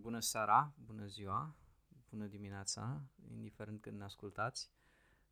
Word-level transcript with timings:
Bună 0.00 0.20
seara, 0.20 0.72
bună 0.84 1.06
ziua, 1.06 1.54
bună 2.08 2.26
dimineața, 2.26 3.02
indiferent 3.30 3.80
când 3.80 3.98
ne 3.98 4.04
ascultați. 4.04 4.70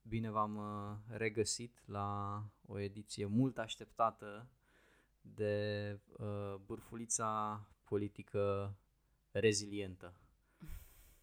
Bine 0.02 0.30
v-am 0.30 0.56
uh, 0.56 1.16
regăsit 1.16 1.82
la 1.84 2.42
o 2.66 2.78
ediție 2.78 3.26
mult 3.26 3.58
așteptată 3.58 4.48
de 5.20 5.98
uh, 6.18 6.54
bârfulița 6.66 7.60
politică 7.84 8.76
rezilientă. 9.30 10.14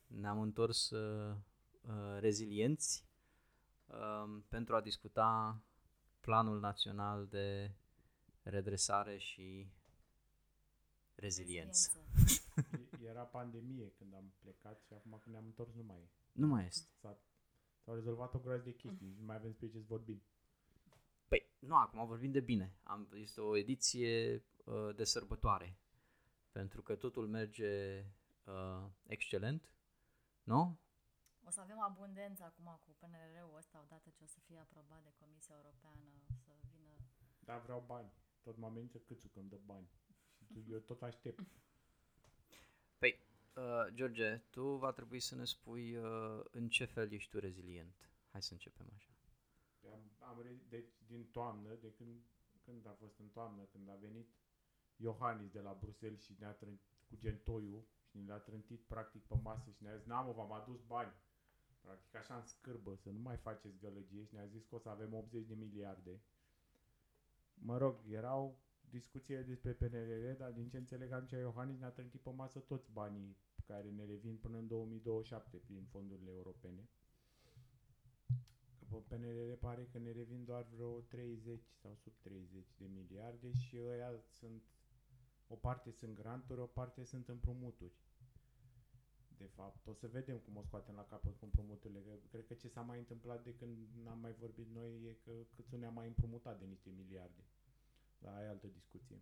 Ne-am 0.07 0.41
întors 0.41 0.89
uh, 0.89 1.36
uh, 1.82 2.18
rezilienți 2.20 3.05
uh, 3.86 4.41
pentru 4.48 4.75
a 4.75 4.82
discuta 4.82 5.62
planul 6.20 6.59
național 6.59 7.27
de 7.27 7.71
redresare 8.41 9.18
și 9.18 9.68
reziliență. 11.16 11.91
Era 13.06 13.24
pandemie 13.24 13.92
când 13.98 14.14
am 14.14 14.34
plecat 14.40 14.82
și 14.82 14.94
acum 14.94 15.12
când 15.12 15.36
ne-am 15.36 15.46
întors 15.46 15.74
nu 15.74 15.84
mai 15.84 16.00
e. 16.00 16.10
Nu 16.32 16.48
mai 16.48 16.66
este. 16.66 16.89
S-a, 17.02 17.18
s-au 17.84 17.93
rezolvat 17.93 18.34
o 18.34 18.39
groază 18.39 18.64
de 18.64 18.75
chestii, 18.75 19.16
nu 19.18 19.25
mai 19.25 19.36
avem 19.36 19.50
despre 19.50 19.68
ce 19.68 19.78
să 19.78 19.86
vorbim. 19.88 20.21
Păi, 21.28 21.50
nu, 21.60 21.76
acum 21.76 22.06
vorbim 22.06 22.32
de 22.32 22.39
bine. 22.39 22.76
Am, 22.84 23.10
este 23.14 23.42
o 23.42 23.57
ediție 23.57 24.43
uh, 24.65 24.96
de 24.96 25.04
sărbătoare. 25.04 25.78
Pentru 26.52 26.82
că 26.82 26.96
totul 26.96 27.28
merge 27.28 28.04
uh, 28.43 28.86
excelent, 29.07 29.70
nu? 30.43 30.79
O 31.43 31.50
să 31.50 31.62
avem 31.62 31.79
abundență 31.79 32.44
acum 32.44 32.80
cu 32.86 32.95
PNRR-ul 33.00 33.58
ăsta, 33.58 33.81
odată 33.86 34.09
ce 34.09 34.23
o 34.23 34.28
să 34.28 34.40
fie 34.40 34.58
aprobat 34.59 35.03
de 35.03 35.14
Comisia 35.20 35.56
Europeană, 35.56 36.06
o 36.30 36.36
să 36.45 36.52
vină... 36.72 36.95
Dar 37.40 37.62
vreau 37.62 37.84
bani. 37.88 38.12
Tot 38.42 38.58
mă 38.58 38.66
amenință 38.66 38.98
câțu 38.98 39.28
când 39.28 39.50
dă 39.50 39.59
bani. 39.66 39.90
Și 40.36 40.44
tu, 40.45 40.64
eu 40.70 40.80
tot 40.80 41.02
aștept. 41.02 41.40
Păi, 42.98 43.20
uh, 43.56 43.94
George, 43.94 44.38
tu 44.50 44.76
va 44.76 44.92
trebui 44.92 45.20
să 45.20 45.36
ne 45.36 45.45
spui 45.45 45.98
uh, 45.98 46.44
în 46.52 46.70
ce 46.70 46.86
fel 46.86 47.12
ești 47.12 47.30
tu 47.30 47.40
rezilient. 47.40 48.10
Hai 48.32 48.42
să 48.42 48.54
începem 48.54 48.86
așa. 48.96 49.10
Am, 49.94 50.02
am 50.20 50.42
re- 50.42 50.62
deci 50.70 50.90
din 51.08 51.26
toamnă, 51.32 51.74
de 51.82 51.92
când, 51.98 52.22
când 52.66 52.88
a 52.88 52.96
fost 53.00 53.20
în 53.20 53.28
toamnă, 53.28 53.64
când 53.64 53.90
a 53.90 53.98
venit 54.02 54.30
Iohannis 54.96 55.52
de 55.52 55.60
la 55.60 55.78
Bruxelles 55.80 56.24
și 56.24 56.36
ne-a 56.40 56.52
trânt 56.52 56.80
cu 57.10 57.16
gentoiul 57.20 57.86
și 58.10 58.18
ne-a 58.18 58.38
trântit 58.38 58.82
practic 58.82 59.24
pe 59.24 59.36
masă 59.44 59.70
și 59.72 59.84
ne-a 59.84 59.98
zis, 59.98 60.06
n-am, 60.06 60.34
v-am 60.34 60.52
adus 60.52 60.82
bani. 60.82 61.14
Practic 61.82 62.16
așa 62.16 62.36
în 62.36 62.46
scârbă, 62.46 62.96
să 62.96 63.09
nu 63.09 63.20
mai 63.20 63.38
faceți 63.38 63.80
gălăgie 63.80 64.24
și 64.24 64.34
ne-a 64.34 64.46
zis 64.46 64.66
că 64.66 64.76
o 64.76 64.80
să 64.80 64.90
avem 64.90 65.14
80 65.14 65.46
de 65.46 65.54
miliarde. 65.54 66.22
Mă 67.54 67.78
rog, 67.78 68.00
erau 68.09 68.59
discuțiile 69.00 69.42
despre 69.42 69.72
PNRR, 69.72 70.38
dar 70.38 70.52
din 70.52 70.68
ce 70.70 70.78
înțeleg 70.78 71.12
atunci 71.12 71.32
Iohannis 71.32 71.80
ne-a 71.80 71.90
trântit 71.90 72.22
pe 72.22 72.30
masă 72.30 72.60
toți 72.60 72.92
banii 72.92 73.38
care 73.68 73.90
ne 73.90 74.06
revin 74.06 74.36
până 74.38 74.58
în 74.58 74.68
2027 74.68 75.58
prin 75.58 75.84
fondurile 75.92 76.32
europene. 76.32 76.90
Că 78.78 78.86
pe 78.90 79.16
PNRR 79.16 79.54
pare 79.60 79.88
că 79.92 79.98
ne 79.98 80.12
revin 80.12 80.44
doar 80.46 80.66
vreo 80.76 81.00
30 81.00 81.64
sau 81.82 81.96
sub 81.96 82.14
30 82.22 82.74
de 82.78 82.86
miliarde 82.88 83.52
și 83.52 83.78
ăia 83.88 84.12
sunt, 84.40 84.64
o 85.48 85.56
parte 85.56 85.92
sunt 85.92 86.16
granturi, 86.16 86.59
o 86.62 86.66
parte 86.66 87.04
sunt 87.04 87.28
împrumuturi. 87.30 87.94
De 89.38 89.46
fapt, 89.56 89.88
o 89.88 89.94
să 89.94 90.08
vedem 90.08 90.38
cum 90.38 90.56
o 90.58 90.62
scoatem 90.62 90.96
la 90.96 91.06
capăt 91.06 91.38
cu 91.38 91.46
împrumuturile. 91.46 92.00
Că 92.00 92.14
Cred 92.32 92.46
că 92.46 92.54
ce 92.54 92.68
s-a 92.68 92.82
mai 92.82 92.98
întâmplat 93.00 93.44
de 93.44 93.54
când 93.56 93.78
n-am 94.04 94.20
mai 94.20 94.34
vorbit 94.40 94.68
noi 94.74 94.92
e 95.09 95.18
că 95.24 95.32
câțu 95.56 95.78
ne-a 95.78 95.90
mai 95.90 96.08
împrumutat 96.08 96.59
de 96.59 96.66
niște 96.66 96.90
miliarde. 96.98 97.44
Dar 98.18 98.44
e 98.44 98.48
altă 98.48 98.68
discuție. 98.68 99.22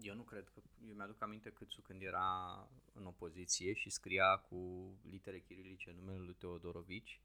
Eu 0.00 0.14
nu 0.14 0.22
cred 0.22 0.48
că... 0.48 0.62
Eu 0.88 0.94
mi-aduc 0.94 1.22
aminte 1.22 1.50
Câțu 1.50 1.80
când 1.80 2.02
era 2.02 2.68
în 2.92 3.06
opoziție 3.06 3.72
și 3.72 3.90
scria 3.90 4.36
cu 4.36 4.90
litere 5.02 5.40
chirilice 5.40 5.92
numele 5.92 6.18
lui 6.18 6.34
Teodorovici. 6.34 7.20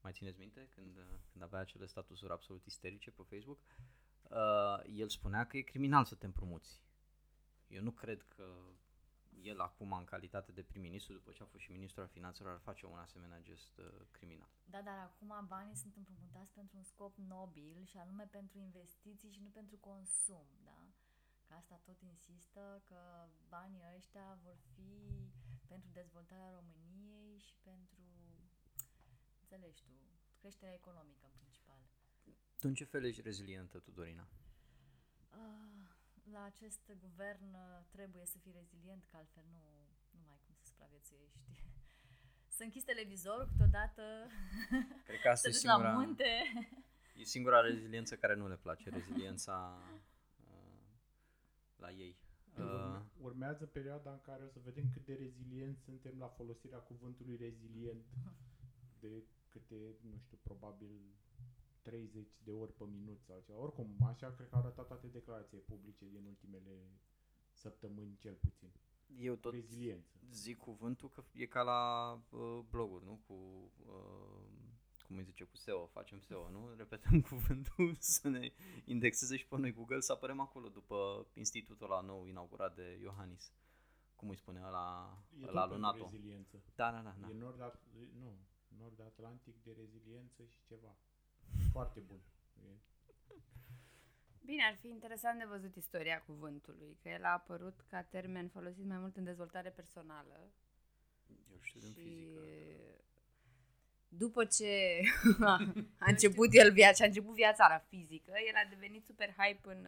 Mai 0.00 0.12
țineți 0.12 0.38
minte? 0.38 0.68
Când, 0.74 0.96
uh, 0.96 1.04
când 1.32 1.44
avea 1.44 1.58
acele 1.58 1.86
statusuri 1.86 2.32
absolut 2.32 2.64
isterice 2.64 3.10
pe 3.10 3.22
Facebook. 3.28 3.58
Uh, 4.22 4.96
el 4.96 5.08
spunea 5.08 5.46
că 5.46 5.56
e 5.56 5.60
criminal 5.62 6.04
să 6.04 6.14
te 6.14 6.26
împrumuți. 6.26 6.82
Eu 7.68 7.82
nu 7.82 7.90
cred 7.90 8.22
că 8.22 8.72
el 9.42 9.60
acum, 9.60 9.92
în 9.92 10.04
calitate 10.04 10.52
de 10.52 10.62
prim-ministru, 10.62 11.12
după 11.12 11.30
ce 11.32 11.42
a 11.42 11.46
fost 11.46 11.64
și 11.64 11.70
ministru 11.70 12.00
al 12.00 12.08
finanțelor, 12.08 12.52
ar 12.52 12.58
face 12.58 12.86
un 12.86 12.98
asemenea 12.98 13.40
gest 13.40 13.78
uh, 13.78 13.84
criminal. 14.10 14.52
Da, 14.64 14.80
dar 14.82 14.98
acum 14.98 15.46
banii 15.48 15.76
sunt 15.76 15.96
împrumutați 15.96 16.52
pentru 16.52 16.76
un 16.76 16.82
scop 16.82 17.16
nobil 17.16 17.84
și 17.84 17.96
anume 17.96 18.24
pentru 18.24 18.58
investiții 18.58 19.30
și 19.30 19.40
nu 19.42 19.48
pentru 19.48 19.76
consum, 19.76 20.46
da? 20.64 20.80
Că 21.46 21.54
asta 21.54 21.80
tot 21.84 22.00
insistă 22.00 22.82
că 22.88 23.28
banii 23.48 23.84
ăștia 23.96 24.38
vor 24.42 24.56
fi 24.74 24.90
pentru 25.66 25.90
dezvoltarea 25.92 26.50
României 26.50 27.38
și 27.38 27.54
pentru, 27.62 28.02
înțelegi 29.40 29.82
tu, 29.82 29.90
creșterea 30.40 30.74
economică 30.74 31.24
în 31.24 31.32
principal. 31.40 31.80
Tu 32.58 32.68
în 32.68 32.74
ce 32.74 32.84
fel 32.84 33.04
ești 33.04 33.20
rezilientă, 33.20 33.78
tu, 33.78 33.90
Dorina? 33.90 34.28
Ah, 36.32 36.38
la 36.38 36.44
acest 36.44 36.92
guvern 37.00 37.54
uh, 37.54 37.84
trebuie 37.90 38.24
să 38.26 38.38
fii 38.38 38.52
rezilient, 38.52 39.04
că 39.10 39.16
altfel 39.16 39.44
nu, 39.50 39.62
nu 40.10 40.20
mai 40.26 40.34
ai 40.34 40.40
cum 40.46 40.54
să 40.54 40.64
supraviețuiești. 40.64 41.38
Să 42.56 42.62
închizi 42.62 42.84
televizorul 42.84 43.46
câteodată, 43.50 44.02
Cred 45.08 45.20
că 45.20 45.28
asta 45.28 45.48
să 45.48 45.48
e 45.48 45.52
duci 45.52 45.62
la 45.62 45.72
singura, 45.74 45.92
munte. 45.98 46.30
e 47.16 47.24
singura 47.24 47.60
reziliență 47.60 48.16
care 48.16 48.34
nu 48.34 48.48
le 48.48 48.56
place, 48.56 48.90
reziliența 48.98 49.78
uh, 50.40 50.82
la 51.76 51.90
ei. 51.90 52.16
Uh, 52.58 52.64
Urme- 52.64 53.04
Urmează 53.20 53.66
perioada 53.66 54.10
în 54.12 54.20
care 54.20 54.42
o 54.44 54.48
să 54.48 54.58
vedem 54.64 54.90
cât 54.92 55.04
de 55.04 55.14
rezilienți 55.14 55.82
suntem 55.82 56.18
la 56.18 56.28
folosirea 56.28 56.78
cuvântului 56.78 57.36
rezilient 57.36 58.04
de 59.00 59.24
câte, 59.48 59.96
nu 60.00 60.18
știu, 60.18 60.38
probabil 60.42 61.00
30 61.82 62.26
de 62.44 62.50
ori 62.52 62.72
pe 62.72 62.84
minut 62.84 63.20
sau 63.22 63.40
ceva. 63.46 63.58
Oricum, 63.58 63.96
așa 64.06 64.30
cred 64.32 64.48
că 64.48 64.54
au 64.54 64.60
arătat 64.60 64.86
toate 64.86 65.06
declarațiile 65.06 65.62
publice 65.62 66.04
din 66.08 66.24
ultimele 66.26 67.00
săptămâni 67.52 68.16
cel 68.18 68.34
puțin. 68.34 68.72
eu 69.16 69.34
tot 69.34 69.52
Reziliență. 69.52 70.18
zic 70.30 70.58
cuvântul 70.58 71.10
că 71.10 71.24
e 71.32 71.46
ca 71.46 71.62
la 71.62 72.12
uh, 72.30 72.58
bloguri, 72.70 73.04
nu? 73.04 73.20
Cu, 73.26 73.32
uh, 73.86 74.46
cum 75.06 75.16
îi 75.16 75.24
zice, 75.24 75.44
cu 75.44 75.56
SEO, 75.56 75.86
facem 75.86 76.20
SEO, 76.20 76.50
nu? 76.50 76.74
Repetăm 76.76 77.20
cuvântul 77.30 77.96
să 78.14 78.28
ne 78.28 78.52
indexeze 78.84 79.36
și 79.36 79.46
pe 79.46 79.56
noi 79.58 79.72
Google 79.72 80.00
să 80.00 80.12
apărem 80.12 80.40
acolo 80.40 80.68
după 80.68 81.26
institutul 81.34 81.88
la 81.88 82.00
nou 82.00 82.26
inaugurat 82.26 82.74
de 82.74 82.98
Iohannis. 83.02 83.52
Cum 84.16 84.28
îi 84.28 84.36
spune 84.36 84.60
la 84.60 85.16
E 85.40 85.44
la 85.44 85.60
tot 85.60 85.70
lui 85.70 85.78
pentru 85.78 85.78
NATO. 85.78 86.02
reziliență. 86.02 86.62
Da, 86.74 86.90
da, 86.90 87.00
da. 87.02 87.14
da. 87.20 87.28
E 87.28 87.34
nord, 87.34 87.78
nu, 88.18 88.36
nord 88.78 89.00
atlantic 89.00 89.62
de 89.62 89.72
reziliență 89.72 90.44
și 90.44 90.58
ceva. 90.64 90.96
Foarte 91.72 92.00
bun. 92.00 92.20
E, 92.62 92.68
Bine, 94.44 94.64
ar 94.64 94.76
fi 94.76 94.88
interesant 94.88 95.38
de 95.38 95.44
văzut 95.44 95.74
istoria 95.76 96.22
cuvântului, 96.22 96.98
că 97.02 97.08
el 97.08 97.24
a 97.24 97.32
apărut 97.32 97.80
ca 97.88 98.02
termen 98.02 98.48
folosit 98.48 98.84
mai 98.84 98.98
mult 98.98 99.16
în 99.16 99.24
dezvoltare 99.24 99.70
personală 99.70 100.50
Eu 101.52 101.58
știu 101.60 101.80
din 101.80 101.88
și 101.90 101.94
fizică. 102.00 102.40
după 104.08 104.44
ce 104.44 105.00
a 105.98 106.10
început 106.10 106.48
el 106.52 106.72
viața, 106.72 107.04
a 107.04 107.06
început 107.06 107.34
viața 107.34 107.68
la 107.68 107.78
fizică, 107.78 108.32
el 108.48 108.54
a 108.64 108.68
devenit 108.68 109.04
super 109.04 109.34
hype 109.38 109.68
în, 109.72 109.86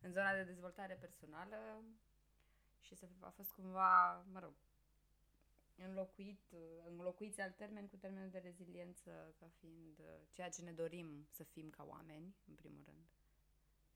în 0.00 0.12
zona 0.12 0.32
de 0.34 0.42
dezvoltare 0.42 0.94
personală 0.94 1.82
și 2.80 2.94
să- 2.94 3.06
a 3.20 3.28
fost 3.36 3.50
cumva, 3.50 4.24
mă 4.32 4.38
rog, 4.38 4.52
înlocuit, 5.84 6.40
înlocuiți 6.86 7.40
al 7.40 7.52
termen 7.52 7.86
cu 7.86 7.96
termenul 7.96 8.30
de 8.30 8.38
reziliență 8.38 9.34
ca 9.38 9.48
fiind 9.58 9.98
uh, 9.98 10.06
ceea 10.30 10.48
ce 10.50 10.62
ne 10.62 10.72
dorim 10.72 11.26
să 11.30 11.42
fim 11.42 11.70
ca 11.70 11.84
oameni, 11.84 12.34
în 12.48 12.54
primul 12.54 12.82
rând. 12.84 13.06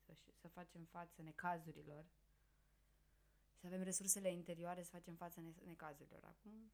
Să, 0.05 0.13
și- 0.13 0.33
să 0.41 0.47
facem 0.47 0.83
față 0.83 1.21
necazurilor. 1.21 2.05
Să 3.59 3.65
avem 3.65 3.81
resursele 3.81 4.31
interioare 4.31 4.83
să 4.83 4.89
facem 4.91 5.15
față 5.15 5.41
ne- 5.41 5.53
necazurilor. 5.65 6.23
Acum 6.23 6.71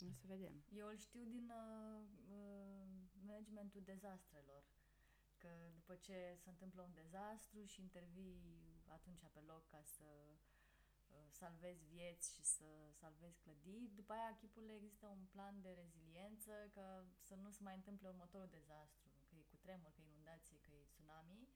o 0.00 0.12
să 0.12 0.26
vedem. 0.26 0.64
Eu 0.72 0.86
îl 0.86 0.96
știu 0.96 1.24
din 1.24 1.50
uh, 1.50 2.02
uh, 2.30 2.86
managementul 3.26 3.80
dezastrelor. 3.84 4.62
Că 5.38 5.48
după 5.74 5.94
ce 5.94 6.36
se 6.42 6.48
întâmplă 6.48 6.82
un 6.82 6.92
dezastru 6.94 7.64
și 7.64 7.80
intervii 7.80 8.84
atunci 8.86 9.20
pe 9.32 9.40
loc 9.40 9.66
ca 9.66 9.82
să 9.82 10.04
uh, 10.04 10.55
salvezi 11.30 11.84
vieți 11.84 12.34
și 12.34 12.42
să 12.44 12.64
salvezi 12.92 13.38
clădiri, 13.44 13.94
după 13.94 14.12
aia 14.12 14.36
chipurile 14.40 14.74
există 14.74 15.06
un 15.06 15.24
plan 15.30 15.60
de 15.60 15.72
reziliență 15.82 16.52
că 16.74 17.04
să 17.26 17.34
nu 17.34 17.50
se 17.50 17.62
mai 17.62 17.74
întâmple 17.74 18.08
următorul 18.08 18.48
dezastru, 18.50 19.08
că 19.28 19.34
e 19.36 19.42
cu 19.50 19.56
tremur, 19.56 19.90
că 19.94 20.00
e 20.00 20.04
inundație, 20.04 20.58
că 20.60 20.70
e 20.72 20.84
tsunami 20.92 21.48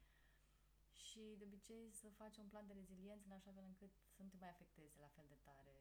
și 0.92 1.34
de 1.38 1.44
obicei 1.44 1.90
să 1.90 2.08
faci 2.08 2.36
un 2.36 2.48
plan 2.48 2.66
de 2.66 2.72
reziliență 2.72 3.24
în 3.26 3.32
așa 3.32 3.50
fel 3.52 3.64
încât 3.66 3.90
să 4.16 4.22
nu 4.22 4.28
te 4.28 4.36
mai 4.40 4.48
afecteze 4.48 4.98
la 5.00 5.08
fel 5.16 5.24
de 5.28 5.38
tare 5.42 5.74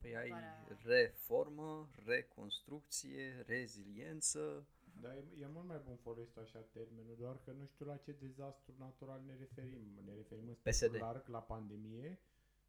Păi 0.00 0.16
ai 0.16 0.30
următoarea- 0.30 0.66
reformă, 0.84 1.88
reconstrucție, 2.04 3.40
reziliență. 3.46 4.66
Dar 5.00 5.12
e, 5.12 5.24
e 5.42 5.46
mult 5.46 5.66
mai 5.66 5.80
bun 5.84 5.96
folosit 5.96 6.36
așa 6.36 6.58
termenul, 6.58 7.16
doar 7.18 7.36
că 7.44 7.50
nu 7.52 7.66
știu 7.66 7.86
la 7.86 7.96
ce 7.96 8.12
dezastru 8.12 8.74
natural 8.78 9.22
ne 9.26 9.34
referim. 9.38 9.86
Ne 10.04 10.14
referim 10.14 10.48
în 10.48 10.54
PSD. 10.54 10.74
spectru 10.74 10.98
larg 10.98 11.28
la 11.28 11.42
pandemie 11.42 12.18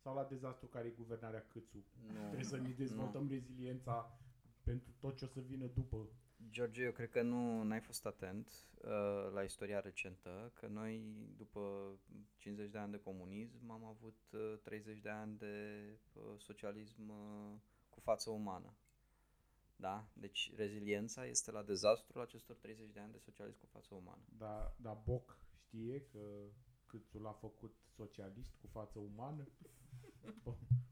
sau 0.02 0.16
la 0.16 0.24
dezastru 0.24 0.68
care 0.68 0.88
e 0.88 1.02
guvernarea 1.04 1.46
Câțu? 1.48 1.84
Nu. 2.14 2.20
Trebuie 2.28 2.44
să 2.44 2.58
ne 2.58 2.70
dezvoltăm 2.70 3.28
reziliența 3.30 4.20
pentru 4.64 4.92
tot 5.00 5.18
ce 5.18 5.26
o 5.26 5.28
să 5.28 5.40
vină 5.40 5.66
după. 5.66 6.08
George, 6.50 6.84
eu 6.84 6.92
cred 6.92 7.10
că 7.10 7.22
nu 7.22 7.64
n-ai 7.64 7.80
fost 7.80 8.06
atent 8.06 8.52
uh, 8.82 9.32
la 9.34 9.42
istoria 9.42 9.80
recentă, 9.80 10.52
că 10.54 10.68
noi 10.68 11.04
după 11.38 11.94
50 12.38 12.70
de 12.70 12.78
ani 12.78 12.92
de 12.92 13.00
comunism 13.00 13.72
am 13.72 13.84
avut 13.84 14.20
uh, 14.32 14.60
30 14.64 15.00
de 15.00 15.10
ani 15.10 15.38
de 15.38 15.86
uh, 16.14 16.24
socialism 16.38 17.10
uh, 17.10 17.58
cu 17.90 18.00
față 18.00 18.30
umană. 18.30 18.74
Da? 19.80 20.08
Deci 20.14 20.52
reziliența 20.56 21.26
este 21.26 21.52
la 21.52 21.64
dezastrul 21.64 22.22
acestor 22.22 22.56
30 22.56 22.90
de 22.92 23.00
ani 23.00 23.12
de 23.12 23.18
socialism 23.18 23.60
cu 23.60 23.66
față 23.66 23.96
umană. 23.96 24.24
Dar 24.38 24.74
da, 24.76 24.94
Boc 24.94 25.38
știe 25.48 26.02
că 26.12 26.50
Câțu 26.86 27.20
l-a 27.20 27.32
făcut 27.32 27.76
socialist 27.96 28.56
cu 28.62 28.68
față 28.68 29.00
umană? 29.00 29.48
Pe, 30.44 30.50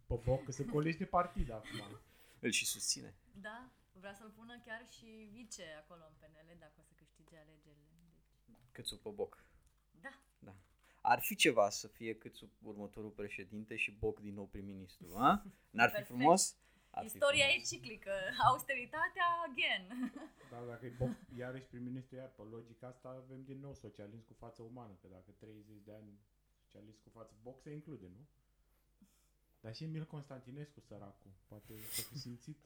pe 0.07 0.19
Boc, 0.23 0.43
că 0.43 0.51
se 0.51 0.65
colește 0.65 1.05
partid 1.05 1.51
acum. 1.51 1.99
Îl 2.39 2.51
și 2.51 2.65
susține. 2.65 3.15
Da, 3.41 3.71
vrea 3.93 4.13
să-l 4.13 4.29
pună 4.29 4.61
chiar 4.65 4.87
și 4.87 5.29
vice 5.31 5.63
acolo 5.83 6.01
în 6.07 6.13
PNL 6.19 6.55
dacă 6.59 6.73
o 6.79 6.81
să 6.81 6.91
câștige 6.95 7.37
alegerile. 7.37 7.87
Deci, 8.45 8.57
Câțu 8.71 8.97
pe 8.97 9.09
boc. 9.09 9.43
da, 10.01 10.09
Da. 10.39 10.55
Ar 11.01 11.19
fi 11.19 11.35
ceva 11.35 11.69
să 11.69 11.87
fie 11.87 12.15
Câțu 12.17 12.49
următorul 12.61 13.09
președinte 13.09 13.75
și 13.75 13.91
Boc 13.91 14.19
din 14.19 14.33
nou 14.33 14.45
prim-ministru, 14.47 15.15
a? 15.15 15.43
N-ar 15.69 15.89
fi 15.89 15.95
Perfect. 15.95 16.07
frumos? 16.07 16.57
Ar 16.97 17.03
fi 17.03 17.09
istoria 17.13 17.45
e 17.45 17.49
frumos. 17.49 17.69
ciclică, 17.69 18.15
austeritatea 18.49 19.27
again. 19.47 19.85
Dar 20.51 20.63
dacă 20.71 20.85
e 20.85 20.99
Boc 21.01 21.13
iarăși 21.38 21.69
prim-ministru, 21.71 22.15
iar 22.15 22.29
pe 22.38 22.41
logica 22.41 22.88
asta 22.88 23.07
avem 23.09 23.44
din 23.44 23.59
nou 23.59 23.73
socialism 23.73 24.25
cu 24.25 24.33
față 24.33 24.61
umană, 24.61 24.94
că 25.01 25.07
dacă 25.07 25.31
30 25.31 25.81
de 25.83 25.94
ani 25.94 26.19
socialism 26.63 27.01
cu 27.03 27.09
față 27.09 27.33
Boc 27.41 27.61
se 27.61 27.71
include, 27.71 28.07
nu? 28.17 28.23
Dar 29.61 29.75
și 29.75 29.83
Emil 29.83 30.05
Constantinescu, 30.05 30.79
săracul, 30.79 31.31
poate 31.47 31.73
să 31.95 32.01
fi 32.01 32.17
simțit. 32.17 32.59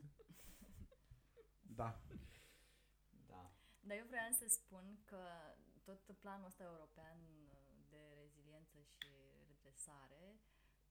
Da. 1.61 2.01
Da. 3.27 3.51
Dar 3.79 3.97
eu 3.97 4.05
vreau 4.07 4.31
să 4.31 4.45
spun 4.47 4.99
că 5.05 5.21
tot 5.83 6.17
planul 6.19 6.45
ăsta 6.45 6.63
european 6.63 7.17
de 7.89 8.01
reziliență 8.21 8.77
și 8.81 9.07
redresare, 9.47 10.39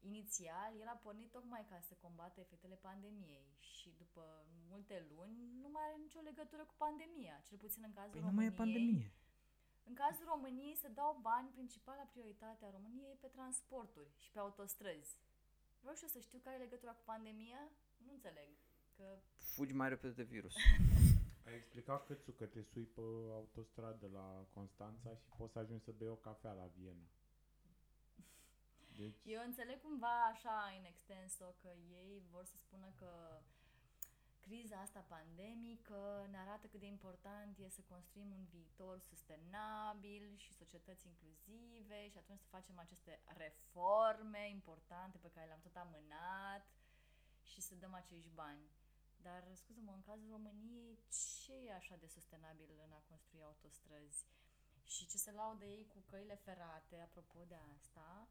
inițial, 0.01 0.71
el 0.81 0.87
a 0.89 1.01
pornit 1.07 1.31
tocmai 1.31 1.65
ca 1.69 1.79
să 1.89 1.95
combată 2.01 2.41
efectele 2.41 2.75
pandemiei 2.75 3.49
și 3.59 3.95
după 3.99 4.47
multe 4.71 5.07
luni 5.11 5.37
nu 5.63 5.69
mai 5.69 5.83
are 5.87 5.97
nicio 6.01 6.21
legătură 6.21 6.65
cu 6.65 6.75
pandemia, 6.77 7.43
cel 7.49 7.59
puțin 7.59 7.83
în 7.87 7.93
cazul 7.93 8.13
Păi 8.13 8.21
nu 8.21 8.33
mai 8.37 8.45
e 8.45 8.49
României. 8.49 8.57
pandemie. 8.83 9.13
În 9.85 9.95
cazul 9.95 10.25
României 10.35 10.77
se 10.77 10.89
dau 10.89 11.19
bani, 11.23 11.49
principala 11.49 12.03
prioritate 12.03 12.65
a 12.65 12.71
României 12.71 13.11
e 13.13 13.17
pe 13.21 13.27
transporturi 13.27 14.11
și 14.19 14.31
pe 14.31 14.39
autostrăzi. 14.39 15.19
Vreau 15.81 15.95
și 15.95 16.03
eu 16.03 16.09
să 16.09 16.19
știu 16.19 16.39
care 16.39 16.57
e 16.57 16.59
legătura 16.67 16.93
cu 16.93 17.03
pandemia? 17.05 17.63
Nu 18.05 18.13
înțeleg. 18.13 18.51
Că 18.97 19.19
Fugi 19.37 19.75
mai 19.75 19.89
repede 19.89 20.13
de 20.13 20.23
virus. 20.23 20.55
Ai 21.47 21.55
explicat 21.57 22.07
Câțu 22.07 22.33
că 22.33 22.47
te 22.47 22.63
sui 22.63 22.85
pe 22.85 23.01
autostradă 23.33 24.07
la 24.13 24.47
Constanța 24.55 25.15
și 25.17 25.29
poți 25.37 25.53
să 25.53 25.59
ajungi 25.59 25.85
să 25.85 25.93
bei 25.93 26.09
o 26.09 26.15
cafea 26.15 26.53
la 26.53 26.67
Viena. 26.77 27.07
Deci, 29.03 29.23
Eu 29.25 29.43
înțeleg 29.43 29.81
cumva 29.81 30.25
așa 30.33 30.57
în 30.79 30.85
extenso 30.85 31.47
că 31.63 31.71
ei 32.03 32.23
vor 32.31 32.45
să 32.45 32.57
spună 32.57 32.89
că 33.01 33.43
criza 34.41 34.77
asta 34.81 35.05
pandemică 35.09 36.27
ne 36.31 36.39
arată 36.39 36.67
cât 36.67 36.81
de 36.81 36.87
important 36.87 37.59
e 37.59 37.69
să 37.69 37.83
construim 37.89 38.31
un 38.33 38.45
viitor 38.45 38.99
sustenabil 38.99 40.37
și 40.37 40.53
societăți 40.53 41.07
inclusive 41.07 42.09
și 42.09 42.19
atunci 42.19 42.41
să 42.41 42.49
facem 42.57 42.79
aceste 42.79 43.21
reforme 43.27 44.49
importante 44.49 45.19
pe 45.19 45.31
care 45.31 45.47
le-am 45.47 45.61
tot 45.61 45.77
amânat 45.77 46.65
și 47.43 47.61
să 47.61 47.75
dăm 47.75 47.95
acești 47.95 48.31
bani. 48.35 48.65
Dar, 49.23 49.43
scuză-mă, 49.55 49.93
în 49.93 50.03
cazul 50.03 50.31
României, 50.31 50.99
ce 51.43 51.53
e 51.53 51.75
așa 51.75 51.97
de 51.97 52.07
sustenabil 52.07 52.71
în 52.87 52.93
a 52.93 53.03
construi 53.09 53.43
autostrăzi? 53.43 54.27
Și 54.85 55.07
ce 55.07 55.17
se 55.17 55.33
laudă 55.33 55.65
ei 55.65 55.87
cu 55.87 56.01
căile 56.11 56.35
ferate, 56.35 57.01
apropo 57.01 57.45
de 57.45 57.59
asta, 57.75 58.29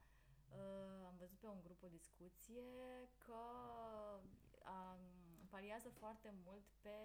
Uh, 0.51 1.05
am 1.09 1.15
văzut 1.17 1.39
pe 1.39 1.47
un 1.47 1.61
grup 1.63 1.83
o 1.83 1.87
discuție 1.87 2.67
că 3.25 3.41
um, 4.73 5.01
pariază 5.49 5.89
foarte 5.89 6.33
mult 6.45 6.65
pe 6.81 6.97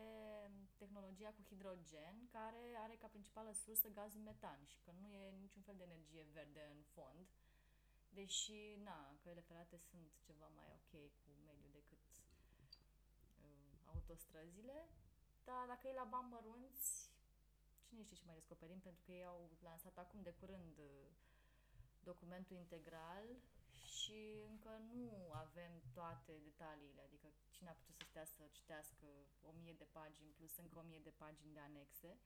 tehnologia 0.77 1.33
cu 1.37 1.43
hidrogen, 1.49 2.17
care 2.37 2.63
are 2.85 2.95
ca 2.95 3.07
principală 3.07 3.53
sursă 3.53 3.89
gazul 3.89 4.21
metan 4.21 4.61
și 4.65 4.79
că 4.85 4.91
nu 5.01 5.09
e 5.09 5.31
niciun 5.41 5.63
fel 5.63 5.77
de 5.77 5.83
energie 5.91 6.27
verde 6.33 6.63
în 6.77 6.83
fond, 6.95 7.27
deși, 8.09 8.61
na, 8.83 9.17
căile 9.23 9.41
ferate 9.41 9.77
sunt 9.77 10.11
ceva 10.27 10.49
mai 10.59 10.69
ok 10.79 10.91
cu 11.23 11.31
mediul 11.47 11.73
decât 11.73 12.05
uh, 13.41 13.75
autostrăzile, 13.93 14.89
dar 15.45 15.67
dacă 15.67 15.89
e 15.89 15.93
la 16.03 16.05
bani 16.15 16.31
mărunți, 16.31 17.11
cine 17.87 18.03
știe 18.03 18.17
ce 18.17 18.27
mai 18.27 18.35
descoperim, 18.35 18.81
pentru 18.81 19.03
că 19.05 19.13
ei 19.13 19.25
au 19.25 19.51
lansat 19.63 19.99
acum 19.99 20.23
de 20.23 20.33
curând 20.41 20.79
uh, 20.79 20.87
documentul 22.05 22.57
integral 22.57 23.27
și 23.97 24.21
încă 24.51 24.73
nu 24.93 25.33
avem 25.33 25.73
toate 25.93 26.33
detaliile, 26.43 27.03
adică 27.03 27.27
cine 27.51 27.69
a 27.69 27.73
putut 27.73 27.95
să 27.97 28.05
stea 28.09 28.25
să 28.25 28.43
citească 28.53 29.07
o 29.49 29.51
mie 29.61 29.75
de 29.79 29.87
pagini 29.93 30.31
plus 30.37 30.57
încă 30.57 30.79
o 30.79 30.83
mie 30.83 31.01
de 31.09 31.15
pagini 31.23 31.53
de 31.53 31.61
anexe 31.61 32.19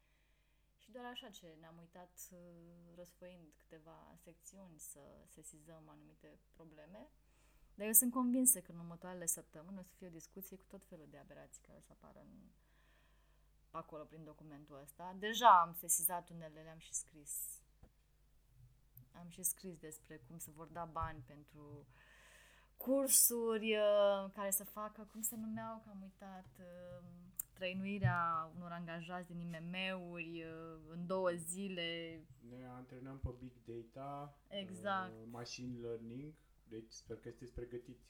și 0.89 0.91
doar 0.91 1.05
așa 1.05 1.31
ce 1.31 1.57
ne-am 1.61 1.79
uitat 1.79 2.13
uh, 2.33 2.39
răsfăind 2.95 3.53
câteva 3.57 4.17
secțiuni 4.25 4.79
să 4.79 5.01
sesizăm 5.27 5.89
anumite 5.89 6.39
probleme. 6.53 7.11
Dar 7.75 7.87
eu 7.87 7.93
sunt 7.93 8.13
convinsă 8.13 8.61
că 8.61 8.73
în 8.73 8.79
următoarele 8.79 9.27
săptămâni 9.27 9.79
o 9.79 9.83
să 9.83 9.95
fie 9.97 10.07
o 10.07 10.11
discuție 10.11 10.57
cu 10.57 10.65
tot 10.69 10.85
felul 10.85 11.07
de 11.11 11.19
aberații 11.19 11.63
care 11.63 11.79
o 11.79 11.81
să 11.81 11.93
apară 11.93 12.19
în, 12.19 12.51
acolo 13.71 14.05
prin 14.05 14.25
documentul 14.25 14.81
ăsta. 14.83 15.17
Deja 15.19 15.61
am 15.61 15.75
sesizat 15.75 16.29
unele, 16.29 16.63
le-am 16.63 16.79
și 16.79 16.95
scris 16.95 17.58
am 19.19 19.29
și 19.29 19.43
scris 19.43 19.79
despre 19.79 20.17
cum 20.29 20.39
se 20.39 20.51
vor 20.51 20.67
da 20.67 20.85
bani 20.85 21.23
pentru 21.27 21.87
cursuri 22.77 23.77
uh, 23.77 24.31
care 24.33 24.51
să 24.51 24.65
facă, 24.65 25.09
cum 25.13 25.21
se 25.21 25.37
numeau, 25.37 25.83
că 25.85 25.91
am 25.91 26.03
uitat, 26.03 26.47
uh, 26.59 27.05
trăinuirea 27.53 28.51
unor 28.57 28.71
angajați 28.71 29.27
din 29.27 29.39
IMM-uri 29.39 30.45
uh, 30.45 30.81
în 30.89 31.07
două 31.07 31.31
zile. 31.31 32.21
ne 32.49 32.67
antrenăm 32.67 33.19
pe 33.19 33.29
Big 33.39 33.53
Data, 33.65 34.39
Exact. 34.49 35.13
uh, 35.13 35.29
Machine 35.31 35.79
Learning, 35.81 36.35
deci 36.69 36.93
sper 36.93 37.17
că 37.17 37.29
sunteți 37.29 37.53
pregătiți 37.53 38.07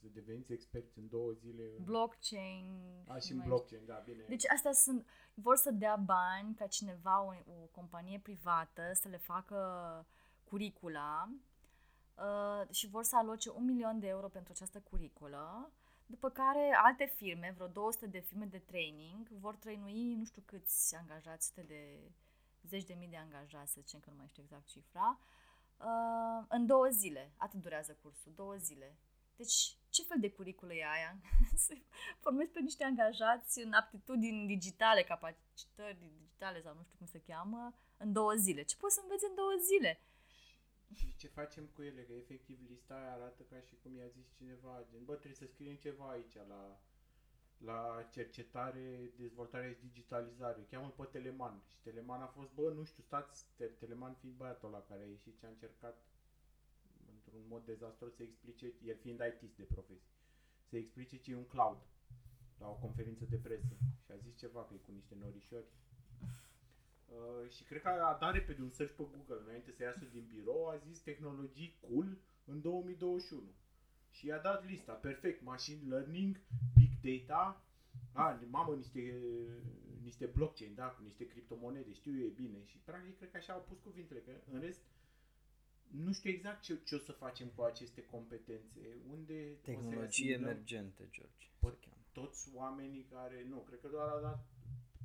să, 0.00 0.06
să 0.06 0.08
deveniți 0.14 0.52
experți 0.52 0.98
în 0.98 1.08
două 1.08 1.32
zile. 1.32 1.62
în- 1.78 1.84
Blockchain. 1.84 2.80
A, 3.08 3.18
și 3.18 3.28
nu 3.32 3.32
în 3.32 3.36
mai 3.38 3.46
blockchain, 3.46 3.86
da, 3.86 3.94
bine. 4.04 4.24
Deci 4.28 4.48
astea 4.50 4.72
sunt, 4.72 5.06
vor 5.34 5.56
să 5.56 5.70
dea 5.70 5.96
bani 5.96 6.54
ca 6.54 6.66
cineva, 6.66 7.22
o, 7.22 7.32
o 7.50 7.66
companie 7.70 8.18
privată, 8.18 8.82
să 8.94 9.08
le 9.08 9.16
facă 9.16 9.58
curicula 10.44 11.30
uh, 12.16 12.68
și 12.74 12.88
vor 12.88 13.02
să 13.02 13.16
aloce 13.16 13.50
un 13.50 13.64
milion 13.64 13.98
de 13.98 14.06
euro 14.06 14.28
pentru 14.28 14.52
această 14.52 14.80
curiculă, 14.80 15.72
după 16.06 16.30
care 16.30 16.74
alte 16.82 17.04
firme, 17.16 17.52
vreo 17.54 17.66
200 17.66 18.06
de 18.06 18.18
firme 18.18 18.44
de 18.44 18.58
training, 18.58 19.28
vor 19.28 19.54
trăinui 19.56 20.14
nu 20.14 20.24
știu 20.24 20.42
câți 20.46 20.96
angajați, 20.96 21.46
sute 21.46 21.62
de 21.62 22.10
zeci 22.62 22.84
de 22.84 22.94
mii 22.94 23.08
de 23.08 23.16
angajați, 23.16 23.72
să 23.72 23.80
zicem 23.80 24.00
că 24.00 24.10
nu 24.10 24.16
mai 24.16 24.26
știu 24.28 24.42
exact 24.42 24.66
cifra, 24.66 25.18
uh, 25.78 26.44
în 26.48 26.66
două 26.66 26.86
zile. 26.90 27.32
Atât 27.36 27.60
durează 27.60 27.96
cursul, 28.02 28.32
două 28.34 28.54
zile. 28.56 28.96
Deci, 29.38 29.76
ce 29.90 30.02
fel 30.02 30.20
de 30.20 30.30
curiculă 30.30 30.74
e 30.74 30.84
aia? 30.96 31.12
Să 31.66 31.74
formezi 32.24 32.50
pe 32.50 32.60
niște 32.60 32.84
angajați 32.84 33.62
în 33.64 33.72
aptitudini 33.72 34.46
digitale, 34.46 35.02
capacitări 35.02 35.98
digitale 35.98 36.60
sau 36.62 36.74
nu 36.74 36.82
știu 36.82 36.96
cum 36.98 37.06
se 37.06 37.20
cheamă, 37.26 37.74
în 37.96 38.12
două 38.12 38.34
zile. 38.34 38.62
Ce 38.62 38.76
poți 38.76 38.94
să 38.94 39.00
înveți 39.02 39.24
în 39.28 39.34
două 39.34 39.54
zile? 39.70 40.00
Și 40.94 41.16
ce 41.16 41.28
facem 41.28 41.64
cu 41.74 41.82
ele? 41.82 42.02
Că 42.02 42.12
efectiv 42.12 42.58
lista 42.68 42.94
aia 42.94 43.12
arată 43.12 43.42
ca 43.42 43.60
și 43.60 43.74
cum 43.82 43.96
i-a 43.96 44.08
zis 44.08 44.26
cineva, 44.36 44.84
gen, 44.90 45.04
bă, 45.04 45.14
trebuie 45.14 45.34
să 45.42 45.46
scriem 45.46 45.76
ceva 45.76 46.10
aici 46.10 46.34
la, 46.34 46.80
la 47.58 48.08
cercetare, 48.10 49.12
dezvoltare 49.16 49.72
și 49.72 49.80
digitalizare. 49.80 50.66
Cheamă 50.70 50.88
pe 50.96 51.04
Teleman. 51.04 51.62
Și 51.70 51.78
Teleman 51.82 52.22
a 52.22 52.26
fost, 52.26 52.50
bă, 52.52 52.72
nu 52.72 52.84
știu, 52.84 53.02
stați, 53.02 53.46
te- 53.56 53.64
Teleman 53.64 54.14
fiind 54.14 54.36
băiatul 54.36 54.68
ăla 54.68 54.82
care 54.82 55.02
a 55.02 55.06
ieșit 55.08 55.36
și 55.36 55.44
a 55.44 55.48
încercat 55.48 55.96
într-un 57.38 57.56
mod 57.56 57.64
dezastros 57.64 58.14
să 58.14 58.22
explice, 58.22 58.72
el 58.84 58.96
fiind 58.96 59.20
IT 59.30 59.56
de 59.56 59.62
profesie, 59.62 60.12
să 60.68 60.76
explice 60.76 61.16
ce 61.16 61.30
e 61.30 61.36
un 61.36 61.46
cloud 61.54 61.80
la 62.58 62.68
o 62.68 62.74
conferință 62.74 63.24
de 63.24 63.36
presă. 63.36 63.74
Și 64.04 64.10
a 64.12 64.16
zis 64.16 64.36
ceva, 64.38 64.64
că 64.64 64.74
e 64.74 64.86
cu 64.86 64.92
niște 64.92 65.14
norișori. 65.20 65.66
Uh, 67.06 67.50
și 67.50 67.62
cred 67.64 67.82
că 67.82 67.88
a 67.88 68.18
dat 68.20 68.32
repede 68.32 68.62
un 68.62 68.70
search 68.70 68.94
pe 68.94 69.02
Google 69.02 69.42
înainte 69.46 69.72
să 69.72 69.82
iasă 69.82 70.04
din 70.04 70.26
birou, 70.34 70.68
a 70.68 70.76
zis 70.76 70.98
tehnologii 71.00 71.78
cool 71.80 72.18
în 72.44 72.60
2021. 72.60 73.42
Și 74.10 74.26
i-a 74.26 74.38
dat 74.38 74.66
lista, 74.66 74.92
perfect, 74.92 75.42
machine 75.42 75.88
learning, 75.88 76.40
big 76.74 77.24
data, 77.26 77.62
a, 78.12 78.40
mamă, 78.50 78.74
niște, 78.74 79.20
niște 80.02 80.26
blockchain, 80.26 80.74
da, 80.74 80.86
cu 80.86 81.02
niște 81.02 81.26
criptomonede, 81.26 81.92
știu 81.92 82.18
eu, 82.18 82.26
e 82.26 82.28
bine. 82.28 82.64
Și 82.64 82.78
practic 82.78 83.16
cred 83.16 83.30
că 83.30 83.36
așa 83.36 83.52
au 83.52 83.64
pus 83.68 83.78
cuvintele, 83.78 84.20
că 84.20 84.32
în 84.52 84.60
rest 84.60 84.80
nu 85.90 86.12
știu 86.12 86.30
exact 86.30 86.62
ce, 86.62 86.78
ce 86.84 86.94
o 86.94 86.98
să 86.98 87.12
facem 87.12 87.48
cu 87.54 87.62
aceste 87.62 88.04
competențe. 88.04 88.96
Unde 89.10 89.50
o 89.52 89.54
să 89.54 89.60
Tehnologie 89.62 90.34
asimilăm 90.34 90.50
emergente, 90.50 91.08
George. 91.10 91.46
Pot- 91.58 91.78
se 91.80 91.88
cheamă. 91.88 92.02
toți 92.12 92.50
oamenii 92.54 93.06
care... 93.12 93.46
Nu, 93.48 93.56
cred 93.56 93.80
că 93.80 93.88
doar 93.88 94.08
a 94.08 94.20
dat 94.20 94.46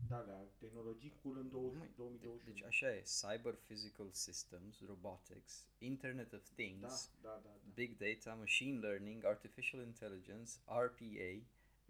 da, 0.07 0.23
da, 0.27 0.45
tehnologii 0.57 1.13
cool 1.21 1.37
în 1.37 1.49
20, 1.49 1.79
Măi, 1.79 1.89
2021. 1.95 2.53
Deci 2.53 2.63
așa 2.63 2.89
e, 2.95 3.03
Cyber 3.21 3.53
Physical 3.53 4.09
Systems, 4.11 4.81
Robotics, 4.85 5.67
Internet 5.77 6.33
of 6.33 6.43
da, 6.43 6.53
Things, 6.55 7.11
da, 7.21 7.29
da, 7.29 7.39
da. 7.43 7.51
Big 7.73 7.97
Data, 7.97 8.35
Machine 8.35 8.79
Learning, 8.79 9.25
Artificial 9.25 9.81
Intelligence, 9.81 10.51
RPA, 10.65 11.31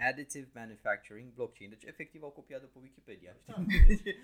Additive 0.10 0.50
Manufacturing, 0.54 1.34
Blockchain. 1.34 1.70
Deci 1.70 1.84
efectiv 1.84 2.24
au 2.24 2.30
copiat 2.30 2.62
de 2.62 2.68
pe 2.68 2.80
Wikipedia. 2.82 3.36
Da. 3.46 3.56
știi? 3.96 4.16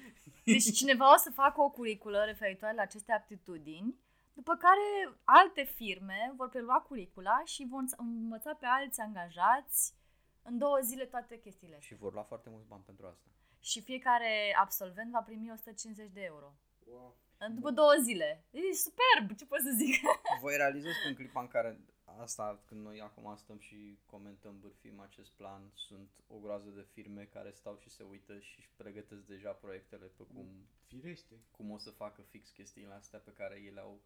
Deci 0.53 0.71
cineva 0.71 1.13
o 1.13 1.17
să 1.17 1.29
facă 1.29 1.61
o 1.61 1.69
curiculă 1.69 2.23
referitoare 2.25 2.75
la 2.75 2.81
aceste 2.81 3.11
aptitudini, 3.11 3.95
după 4.39 4.55
care 4.55 5.17
alte 5.23 5.63
firme 5.63 6.33
vor 6.35 6.49
prelua 6.49 6.79
curicula 6.81 7.41
și 7.45 7.67
vor 7.69 7.81
înț- 7.83 7.97
învăța 7.97 8.53
pe 8.53 8.65
alți 8.65 8.99
angajați 9.01 9.93
în 10.41 10.57
două 10.57 10.77
zile 10.81 11.05
toate 11.05 11.39
chestiile 11.39 11.75
astea. 11.75 11.87
Și 11.95 12.01
vor 12.03 12.13
lua 12.13 12.23
foarte 12.23 12.49
mulți 12.49 12.67
bani 12.67 12.83
pentru 12.83 13.05
asta. 13.07 13.29
Și 13.59 13.81
fiecare 13.81 14.55
absolvent 14.59 15.11
va 15.11 15.21
primi 15.21 15.51
150 15.51 16.09
de 16.11 16.21
euro. 16.21 16.53
Wow. 16.85 17.17
După 17.49 17.71
două 17.71 17.93
zile. 18.01 18.45
E 18.51 18.59
superb, 18.73 19.37
ce 19.37 19.45
pot 19.45 19.59
să 19.59 19.71
zic? 19.75 19.95
Voi 20.45 20.55
realizați 20.57 21.01
că 21.01 21.07
în 21.07 21.15
clipa 21.15 21.41
în 21.41 21.47
care 21.47 21.79
asta, 22.19 22.61
când 22.65 22.81
noi 22.81 23.01
acum 23.01 23.35
stăm 23.35 23.59
și 23.59 23.99
comentăm, 24.05 24.59
bârfim 24.59 24.99
acest 24.99 25.31
plan, 25.31 25.71
sunt 25.73 26.09
o 26.27 26.37
groază 26.37 26.69
de 26.69 26.87
firme 26.93 27.23
care 27.23 27.51
stau 27.51 27.77
și 27.77 27.89
se 27.89 28.03
uită 28.03 28.39
și 28.39 28.55
își 28.59 28.71
pregătesc 28.75 29.21
deja 29.25 29.51
proiectele 29.51 30.05
pe 30.05 30.23
cum, 30.23 30.67
Firește. 30.87 31.35
cum 31.51 31.71
o 31.71 31.77
să 31.77 31.91
facă 31.91 32.21
fix 32.21 32.49
chestiile 32.49 32.93
astea 32.93 33.19
pe 33.19 33.33
care 33.33 33.55
ei 33.63 33.71
le-au 33.71 34.01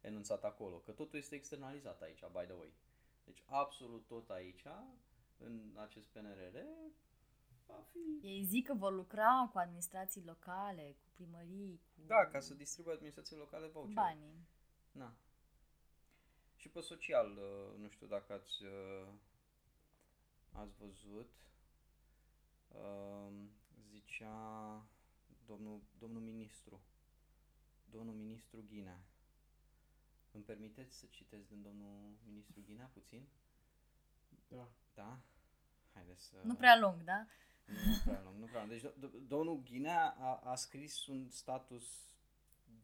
enunțat 0.00 0.44
acolo. 0.44 0.76
Că 0.78 0.92
totul 0.92 1.18
este 1.18 1.34
externalizat 1.34 2.00
aici, 2.00 2.20
by 2.20 2.44
the 2.44 2.52
way. 2.58 2.72
Deci 3.24 3.42
absolut 3.46 4.06
tot 4.06 4.30
aici, 4.30 4.64
în 5.38 5.76
acest 5.76 6.06
PNRR, 6.06 6.56
va 7.66 7.84
fi... 7.92 8.26
Ei 8.26 8.44
zic 8.44 8.66
că 8.66 8.74
vor 8.74 8.92
lucra 8.92 9.48
cu 9.52 9.58
administrații 9.58 10.24
locale, 10.24 10.96
cu 11.00 11.06
primării, 11.12 11.80
cu 11.94 12.02
Da, 12.06 12.26
ca 12.26 12.40
să 12.40 12.54
distribuie 12.54 12.94
administrațiile 12.94 13.40
locale 13.40 13.66
vouchere. 13.66 13.94
banii. 13.94 14.48
Na. 14.92 15.16
Și 16.56 16.68
pe 16.68 16.80
social, 16.80 17.30
uh, 17.36 17.78
nu 17.78 17.88
știu 17.88 18.06
dacă 18.06 18.32
ați, 18.32 18.64
uh, 18.64 19.08
ați 20.52 20.76
văzut, 20.76 21.30
um, 22.68 23.50
zicea 23.88 24.86
domnul, 25.46 25.82
domnul 25.98 26.20
ministru, 26.22 26.80
domnul 27.90 28.14
ministru 28.14 28.64
Ghinea. 28.68 29.00
Îmi 30.32 30.44
permiteți 30.44 30.98
să 30.98 31.06
citesc 31.10 31.48
din 31.48 31.62
domnul 31.62 32.16
ministru 32.26 32.62
Ghinea 32.66 32.90
puțin? 32.92 33.26
Da. 34.48 34.68
Da? 34.94 35.20
Haideți 35.92 36.24
să... 36.24 36.36
Nu 36.44 36.54
prea 36.54 36.78
lung, 36.78 37.02
da? 37.02 37.26
Nu 37.64 37.96
prea 38.04 38.22
lung, 38.22 38.38
nu 38.38 38.46
prea 38.46 38.64
lung. 38.64 38.70
Deci 38.70 38.90
do- 38.90 38.98
do- 38.98 39.26
domnul 39.28 39.62
Ghinea 39.62 40.16
a, 40.18 40.40
a 40.44 40.54
scris 40.54 41.06
un 41.06 41.28
status 41.28 42.14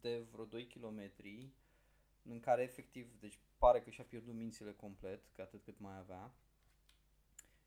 de 0.01 0.19
vreo 0.31 0.45
2 0.45 0.67
km 0.67 1.11
în 2.23 2.39
care 2.39 2.61
efectiv, 2.61 3.19
deci 3.19 3.39
pare 3.57 3.81
că 3.81 3.89
și-a 3.89 4.03
pierdut 4.03 4.33
mințile 4.33 4.73
complet, 4.73 5.21
că 5.35 5.41
atât 5.41 5.63
cât 5.63 5.79
mai 5.79 5.97
avea. 5.97 6.31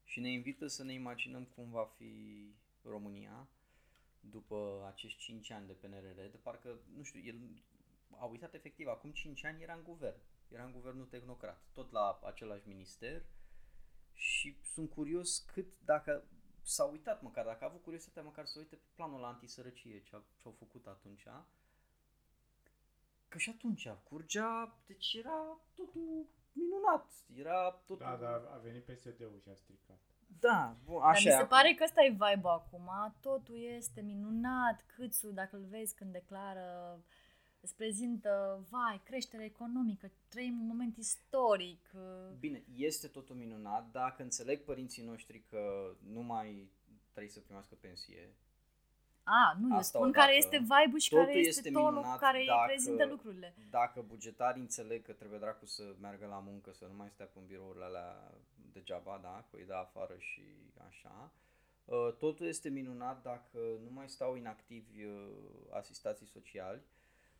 Și 0.04 0.20
ne 0.20 0.30
invită 0.30 0.66
să 0.66 0.84
ne 0.84 0.92
imaginăm 0.92 1.44
cum 1.44 1.70
va 1.70 1.84
fi 1.84 2.44
România 2.82 3.48
după 4.20 4.84
acești 4.92 5.18
5 5.18 5.50
ani 5.50 5.66
de 5.66 5.72
PNRR, 5.72 6.30
de 6.30 6.38
parcă, 6.42 6.78
nu 6.96 7.02
știu, 7.02 7.20
el 7.20 7.38
a 8.16 8.24
uitat 8.24 8.54
efectiv, 8.54 8.86
acum 8.86 9.10
5 9.10 9.44
ani 9.44 9.62
era 9.62 9.74
în 9.74 9.82
guvern, 9.82 10.20
era 10.48 10.64
în 10.64 10.72
guvernul 10.72 11.06
tehnocrat, 11.06 11.62
tot 11.72 11.90
la 11.90 12.18
același 12.24 12.68
minister 12.68 13.22
și 14.12 14.56
sunt 14.62 14.90
curios 14.90 15.38
cât 15.38 15.66
dacă 15.84 16.24
s-a 16.62 16.84
uitat 16.84 17.22
măcar, 17.22 17.44
dacă 17.44 17.64
a 17.64 17.66
avut 17.66 17.82
curiozitatea 17.82 18.22
măcar 18.22 18.46
să 18.46 18.58
uite 18.58 18.76
pe 18.76 18.82
planul 18.94 19.20
la 19.20 19.26
antisărăcie 19.26 20.00
ce, 20.02 20.16
a, 20.16 20.22
ce 20.36 20.42
au 20.44 20.54
făcut 20.58 20.86
atunci, 20.86 21.26
că 23.28 23.38
și 23.38 23.50
atunci 23.50 23.88
curgea, 23.88 24.78
deci 24.86 25.14
era 25.14 25.58
totul 25.74 26.26
minunat, 26.52 27.12
era 27.34 27.70
totul... 27.70 28.06
Da, 28.06 28.16
da, 28.16 28.50
a 28.54 28.58
venit 28.58 28.84
PSD-ul 28.84 29.40
și 29.42 29.48
a 29.48 29.54
stricat. 29.54 30.00
da 30.40 30.76
bun, 30.84 31.00
Dar 31.00 31.08
așa 31.08 31.20
mi 31.24 31.26
e 31.26 31.30
se 31.30 31.36
acum. 31.36 31.48
pare 31.48 31.74
că 31.74 31.84
ăsta 31.84 32.02
e 32.04 32.08
vibe 32.10 32.48
acum. 32.48 32.90
Totul 33.20 33.58
este 33.60 34.00
minunat. 34.00 34.84
Câțu, 34.86 35.30
dacă 35.30 35.56
îl 35.56 35.64
vezi 35.64 35.94
când 35.94 36.12
declară, 36.12 36.98
îți 37.60 37.74
prezintă, 37.76 38.60
vai, 38.70 39.00
creștere 39.04 39.44
economică, 39.44 40.10
trăim 40.28 40.60
un 40.60 40.66
moment 40.66 40.96
istoric. 40.96 41.90
Bine, 42.38 42.62
este 42.74 43.06
totul 43.08 43.36
minunat, 43.36 43.90
dacă 43.90 44.22
înțeleg 44.22 44.60
părinții 44.64 45.02
noștri 45.04 45.42
că 45.50 45.94
nu 46.12 46.20
mai 46.22 46.70
trebuie 47.10 47.32
să 47.32 47.40
primească 47.40 47.74
pensie, 47.80 48.34
A, 49.22 49.56
nu, 49.60 49.68
eu 49.70 49.76
Asta 49.76 49.98
spun 49.98 50.08
odată. 50.08 50.24
care 50.24 50.36
este 50.36 50.58
vibe-ul 50.58 50.98
și 50.98 51.08
Totul 51.10 51.24
care 51.24 51.38
este, 51.38 51.48
este 51.48 51.70
tonul 51.70 51.88
cu 51.90 51.96
minunat 51.96 52.18
care 52.18 52.44
dacă- 52.46 52.60
îi 52.60 52.66
prezintă 52.66 53.04
lucrurile. 53.06 53.54
dacă 53.70 54.00
bugetarii 54.06 54.60
înțeleg 54.60 55.04
că 55.04 55.12
trebuie 55.12 55.38
dracu 55.38 55.66
să 55.66 55.94
meargă 56.00 56.26
la 56.26 56.38
muncă, 56.38 56.72
să 56.72 56.84
nu 56.86 56.94
mai 56.96 57.10
stea 57.10 57.26
pe 57.26 57.40
birourile 57.46 57.84
alea 57.84 58.34
degeaba, 58.72 59.18
da, 59.22 59.44
că 59.50 59.56
îi 59.56 59.64
dă 59.64 59.74
afară 59.74 60.14
și 60.18 60.42
așa, 60.88 61.32
uh, 61.84 62.12
totul 62.18 62.46
este 62.46 62.68
minunat 62.68 63.22
dacă 63.22 63.58
nu 63.84 63.90
mai 63.90 64.08
stau 64.08 64.36
inactivi 64.36 65.04
uh, 65.04 65.32
asistații 65.70 66.26
sociali, 66.26 66.80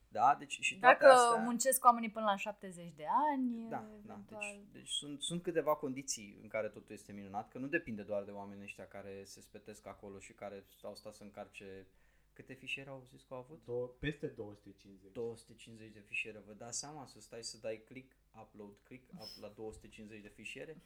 da, 0.09 0.35
deci 0.39 0.59
și 0.61 0.79
toate 0.79 0.99
Dacă 0.99 1.13
astea... 1.17 1.43
muncesc 1.43 1.85
oamenii 1.85 2.11
până 2.11 2.25
la 2.25 2.37
70 2.37 2.93
de 2.95 3.05
ani, 3.33 3.69
Da, 3.69 3.77
da. 3.77 4.13
eventual. 4.13 4.41
Deci, 4.41 4.73
deci 4.73 4.89
sunt, 4.91 5.23
sunt 5.23 5.43
câteva 5.43 5.75
condiții 5.77 6.39
în 6.43 6.49
care 6.49 6.69
totul 6.69 6.95
este 6.95 7.13
minunat, 7.13 7.49
că 7.49 7.59
nu 7.59 7.67
depinde 7.67 8.03
doar 8.03 8.23
de 8.25 8.31
oamenii 8.31 8.65
ăștia 8.65 8.87
care 8.87 9.25
se 9.25 9.41
spetesc 9.41 9.87
acolo 9.87 10.19
și 10.19 10.33
care 10.33 10.67
au 10.83 10.95
stat 10.95 11.15
să 11.15 11.23
încarce 11.23 11.87
câte 12.33 12.53
fișiere 12.55 12.91
au 12.91 13.03
zis 13.11 13.23
că 13.23 13.35
au 13.35 13.41
avut? 13.41 13.61
Do- 13.63 13.99
peste 13.99 14.27
250. 14.27 15.13
250 15.13 15.93
de 15.93 16.01
fișiere. 16.01 16.39
Vă 16.47 16.53
dați 16.53 16.79
seama 16.79 17.07
să 17.07 17.21
stai 17.21 17.43
să 17.45 17.59
dai 17.59 17.83
click, 17.85 18.13
upload, 18.43 18.77
click 18.83 19.11
up 19.13 19.29
la 19.41 19.49
250 19.49 20.23
de 20.23 20.29
fișiere? 20.29 20.83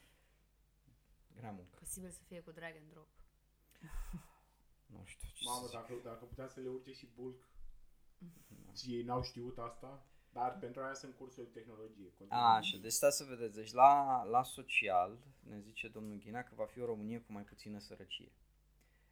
Grea 1.36 1.50
muncă. 1.50 1.76
Posibil 1.78 2.10
să 2.10 2.20
fie 2.26 2.40
cu 2.40 2.50
drag 2.50 2.74
and 2.76 2.90
drop. 2.90 3.08
Nu 4.86 5.02
știu 5.04 5.28
ce 5.34 5.42
Mamă, 5.44 5.60
să 5.60 5.66
zic. 5.68 5.78
dacă, 5.78 5.92
dacă 6.02 6.24
putea 6.24 6.48
să 6.48 6.60
le 6.60 6.68
urce 6.68 6.92
și 6.92 7.06
bulk 7.14 7.48
și 8.76 8.94
ei 8.94 9.02
n-au 9.02 9.22
știut 9.22 9.58
asta, 9.58 10.06
dar 10.32 10.58
pentru 10.58 10.82
aia 10.82 10.94
sunt 10.94 11.14
cursuri 11.14 11.46
de 11.52 11.58
tehnologie. 11.58 12.12
Continuă. 12.18 12.42
A, 12.42 12.54
așa, 12.54 12.76
deci 12.76 12.92
stați 12.92 13.16
să 13.16 13.24
vedeți. 13.24 13.54
Deci 13.54 13.72
la, 13.72 14.22
la 14.24 14.42
social 14.42 15.18
ne 15.40 15.58
zice 15.60 15.88
domnul 15.88 16.18
Ghinea 16.18 16.44
că 16.44 16.54
va 16.56 16.64
fi 16.64 16.80
o 16.80 16.84
Românie 16.86 17.20
cu 17.20 17.32
mai 17.32 17.42
puțină 17.42 17.78
sărăcie. 17.78 18.32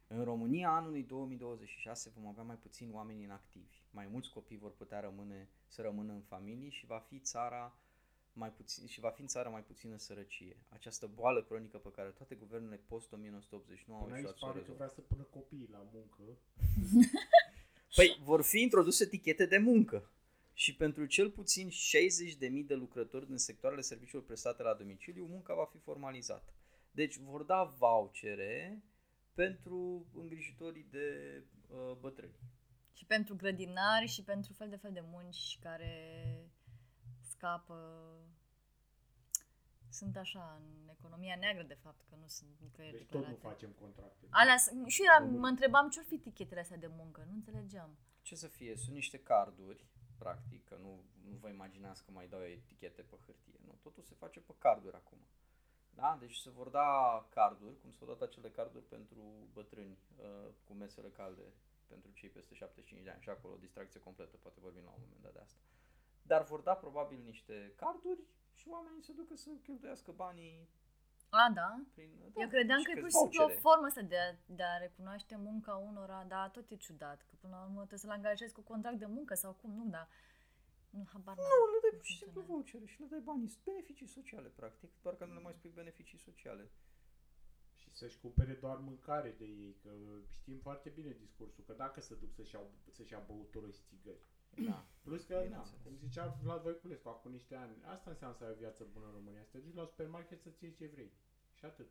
În 0.07 0.23
România 0.23 0.69
anului 0.69 1.03
2026 1.03 2.09
vom 2.15 2.27
avea 2.27 2.43
mai 2.43 2.55
puțini 2.55 2.93
oameni 2.93 3.23
inactivi. 3.23 3.75
Mai 3.91 4.07
mulți 4.07 4.29
copii 4.29 4.57
vor 4.57 4.71
putea 4.75 4.99
rămâne, 4.99 5.49
să 5.67 5.81
rămână 5.81 6.13
în 6.13 6.21
familie 6.21 6.69
și 6.69 6.85
va 6.85 6.99
fi 6.99 7.19
țara 7.19 7.75
mai 8.33 8.51
puțin, 8.51 8.87
și 8.87 8.99
va 8.99 9.09
fi 9.09 9.21
în 9.21 9.27
țară 9.27 9.49
mai 9.49 9.63
puțină 9.63 9.97
sărăcie. 9.97 10.57
Această 10.69 11.07
boală 11.07 11.43
cronică 11.43 11.77
pe 11.77 11.91
care 11.91 12.09
toate 12.09 12.35
guvernele 12.35 12.75
post-1989 12.75 12.79
au 13.87 14.03
Până 14.03 14.13
aici 14.13 14.23
ieșuat 14.23 14.37
să 14.37 14.45
o 14.45 14.47
pare 14.47 14.51
că 14.51 14.57
rezolve. 14.57 14.73
vrea 14.73 14.87
să 14.87 15.01
pună 15.01 15.23
copiii 15.23 15.69
la 15.71 15.87
muncă. 15.93 16.23
Păi 17.95 18.19
vor 18.23 18.41
fi 18.43 18.61
introduse 18.61 19.03
etichete 19.03 19.45
de 19.45 19.57
muncă 19.57 20.11
și 20.53 20.75
pentru 20.75 21.05
cel 21.05 21.29
puțin 21.29 21.69
60.000 21.69 22.65
de 22.65 22.75
lucrători 22.75 23.27
din 23.27 23.37
sectoarele 23.37 23.81
serviciilor 23.81 24.23
prestate 24.23 24.63
la 24.63 24.73
domiciliu, 24.73 25.25
munca 25.25 25.53
va 25.53 25.65
fi 25.71 25.77
formalizată. 25.77 26.53
Deci 26.91 27.17
vor 27.17 27.43
da 27.43 27.63
vouchere 27.77 28.83
pentru 29.33 30.05
îngrijitorii 30.13 30.87
de 30.91 31.41
uh, 31.67 31.97
bătrâni. 31.99 32.35
Și 32.93 33.05
pentru 33.05 33.35
grădinari 33.35 34.07
și 34.07 34.23
pentru 34.23 34.53
fel 34.53 34.69
de 34.69 34.75
fel 34.75 34.91
de 34.93 35.03
munci 35.11 35.57
care 35.61 36.35
scapă 37.29 37.77
sunt 39.91 40.17
așa 40.17 40.59
în 40.61 40.89
economia 40.97 41.35
neagră 41.35 41.63
de 41.63 41.73
fapt 41.73 42.01
că 42.09 42.15
nu 42.15 42.27
sunt 42.27 42.49
nicăieri 42.59 42.97
Deci 42.97 43.07
tot 43.07 43.13
nu 43.27 43.31
declarate. 43.33 43.47
facem 43.47 43.71
contracte. 43.79 44.25
Alea, 44.29 44.57
sunt- 44.57 44.87
și 44.87 45.01
eu 45.01 45.07
eram- 45.13 45.39
mă 45.39 45.47
întrebam 45.47 45.89
ce-or 45.89 46.05
fi 46.05 46.17
tichetele 46.17 46.59
astea 46.59 46.77
de 46.77 46.87
muncă, 46.87 47.23
nu 47.27 47.33
înțelegeam. 47.33 47.97
Ce 48.21 48.35
să 48.35 48.47
fie? 48.47 48.75
Sunt 48.75 48.95
niște 48.95 49.19
carduri, 49.19 49.85
practic, 50.17 50.65
că 50.65 50.75
nu, 50.81 51.03
nu 51.29 51.35
vă 51.37 51.49
imaginați 51.49 52.03
că 52.05 52.11
mai 52.11 52.27
dau 52.27 52.41
etichete 52.41 53.01
pe 53.01 53.15
hârtie. 53.25 53.59
Nu, 53.65 53.77
totul 53.81 54.03
se 54.03 54.15
face 54.15 54.39
pe 54.39 54.53
carduri 54.57 54.95
acum. 54.95 55.19
Da? 55.93 56.17
Deci 56.19 56.35
se 56.35 56.49
vor 56.49 56.69
da 56.69 56.89
carduri, 57.29 57.79
cum 57.81 57.91
s-au 57.91 58.07
dat 58.07 58.21
acele 58.21 58.49
carduri 58.49 58.85
pentru 58.85 59.21
bătrâni 59.53 59.97
uh, 60.17 60.49
cu 60.67 60.73
mesele 60.73 61.09
calde 61.09 61.41
pentru 61.87 62.11
cei 62.11 62.29
peste 62.29 62.53
75 62.53 63.03
de 63.03 63.09
ani 63.09 63.21
și 63.21 63.29
acolo 63.29 63.55
distracție 63.59 63.99
completă, 63.99 64.37
poate 64.37 64.59
vorbim 64.59 64.83
la 64.83 64.89
un 64.89 64.99
moment 65.01 65.21
dat 65.21 65.33
de 65.33 65.39
asta. 65.39 65.59
Dar 66.21 66.43
vor 66.43 66.59
da 66.61 66.73
probabil 66.75 67.19
niște 67.23 67.73
carduri 67.75 68.19
și 68.55 68.67
oamenii 68.67 69.01
se 69.03 69.13
ducă 69.13 69.35
să 69.35 69.49
cheltuiască 69.63 70.11
banii 70.11 70.69
A, 71.29 71.51
da? 71.53 71.69
prin... 71.93 72.11
Eu 72.35 72.47
da, 72.47 72.47
credeam 72.47 72.79
și 72.79 72.85
că 72.85 72.91
e 72.91 73.01
câți 73.01 73.01
pur 73.01 73.11
și 73.11 73.17
simplu 73.17 73.39
o 73.43 73.45
vouchere. 73.45 73.59
formă 73.65 73.85
asta 73.85 74.01
de 74.01 74.17
a, 74.17 74.27
de 74.45 74.63
a 74.63 74.77
recunoaște 74.77 75.35
munca 75.35 75.75
unora, 75.75 76.23
dar 76.27 76.49
tot 76.49 76.69
e 76.71 76.75
ciudat, 76.75 77.19
că 77.27 77.33
până 77.41 77.55
la 77.55 77.61
urmă 77.63 77.77
trebuie 77.77 77.99
să-l 77.99 78.09
angajezi 78.19 78.53
cu 78.53 78.61
contract 78.61 78.97
de 78.97 79.05
muncă 79.05 79.33
sau 79.33 79.51
cum, 79.53 79.71
nu, 79.79 79.85
dar 79.89 80.07
Nu, 80.89 81.03
habar 81.11 81.35
n-am. 81.35 81.45
Nu, 81.61 81.71
le 81.73 81.79
dai 81.81 81.89
cum 81.91 81.97
pur 81.99 82.05
și 82.05 82.17
simplu 82.17 82.41
funcționează. 82.41 82.51
vouchere 82.51 82.85
și 82.91 82.99
le 83.01 83.07
dai 83.13 83.19
banii, 83.29 83.49
beneficii 83.63 84.07
sociale, 84.07 84.47
practic, 84.61 84.91
doar 85.01 85.15
că 85.15 85.25
nu 85.25 85.33
le 85.33 85.39
mai 85.47 85.53
spui 85.53 85.69
beneficii 85.81 86.17
sociale. 86.17 86.65
Și 87.79 87.89
să-și 87.99 88.19
cumpere 88.19 88.53
doar 88.53 88.77
mâncare 88.77 89.31
de 89.37 89.45
ei, 89.45 89.75
că 89.83 89.89
știm 90.39 90.59
foarte 90.59 90.89
bine 90.89 91.11
discursul, 91.11 91.63
că 91.63 91.73
dacă 91.73 92.01
se 92.01 92.15
duc 92.15 92.31
să-și, 92.33 92.53
iau, 92.55 92.71
să-și 92.91 93.11
ia 93.13 93.19
băutură 93.19 93.69
și 93.69 93.81
țigări. 93.89 94.23
Da. 94.55 94.85
Plus 95.03 95.23
că, 95.23 95.33
na, 95.33 95.41
Bineînțeles. 95.41 95.81
cum 95.83 95.95
zicea 95.95 96.37
Vlad 96.43 96.61
Voiculescu 96.61 97.09
acum 97.09 97.31
niște 97.31 97.55
ani, 97.55 97.75
asta 97.85 98.09
înseamnă 98.09 98.35
să 98.37 98.43
ai 98.43 98.51
o 98.51 98.55
viață 98.55 98.87
bună 98.93 99.05
în 99.05 99.11
România, 99.11 99.43
să 99.43 99.49
te 99.51 99.57
duci 99.57 99.75
la 99.75 99.85
supermarket 99.85 100.41
să-ți 100.41 100.63
iei 100.63 100.73
ce 100.73 100.87
vrei. 100.87 101.11
Și 101.53 101.65
atât. 101.65 101.89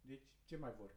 Deci, 0.00 0.22
ce 0.44 0.56
mai 0.56 0.72
vor? 0.78 0.94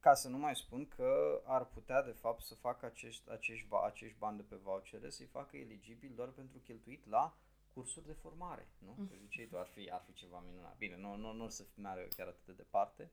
Ca 0.00 0.14
să 0.14 0.28
nu 0.28 0.38
mai 0.38 0.56
spun 0.56 0.88
că 0.88 1.40
ar 1.44 1.66
putea, 1.66 2.02
de 2.02 2.10
fapt, 2.10 2.42
să 2.42 2.54
facă 2.54 2.86
acești, 2.86 3.30
acești, 3.30 3.68
ba- 3.68 3.84
acești 3.86 4.18
bani 4.18 4.36
de 4.36 4.42
pe 4.42 4.56
vouchere, 4.56 5.10
să-i 5.10 5.26
facă 5.26 5.56
eligibil 5.56 6.12
doar 6.14 6.28
pentru 6.28 6.58
cheltuit 6.58 7.06
la 7.06 7.36
cursuri 7.74 8.06
de 8.06 8.12
formare, 8.12 8.68
nu? 8.78 8.92
Că 9.08 9.14
ziceai 9.20 9.46
tu, 9.46 9.58
ar 9.58 9.66
fi, 9.66 9.90
ar 9.90 10.02
fi 10.06 10.12
ceva 10.12 10.40
minunat. 10.40 10.76
Bine, 10.76 10.96
nu, 10.96 11.16
nu, 11.16 11.32
nu 11.32 11.44
o 11.44 11.48
să 11.48 11.64
meargă 11.74 12.08
chiar 12.16 12.26
atât 12.26 12.44
de 12.46 12.52
departe. 12.52 13.12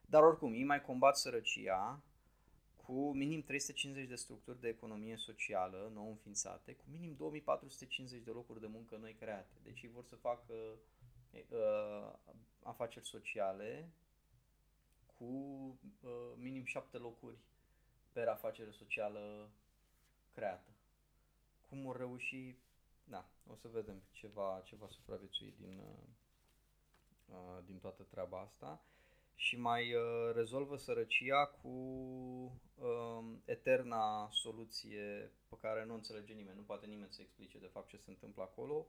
Dar 0.00 0.22
oricum, 0.22 0.52
ei 0.52 0.64
mai 0.64 0.82
combat 0.82 1.16
sărăcia 1.16 2.02
cu 2.86 3.12
minim 3.12 3.42
350 3.42 4.08
de 4.08 4.14
structuri 4.14 4.60
de 4.60 4.68
economie 4.68 5.16
socială 5.16 5.90
nou 5.94 6.08
înființate, 6.08 6.72
cu 6.72 6.84
minim 6.90 7.14
2450 7.14 8.22
de 8.22 8.30
locuri 8.30 8.60
de 8.60 8.66
muncă 8.66 8.96
noi 8.96 9.14
create. 9.14 9.54
Deci 9.62 9.82
ei 9.82 9.90
vor 9.94 10.04
să 10.04 10.16
facă 10.16 10.54
uh, 11.50 12.12
afaceri 12.62 13.06
sociale 13.06 13.88
cu 15.18 15.24
uh, 15.24 16.32
minim 16.36 16.64
7 16.64 16.96
locuri 16.98 17.36
per 18.12 18.28
afacere 18.28 18.70
socială 18.70 19.50
creată. 20.32 20.70
Cum 21.68 21.82
vor 21.82 21.96
reuși, 21.96 22.56
da, 23.04 23.28
o 23.50 23.54
să 23.54 23.68
vedem 23.68 24.02
ce 24.10 24.26
va, 24.26 24.62
ce 24.64 24.76
va 24.76 24.88
supraviețui 24.88 25.54
din, 25.58 25.78
uh, 25.78 26.08
uh, 27.26 27.64
din 27.64 27.78
toată 27.78 28.02
treaba 28.02 28.40
asta 28.40 28.80
și 29.36 29.58
mai 29.58 29.94
uh, 29.94 30.34
rezolvă 30.34 30.76
sărăcia 30.76 31.46
cu 31.46 31.68
uh, 32.74 33.24
eterna 33.44 34.28
soluție 34.32 35.32
pe 35.48 35.56
care 35.60 35.84
nu 35.84 35.94
înțelege 35.94 36.32
nimeni, 36.32 36.56
nu 36.56 36.62
poate 36.62 36.86
nimeni 36.86 37.12
să 37.12 37.22
explice 37.22 37.58
de 37.58 37.70
fapt 37.72 37.88
ce 37.88 37.96
se 37.96 38.10
întâmplă 38.10 38.42
acolo, 38.42 38.86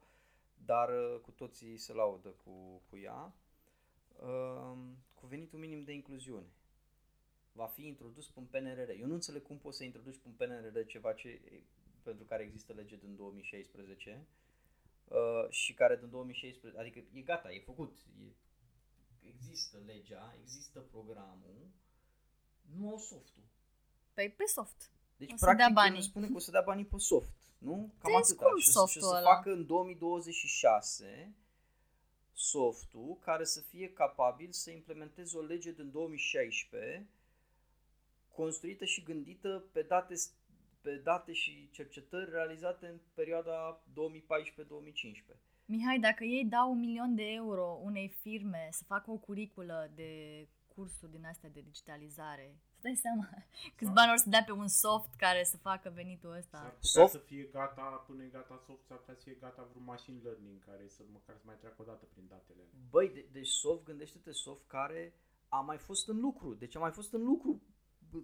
dar 0.66 0.90
uh, 0.90 1.20
cu 1.22 1.32
toții 1.32 1.78
se 1.78 1.94
laudă 1.94 2.30
cu, 2.30 2.82
cu 2.90 2.98
ea, 2.98 3.34
uh, 4.20 4.78
cu 5.14 5.28
venitul 5.28 5.60
minim 5.60 5.84
de 5.84 5.92
incluziune. 5.94 6.48
Va 7.52 7.66
fi 7.66 7.86
introdus 7.86 8.28
pe 8.28 8.40
un 8.40 8.46
PNRR. 8.46 8.90
Eu 8.90 9.08
nu 9.08 9.14
înțeleg 9.14 9.42
cum 9.42 9.58
poți 9.58 9.78
să 9.78 9.84
introduci 9.84 10.18
pe 10.18 10.28
un 10.28 10.34
PNRR 10.34 10.86
ceva 10.86 11.14
ce, 11.14 11.42
pentru 12.04 12.26
care 12.26 12.44
există 12.44 12.74
lege 12.74 12.96
din 12.96 13.16
2016 13.16 14.28
uh, 15.08 15.50
și 15.50 15.74
care 15.74 15.98
din 15.98 16.10
2016, 16.10 16.80
adică 16.80 17.00
e 17.14 17.22
gata, 17.22 17.52
e 17.52 17.60
făcut, 17.60 17.98
e, 17.98 18.32
există 19.34 19.78
legea, 19.86 20.36
există 20.42 20.80
programul, 20.80 21.68
nu 22.76 22.90
au 22.90 22.98
softul. 22.98 23.44
Păi 24.14 24.30
pe 24.32 24.44
soft. 24.46 24.92
Deci, 25.18 25.32
O 25.32 25.36
să 25.38 25.46
practic, 25.46 25.58
dea 25.58 25.68
el 25.68 25.74
banii. 25.74 25.98
ne 26.00 26.04
spune 26.06 26.28
că 26.28 26.36
o 26.36 26.40
să 26.40 26.52
dea 26.52 26.62
banii 26.62 26.86
pe 26.86 26.98
soft, 26.98 27.36
nu? 27.58 27.76
Cam 27.76 28.10
Ți-ai 28.10 28.16
atâta. 28.22 28.46
scump 28.46 28.60
Și, 28.62 28.68
o 28.68 28.72
să- 28.72 28.72
și 28.72 28.78
o 28.78 28.80
softul 28.80 29.02
să 29.02 29.16
ăla. 29.16 29.34
facă 29.36 29.52
în 29.52 29.66
2026 29.66 31.36
softul 32.34 33.18
care 33.22 33.44
să 33.44 33.62
fie 33.62 33.94
capabil 33.94 34.52
să 34.52 34.72
implementeze 34.72 35.38
o 35.38 35.42
lege 35.42 35.72
din 35.72 35.92
2016 35.92 37.08
construită 38.34 38.86
și 38.86 39.04
gândită 39.04 39.64
pe 39.72 39.82
date, 39.82 40.14
pe 40.82 40.96
date 40.96 41.34
și 41.34 41.70
cercetări 41.72 42.30
realizate 42.30 42.88
în 42.88 43.00
perioada 43.14 43.84
2014-2015. 43.94 45.40
Mihai, 45.70 46.00
dacă 46.00 46.24
ei 46.24 46.46
dau 46.46 46.72
un 46.72 46.80
milion 46.80 47.16
de 47.16 47.24
euro 47.32 47.80
unei 47.84 48.10
firme 48.22 48.68
să 48.72 48.84
facă 48.84 49.12
o 49.12 49.18
curiculă 49.18 49.92
de 49.96 50.12
cursuri 50.68 51.12
din 51.12 51.26
astea 51.26 51.50
de 51.50 51.62
digitalizare, 51.62 52.58
îți 52.74 52.82
dai 52.82 52.96
seama 52.96 53.30
câți 53.78 53.92
bani 53.92 54.12
or 54.12 54.18
să 54.18 54.30
dea 54.30 54.44
pe 54.44 54.52
un 54.52 54.68
soft 54.68 55.14
care 55.14 55.44
să 55.44 55.58
facă 55.58 55.90
venitul 55.90 56.30
S-ar 56.30 56.38
ăsta? 56.40 56.58
putea 56.58 56.80
Soft? 56.82 57.12
să 57.12 57.18
fie 57.18 57.44
gata, 57.44 57.82
până 58.08 58.24
e 58.24 58.28
gata 58.28 58.62
soft, 58.66 58.86
s-ar 58.86 58.98
putea 58.98 59.14
să 59.16 59.22
fie 59.24 59.34
gata 59.34 59.68
vreun 59.70 59.84
machine 59.84 60.20
learning 60.24 60.66
care 60.66 60.88
să 60.88 61.04
măcar 61.12 61.36
să 61.36 61.44
mai 61.46 61.56
treacă 61.58 61.82
o 61.82 61.86
dată 61.86 62.06
prin 62.06 62.26
datele 62.28 62.60
alea. 62.62 62.88
Băi, 62.90 63.10
de, 63.10 63.26
deci 63.32 63.48
soft, 63.48 63.84
gândește-te 63.84 64.32
soft 64.32 64.68
care 64.68 65.14
a 65.48 65.60
mai 65.60 65.78
fost 65.78 66.08
în 66.10 66.20
lucru. 66.20 66.54
Deci 66.54 66.76
a 66.76 66.80
mai 66.80 66.92
fost 66.92 67.14
în 67.14 67.24
lucru 67.24 67.62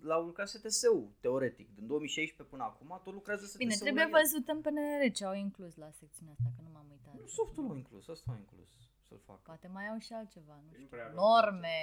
la 0.02 0.18
lucrat 0.20 0.48
STS-ul, 0.50 1.12
teoretic. 1.20 1.76
Din 1.76 1.88
2016 1.88 2.56
până 2.56 2.64
acum, 2.64 3.02
tot 3.04 3.14
lucrează 3.14 3.44
STS-ul 3.46 3.60
Bine, 3.64 3.76
la 3.80 3.84
trebuie 3.86 4.04
el. 4.04 4.10
văzut 4.20 4.48
în 4.48 4.62
PNR 4.62 5.12
ce 5.18 5.26
au 5.26 5.36
inclus 5.36 5.76
la 5.76 5.90
secțiunea 5.92 6.34
asta, 6.38 6.50
că 6.56 6.62
nu 6.66 6.70
m-am 6.74 6.88
uitat. 6.92 7.14
Nu, 7.20 7.26
softul 7.26 7.64
l-au 7.66 7.76
inclus, 7.76 8.08
asta 8.08 8.32
au 8.32 8.38
inclus 8.38 8.70
să-l 9.08 9.20
facă. 9.26 9.42
Poate 9.44 9.68
mai 9.68 9.88
au 9.88 9.98
și 9.98 10.14
altceva, 10.14 10.56
nu 10.64 10.68
Nu 10.70 10.74
știu. 10.76 10.88
prea 10.94 11.04
avem 11.06 11.16
Norme, 11.16 11.78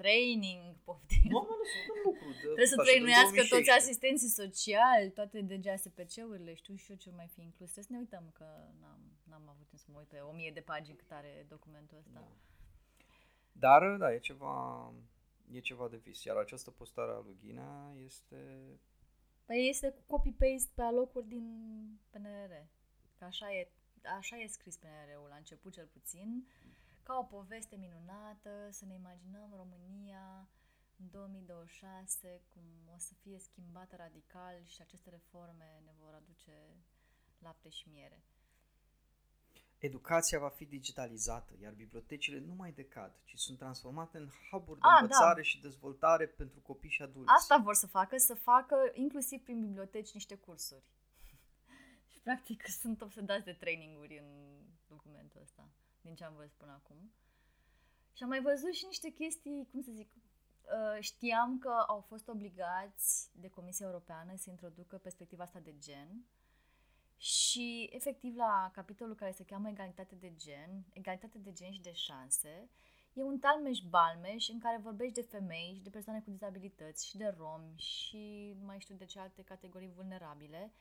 training, 0.00 0.62
poftim. 0.84 1.30
Normele 1.36 1.64
sunt 1.72 1.86
în 1.94 2.00
lucru. 2.08 2.28
De, 2.32 2.40
Trebuie 2.56 2.66
să 2.74 2.76
așa, 2.80 2.82
din 2.82 2.90
trăinuiască 2.90 3.40
toți 3.54 3.68
2016. 3.68 3.80
asistenții 3.82 4.32
sociali, 4.42 5.08
toate 5.18 5.36
DGASPC-urile, 5.50 6.52
știu 6.60 6.74
și 6.82 6.90
eu 6.92 6.96
ce 7.04 7.10
mai 7.20 7.28
fi 7.34 7.40
inclus. 7.48 7.68
Trebuie 7.72 7.88
să 7.90 7.94
ne 7.96 8.02
uităm 8.04 8.24
că 8.38 8.46
n-am, 8.80 9.00
n-am 9.30 9.44
avut 9.54 9.66
timp 9.70 9.80
să 9.84 9.88
mă 9.92 9.98
uit 9.98 10.08
pe 10.14 10.18
o 10.30 10.32
mie 10.38 10.50
de 10.58 10.64
pagini 10.72 10.96
cât 11.00 11.10
are 11.20 11.32
documentul 11.54 11.96
ăsta. 12.02 12.10
Da. 12.20 12.26
Dar, 13.64 13.96
da, 14.02 14.08
e 14.14 14.18
ceva, 14.18 14.54
e 15.50 15.60
ceva 15.60 15.88
de 15.88 15.96
vis. 15.96 16.24
Iar 16.24 16.36
această 16.36 16.70
postare 16.70 17.12
a 17.12 17.18
lui 17.18 17.36
Ghinea 17.40 17.94
este... 18.04 18.36
Păi 19.44 19.68
este 19.68 19.90
cu 19.90 20.02
copy-paste 20.06 20.70
pe 20.74 20.82
alocuri 20.82 21.28
din 21.28 21.46
PNR. 22.10 22.66
Că 23.18 23.24
așa 23.24 23.52
e, 23.54 23.68
așa 24.18 24.36
e 24.36 24.46
scris 24.46 24.76
PNR-ul 24.76 25.28
la 25.28 25.36
început 25.36 25.72
cel 25.72 25.86
puțin, 25.86 26.46
ca 27.02 27.18
o 27.18 27.22
poveste 27.22 27.76
minunată, 27.76 28.68
să 28.70 28.84
ne 28.84 28.94
imaginăm 28.94 29.52
România 29.56 30.48
în 30.96 31.10
2026, 31.10 32.42
cum 32.52 32.62
o 32.94 32.98
să 32.98 33.14
fie 33.14 33.38
schimbată 33.38 33.96
radical 33.96 34.64
și 34.64 34.82
aceste 34.82 35.10
reforme 35.10 35.82
ne 35.84 35.92
vor 35.98 36.14
aduce 36.14 36.52
lapte 37.38 37.68
și 37.68 37.88
miere. 37.88 38.22
Educația 39.78 40.38
va 40.38 40.48
fi 40.48 40.64
digitalizată, 40.64 41.52
iar 41.60 41.72
bibliotecile 41.72 42.38
nu 42.38 42.54
mai 42.54 42.72
decad, 42.72 43.12
ci 43.24 43.34
sunt 43.36 43.58
transformate 43.58 44.18
în 44.18 44.28
hub-uri 44.50 44.80
de 44.80 44.86
Ah, 44.86 44.94
da. 44.94 45.00
învățare 45.00 45.42
și 45.42 45.60
dezvoltare 45.60 46.26
pentru 46.26 46.60
copii 46.60 46.90
și 46.90 47.02
adulți. 47.02 47.32
Asta 47.36 47.56
vor 47.56 47.74
să 47.74 47.86
facă, 47.86 48.16
să 48.16 48.34
facă 48.34 48.76
inclusiv 48.92 49.42
prin 49.42 49.60
biblioteci 49.60 50.12
niște 50.12 50.34
cursuri. 50.34 50.84
și 52.12 52.20
practic 52.20 52.66
sunt 52.68 53.02
obsedați 53.02 53.44
de 53.44 53.52
traininguri 53.52 54.18
în 54.18 54.56
documentul 54.88 55.40
ăsta, 55.42 55.68
din 56.00 56.14
ce 56.14 56.24
am 56.24 56.34
văzut 56.34 56.52
până 56.56 56.72
acum. 56.72 57.10
Și 58.12 58.22
am 58.22 58.28
mai 58.28 58.42
văzut 58.42 58.72
și 58.72 58.84
niște 58.86 59.08
chestii, 59.10 59.68
cum 59.70 59.80
să 59.82 59.90
zic, 59.94 60.10
uh, 60.14 60.96
știam 61.00 61.58
că 61.58 61.84
au 61.86 62.00
fost 62.00 62.28
obligați 62.28 63.30
de 63.32 63.48
Comisia 63.48 63.86
Europeană 63.86 64.36
să 64.36 64.50
introducă 64.50 64.96
perspectiva 64.98 65.42
asta 65.44 65.58
de 65.58 65.78
gen 65.78 66.24
și 67.16 67.90
efectiv 67.92 68.36
la 68.36 68.70
capitolul 68.72 69.14
care 69.14 69.30
se 69.30 69.44
cheamă 69.44 69.68
egalitate 69.68 70.14
de 70.14 70.32
gen, 70.36 70.84
egalitate 70.92 71.38
de 71.38 71.52
gen 71.52 71.70
și 71.72 71.80
de 71.80 71.92
șanse, 71.92 72.70
E 73.18 73.22
un 73.22 73.38
talmeș-balmeș 73.38 74.48
în 74.48 74.58
care 74.58 74.80
vorbești 74.82 75.14
de 75.14 75.22
femei 75.30 75.72
și 75.76 75.82
de 75.82 75.90
persoane 75.90 76.20
cu 76.20 76.30
dizabilități 76.30 77.06
și 77.06 77.16
de 77.16 77.34
romi 77.38 77.74
și 77.76 78.54
nu 78.58 78.64
mai 78.64 78.80
știu 78.80 78.94
de 78.94 79.04
ce 79.04 79.18
alte 79.20 79.42
categorii 79.42 79.92
vulnerabile 79.94 80.72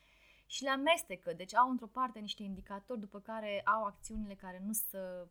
și 0.46 0.64
le 0.64 0.70
amestecă. 0.70 1.34
Deci 1.34 1.56
au 1.56 1.70
într-o 1.70 1.88
parte 1.88 2.20
niște 2.20 2.44
indicatori 2.44 3.00
după 3.00 3.20
care 3.20 3.62
au 3.66 3.84
acțiunile 3.84 4.34
care 4.34 4.62
nu, 4.66 4.72
să, 4.72 5.28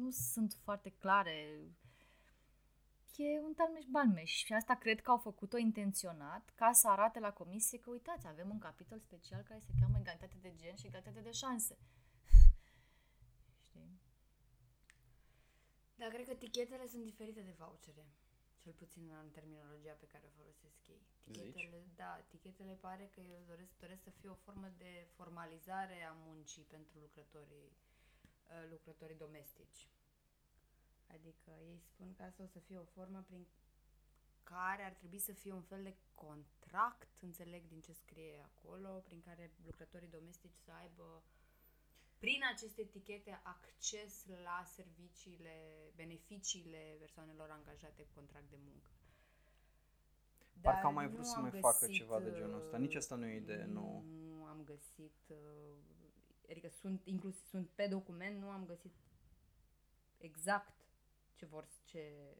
nu 0.00 0.10
sunt 0.10 0.56
foarte 0.62 0.90
clare. 0.90 1.58
E 3.16 3.40
un 3.40 3.54
talmeș-balmeș 3.54 4.32
și 4.44 4.52
asta 4.52 4.74
cred 4.74 5.00
că 5.00 5.10
au 5.10 5.18
făcut-o 5.18 5.56
intenționat 5.56 6.52
ca 6.54 6.72
să 6.72 6.88
arate 6.88 7.18
la 7.18 7.32
comisie 7.32 7.78
că 7.78 7.90
uitați, 7.90 8.26
avem 8.26 8.50
un 8.50 8.58
capitol 8.58 8.98
special 8.98 9.42
care 9.42 9.60
se 9.60 9.72
cheamă 9.80 9.98
egalitate 9.98 10.36
de 10.40 10.54
gen 10.56 10.74
și 10.74 10.86
egalitate 10.86 11.20
de 11.20 11.30
șanse. 11.30 11.78
Știi? 13.66 14.00
Da, 15.94 16.06
cred 16.08 16.26
că 16.26 16.34
tichetele 16.34 16.86
sunt 16.86 17.02
diferite 17.02 17.40
de 17.40 17.54
vouchere. 17.58 18.06
Cel 18.62 18.72
puțin 18.72 19.10
în 19.22 19.30
terminologia 19.30 19.92
pe 19.92 20.06
care 20.06 20.24
o 20.26 20.36
folosesc 20.40 20.86
ei. 20.88 21.02
Tichetele, 21.24 21.86
da, 21.96 22.24
tichetele 22.28 22.74
pare 22.80 23.10
că 23.14 23.20
eu 23.20 23.40
doresc, 23.46 23.72
doresc 23.78 24.02
să 24.02 24.10
fie 24.10 24.28
o 24.28 24.42
formă 24.44 24.68
de 24.76 25.06
formalizare 25.10 26.02
a 26.02 26.12
muncii 26.12 26.62
pentru 26.62 26.98
lucrătorii, 26.98 27.72
uh, 27.72 28.70
lucrătorii 28.70 29.16
domestici. 29.16 29.88
Adică 31.14 31.50
ei 31.70 31.78
spun 31.78 32.14
că 32.16 32.22
asta 32.22 32.42
o 32.42 32.46
să 32.46 32.58
fie 32.58 32.78
o 32.78 32.84
formă 32.84 33.24
prin 33.26 33.46
care 34.42 34.82
ar 34.82 34.92
trebui 34.92 35.18
să 35.18 35.32
fie 35.32 35.52
un 35.52 35.62
fel 35.62 35.82
de 35.82 35.96
contract, 36.14 37.08
înțeleg 37.20 37.62
din 37.68 37.80
ce 37.80 37.92
scrie 37.92 38.48
acolo, 38.50 38.88
prin 38.88 39.20
care 39.20 39.52
lucrătorii 39.64 40.08
domestici 40.08 40.56
să 40.64 40.70
aibă 40.72 41.22
prin 42.18 42.40
aceste 42.54 42.80
etichete 42.80 43.40
acces 43.42 44.26
la 44.42 44.64
serviciile, 44.76 45.56
beneficiile 45.94 46.96
persoanelor 46.98 47.50
angajate 47.50 48.02
cu 48.02 48.14
contract 48.14 48.50
de 48.50 48.58
muncă. 48.68 48.90
Parcă 50.60 50.80
Dar 50.80 50.84
am 50.84 50.94
mai 50.94 51.08
vrut 51.08 51.24
nu 51.24 51.30
să 51.30 51.36
am 51.36 51.42
mai 51.42 51.60
facă 51.60 51.86
găsit, 51.86 51.96
ceva 51.96 52.20
de 52.20 52.32
genul 52.32 52.60
ăsta. 52.60 52.76
Nici 52.76 52.94
asta 52.94 53.14
nu 53.14 53.26
e 53.26 53.32
o 53.32 53.36
idee 53.36 53.64
uh, 53.64 53.72
nouă. 53.72 54.02
Nu 54.02 54.44
am 54.44 54.54
am 54.54 54.64
găsit, 54.64 55.18
uh, 55.28 55.36
adică 56.50 56.68
sunt, 56.68 57.00
inclusiv, 57.04 57.46
sunt 57.46 57.68
pe 57.74 57.86
document, 57.86 58.40
nu 58.40 58.48
am 58.48 58.64
găsit 58.66 58.94
exact 60.18 60.83
ce 61.34 61.46
vor, 61.46 61.68
ce, 61.84 62.36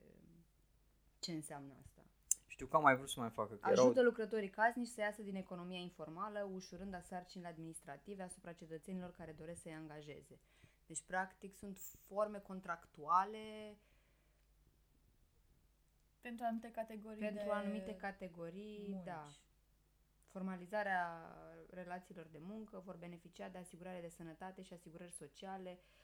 ce 1.18 1.32
înseamnă 1.32 1.74
asta. 1.82 2.02
Știu 2.46 2.66
că 2.66 2.76
am 2.76 2.82
mai 2.82 2.96
vrut 2.96 3.08
să 3.08 3.20
mai 3.20 3.30
facă, 3.30 3.54
că 3.54 3.66
Ajută 3.66 3.90
erau... 3.90 4.02
lucrătorii 4.02 4.50
casnici 4.50 4.88
să 4.88 5.00
iasă 5.00 5.22
din 5.22 5.34
economia 5.34 5.78
informală, 5.78 6.50
ușurând 6.52 7.02
sarcinile 7.04 7.48
administrative 7.48 8.22
asupra 8.22 8.52
cetățenilor 8.52 9.12
care 9.12 9.32
doresc 9.32 9.62
să-i 9.62 9.72
angajeze. 9.72 10.40
Deci, 10.86 11.02
practic, 11.06 11.54
sunt 11.54 11.78
forme 11.78 12.38
contractuale 12.38 13.76
Pentru 16.20 16.44
anumite 16.44 16.70
categorii 16.70 17.20
pentru 17.20 17.44
de 17.44 17.50
anumite 17.50 17.96
categorii, 17.96 18.86
munci. 18.88 19.04
da. 19.04 19.28
Formalizarea 20.26 21.36
relațiilor 21.70 22.26
de 22.26 22.38
muncă 22.40 22.82
vor 22.84 22.96
beneficia 22.96 23.48
de 23.48 23.58
asigurare 23.58 24.00
de 24.00 24.08
sănătate 24.08 24.62
și 24.62 24.72
asigurări 24.72 25.12
sociale, 25.12 25.78
uh, 25.78 26.03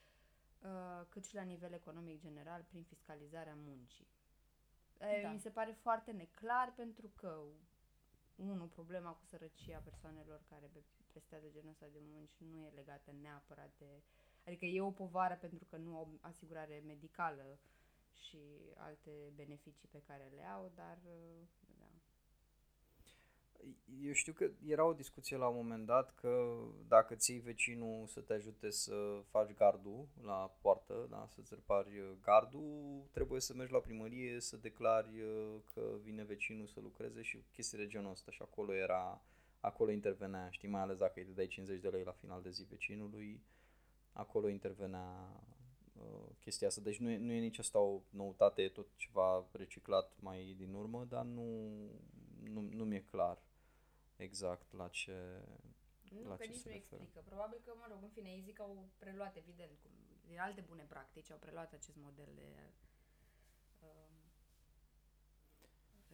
cât 1.08 1.24
și 1.24 1.34
la 1.34 1.42
nivel 1.42 1.72
economic 1.72 2.20
general, 2.20 2.64
prin 2.68 2.82
fiscalizarea 2.82 3.54
muncii. 3.56 4.06
E, 4.98 5.22
Da. 5.22 5.30
Mi 5.30 5.40
se 5.40 5.50
pare 5.50 5.72
foarte 5.72 6.10
neclar 6.10 6.72
pentru 6.76 7.08
că, 7.08 7.42
unu, 8.34 8.66
problema 8.66 9.12
cu 9.12 9.24
sărăcia 9.24 9.78
persoanelor 9.78 10.42
care 10.48 10.70
be- 10.72 10.84
prestează 11.06 11.46
genul 11.50 11.70
ăsta 11.70 11.86
de 11.92 12.00
munci 12.02 12.36
nu 12.38 12.58
e 12.58 12.70
legată 12.74 13.12
neapărat 13.22 13.72
de... 13.78 14.02
Adică 14.46 14.64
e 14.64 14.80
o 14.80 14.90
povară 14.90 15.34
pentru 15.34 15.64
că 15.64 15.76
nu 15.76 15.96
au 15.96 16.18
asigurare 16.20 16.82
medicală 16.86 17.58
și 18.12 18.38
alte 18.76 19.32
beneficii 19.34 19.88
pe 19.88 20.02
care 20.06 20.32
le 20.34 20.44
au, 20.44 20.72
dar 20.74 20.98
uh, 21.04 21.46
da. 21.60 21.69
Eu 24.02 24.12
știu 24.12 24.32
că 24.32 24.50
era 24.66 24.84
o 24.84 24.92
discuție 24.92 25.36
la 25.36 25.48
un 25.48 25.56
moment 25.56 25.86
dat 25.86 26.14
că 26.14 26.58
dacă 26.88 27.14
ții 27.14 27.38
vecinul 27.38 28.06
să 28.06 28.20
te 28.20 28.32
ajute 28.32 28.70
să 28.70 29.22
faci 29.28 29.54
gardul 29.54 30.08
la 30.22 30.56
poartă, 30.60 31.06
da, 31.10 31.26
să-ți 31.28 31.54
repari 31.54 32.18
gardul, 32.22 33.02
trebuie 33.10 33.40
să 33.40 33.54
mergi 33.54 33.72
la 33.72 33.78
primărie 33.78 34.40
să 34.40 34.56
declari 34.56 35.20
uh, 35.20 35.60
că 35.74 35.82
vine 36.02 36.24
vecinul 36.24 36.66
să 36.66 36.80
lucreze 36.80 37.22
și 37.22 37.44
chestii 37.52 37.78
de 37.78 37.86
genul 37.86 38.10
ăsta 38.10 38.30
și 38.30 38.42
acolo 38.42 38.74
era, 38.74 39.22
acolo 39.60 39.90
intervenea, 39.90 40.50
știi, 40.50 40.68
mai 40.68 40.80
ales 40.80 40.98
dacă 40.98 41.12
îi 41.16 41.34
dai 41.34 41.46
50 41.46 41.80
de 41.80 41.88
lei 41.88 42.04
la 42.04 42.12
final 42.12 42.42
de 42.42 42.50
zi 42.50 42.64
vecinului, 42.64 43.42
acolo 44.12 44.48
intervenea 44.48 45.42
uh, 45.92 46.28
chestia 46.38 46.66
asta. 46.66 46.80
Deci 46.80 46.98
nu 46.98 47.10
e, 47.10 47.18
nu 47.18 47.32
e 47.32 47.38
nici 47.38 47.58
asta 47.58 47.78
o 47.78 48.00
noutate, 48.10 48.62
e 48.62 48.68
tot 48.68 48.86
ceva 48.96 49.46
reciclat 49.52 50.12
mai 50.20 50.54
din 50.58 50.72
urmă, 50.72 51.04
dar 51.08 51.24
nu, 51.24 51.68
nu, 52.52 52.60
nu 52.60 52.84
mi-e 52.84 53.00
clar 53.00 53.38
exact 54.20 54.72
la 54.72 54.88
ce... 54.88 55.16
Nu, 56.10 56.28
La 56.28 56.36
că 56.36 56.42
ce 56.42 56.48
nici 56.48 56.58
se 56.60 56.68
nu 56.68 56.74
referă? 56.74 57.02
explică. 57.02 57.20
Probabil 57.24 57.60
că, 57.64 57.72
mă 57.76 57.86
rog, 57.90 58.02
în 58.02 58.08
fine, 58.08 58.28
ei 58.30 58.40
zic 58.40 58.54
că 58.54 58.62
au 58.62 58.88
preluat, 58.96 59.36
evident, 59.36 59.78
cum, 59.82 59.90
din 60.26 60.38
alte 60.38 60.60
bune 60.60 60.84
practici, 60.88 61.30
au 61.30 61.38
preluat 61.38 61.72
acest 61.72 61.96
model 61.96 62.28
de 62.34 62.48
um, 63.78 64.14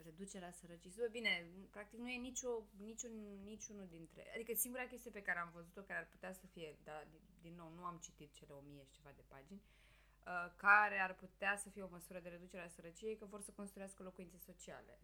reducerea 0.02 0.50
sărăciei. 0.50 1.08
Bine, 1.10 1.50
practic 1.70 1.98
nu 1.98 2.08
e 2.10 2.18
nicio, 2.18 2.62
niciun, 2.76 3.42
niciunul 3.42 3.86
dintre... 3.86 4.32
Adică 4.34 4.54
singura 4.54 4.86
chestie 4.86 5.10
pe 5.10 5.22
care 5.22 5.38
am 5.38 5.50
văzut-o, 5.54 5.80
care 5.82 5.98
ar 5.98 6.08
putea 6.10 6.32
să 6.32 6.46
fie, 6.46 6.76
dar 6.84 7.06
din, 7.10 7.20
din 7.40 7.54
nou, 7.54 7.70
nu 7.70 7.84
am 7.84 7.98
citit 7.98 8.32
cele 8.32 8.52
o 8.52 8.60
mie 8.60 8.84
și 8.84 8.92
ceva 8.92 9.12
de 9.16 9.24
pagini, 9.28 9.62
uh, 9.62 10.52
care 10.56 10.98
ar 10.98 11.14
putea 11.14 11.56
să 11.56 11.68
fie 11.70 11.82
o 11.82 11.88
măsură 11.88 12.18
de 12.20 12.28
reducere 12.28 12.62
a 12.62 12.68
sărăciei, 12.68 13.16
că 13.16 13.24
vor 13.24 13.40
să 13.40 13.50
construiască 13.50 14.02
locuințe 14.02 14.38
sociale. 14.38 14.98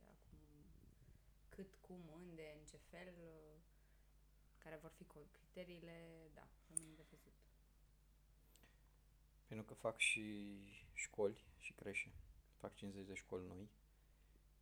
Acum, 1.53 1.65
cât, 1.65 1.79
cum, 1.81 2.01
unde, 2.15 2.57
în 2.59 2.65
ce 2.65 2.77
fel, 2.77 3.15
uh, 3.19 3.61
care 4.59 4.77
vor 4.77 4.91
fi 4.91 5.05
co- 5.05 5.31
criteriile, 5.33 6.31
da, 6.35 6.49
rămâne 6.69 6.93
de 6.97 7.05
văzut. 7.11 7.33
Pentru 9.47 9.67
că 9.67 9.75
fac 9.75 9.99
și 9.99 10.57
școli 10.93 11.45
și 11.59 11.73
creșe. 11.73 12.13
Fac 12.57 12.75
50 12.75 13.07
de 13.07 13.15
școli 13.15 13.47
noi. 13.47 13.71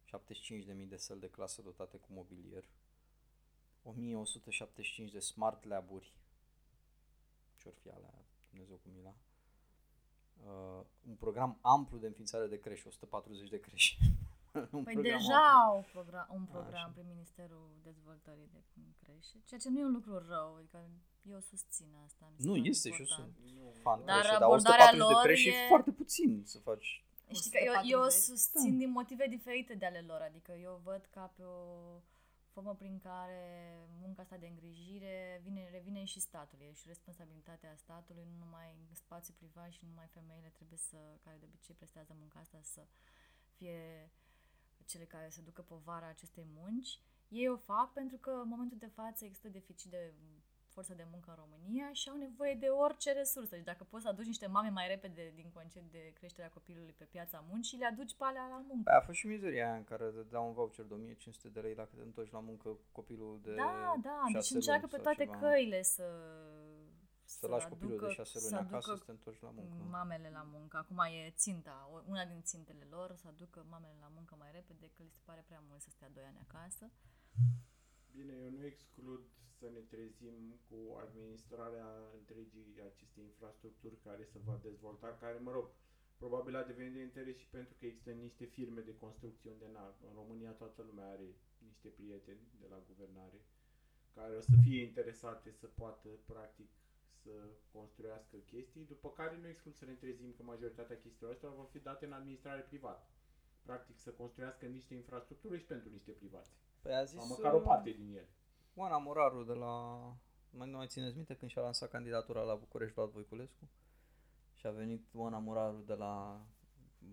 75.000 0.04 0.88
de 0.88 0.96
săli 0.96 1.20
de 1.20 1.30
clasă 1.30 1.62
dotate 1.62 1.96
cu 1.96 2.12
mobilier. 2.12 2.68
1175 3.82 5.10
de 5.10 5.20
smart 5.20 5.64
lab-uri. 5.64 6.14
Ce-or 7.56 7.74
fi 7.74 7.90
alea, 7.90 8.24
Dumnezeu 8.50 8.76
cu 8.76 8.88
mila. 8.88 9.14
Uh, 10.44 10.84
un 11.08 11.14
program 11.14 11.58
amplu 11.60 11.98
de 11.98 12.06
înființare 12.06 12.46
de 12.46 12.60
creșe, 12.60 12.88
140 12.88 13.48
de 13.48 13.60
creșe. 13.60 13.96
un 14.78 14.82
Păi 14.84 14.92
program 14.94 15.02
deja 15.02 15.36
amplu. 15.36 15.60
au 15.66 15.76
un 15.76 15.84
program, 15.92 16.26
un 16.40 16.44
program 16.54 16.82
Așa. 16.88 16.92
prin 16.94 17.06
Ministerul 17.14 17.68
Dezvoltării 17.82 18.48
de 18.52 18.60
creșe, 19.02 19.36
ceea 19.44 19.60
ce 19.60 19.68
nu 19.70 19.78
e 19.78 19.84
un 19.84 19.92
lucru 19.92 20.18
rău, 20.28 20.54
adică 20.56 20.90
eu 21.22 21.40
susțin 21.40 21.94
asta. 22.04 22.24
mi 22.32 22.40
se 22.40 22.46
Nu, 22.48 22.54
pare 22.54 22.68
este 22.68 22.88
și 22.90 22.94
eu 23.00 23.06
important. 23.08 23.36
sunt 23.36 23.54
Nu. 23.56 23.70
fan 23.84 24.04
Dar 24.04 24.18
creșe, 24.18 24.32
dar 24.32 24.42
abordarea 24.42 24.84
140 24.84 25.08
de 25.08 25.12
lor 25.12 25.22
creșe 25.22 25.48
e- 25.50 25.64
e 25.64 25.68
foarte 25.68 25.90
puțin 25.90 26.42
să 26.44 26.58
faci. 26.58 27.04
Știi 27.32 27.50
că 27.50 27.58
eu, 27.58 27.72
eu 27.94 28.00
140? 28.00 28.22
susțin 28.30 28.78
din 28.78 28.90
motive 28.90 29.26
diferite 29.26 29.74
de 29.74 29.86
ale 29.86 30.00
lor, 30.00 30.20
adică 30.20 30.52
eu 30.52 30.80
văd 30.84 31.04
ca 31.10 31.32
pe 31.36 31.42
o 31.42 31.58
formă 32.52 32.74
prin 32.74 32.98
care 32.98 33.42
munca 34.00 34.22
asta 34.22 34.36
de 34.36 34.46
îngrijire 34.46 35.40
vine, 35.44 35.68
revine 35.70 36.04
și 36.04 36.20
statului, 36.20 36.66
e 36.66 36.72
și 36.72 36.86
responsabilitatea 36.86 37.76
statului, 37.76 38.24
nu 38.30 38.36
numai 38.44 38.76
în 38.88 38.94
spațiu 38.94 39.34
privat 39.38 39.70
și 39.70 39.78
nu 39.82 39.88
numai 39.88 40.06
femeile 40.06 40.48
trebuie 40.54 40.78
să, 40.78 40.96
care 41.24 41.36
de 41.40 41.44
obicei 41.48 41.74
prestează 41.74 42.12
munca 42.18 42.38
asta, 42.38 42.58
să 42.62 42.86
fie 43.56 44.10
cele 44.90 45.04
care 45.04 45.28
să 45.30 45.40
ducă 45.42 45.62
povara 45.62 46.06
acestei 46.08 46.46
munci. 46.60 47.00
Ei 47.28 47.48
o 47.48 47.56
fac 47.56 47.92
pentru 47.92 48.16
că 48.16 48.30
în 48.30 48.48
momentul 48.48 48.78
de 48.78 48.90
față 48.94 49.24
există 49.24 49.48
deficit 49.48 49.90
de 49.90 50.12
forță 50.74 50.94
de 50.94 51.06
muncă 51.10 51.28
în 51.30 51.38
România 51.44 51.92
și 51.92 52.08
au 52.08 52.16
nevoie 52.16 52.54
de 52.54 52.66
orice 52.66 53.12
resursă. 53.12 53.54
Deci 53.54 53.64
dacă 53.64 53.84
poți 53.90 54.02
să 54.04 54.08
aduci 54.08 54.26
niște 54.26 54.46
mame 54.46 54.68
mai 54.68 54.86
repede 54.88 55.32
din 55.34 55.50
concediu 55.54 55.88
de 55.90 56.12
creșterea 56.18 56.50
copilului 56.50 56.94
pe 56.98 57.04
piața 57.04 57.44
muncii, 57.50 57.78
le 57.78 57.86
aduci 57.86 58.14
pe 58.14 58.24
alea 58.24 58.46
la 58.50 58.64
muncă. 58.68 58.82
Păi 58.90 58.98
a 59.00 59.00
fost 59.00 59.18
și 59.18 59.26
mizeria 59.26 59.64
aia 59.66 59.76
în 59.76 59.84
care 59.84 60.04
îți 60.04 60.30
dau 60.30 60.46
un 60.46 60.52
voucher 60.52 60.84
de 60.84 60.94
1500 60.94 61.48
de 61.48 61.60
lei 61.60 61.74
dacă 61.74 61.90
te 61.96 62.02
întorci 62.02 62.30
la 62.30 62.40
muncă 62.40 62.68
cu 62.68 62.86
copilul 62.92 63.40
de 63.42 63.54
Da, 63.54 63.94
da, 64.02 64.20
deci 64.32 64.42
șase 64.42 64.54
încearcă 64.54 64.86
luni 64.86 64.92
pe 64.92 64.96
sau 65.02 65.04
toate 65.04 65.24
ceva. 65.24 65.38
căile 65.38 65.82
să 65.82 66.04
Să 67.38 67.46
lași 67.46 67.68
copilul 67.68 67.98
de 67.98 68.08
șase 68.20 68.38
luni 68.38 68.50
să 68.50 68.56
acasă 68.56 68.90
aducă 68.90 68.96
să 68.96 69.04
te 69.04 69.10
întorci 69.10 69.40
la 69.40 69.50
muncă. 69.50 69.82
mamele 69.96 70.30
la 70.38 70.42
muncă. 70.54 70.76
Acum 70.76 70.98
e 70.98 71.30
ținta, 71.44 71.88
o- 71.92 72.02
una 72.12 72.24
din 72.24 72.42
țintele 72.42 72.84
lor, 72.90 73.08
să 73.22 73.26
aducă 73.28 73.58
mamele 73.68 73.96
la 74.00 74.08
muncă 74.16 74.34
mai 74.38 74.50
repede, 74.52 74.86
că 74.94 75.02
li 75.02 75.10
se 75.10 75.20
pare 75.24 75.42
prea 75.46 75.62
mult 75.68 75.80
să 75.80 75.90
stea 75.90 76.10
2 76.10 76.24
ani 76.24 76.38
acasă. 76.48 76.90
Bine, 78.16 78.32
eu 78.44 78.50
nu 78.50 78.64
exclud 78.64 79.22
să 79.58 79.66
ne 79.72 79.78
trezim 79.92 80.36
cu 80.68 80.78
administrarea 81.04 81.88
întregii 82.18 82.80
acestei 82.90 83.24
infrastructuri 83.24 83.96
care 84.06 84.24
se 84.32 84.38
va 84.44 84.56
dezvolta, 84.62 85.16
care, 85.20 85.38
mă 85.38 85.50
rog, 85.50 85.66
probabil 86.16 86.56
a 86.56 86.62
devenit 86.62 86.92
de 86.92 87.00
interes 87.02 87.36
și 87.36 87.46
pentru 87.56 87.74
că 87.78 87.86
există 87.86 88.10
niște 88.10 88.44
firme 88.44 88.80
de 88.80 88.96
construcție 88.96 89.50
unde 89.50 89.68
na, 89.72 89.94
în 90.06 90.12
România 90.14 90.50
toată 90.52 90.82
lumea 90.82 91.08
are 91.08 91.28
niște 91.58 91.88
prieteni 91.88 92.40
de 92.60 92.66
la 92.70 92.78
guvernare 92.86 93.40
care 94.14 94.36
o 94.36 94.40
să 94.40 94.54
fie 94.62 94.82
interesate 94.82 95.50
să 95.52 95.66
poată, 95.66 96.08
practic, 96.26 96.68
să 97.22 97.30
construiască 97.72 98.36
chestii, 98.36 98.84
după 98.84 99.08
care 99.10 99.36
nu 99.40 99.46
exclud 99.48 99.74
să 99.74 99.84
ne 99.84 99.92
trezim 99.92 100.32
că 100.36 100.42
majoritatea 100.42 101.00
chestiilor 101.00 101.32
astea 101.32 101.48
vor 101.48 101.68
fi 101.72 101.78
date 101.78 102.04
în 102.04 102.12
administrare 102.12 102.60
privată. 102.60 103.06
Practic 103.62 103.98
să 103.98 104.10
construiască 104.10 104.66
niște 104.66 104.94
infrastructuri 104.94 105.58
și 105.58 105.64
pentru 105.64 105.88
niște 105.90 106.10
privați. 106.10 106.50
Păi 106.82 106.94
a 106.94 107.04
zis 107.04 107.18
Sau 107.18 107.26
măcar 107.26 107.52
o 107.52 107.56
uh, 107.56 107.62
parte 107.62 107.90
din 107.90 108.08
ele. 108.10 108.28
Oana 108.74 108.98
Moraru 108.98 109.42
de 109.44 109.52
la... 109.52 109.74
Mai 110.50 110.70
nu 110.70 110.76
mai 110.76 110.86
țineți 110.86 111.16
minte 111.16 111.36
când 111.36 111.50
și-a 111.50 111.62
lansat 111.62 111.90
candidatura 111.90 112.42
la 112.42 112.54
București 112.54 112.94
Vlad 112.94 113.10
Voiculescu? 113.10 113.68
Și 114.54 114.66
a 114.66 114.70
venit 114.70 115.06
Oana 115.14 115.38
Moraru 115.38 115.82
de 115.86 115.94
la 115.94 116.40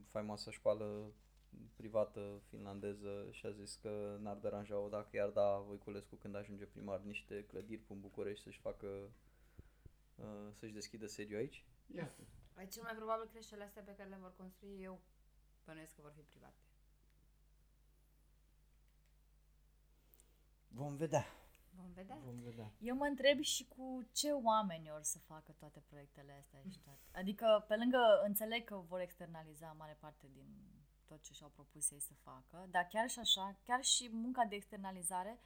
faimoasa 0.10 0.52
școală 0.52 1.14
privată 1.76 2.42
finlandeză 2.50 3.28
și 3.32 3.46
a 3.46 3.52
zis 3.52 3.76
că 3.76 4.18
n-ar 4.20 4.38
deranja-o 4.38 4.88
dacă 4.88 5.08
i-ar 5.12 5.30
da 5.30 5.58
Voiculescu 5.58 6.16
când 6.16 6.36
ajunge 6.36 6.66
primar 6.66 7.00
niște 7.00 7.46
clădiri 7.46 7.86
în 7.90 8.00
București 8.00 8.44
să-și 8.44 8.60
facă 8.60 8.88
uh, 10.18 10.54
să-și 10.54 10.74
deschidă 10.74 11.08
sediu 11.08 11.38
aici. 11.38 11.66
Iată. 11.96 12.28
Păi 12.54 12.68
cel 12.68 12.84
mai 12.84 12.96
probabil 12.96 13.28
creșterile 13.28 13.66
astea 13.66 13.84
pe 13.84 13.96
care 13.96 14.10
le 14.10 14.18
vor 14.22 14.34
construi 14.36 14.84
eu 14.84 15.02
bănuiesc 15.66 15.96
că 15.96 16.02
vor 16.02 16.12
fi 16.16 16.22
private. 16.22 16.62
Vom 20.68 20.96
vedea. 20.96 21.26
Vom 21.70 21.92
vedea. 21.94 22.18
Vom 22.24 22.40
vedea. 22.40 22.72
Eu 22.80 22.96
mă 22.96 23.06
întreb 23.06 23.42
și 23.42 23.68
cu 23.68 24.08
ce 24.12 24.32
oameni 24.32 24.92
or 24.92 25.02
să 25.02 25.20
facă 25.20 25.52
toate 25.52 25.80
proiectele 25.80 26.38
astea 26.40 26.62
și 26.70 26.80
toate. 26.80 27.02
Adică, 27.12 27.66
pe 27.68 27.76
lângă, 27.76 28.22
înțeleg 28.24 28.64
că 28.64 28.76
vor 28.76 29.00
externaliza 29.00 29.76
mare 29.78 29.98
parte 30.00 30.28
din 30.34 30.68
tot 31.06 31.22
ce 31.22 31.34
și-au 31.34 31.50
propus 31.50 31.92
ei 31.92 32.00
să 32.00 32.14
facă, 32.14 32.68
dar 32.70 32.88
chiar 32.88 33.10
și 33.10 33.20
așa, 33.20 33.60
chiar 33.64 33.84
și 33.84 34.10
munca 34.12 34.46
de 34.46 34.56
externalizare 34.56 35.40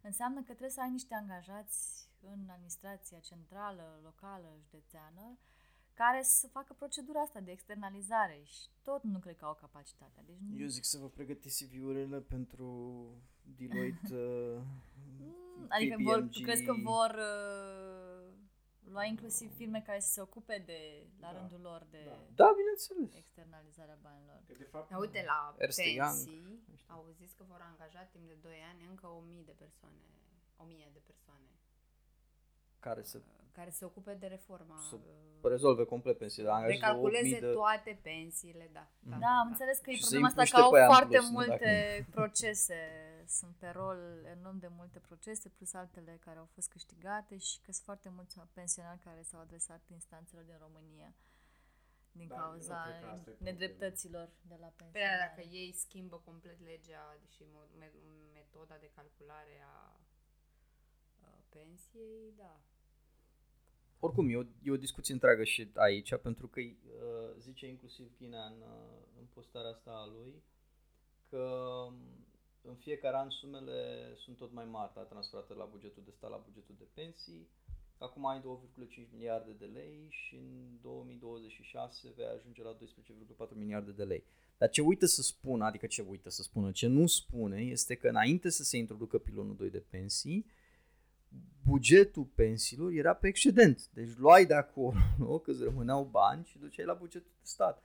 înseamnă 0.00 0.38
că 0.38 0.44
trebuie 0.44 0.70
să 0.70 0.80
ai 0.80 0.90
niște 0.90 1.14
angajați 1.14 2.10
în 2.22 2.48
administrația 2.48 3.18
centrală, 3.18 4.00
locală, 4.02 4.56
județeană, 4.62 5.38
care 5.94 6.22
să 6.22 6.48
facă 6.48 6.72
procedura 6.72 7.20
asta 7.20 7.40
de 7.40 7.50
externalizare 7.50 8.40
și 8.44 8.60
tot 8.82 9.02
nu 9.02 9.18
cred 9.18 9.36
că 9.36 9.44
au 9.44 9.54
capacitatea. 9.54 10.22
Deci 10.26 10.36
nu... 10.38 10.60
Eu 10.60 10.66
zic 10.66 10.84
să 10.84 10.98
vă 10.98 11.08
pregătiți 11.08 11.64
CV-urile 11.64 12.20
pentru 12.20 12.66
Deloitte, 13.56 14.14
uh, 14.56 14.62
Mm, 15.18 15.66
Adică 15.68 15.96
vor, 16.02 16.18
tu 16.20 16.26
KPMG. 16.28 16.42
crezi 16.44 16.64
că 16.64 16.72
vor 16.72 17.10
uh, 17.10 18.32
lua 18.92 19.04
inclusiv 19.04 19.54
firme 19.54 19.80
care 19.86 20.00
să 20.00 20.10
se 20.12 20.20
ocupe 20.20 20.62
de, 20.66 21.06
la 21.20 21.32
Da. 21.32 21.38
rândul 21.38 21.60
lor 21.60 21.86
de 21.90 22.02
Da. 22.04 22.18
Da, 22.34 22.48
bineînțeles. 22.56 23.14
externalizarea 23.24 23.98
banilor? 24.02 24.40
Că 24.46 24.54
de 24.58 24.64
fapt, 24.64 24.90
Dar 24.90 24.98
Uite, 25.00 25.24
la 25.26 25.54
Ernst 25.58 25.78
Young. 25.84 25.98
pensii 26.00 26.64
au 26.86 27.02
zis 27.20 27.32
că 27.32 27.44
vor 27.48 27.60
angaja 27.70 28.02
timp 28.12 28.26
de 28.26 28.34
2 28.40 28.58
ani 28.72 28.86
încă 28.88 29.06
1000 29.06 29.42
de 29.42 29.54
persoane. 29.58 29.96
1000 30.56 30.90
de 30.92 31.02
persoane 31.06 31.48
Care 32.86 33.02
să 33.02 33.16
uh, 33.18 33.24
care 33.52 33.70
se 33.70 33.84
ocupe 33.84 34.14
de 34.14 34.26
reforma. 34.26 34.76
Să 34.88 34.94
uh, 34.94 35.50
rezolve 35.50 35.84
complet 35.84 36.18
pensiile. 36.18 36.48
Angajează 36.50 36.72
recalculeze 36.72 37.18
8000 37.34 37.40
de... 37.40 37.52
toate 37.52 37.98
pensiile, 38.02 38.70
da. 38.72 38.86
Da, 38.98 39.16
Da, 39.16 39.26
am 39.42 39.48
înțeles 39.48 39.78
că 39.78 39.90
e 39.90 39.94
Și 39.94 40.02
să 40.02 40.04
problema 40.08 40.28
asta 40.28 40.42
îi 40.42 40.48
că 40.48 40.56
împuște 40.56 40.64
au 40.66 40.70
pe 40.70 40.78
aia 40.78 40.86
în 40.86 40.92
foarte 40.94 41.16
plus, 41.16 41.28
nu 41.28 41.32
multe 41.38 41.72
procese. 42.16 42.80
Sunt 43.38 43.54
pe 43.62 43.68
rol 43.68 43.98
enorm 44.36 44.58
de 44.58 44.68
multe 44.80 44.98
procese, 44.98 45.48
plus 45.48 45.72
altele 45.72 46.12
care 46.26 46.38
au 46.38 46.48
fost 46.54 46.68
câștigate 46.68 47.36
și 47.48 47.56
că 47.64 47.70
sunt 47.72 47.84
foarte 47.84 48.08
mulți 48.16 48.34
pensionari 48.52 48.98
care 49.08 49.22
s-au 49.22 49.40
adresat 49.40 49.82
instanțelor 49.98 50.44
din 50.44 50.58
România 50.66 51.14
din 52.12 52.28
Da, 52.28 52.34
cauza 52.36 52.76
nu 52.76 52.82
cred 52.90 53.00
că 53.02 53.06
asta 53.06 53.16
e 53.16 53.22
problema. 53.22 53.50
nedreptăților 53.50 54.28
de 54.50 54.56
la 54.60 54.66
Pe 54.76 54.82
aia, 54.82 54.90
pensionari. 54.92 55.22
dacă 55.26 55.40
ei 55.60 55.72
schimbă 55.84 56.16
complet 56.24 56.58
legea 56.60 57.04
și 57.34 57.42
mo- 57.44 57.72
me- 57.78 57.98
metoda 58.32 58.76
de 58.84 58.90
calculare 58.94 59.56
a 59.74 59.96
a 61.20 61.30
pensiei, 61.48 62.32
da. 62.36 62.60
Oricum, 64.04 64.28
e 64.28 64.36
o, 64.36 64.44
e 64.62 64.70
o 64.70 64.84
discuție 64.86 65.14
întreagă 65.14 65.44
și 65.44 65.70
aici, 65.74 66.14
pentru 66.16 66.46
că 66.46 66.60
uh, 66.60 66.70
zice 67.38 67.66
inclusiv 67.66 68.06
Ghina 68.18 68.44
în, 68.46 68.58
uh, 68.60 69.20
în 69.20 69.26
postarea 69.34 69.70
asta 69.70 69.90
a 69.90 70.06
lui 70.06 70.42
că 71.30 71.44
um, 71.86 71.94
în 72.62 72.74
fiecare 72.74 73.16
an 73.16 73.30
sumele 73.30 73.78
sunt 74.24 74.36
tot 74.36 74.52
mai 74.52 74.64
mari, 74.64 74.92
da, 74.94 75.00
transferate 75.00 75.54
la 75.54 75.64
bugetul 75.64 76.02
de 76.04 76.10
stat, 76.16 76.30
la 76.30 76.42
bugetul 76.44 76.74
de 76.78 76.86
pensii. 76.94 77.48
Acum 77.98 78.26
ai 78.26 78.40
2,5 78.40 78.44
miliarde 79.12 79.52
de 79.58 79.64
lei 79.64 80.06
și 80.10 80.34
în 80.36 80.78
2026 80.80 82.12
vei 82.16 82.26
ajunge 82.26 82.62
la 82.62 82.76
12,4 83.46 83.54
miliarde 83.54 83.90
de 83.90 84.04
lei. 84.04 84.24
Dar 84.58 84.70
ce 84.70 84.80
uită 84.80 85.06
să 85.06 85.22
spună, 85.22 85.64
adică 85.64 85.86
ce 85.86 86.02
uită 86.02 86.30
să 86.30 86.42
spună, 86.42 86.70
ce 86.70 86.86
nu 86.86 87.06
spune, 87.06 87.60
este 87.60 87.94
că 87.94 88.08
înainte 88.08 88.48
să 88.50 88.62
se 88.62 88.76
introducă 88.76 89.18
pilonul 89.18 89.56
2 89.56 89.70
de 89.70 89.84
pensii, 89.90 90.46
bugetul 91.64 92.24
pensiilor 92.24 92.90
era 92.90 93.14
pe 93.14 93.28
excedent. 93.28 93.88
Deci 93.92 94.16
luai 94.16 94.46
de 94.46 94.54
acolo 94.54 95.38
că 95.44 95.50
îți 95.50 95.62
rămâneau 95.62 96.04
bani 96.04 96.44
și 96.44 96.58
duceai 96.58 96.86
la 96.86 96.94
bugetul 96.94 97.30
de 97.40 97.46
stat. 97.46 97.82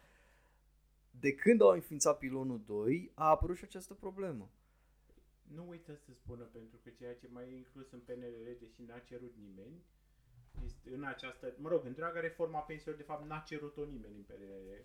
De 1.19 1.33
când 1.33 1.61
au 1.61 1.69
înființat 1.69 2.17
pilonul 2.17 2.61
2, 2.65 3.11
a 3.13 3.29
apărut 3.29 3.57
și 3.57 3.63
această 3.63 3.93
problemă. 3.93 4.49
nu 5.55 5.69
uită 5.69 5.95
să 5.95 6.11
spună, 6.13 6.43
pentru 6.43 6.77
că 6.83 6.89
ceea 6.89 7.15
ce 7.15 7.27
mai 7.31 7.43
e 7.43 7.55
inclus 7.55 7.91
în 7.91 7.99
PNRR, 7.99 8.59
deși 8.59 8.81
n-a 8.81 8.99
cerut 8.99 9.33
nimeni, 9.39 9.83
este 10.65 10.93
în 10.93 11.03
această, 11.03 11.53
mă 11.57 11.69
rog, 11.69 11.85
întreaga 11.85 12.19
reforma 12.19 12.59
pensiilor, 12.59 12.95
de 12.97 13.03
fapt, 13.03 13.25
n-a 13.25 13.39
cerut-o 13.39 13.83
nimeni 13.85 14.15
în 14.15 14.23
PNRR, 14.23 14.79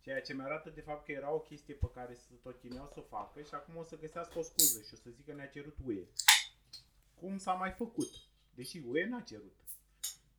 ceea 0.00 0.20
ce 0.20 0.34
mi 0.34 0.42
arată, 0.42 0.70
de 0.70 0.80
fapt, 0.80 1.04
că 1.04 1.12
era 1.12 1.32
o 1.32 1.40
chestie 1.40 1.74
pe 1.74 1.90
care 1.94 2.14
să 2.14 2.28
tot 2.42 2.58
chineau 2.60 2.88
să 2.92 2.98
o 2.98 3.02
facă 3.02 3.42
și 3.42 3.54
acum 3.54 3.76
o 3.76 3.82
să 3.82 3.98
găsească 3.98 4.38
o 4.38 4.42
scuză 4.42 4.82
și 4.82 4.94
o 4.94 4.96
să 4.96 5.10
zică 5.10 5.32
ne-a 5.32 5.46
cerut 5.46 5.76
UE. 5.86 6.04
Cum 7.14 7.38
s-a 7.38 7.52
mai 7.52 7.70
făcut, 7.70 8.29
deși 8.60 8.82
UE 8.86 9.06
n-a 9.06 9.20
cerut. 9.20 9.56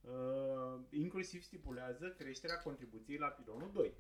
Uh, 0.02 0.80
inclusiv 0.90 1.42
stipulează 1.42 2.16
creșterea 2.18 2.58
contribuției 2.58 3.18
la 3.18 3.28
pilonul 3.28 3.72
2. 3.74 3.94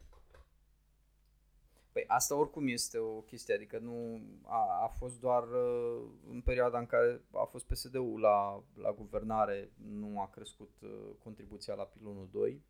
Păi 1.91 2.03
asta 2.07 2.35
oricum 2.35 2.67
este 2.67 2.97
o 2.97 3.21
chestie, 3.21 3.53
adică 3.53 3.77
nu 3.77 4.21
a, 4.43 4.83
a 4.83 4.87
fost 4.87 5.19
doar 5.19 5.43
uh, 5.43 6.09
în 6.29 6.41
perioada 6.41 6.79
în 6.79 6.85
care 6.85 7.21
a 7.31 7.43
fost 7.43 7.65
PSD-ul 7.65 8.19
la, 8.19 8.63
la 8.75 8.91
guvernare, 8.91 9.71
nu 9.75 10.21
a 10.21 10.29
crescut 10.29 10.71
uh, 10.81 10.89
contribuția 11.23 11.73
la 11.73 11.83
pilonul 11.83 12.29
2 12.31 12.61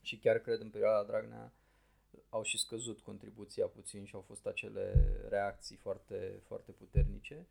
și 0.00 0.18
chiar 0.18 0.38
cred 0.38 0.60
în 0.60 0.70
perioada 0.70 1.06
Dragnea 1.06 1.52
au 2.28 2.42
și 2.42 2.58
scăzut 2.58 3.00
contribuția 3.00 3.66
puțin 3.66 4.04
și 4.04 4.14
au 4.14 4.20
fost 4.20 4.46
acele 4.46 4.92
reacții 5.28 5.76
foarte, 5.76 6.40
foarte 6.44 6.72
puternice. 6.72 7.46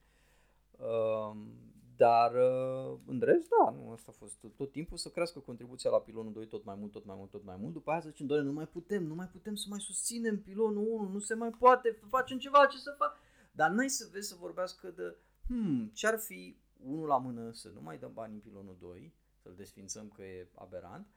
Um, 0.78 1.74
dar 1.98 2.32
uh, 2.34 2.98
în 3.06 3.20
rest, 3.20 3.48
da, 3.50 3.72
nu, 3.72 3.92
asta 3.92 4.12
a 4.14 4.18
fost 4.18 4.38
tot 4.56 4.72
timpul 4.72 4.98
să 4.98 5.10
crească 5.10 5.40
contribuția 5.40 5.90
la 5.90 6.00
pilonul 6.00 6.34
2 6.34 6.48
tot 6.48 6.66
mai 6.66 6.76
mult, 6.80 6.92
tot 6.92 7.06
mai 7.06 7.16
mult, 7.18 7.30
tot 7.30 7.44
mai 7.44 7.56
mult. 7.60 7.74
După 7.74 7.92
aia 7.92 8.02
să 8.02 8.10
zicem, 8.10 8.26
doamne, 8.26 8.46
nu 8.46 8.54
mai 8.54 8.68
putem, 8.68 9.04
nu 9.04 9.16
mai 9.16 9.28
putem 9.28 9.56
să 9.56 9.66
mai 9.70 9.80
susținem 9.80 10.42
pilonul 10.42 10.88
1, 10.88 11.10
nu 11.10 11.20
se 11.20 11.34
mai 11.34 11.50
poate, 11.50 12.00
facem 12.10 12.38
ceva, 12.38 12.66
ce 12.66 12.78
să 12.78 12.96
fac? 12.98 13.18
Dar 13.52 13.70
n-ai 13.70 13.90
să 13.90 14.10
vezi 14.12 14.28
să 14.28 14.36
vorbească 14.40 14.88
de, 14.88 15.16
hmm, 15.48 15.92
ce-ar 15.94 16.20
fi 16.20 16.58
unul 16.84 17.08
la 17.08 17.18
mână 17.18 17.52
să 17.52 17.70
nu 17.74 17.82
mai 17.82 17.98
dăm 17.98 18.14
bani 18.14 18.34
în 18.34 18.40
pilonul 18.40 18.78
2, 18.80 19.14
să-l 19.42 19.54
desfințăm 19.56 20.10
că 20.16 20.22
e 20.22 20.50
aberant, 20.56 21.08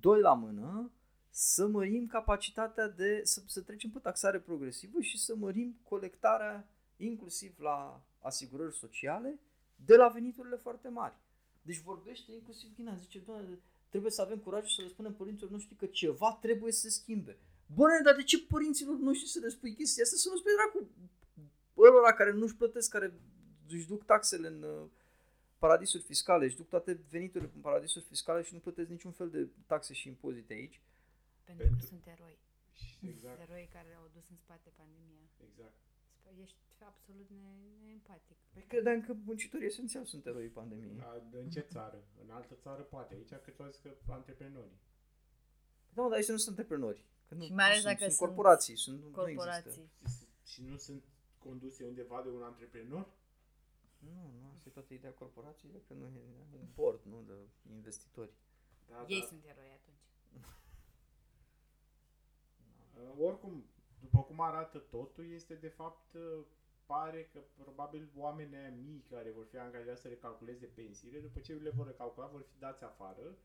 doi 0.00 0.20
la 0.20 0.34
mână, 0.34 0.92
să 1.30 1.66
mărim 1.66 2.06
capacitatea 2.06 2.88
de, 2.88 3.20
să, 3.24 3.42
să 3.46 3.60
trecem 3.60 3.90
pe 3.90 3.98
taxare 3.98 4.40
progresivă 4.40 5.00
și 5.00 5.18
să 5.18 5.36
mărim 5.36 5.78
colectarea 5.82 6.68
inclusiv 6.96 7.58
la 7.58 8.02
asigurări 8.18 8.74
sociale 8.74 9.40
de 9.74 9.96
la 9.96 10.08
veniturile 10.08 10.56
foarte 10.56 10.88
mari. 10.88 11.14
Deci 11.62 11.80
vorbește 11.80 12.32
inclusiv 12.32 12.74
Ghina, 12.74 12.96
zice, 12.96 13.18
doamne, 13.18 13.58
trebuie 13.88 14.10
să 14.10 14.20
avem 14.22 14.38
curajul 14.38 14.68
să 14.68 14.82
le 14.82 14.88
spunem 14.88 15.14
părinților 15.14 15.50
noștri 15.50 15.74
că 15.76 15.86
ceva 15.86 16.38
trebuie 16.40 16.72
să 16.72 16.80
se 16.80 16.88
schimbe. 16.90 17.36
Bune, 17.66 18.00
dar 18.04 18.14
de 18.14 18.22
ce 18.22 18.42
părinților 18.46 18.96
noștri 18.96 19.28
să 19.28 19.38
le 19.38 19.48
spui 19.48 19.74
chestia 19.74 20.02
asta? 20.02 20.16
Să 20.16 20.28
nu 20.28 20.36
spui 20.36 20.52
dracu 20.54 20.88
ălora 21.76 22.12
care 22.14 22.32
nu-și 22.32 22.56
plătesc, 22.56 22.90
care 22.90 23.12
își 23.68 23.86
duc 23.86 24.04
taxele 24.04 24.46
în 24.48 24.62
uh, 24.62 24.88
paradisuri 25.58 26.02
fiscale, 26.02 26.44
își 26.44 26.56
duc 26.56 26.68
toate 26.68 27.00
veniturile 27.10 27.50
în 27.54 27.60
paradisuri 27.60 28.04
fiscale 28.04 28.42
și 28.42 28.52
nu 28.54 28.58
plătesc 28.58 28.88
niciun 28.88 29.12
fel 29.12 29.30
de 29.30 29.48
taxe 29.66 29.92
și 29.92 30.08
impozite 30.08 30.52
aici. 30.52 30.80
Pentru 31.44 31.64
că 31.64 31.68
Pentru- 31.70 31.86
sunt 31.86 32.06
eroi. 32.06 32.38
Și 32.72 32.98
Exact, 33.08 33.40
Eroi 33.40 33.68
care 33.72 33.94
au 34.00 34.10
dus 34.12 34.28
în 34.30 34.36
spate 34.36 34.72
pandemia. 34.76 35.28
exact. 35.48 35.76
Sp- 36.32 36.40
Ești 36.42 36.56
absolut 36.84 37.28
ne- 37.30 37.82
neempatic. 37.84 38.36
Păi 38.52 38.62
credeam 38.62 39.00
că 39.00 39.12
muncitorii 39.24 39.66
esențiali 39.66 40.06
sunt 40.06 40.26
eroii 40.26 40.48
pandemiei. 40.48 41.00
A, 41.00 41.22
în 41.32 41.50
ce 41.50 41.60
țară? 41.60 42.04
În 42.22 42.30
altă 42.30 42.54
țară 42.54 42.82
poate. 42.82 43.14
Aici 43.14 43.28
că 43.28 43.50
tu 43.50 43.62
ai 43.62 43.70
zis 43.70 43.80
că 43.80 43.94
antreprenorii. 44.08 44.78
Da, 45.92 46.02
mă, 46.02 46.08
dar 46.08 46.16
aici 46.18 46.28
nu 46.28 46.36
sunt 46.36 46.58
antreprenori. 46.58 47.04
Că 47.28 47.34
nu, 47.34 47.44
Și 47.44 47.52
mai 47.52 47.64
ales 47.64 47.80
sunt, 47.80 47.86
dacă 47.92 47.98
sunt 48.04 48.12
sunt 48.12 48.28
corporații. 48.28 48.76
Sunt, 48.76 49.00
nu 49.00 49.06
există. 49.06 49.20
Corporații. 49.20 49.90
Și 50.44 50.62
nu 50.62 50.76
sunt 50.76 51.04
conduse 51.38 51.84
undeva 51.84 52.22
de 52.22 52.28
un 52.28 52.42
antreprenor? 52.42 53.06
Nu, 53.98 54.10
nu, 54.40 54.50
asta 54.54 54.68
e 54.68 54.72
toată 54.72 54.94
ideea 54.94 55.12
corporației, 55.12 55.82
că 55.88 55.94
nu 55.94 56.04
e 56.04 56.22
un 56.60 56.66
board, 56.74 57.00
nu, 57.04 57.22
de 57.26 57.34
investitori. 57.72 58.30
Da, 58.88 59.04
Ei 59.08 59.20
da. 59.20 59.26
sunt 59.26 59.44
eroi 59.44 59.70
atunci. 59.78 60.04
Uh, 62.94 63.24
oricum, 63.28 63.64
după 64.04 64.20
cum 64.22 64.40
arată 64.40 64.78
totul, 64.78 65.24
este 65.32 65.54
de 65.54 65.68
fapt, 65.68 66.14
uh, 66.14 66.44
pare 66.86 67.28
că 67.32 67.38
probabil 67.62 68.10
oamenii 68.16 68.56
aia 68.56 68.72
mii 68.84 69.04
care 69.10 69.30
vor 69.30 69.46
fi 69.50 69.58
angajați 69.58 70.00
să 70.00 70.08
recalculeze 70.08 70.66
pensiile, 70.66 71.18
după 71.18 71.38
ce 71.40 71.52
le 71.52 71.70
vor 71.70 71.86
recalcula, 71.86 72.26
vor 72.26 72.44
fi 72.50 72.58
dați 72.58 72.84
afară. 72.84 73.36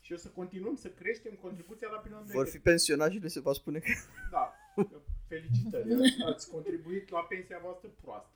Și 0.00 0.12
o 0.12 0.16
să 0.16 0.28
continuăm 0.28 0.76
să 0.76 0.90
creștem 0.90 1.34
contribuția 1.34 1.88
la 1.90 1.98
pilonul 1.98 2.26
Vor 2.26 2.48
fi 2.48 2.58
pensionați 2.58 3.14
și 3.14 3.20
le 3.20 3.28
se 3.28 3.40
va 3.40 3.52
spune 3.52 3.78
că... 3.78 3.90
Da, 4.30 4.52
felicitări, 5.28 5.92
ați, 5.94 6.22
ați 6.22 6.50
contribuit 6.50 7.08
la 7.08 7.20
pensia 7.20 7.58
voastră 7.58 7.88
proastă. 7.88 8.34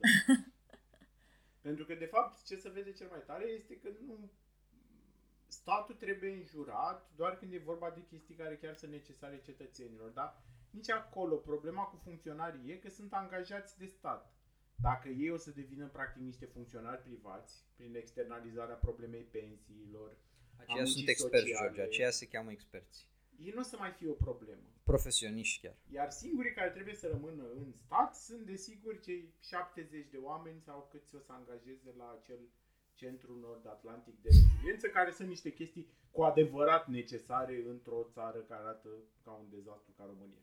Pentru 1.61 1.85
că, 1.85 1.93
de 1.95 2.05
fapt, 2.05 2.45
ce 2.45 2.55
se 2.55 2.69
vede 2.69 2.91
cel 2.91 3.07
mai 3.09 3.23
tare 3.25 3.45
este 3.45 3.77
că 3.77 3.89
nu 4.05 4.31
statul 5.47 5.95
trebuie 5.95 6.31
înjurat 6.31 7.11
doar 7.15 7.37
când 7.37 7.53
e 7.53 7.57
vorba 7.57 7.89
de 7.89 8.03
chestii 8.09 8.35
care 8.35 8.57
chiar 8.57 8.75
sunt 8.75 8.91
necesare 8.91 9.41
cetățenilor, 9.43 10.09
dar 10.09 10.43
nici 10.73 10.89
acolo 10.89 11.35
problema 11.35 11.83
cu 11.83 11.95
funcționarii 12.03 12.71
e 12.71 12.75
că 12.75 12.89
sunt 12.89 13.13
angajați 13.13 13.77
de 13.77 13.85
stat. 13.85 14.33
Dacă 14.75 15.07
ei 15.09 15.29
o 15.29 15.37
să 15.37 15.51
devină 15.51 15.87
practic 15.87 16.21
niște 16.21 16.45
funcționari 16.45 17.01
privați 17.01 17.53
prin 17.75 17.95
externalizarea 17.95 18.75
problemei 18.75 19.23
pensiilor, 19.23 20.17
Aceia 20.57 20.75
muncii 20.75 20.93
sunt 20.95 21.07
experți, 21.07 21.47
sociale. 21.47 21.65
George, 21.65 21.81
aceia 21.81 22.09
se 22.09 22.27
cheamă 22.27 22.51
experți. 22.51 23.07
ei 23.39 23.51
nu 23.55 23.59
o 23.59 23.63
să 23.63 23.75
mai 23.79 23.91
fie 23.91 24.09
o 24.09 24.13
problemă. 24.13 24.67
Profesioniști 24.83 25.61
chiar. 25.61 25.75
Iar 25.91 26.09
singurii 26.11 26.53
care 26.53 26.69
trebuie 26.69 26.95
să 26.95 27.07
rămână 27.07 27.43
în 27.55 27.71
stat 27.85 28.15
sunt 28.15 28.45
desigur 28.45 28.99
cei 28.99 29.33
70 29.39 30.09
de 30.09 30.17
oameni 30.17 30.61
sau 30.61 30.87
câți 30.91 31.15
o 31.15 31.19
să 31.19 31.31
angajeze 31.31 31.93
la 31.97 32.17
acel 32.21 32.39
centru 32.93 33.35
nord-atlantic 33.39 34.21
de 34.21 34.29
reziliență, 34.29 34.87
care 34.87 35.11
sunt 35.11 35.27
niște 35.27 35.51
chestii 35.53 35.87
cu 36.11 36.21
adevărat 36.21 36.87
necesare 36.87 37.63
într-o 37.67 38.07
țară 38.11 38.39
care 38.39 38.61
arată 38.61 38.89
ca 39.23 39.31
un 39.31 39.49
dezastru 39.49 39.91
ca 39.97 40.03
România. 40.05 40.41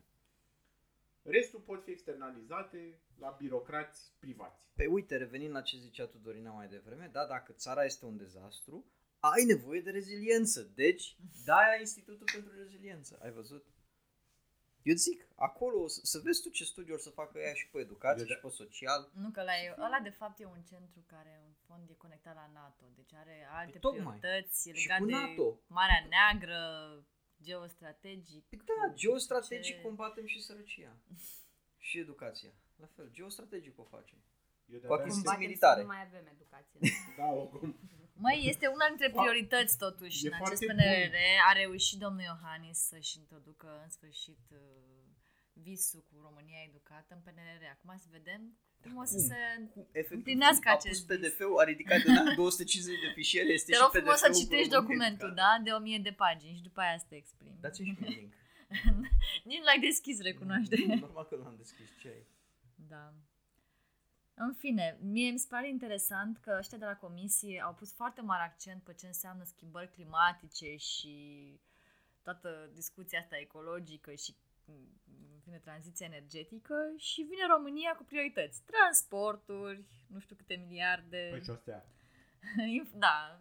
Restul 1.23 1.59
pot 1.59 1.83
fi 1.83 1.91
externalizate 1.91 2.99
la 3.19 3.35
birocrați 3.39 4.11
privați. 4.19 4.67
Pe 4.75 4.85
uite, 4.85 5.17
revenind 5.17 5.53
la 5.53 5.61
ce 5.61 5.77
zicea 5.77 6.05
tu, 6.05 6.17
Dorina, 6.17 6.51
mai 6.51 6.67
devreme, 6.67 7.09
da, 7.11 7.25
dacă 7.25 7.51
țara 7.51 7.83
este 7.83 8.05
un 8.05 8.17
dezastru, 8.17 8.85
ai 9.19 9.43
nevoie 9.45 9.81
de 9.81 9.89
reziliență. 9.89 10.71
Deci, 10.75 11.15
de-aia 11.45 11.79
Institutul 11.79 12.27
pentru 12.33 12.51
Reziliență. 12.57 13.19
Ai 13.21 13.31
văzut? 13.31 13.65
Eu 14.83 14.95
zic, 14.95 15.27
acolo, 15.35 15.87
să, 15.87 15.99
să 16.03 16.19
vezi 16.23 16.41
tu 16.41 16.49
ce 16.49 16.63
studiu 16.63 16.93
or 16.93 16.99
să 16.99 17.09
facă 17.09 17.39
ea 17.39 17.53
și 17.53 17.67
pe 17.69 17.79
educație 17.79 18.21
Eu 18.21 18.27
și 18.27 18.33
da- 18.41 18.47
pe 18.47 18.53
social. 18.53 19.11
Nu 19.13 19.29
că 19.29 19.39
ăla, 19.39 19.55
e, 19.63 19.75
ăla 19.77 19.99
de 20.03 20.09
fapt 20.09 20.39
e 20.39 20.45
un 20.45 20.61
centru 20.69 21.03
care 21.07 21.41
în 21.45 21.53
fond 21.67 21.89
e 21.89 21.93
conectat 21.93 22.35
la 22.35 22.49
NATO, 22.53 22.85
deci 22.95 23.13
are 23.13 23.47
alte 23.51 23.79
tocmai. 23.79 24.17
priorități 24.19 24.69
e 24.69 24.73
Și 24.73 24.87
legat 24.87 24.99
cu 24.99 25.05
de 25.05 25.11
NATO. 25.11 25.59
Marea 25.67 26.07
Neagră, 26.09 26.59
geostrategic. 27.41 28.43
Păi 28.49 28.61
da, 28.65 28.93
geostrategic 28.93 29.75
ce- 29.75 29.81
combatem 29.81 30.25
și 30.25 30.41
sărăcia. 30.41 30.97
Și 31.87 31.99
educația. 31.99 32.49
La 32.75 32.87
fel, 32.95 33.09
geostrategic 33.11 33.79
o 33.79 33.83
facem. 33.83 34.17
Eu 34.65 34.79
Cu 34.79 34.85
de-abia 34.87 34.95
achiziții 35.03 35.27
aștept- 35.29 35.39
Combatem 35.39 35.47
militare. 35.47 35.79
să 35.81 35.85
nu 35.87 35.93
mai 35.93 36.01
avem 36.07 36.25
educație. 36.35 36.79
Da, 37.17 37.25
oricum. 37.41 37.79
Măi, 38.13 38.39
este 38.51 38.67
una 38.67 38.87
dintre 38.87 39.09
Fa- 39.09 39.13
priorități 39.21 39.77
totuși 39.77 40.25
e 40.25 40.27
în 40.27 40.33
acest 40.33 40.63
foarte 40.63 40.65
PNRR. 40.83 41.15
A 41.49 41.51
reușit 41.51 41.99
domnul 41.99 42.21
Iohannis 42.21 42.77
să-și 42.77 43.17
introducă 43.17 43.79
în 43.83 43.89
sfârșit 43.89 44.39
uh, 44.51 44.57
visul 45.53 46.01
cu 46.09 46.15
România 46.21 46.59
educată 46.67 47.13
în 47.13 47.21
PNRR. 47.25 47.63
Acum 47.75 47.97
să 47.97 48.07
vedem 48.11 48.41
cum 48.81 48.95
o 48.97 49.03
să 49.03 49.15
cum? 49.15 49.25
se... 49.29 49.35
Efectiv, 49.91 50.17
Împlinească 50.17 50.69
a 50.69 50.73
acest 50.73 51.05
pus 51.05 51.15
vis. 51.17 51.29
PDF-ul, 51.29 51.59
a 51.59 51.63
ridicat 51.63 52.01
în 52.03 52.17
an 52.21 52.35
250 52.35 52.99
de 53.05 53.11
fișiere, 53.13 53.51
este 53.53 53.71
Te 53.71 53.75
și 53.77 53.81
rog 53.81 53.89
PDF-ul 53.89 54.01
frumos 54.01 54.19
să 54.19 54.27
cu 54.29 54.37
citești 54.39 54.69
România 54.69 54.79
documentul, 54.79 55.27
educată. 55.27 55.57
da? 55.57 55.63
De 55.63 55.71
1000 55.71 55.97
de 55.97 56.11
pagini 56.11 56.55
și 56.55 56.61
după 56.61 56.79
aia 56.81 56.97
să 56.97 57.05
te 57.09 57.15
exprimi. 57.15 57.57
Dați-mi 57.61 57.87
și 57.87 57.95
mie 57.99 58.09
link. 58.17 58.33
Nici 59.49 59.57
nu 59.61 59.63
l-ai 59.63 59.79
deschis, 59.89 60.21
recunoaște. 60.21 60.75
Normal 61.05 61.25
că 61.25 61.35
l-am 61.35 61.55
deschis, 61.57 61.89
ce 62.01 62.07
ai? 62.07 62.25
Da. 62.75 63.13
În 64.33 64.53
fine, 64.53 64.97
mie 65.01 65.31
mi 65.31 65.39
se 65.39 65.47
pare 65.49 65.67
interesant 65.69 66.37
că 66.37 66.55
ăștia 66.59 66.77
de 66.77 66.85
la 66.85 66.95
comisie 66.95 67.61
au 67.65 67.73
pus 67.73 67.93
foarte 67.93 68.21
mare 68.21 68.43
accent 68.43 68.83
pe 68.83 68.93
ce 68.93 69.05
înseamnă 69.07 69.43
schimbări 69.43 69.91
climatice 69.91 70.75
și 70.75 71.15
toată 72.21 72.69
discuția 72.73 73.19
asta 73.19 73.37
ecologică 73.37 74.13
și 74.13 74.35
în 75.41 75.47
fine, 75.47 75.59
tranziția 75.71 76.05
energetică 76.05 76.75
și 76.97 77.21
vine 77.21 77.45
România 77.55 77.95
cu 77.95 78.03
priorități. 78.03 78.63
Transporturi, 78.63 79.83
nu 80.07 80.19
știu 80.19 80.35
câte 80.35 80.55
miliarde, 80.55 81.27
Păi 81.31 81.43
și 81.43 81.49
astea. 81.49 81.85
inf- 82.77 82.97
da, 83.05 83.39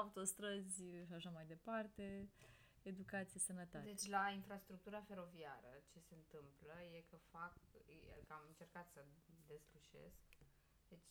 autostrăzi 0.00 0.82
și 1.06 1.12
așa 1.14 1.30
mai 1.30 1.46
departe, 1.46 2.28
educație, 2.82 3.40
sănătate. 3.40 3.84
Deci 3.84 4.06
la 4.08 4.30
infrastructura 4.34 5.00
feroviară 5.00 5.72
ce 5.92 5.98
se 6.00 6.14
întâmplă 6.14 6.74
e 6.96 7.00
că 7.10 7.16
fac, 7.30 7.54
e 8.18 8.22
că 8.26 8.32
am 8.32 8.44
încercat 8.48 8.86
să 8.92 9.04
deslușesc, 9.46 10.22
deci 10.88 11.08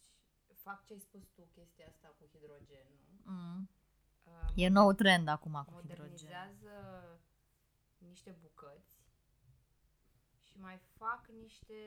fac 0.61 0.85
ce 0.85 0.93
ai 0.93 0.99
spus 0.99 1.23
tu, 1.35 1.41
chestia 1.53 1.87
asta 1.87 2.07
cu 2.19 2.29
hidrogenul. 2.31 2.99
Mm. 3.23 3.69
Uh, 4.23 4.49
E 4.55 4.67
nou 4.67 4.93
trend 4.93 5.27
acum 5.27 5.51
cu 5.51 5.59
hidrogen. 5.59 5.81
modernizează 5.81 6.73
niște 7.97 8.31
bucăți 8.41 9.01
și 10.53 10.59
mai 10.59 10.77
fac 10.99 11.21
niște... 11.27 11.79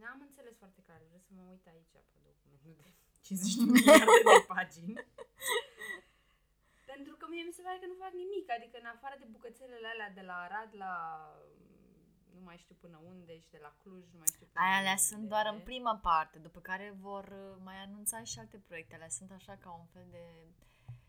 N-am 0.00 0.20
înțeles 0.20 0.56
foarte 0.62 0.80
clar, 0.86 1.00
vreau 1.06 1.20
să 1.26 1.30
mă 1.36 1.42
uit 1.52 1.66
aici 1.66 1.88
pe 2.12 2.18
documentul 2.30 2.74
de 2.82 2.88
50 3.26 3.54
de 3.54 3.64
miliarde 3.72 4.20
de 4.32 4.44
pagini. 4.54 4.94
Pentru 6.92 7.14
că 7.16 7.24
mie 7.28 7.42
mi 7.48 7.52
se 7.56 7.62
pare 7.66 7.78
că 7.80 7.86
nu 7.86 7.96
fac 8.04 8.12
nimic, 8.22 8.46
adică 8.56 8.76
în 8.80 8.88
afară 8.94 9.16
de 9.18 9.24
bucățelele 9.34 9.88
alea 9.88 10.10
de 10.18 10.20
la 10.30 10.36
Arad 10.46 10.70
la 10.84 10.94
nu 12.36 12.40
mai 12.46 12.58
știu 12.58 12.74
până 12.80 12.98
unde 13.12 13.38
și 13.38 13.50
de 13.50 13.58
la 13.62 13.72
Cluj, 13.82 14.04
nu 14.12 14.18
mai 14.18 14.30
știu 14.34 14.46
până 14.52 14.64
Aia 14.64 14.76
alea 14.78 14.90
unde. 14.98 15.02
sunt 15.08 15.28
doar 15.28 15.46
în 15.54 15.60
prima 15.60 15.96
parte, 15.96 16.38
după 16.38 16.60
care 16.60 16.90
vor 17.00 17.24
uh, 17.24 17.56
mai 17.68 17.76
anunța 17.76 18.22
și 18.24 18.38
alte 18.38 18.58
proiecte. 18.58 18.94
Alea 18.94 19.08
sunt 19.08 19.30
așa 19.30 19.56
ca 19.56 19.70
un 19.72 19.86
fel 19.86 20.06
de 20.10 20.24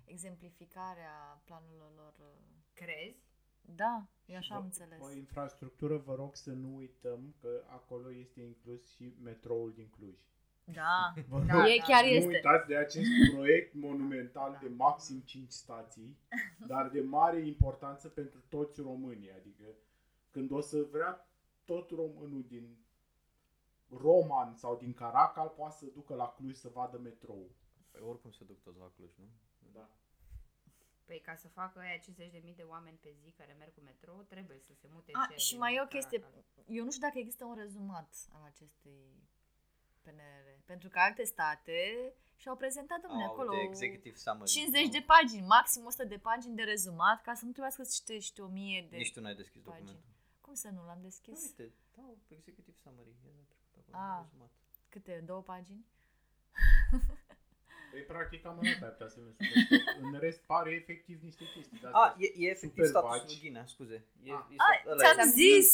exemplificare 0.06 1.04
a 1.04 1.42
planurilor 1.46 1.92
lor. 1.96 2.14
uh. 2.20 2.36
Crezi? 2.74 3.31
Da, 3.62 4.08
eu 4.26 4.38
așa 4.38 4.56
am 4.56 4.62
Bă, 4.62 4.66
înțeles. 4.68 5.00
O 5.02 5.12
infrastructură, 5.12 5.98
vă 5.98 6.16
rog 6.16 6.36
să 6.36 6.52
nu 6.52 6.76
uităm 6.76 7.36
că 7.42 7.64
acolo 7.68 8.14
este 8.14 8.42
inclus 8.42 8.90
și 8.90 9.14
metroul 9.24 9.74
din 9.74 9.90
Cluj. 9.90 10.16
Da, 10.64 11.14
Vă 11.30 11.40
Da, 11.48 11.54
rog, 11.54 11.66
e 11.68 11.78
da. 11.78 11.84
chiar 11.84 12.04
nu 12.04 12.10
este. 12.10 12.28
uitați 12.28 12.68
de 12.68 12.76
acest 12.78 13.10
proiect 13.34 13.74
monumental 13.74 14.58
de 14.62 14.68
maxim 14.70 15.20
5 15.20 15.52
stații, 15.52 16.18
dar 16.68 16.90
de 16.90 17.02
mare 17.02 17.40
importanță 17.48 18.08
pentru 18.10 18.40
toți 18.50 18.82
românii. 18.82 19.32
Adică 19.32 19.66
când 20.32 20.52
o 20.52 20.62
să 20.62 20.88
vrea 20.92 21.28
tot 21.66 21.90
românul 21.90 22.46
din 22.48 22.78
Roman 23.90 24.54
sau 24.56 24.78
din 24.78 24.94
Caracal 24.94 25.48
poate 25.48 25.76
să 25.76 25.86
ducă 25.94 26.16
la 26.16 26.28
Cluj 26.28 26.56
să 26.56 26.70
vadă 26.74 26.98
metrou. 26.98 27.50
Păi 27.92 28.02
oricum 28.02 28.32
se 28.32 28.44
duc 28.44 28.62
toți 28.62 28.80
la 28.80 28.92
Cluj, 28.96 29.12
nu? 29.18 29.26
Da. 29.74 29.90
Păi 31.12 31.20
ca 31.20 31.36
să 31.36 31.48
facă 31.48 31.80
aia 31.80 31.98
50.000 31.98 32.56
de 32.56 32.64
oameni 32.64 32.98
pe 33.02 33.12
zi 33.22 33.30
care 33.32 33.54
merg 33.60 33.74
cu 33.74 33.82
metrou, 33.82 34.22
trebuie 34.22 34.60
să 34.60 34.74
se 34.74 34.88
mute 34.92 35.12
A, 35.14 35.20
ăștia 35.22 35.36
și 35.38 35.50
din 35.50 35.60
mai 35.60 35.76
e 35.76 35.82
o 35.82 35.86
chestie, 35.86 36.20
Caracal. 36.20 36.44
eu 36.78 36.84
nu 36.84 36.92
știu 36.92 37.08
dacă 37.08 37.18
există 37.20 37.46
un 37.46 37.56
rezumat 37.56 38.10
al 38.36 38.44
acestei 38.52 39.02
PNR. 40.02 40.46
Pentru 40.66 40.90
că 40.90 41.00
alte 41.00 41.24
state 41.24 41.78
și-au 42.36 42.56
prezentat, 42.56 43.00
domnule, 43.02 43.24
Au, 43.24 43.32
acolo 43.32 43.52
de 43.52 43.62
executive 43.70 44.16
summary. 44.16 44.50
50 44.50 44.88
de 44.90 45.04
pagini, 45.14 45.46
maxim 45.46 45.86
100 45.86 46.04
de 46.06 46.18
pagini 46.18 46.56
de 46.56 46.64
rezumat, 46.64 47.22
ca 47.22 47.34
să 47.34 47.46
nu 47.46 47.52
trebuiască 47.52 47.84
să 47.84 47.92
citești 48.00 48.40
1000 48.42 48.88
de... 48.90 48.96
Nici 48.98 49.14
tu 49.14 49.20
n-ai 49.22 49.36
deschis 49.36 49.62
pagini. 49.62 49.86
documentul. 49.86 50.14
Cum 50.42 50.54
să 50.54 50.70
nu 50.70 50.86
l-am 50.86 51.02
deschis? 51.02 51.44
Uite, 51.46 51.74
da, 51.96 52.04
executive 52.28 52.78
summary. 52.84 53.10
E 53.10 53.30
trecut 53.72 53.94
acolo, 53.94 54.14
Ah. 54.14 54.22
rezumat. 54.24 54.52
Câte? 54.90 55.22
Două 55.26 55.42
pagini? 55.42 55.86
Păi 57.92 58.02
practic 58.14 58.42
cam 58.44 58.58
atât 58.62 58.82
ai 58.84 58.90
putea 58.96 59.08
să 59.16 59.20
ne 59.26 59.32
spuneți. 59.36 59.86
În 60.02 60.20
rest 60.26 60.40
pare 60.52 60.72
efectiv 60.82 61.18
niște 61.28 61.44
chestii 61.54 61.80
de 61.82 61.88
A, 61.92 61.92
astea. 61.92 62.16
e, 62.26 62.28
e 62.44 62.50
efectiv 62.56 62.84
Super 62.86 62.86
statusul 62.94 63.18
vagi. 63.20 63.26
lui 63.34 63.42
Ghinea, 63.44 63.66
scuze. 63.74 63.98
E, 64.24 64.32
Ah. 64.38 64.44
e 64.54 64.56
Ai, 64.70 64.78
stat- 64.80 64.92
ăla 64.92 65.02
ți-am 65.04 65.20
e. 65.28 65.32
zis! 65.42 65.68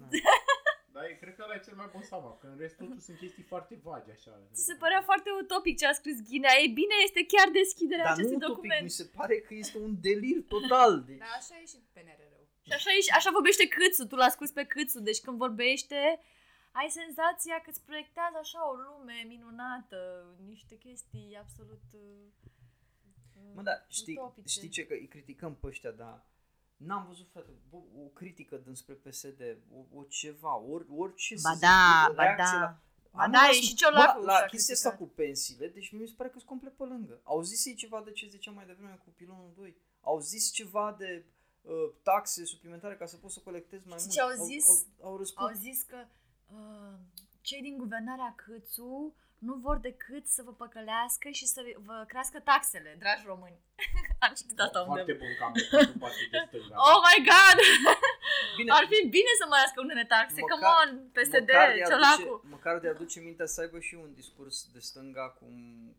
Da. 0.00 0.06
Dar 0.94 1.04
e, 1.10 1.14
cred 1.22 1.34
că 1.36 1.42
ăla 1.46 1.54
e 1.58 1.66
cel 1.68 1.76
mai 1.82 1.88
bun 1.94 2.02
sabab, 2.10 2.36
că 2.40 2.46
în 2.52 2.58
rest 2.62 2.76
totul 2.80 2.98
sunt 3.06 3.16
chestii 3.22 3.42
foarte 3.52 3.74
vagi 3.88 4.10
așa. 4.16 4.30
Ți 4.54 4.64
se 4.68 4.74
părea 4.82 5.02
foarte 5.08 5.28
utopic 5.42 5.74
ce 5.80 5.86
a 5.86 5.92
scris 6.00 6.16
Ghinea. 6.28 6.54
Ei 6.62 6.68
bine, 6.80 6.94
este 7.08 7.20
chiar 7.32 7.48
deschiderea 7.60 8.04
Dar 8.04 8.12
nu 8.12 8.18
acestui 8.18 8.36
utopic, 8.40 8.54
document. 8.54 8.82
mi 8.90 8.96
se 9.00 9.04
pare 9.18 9.36
că 9.46 9.52
este 9.62 9.76
un 9.86 9.92
delir 10.06 10.38
total. 10.54 10.92
Deci, 11.08 11.18
Da, 11.24 11.30
așa 11.40 11.54
e 11.62 11.64
și 11.72 11.78
PNR-ul. 11.94 12.44
Și 12.66 12.72
așa, 12.78 12.90
e, 12.96 13.00
și- 13.06 13.14
așa 13.18 13.30
vorbește 13.38 13.64
Câțu, 13.76 14.02
tu 14.10 14.14
l-a 14.20 14.28
scris 14.36 14.50
pe 14.58 14.64
Câțu, 14.72 14.98
deci 15.08 15.20
când 15.24 15.36
vorbește, 15.46 16.00
ai 16.80 16.88
senzația 17.00 17.56
că 17.60 17.70
îți 17.70 17.82
proiectează 17.88 18.36
așa 18.40 18.60
o 18.70 18.74
lume 18.86 19.24
minunată, 19.26 19.98
niște 20.52 20.74
chestii 20.76 21.36
absolut 21.42 21.82
uh, 21.92 22.26
Mă, 23.54 23.62
da, 23.62 23.72
știi, 23.88 24.16
utopice. 24.16 24.48
știi 24.48 24.68
ce, 24.68 24.86
că 24.86 24.92
îi 24.92 25.08
criticăm 25.08 25.54
pe 25.56 25.66
ăștia, 25.66 25.90
dar 25.90 26.26
n-am 26.76 27.06
văzut, 27.06 27.28
frate, 27.32 27.50
bă, 27.70 27.76
o 27.76 28.06
critică 28.18 28.56
dinspre 28.56 28.94
PSD, 28.94 29.40
o, 29.72 29.98
o 29.98 30.02
ceva, 30.02 30.56
or, 30.56 30.86
orice 30.96 31.34
Ba 31.42 31.52
să 31.52 31.58
da, 31.60 32.04
zic, 32.06 32.16
ba 32.16 32.22
reacție 32.22 32.58
da. 32.58 32.64
La, 32.64 32.80
Ba 33.12 33.22
Am 33.22 33.30
da, 33.30 33.38
rămas- 33.38 33.56
e 33.56 33.60
și 33.60 33.74
Ciolacu 33.74 34.18
bă, 34.18 34.24
La 34.24 34.36
și-a 34.36 34.46
chestia 34.46 34.74
asta 34.74 34.88
criticat. 34.88 35.08
cu 35.10 35.14
pensiile, 35.22 35.68
deci 35.68 35.90
mi 35.92 36.06
se 36.06 36.14
pare 36.16 36.28
că 36.30 36.38
sunt 36.38 36.48
complet 36.50 36.76
pe 36.76 36.84
lângă. 36.84 37.20
Au 37.22 37.42
zis 37.42 37.64
ei 37.66 37.74
ceva 37.74 38.02
de 38.02 38.12
ce 38.12 38.26
ziceam 38.28 38.54
mai 38.54 38.66
devreme 38.66 39.00
cu 39.04 39.10
pilonul 39.16 39.52
2. 39.56 39.76
Au 40.00 40.18
zis 40.20 40.50
ceva 40.50 40.94
de 40.98 41.24
uh, 41.62 41.72
taxe 42.02 42.44
suplimentare 42.44 42.96
ca 42.96 43.06
să 43.06 43.16
poți 43.16 43.34
să 43.34 43.40
colectezi 43.40 43.86
mai 43.88 43.98
Știi 43.98 44.20
mult. 44.22 44.34
ce 44.34 44.40
au 44.40 44.46
zis? 44.46 44.66
Au, 44.66 45.06
au, 45.06 45.10
au 45.10 45.16
răspuns. 45.16 45.48
Au 45.48 45.54
zis 45.54 45.82
că 45.82 45.96
uh, 45.96 46.06
cei 47.40 47.60
din 47.62 47.76
guvernarea 47.76 48.34
Câțu 48.36 49.14
nu 49.38 49.54
vor 49.54 49.76
decât 49.76 50.26
să 50.26 50.42
vă 50.42 50.52
păcălească 50.52 51.28
și 51.28 51.46
să 51.46 51.60
vă 51.84 52.04
crească 52.08 52.40
taxele, 52.40 52.96
dragi 52.98 53.22
români. 53.26 53.58
Am 54.24 54.32
citit 54.36 54.60
asta 54.60 54.84
Foarte 54.84 55.00
undeva. 55.12 55.18
bun 55.24 55.34
cam 55.38 55.52
pentru 55.70 55.98
partid 55.98 56.30
de 56.30 56.40
stânga. 56.46 56.74
Oh 56.90 56.98
my 57.08 57.18
god! 57.30 57.56
Bine, 58.56 58.70
Ar 58.78 58.86
fi 58.92 58.98
bine 59.18 59.32
să 59.40 59.44
mărească 59.48 59.78
unele 59.86 60.04
taxe. 60.14 60.40
Măcar- 60.40 60.52
Come 60.52 60.66
on, 60.82 60.88
PSD, 61.16 61.48
măcar 61.50 61.68
de 61.74 61.82
Ciolacu. 61.90 62.22
aduce, 62.30 62.46
măcar 62.56 62.74
de 62.84 62.88
aduce 62.94 63.18
mintea 63.20 63.46
să 63.54 63.60
aibă 63.60 63.78
și 63.86 63.94
un 64.04 64.10
discurs 64.20 64.56
de 64.74 64.78
stânga 64.88 65.26
cum, 65.38 65.54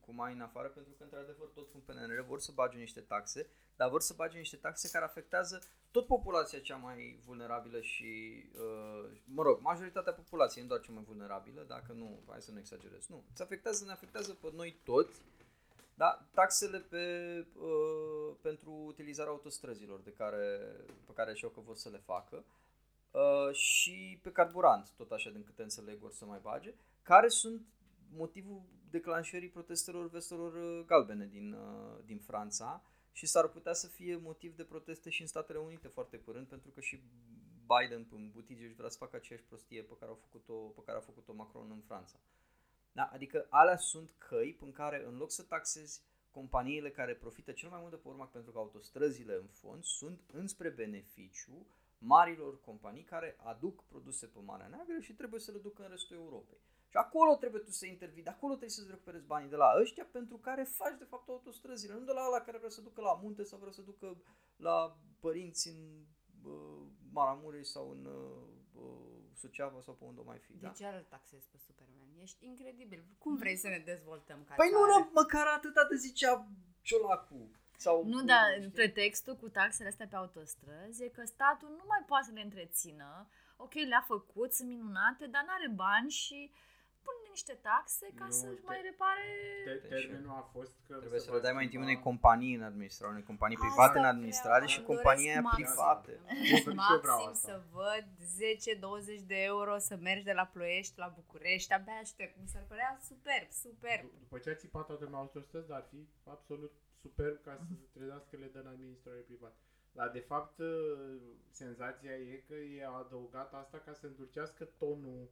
cum 0.06 0.16
ai 0.26 0.34
în 0.34 0.42
afară, 0.42 0.68
pentru 0.68 0.94
că 0.98 1.04
într-adevăr 1.04 1.48
toți 1.58 1.72
în 1.78 1.82
PNR 1.88 2.20
vor 2.32 2.40
să 2.40 2.52
bage 2.60 2.78
niște 2.78 3.00
taxe, 3.14 3.42
dar 3.76 3.90
vor 3.90 4.02
să 4.02 4.14
bage 4.16 4.38
niște 4.38 4.56
taxe 4.66 4.90
care 4.92 5.06
afectează 5.06 5.56
tot 5.92 6.06
populația 6.08 6.60
cea 6.60 6.76
mai 6.76 7.20
vulnerabilă 7.26 7.80
și, 7.82 8.12
uh, 8.54 9.10
mă 9.24 9.44
rog, 9.44 9.60
majoritatea 9.62 10.14
populației, 10.14 10.64
nu 10.64 10.70
doar 10.70 10.82
cea 10.82 10.92
mai 10.92 11.04
vulnerabilă, 11.08 11.62
dacă 11.68 11.92
nu, 11.94 12.24
hai 12.30 12.42
să 12.42 12.52
nu 12.52 12.60
exagerez, 12.60 13.08
nu, 13.08 13.24
se 13.34 13.44
afectează, 13.44 13.86
ne 13.86 13.92
afectează 13.92 14.34
pe 14.34 14.48
noi 14.56 14.80
toți, 14.84 15.22
da, 15.98 16.28
taxele 16.34 16.80
pe, 16.80 17.04
uh, 17.56 18.36
pentru 18.42 18.72
utilizarea 18.72 19.32
autostrăzilor 19.32 20.00
de 20.00 20.12
care, 20.12 20.58
pe 21.06 21.14
care 21.14 21.34
și-au 21.34 21.52
că 21.52 21.60
vor 21.60 21.76
să 21.76 21.90
le 21.90 21.98
facă, 21.98 22.46
uh, 23.12 23.54
și 23.56 24.20
pe 24.24 24.32
carburant, 24.32 24.94
tot 24.98 25.12
așa 25.12 25.30
din 25.30 25.44
câte 25.44 25.62
înțeleg 25.62 25.98
vor 25.98 26.12
să 26.12 26.26
mai 26.26 26.40
bage, 26.42 26.74
care 27.02 27.28
sunt 27.28 27.66
motivul 28.10 28.62
declanșării 28.90 29.50
protestelor 29.50 30.10
vestelor 30.10 30.54
uh, 30.54 30.86
galbene 30.86 31.26
din, 31.26 31.54
uh, 31.54 31.98
din 32.06 32.20
Franța 32.20 32.84
și 33.12 33.26
s-ar 33.26 33.48
putea 33.48 33.74
să 33.74 33.88
fie 33.88 34.16
motiv 34.16 34.56
de 34.56 34.64
proteste 34.64 35.10
și 35.10 35.22
în 35.22 35.28
Statele 35.28 35.60
Unite 35.60 35.88
foarte 35.88 36.18
curând, 36.18 36.48
pentru 36.48 36.70
că 36.72 36.82
și 36.82 37.02
Biden 37.68 38.08
în 38.12 38.30
butige 38.30 38.66
își 38.66 38.76
vrea 38.76 38.90
să 38.90 38.98
facă 38.98 39.16
aceeași 39.16 39.46
prostie 39.46 39.82
pe 39.84 39.96
care, 40.00 40.12
au 40.12 40.20
făcut-o, 40.22 40.54
pe 40.54 40.82
care 40.86 40.98
a 40.98 41.02
făcut-o 41.02 41.34
Macron 41.34 41.72
în 41.72 41.82
Franța. 41.82 42.20
Da? 42.98 43.10
Adică 43.14 43.46
alea 43.50 43.78
sunt 43.78 44.10
căi 44.18 44.58
în 44.62 44.72
care 44.72 45.06
în 45.06 45.18
loc 45.18 45.32
să 45.32 45.44
taxezi 45.44 46.02
companiile 46.32 46.92
care 46.92 47.16
profită 47.16 47.52
cel 47.52 47.70
mai 47.70 47.80
mult 47.80 47.92
de 47.92 47.98
pe 47.98 48.08
urmă 48.08 48.30
pentru 48.32 48.52
că 48.52 48.58
autostrăzile 48.58 49.36
în 49.36 49.48
fond 49.48 49.84
sunt 49.84 50.20
înspre 50.34 50.70
beneficiu 50.70 51.66
marilor 51.98 52.62
companii 52.62 53.04
care 53.04 53.38
aduc 53.44 53.84
produse 53.84 54.26
pe 54.26 54.40
Marea 54.40 54.68
Neagră 54.68 55.00
și 55.00 55.14
trebuie 55.14 55.40
să 55.40 55.52
le 55.52 55.58
ducă 55.58 55.84
în 55.84 55.90
restul 55.90 56.16
Europei. 56.16 56.58
Și 56.88 56.98
acolo 56.98 57.36
trebuie 57.36 57.62
tu 57.62 57.72
să 57.72 57.86
intervii, 57.86 58.24
de 58.24 58.30
acolo 58.30 58.54
trebuie 58.54 58.78
să-ți 58.78 58.90
recuperezi 58.90 59.26
banii 59.26 59.50
de 59.50 59.56
la 59.56 59.74
ăștia 59.82 60.06
pentru 60.12 60.38
care 60.38 60.64
faci 60.64 60.98
de 60.98 61.04
fapt 61.12 61.30
autostrăzile, 61.30 61.94
nu 61.94 62.06
de 62.06 62.12
la 62.12 62.26
ăla 62.28 62.42
care 62.42 62.58
vrea 62.58 62.70
să 62.70 62.82
ducă 62.82 63.02
la 63.02 63.20
munte 63.22 63.44
sau 63.44 63.60
vrea 63.60 63.72
să 63.72 63.82
ducă 63.82 64.22
la 64.56 64.98
părinți 65.20 65.68
în 65.68 66.06
uh, 66.44 66.86
Maramureș 67.12 67.68
sau 67.68 67.90
în 67.90 68.06
uh, 68.06 68.58
Suceava 69.38 69.82
sau 69.82 69.94
pe 69.94 70.04
unde 70.04 70.20
o 70.20 70.24
mai 70.24 70.38
fi. 70.40 70.52
De 70.52 70.58
da? 70.68 70.70
ce 70.70 70.86
ar 70.86 71.06
taxezi 71.10 71.48
pe 71.52 71.58
Superman? 71.58 72.08
Ești 72.22 72.46
incredibil. 72.46 73.06
Cum 73.18 73.36
vrei 73.38 73.56
să 73.56 73.68
ne 73.68 73.78
dezvoltăm 73.86 74.44
ca 74.48 74.54
Păi 74.56 74.70
nu, 74.72 74.78
țară? 74.80 74.92
nu, 75.04 75.10
măcar 75.14 75.46
atâta 75.48 75.86
de 75.90 75.96
zicea 75.96 76.48
Ciolacu. 76.82 77.52
Sau, 77.78 78.06
Nu, 78.06 78.24
dar 78.24 78.54
știi? 78.58 78.70
pretextul 78.70 79.36
cu 79.36 79.50
taxele 79.50 79.88
astea 79.90 80.08
pe 80.08 80.16
autostrăzi 80.16 81.04
e 81.04 81.08
că 81.10 81.24
statul 81.26 81.70
nu 81.70 81.84
mai 81.88 82.04
poate 82.08 82.26
să 82.26 82.32
le 82.34 82.42
întrețină. 82.42 83.28
Ok, 83.58 83.74
le-a 83.74 84.04
făcut, 84.08 84.54
sunt 84.54 84.68
minunate, 84.70 85.28
dar 85.28 85.44
n-are 85.48 85.70
bani 85.76 86.10
și 86.10 86.40
pune 86.42 86.56
niște 87.38 87.56
taxe 87.70 88.06
ca 88.20 88.26
Nu, 88.26 88.32
să-și 88.42 88.62
te- 88.64 88.70
mai 88.72 88.80
repare... 88.90 89.26
Te- 89.68 89.88
termenul 89.96 90.34
a 90.42 90.46
fost 90.56 90.74
că 90.88 90.94
Trebuie 91.04 91.20
să 91.26 91.30
va 91.32 91.36
le 91.38 91.42
dai 91.48 91.54
mai 91.58 91.64
întâi 91.68 91.80
schimba- 91.80 91.88
unei 91.88 92.00
companii 92.10 92.54
în 92.60 92.64
administrare, 92.72 93.12
unei 93.16 93.28
companii 93.32 93.58
Asta 93.58 93.68
private 93.68 93.96
în 93.98 94.04
vreau, 94.04 94.14
administrare 94.16 94.66
și 94.74 94.78
îmi 94.80 94.88
compania 94.92 95.34
doresc 95.42 95.48
maxim. 95.50 95.66
private. 95.68 96.12
Îmi 96.30 96.48
Eu 96.54 96.58
doresc 96.66 97.02
vreau 97.06 97.20
maxim 97.26 97.32
asta. 97.36 97.48
să 97.50 97.56
văd 97.80 98.06
10-20 98.42 99.22
de 99.34 99.40
euro 99.54 99.74
să 99.90 99.96
mergi 100.10 100.24
de 100.32 100.36
la 100.40 100.46
Ploiești 100.54 100.98
la 101.04 101.10
București. 101.20 101.74
Abia 101.78 101.98
aștept. 102.06 102.34
Mi 102.44 102.48
s-ar 102.54 102.66
părea 102.72 102.92
superb, 103.10 103.50
superb. 103.66 104.06
D- 104.10 104.20
După 104.26 104.38
ce 104.44 104.50
a 104.50 104.56
țipat 104.62 104.86
toată 104.90 105.04
lumea 105.04 105.20
autostrăzi, 105.26 105.68
dar 105.72 105.78
ar 105.82 105.88
fi 105.94 106.02
absolut 106.36 106.72
superb 107.04 107.36
ca 107.46 107.52
să 107.68 107.74
se 107.82 107.88
trezească 107.98 108.28
că 108.32 108.38
le 108.44 108.50
dă 108.54 108.60
în 108.60 108.68
administrare 108.76 109.20
privată. 109.30 109.58
Dar 109.98 110.10
de 110.10 110.20
fapt 110.32 110.58
senzația 111.52 112.12
e 112.12 112.44
că 112.48 112.54
e 112.54 112.86
adăugat 113.02 113.54
asta 113.54 113.78
ca 113.86 113.94
să 113.94 114.06
îndulcească 114.06 114.64
tonul 114.78 115.30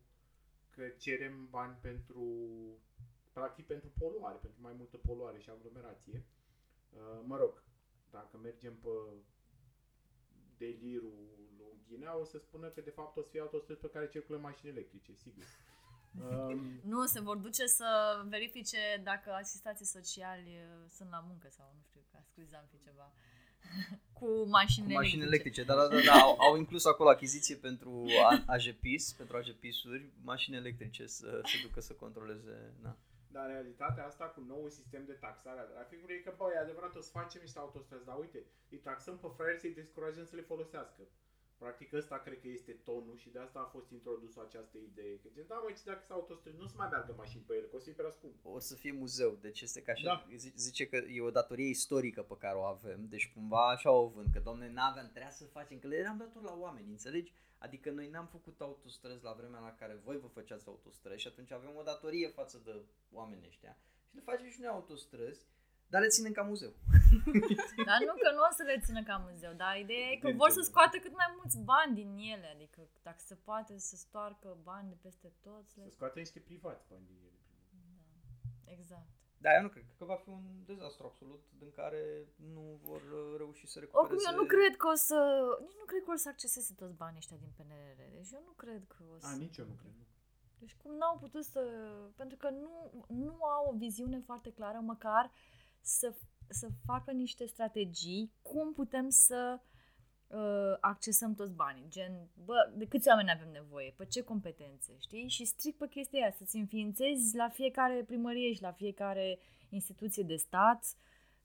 că 0.75 0.83
cerem 0.97 1.47
bani 1.49 1.77
pentru 1.81 2.25
practic 3.33 3.65
pentru 3.67 3.89
poluare, 3.99 4.37
pentru 4.41 4.61
mai 4.61 4.73
multă 4.77 4.97
poluare 4.97 5.39
și 5.39 5.49
aglomerație. 5.49 6.25
Uh, 6.89 7.19
Mă 7.23 7.37
rog, 7.37 7.63
dacă 8.11 8.37
mergem 8.37 8.75
pe 8.75 8.89
delirul 10.57 11.19
Longhinea, 11.59 12.17
o 12.17 12.23
să 12.23 12.37
spună 12.37 12.67
că 12.67 12.81
de 12.81 12.89
fapt 12.89 13.17
o 13.17 13.21
să 13.21 13.29
fie 13.29 13.41
autostrăzi 13.41 13.79
pe 13.79 13.89
care 13.89 14.07
circulă 14.07 14.37
mașini 14.37 14.71
electrice, 14.71 15.13
sigur. 15.13 15.43
Um, 16.23 16.79
Nu, 16.91 17.05
se 17.05 17.19
vor 17.19 17.37
duce 17.37 17.65
să 17.65 18.21
verifice 18.27 19.01
dacă 19.03 19.31
asistații 19.31 19.85
sociali 19.85 20.49
uh, 20.49 20.89
sunt 20.89 21.09
la 21.09 21.19
muncă 21.19 21.47
sau 21.49 21.71
nu 21.75 21.81
știu, 21.81 22.01
ca 22.11 22.19
scuzam 22.21 22.65
fi 22.71 22.79
ceva. 22.79 23.11
cu 24.19 24.45
mașini 24.47 24.85
Cu 24.87 24.93
mașini 24.93 25.21
electrice. 25.21 25.61
electrice, 25.61 25.63
da, 25.63 25.75
da, 25.75 25.87
da, 25.87 26.01
da 26.05 26.21
au, 26.27 26.39
au 26.39 26.57
inclus 26.57 26.85
acolo 26.85 27.09
achiziție 27.09 27.55
pentru 27.55 28.05
A- 28.29 28.43
AGPIS, 28.45 29.13
pentru 29.13 29.37
AGPIS-uri, 29.37 30.09
mașini 30.23 30.55
electrice 30.55 31.05
să 31.07 31.41
se 31.43 31.57
ducă 31.67 31.79
să 31.79 31.93
controleze, 31.93 32.73
da. 32.81 32.95
Dar 33.31 33.45
realitatea 33.47 34.05
asta 34.05 34.25
cu 34.25 34.41
noul 34.47 34.69
sistem 34.69 35.03
de 35.05 35.11
taxare 35.13 35.59
a 35.59 35.63
traficului 35.63 36.15
e 36.15 36.19
că, 36.25 36.33
bă, 36.37 36.45
e 36.53 36.57
adevărat, 36.59 36.95
o 36.95 37.01
să 37.01 37.09
facem 37.19 37.41
niște 37.41 37.59
autostrăzi, 37.59 38.05
dar 38.05 38.17
uite, 38.19 38.39
îi 38.69 38.77
taxăm 38.77 39.17
pe 39.17 39.27
fraieri 39.35 39.59
să-i 39.59 39.73
descurajăm 39.81 40.25
să 40.25 40.35
le 40.35 40.41
folosească. 40.41 41.01
Practic 41.57 41.93
ăsta 41.93 42.17
cred 42.17 42.39
că 42.41 42.47
este 42.47 42.71
tonul 42.71 43.17
și 43.17 43.29
de 43.29 43.39
asta 43.39 43.59
a 43.59 43.69
fost 43.75 43.91
introdusă 43.91 44.41
această 44.47 44.77
idee. 44.77 45.15
Că 45.17 45.27
zice, 45.29 45.41
da, 45.47 45.55
mă, 45.55 45.71
ce 45.71 45.81
dacă 45.85 46.03
sunt 46.05 46.17
autostrăzi, 46.17 46.57
nu 46.57 46.63
o 46.63 46.67
să 46.67 46.73
mai 46.77 46.87
meargă 46.91 47.13
mașini 47.17 47.43
pe 47.47 47.53
ele, 47.53 47.67
că 47.67 47.75
o 47.75 47.79
să 47.79 47.83
fie 47.85 47.93
prea 47.93 48.09
scump. 48.11 48.35
O 48.43 48.59
să 48.59 48.75
fie 48.75 48.91
muzeu, 48.91 49.37
deci 49.41 49.61
este 49.61 49.81
ca 49.81 49.91
așa, 49.91 50.03
Da. 50.29 50.35
zi- 50.35 50.53
zice 50.55 50.87
că 50.87 50.95
e 50.95 51.21
o 51.21 51.31
datorie 51.31 51.69
istorică 51.69 52.21
pe 52.23 52.37
care 52.37 52.57
o 52.57 52.63
avem, 52.63 53.05
deci 53.07 53.31
cumva 53.33 53.69
așa 53.69 53.91
o 53.91 54.07
vând, 54.07 54.27
că 54.33 54.39
domne, 54.39 54.69
n-aveam, 54.69 55.05
trebuia 55.09 55.31
să 55.31 55.45
facem, 55.45 55.79
că 55.79 55.87
le 55.87 55.95
eram 55.95 56.17
dator 56.17 56.41
la 56.43 56.55
oameni, 56.57 56.89
înțelegi? 56.89 57.31
Adică 57.57 57.91
noi 57.91 58.09
n-am 58.09 58.27
făcut 58.27 58.61
autostrăzi 58.61 59.23
la 59.23 59.33
vremea 59.33 59.59
la 59.59 59.75
care 59.75 59.93
voi 60.03 60.17
vă 60.17 60.27
făceați 60.27 60.67
autostrăzi 60.67 61.21
și 61.21 61.27
atunci 61.27 61.51
avem 61.51 61.75
o 61.75 61.83
datorie 61.83 62.27
față 62.27 62.61
de 62.65 62.81
oamenii 63.11 63.47
ăștia 63.47 63.77
și 64.09 64.15
le 64.15 64.21
facem 64.21 64.49
și 64.49 64.59
noi 64.59 64.69
autostrăzi, 64.69 65.45
dar 65.91 66.01
le 66.01 66.07
ținem 66.07 66.31
ca 66.31 66.41
muzeu. 66.41 66.73
Dar 67.89 67.99
nu 68.09 68.13
că 68.23 68.29
nu 68.37 68.41
o 68.49 68.51
să 68.57 68.63
le 68.69 68.79
țină 68.85 69.03
ca 69.03 69.15
muzeu, 69.27 69.53
dar 69.53 69.73
ideea 69.77 70.07
e 70.07 70.09
că 70.09 70.27
Evident 70.27 70.37
vor 70.37 70.47
că 70.47 70.53
să 70.53 70.59
nu. 70.63 70.69
scoată 70.71 70.95
cât 70.97 71.13
mai 71.21 71.29
mulți 71.37 71.57
bani 71.71 71.93
din 72.01 72.11
ele, 72.33 72.47
adică 72.55 72.79
dacă 73.07 73.21
se 73.29 73.35
poate 73.35 73.73
să 73.77 73.95
stoarcă 73.95 74.57
bani 74.63 74.89
de 74.89 74.97
peste 75.01 75.29
tot, 75.41 75.63
să 75.67 75.73
Să 75.73 75.81
le... 75.83 75.89
scoată 75.89 76.19
niște 76.19 76.39
privați 76.39 76.85
bani 76.89 77.05
din 77.05 77.17
ele. 77.29 77.39
Da, 78.65 78.71
exact. 78.71 79.09
Da, 79.37 79.49
eu 79.57 79.61
nu 79.61 79.69
cred, 79.69 79.83
cred 79.83 79.97
că 79.97 80.05
va 80.05 80.15
fi 80.23 80.29
un 80.29 80.45
dezastru 80.65 81.05
absolut 81.05 81.43
în 81.65 81.71
care 81.71 82.03
nu 82.53 82.79
vor 82.87 83.01
uh, 83.01 83.33
reuși 83.37 83.67
să 83.67 83.77
Oricum, 83.79 84.01
recupereze... 84.01 84.29
eu 84.31 84.35
nu 84.41 84.45
cred 84.55 84.73
că 84.81 84.87
o 84.87 84.95
să... 84.95 85.17
Nici 85.65 85.77
nu 85.81 85.85
cred 85.91 86.03
că 86.03 86.11
o 86.11 86.15
să 86.23 86.29
acceseze 86.29 86.73
toți 86.81 86.95
banii 87.03 87.21
ăștia 87.23 87.37
din 87.43 87.51
PNRR. 87.57 88.01
Deci 88.17 88.31
eu 88.37 88.43
nu 88.45 88.51
cred 88.51 88.81
că 88.87 88.97
o 89.15 89.17
să... 89.19 89.27
A, 89.27 89.35
nici 89.35 89.57
eu 89.57 89.65
nu 89.65 89.75
cred. 89.81 89.91
Nu. 89.99 90.05
Deci 90.59 90.75
cum 90.81 90.91
n-au 90.95 91.17
putut 91.17 91.43
să... 91.43 91.61
Pentru 92.15 92.37
că 92.37 92.49
nu, 92.49 92.71
nu 93.07 93.35
au 93.43 93.63
o 93.71 93.77
viziune 93.77 94.19
foarte 94.19 94.51
clară, 94.51 94.79
măcar 94.79 95.31
să, 95.85 96.13
să 96.47 96.67
facă 96.85 97.11
niște 97.11 97.45
strategii, 97.45 98.31
cum 98.41 98.73
putem 98.73 99.09
să 99.09 99.59
uh, 100.27 100.77
accesăm 100.79 101.33
toți 101.35 101.53
banii. 101.53 101.85
Gen, 101.89 102.29
bă, 102.45 102.71
de 102.75 102.85
câți 102.85 103.07
oameni 103.07 103.31
avem 103.31 103.51
nevoie? 103.51 103.93
Pe 103.97 104.05
ce 104.05 104.21
competențe? 104.21 104.95
Știi? 104.99 105.27
Și 105.27 105.45
strict 105.45 105.77
pe 105.77 105.87
chestia 105.87 106.21
aia, 106.21 106.31
să-ți 106.31 106.57
înființezi 106.57 107.35
la 107.35 107.49
fiecare 107.49 108.03
primărie 108.03 108.53
și 108.53 108.61
la 108.61 108.71
fiecare 108.71 109.39
instituție 109.69 110.23
de 110.23 110.35
stat 110.35 110.85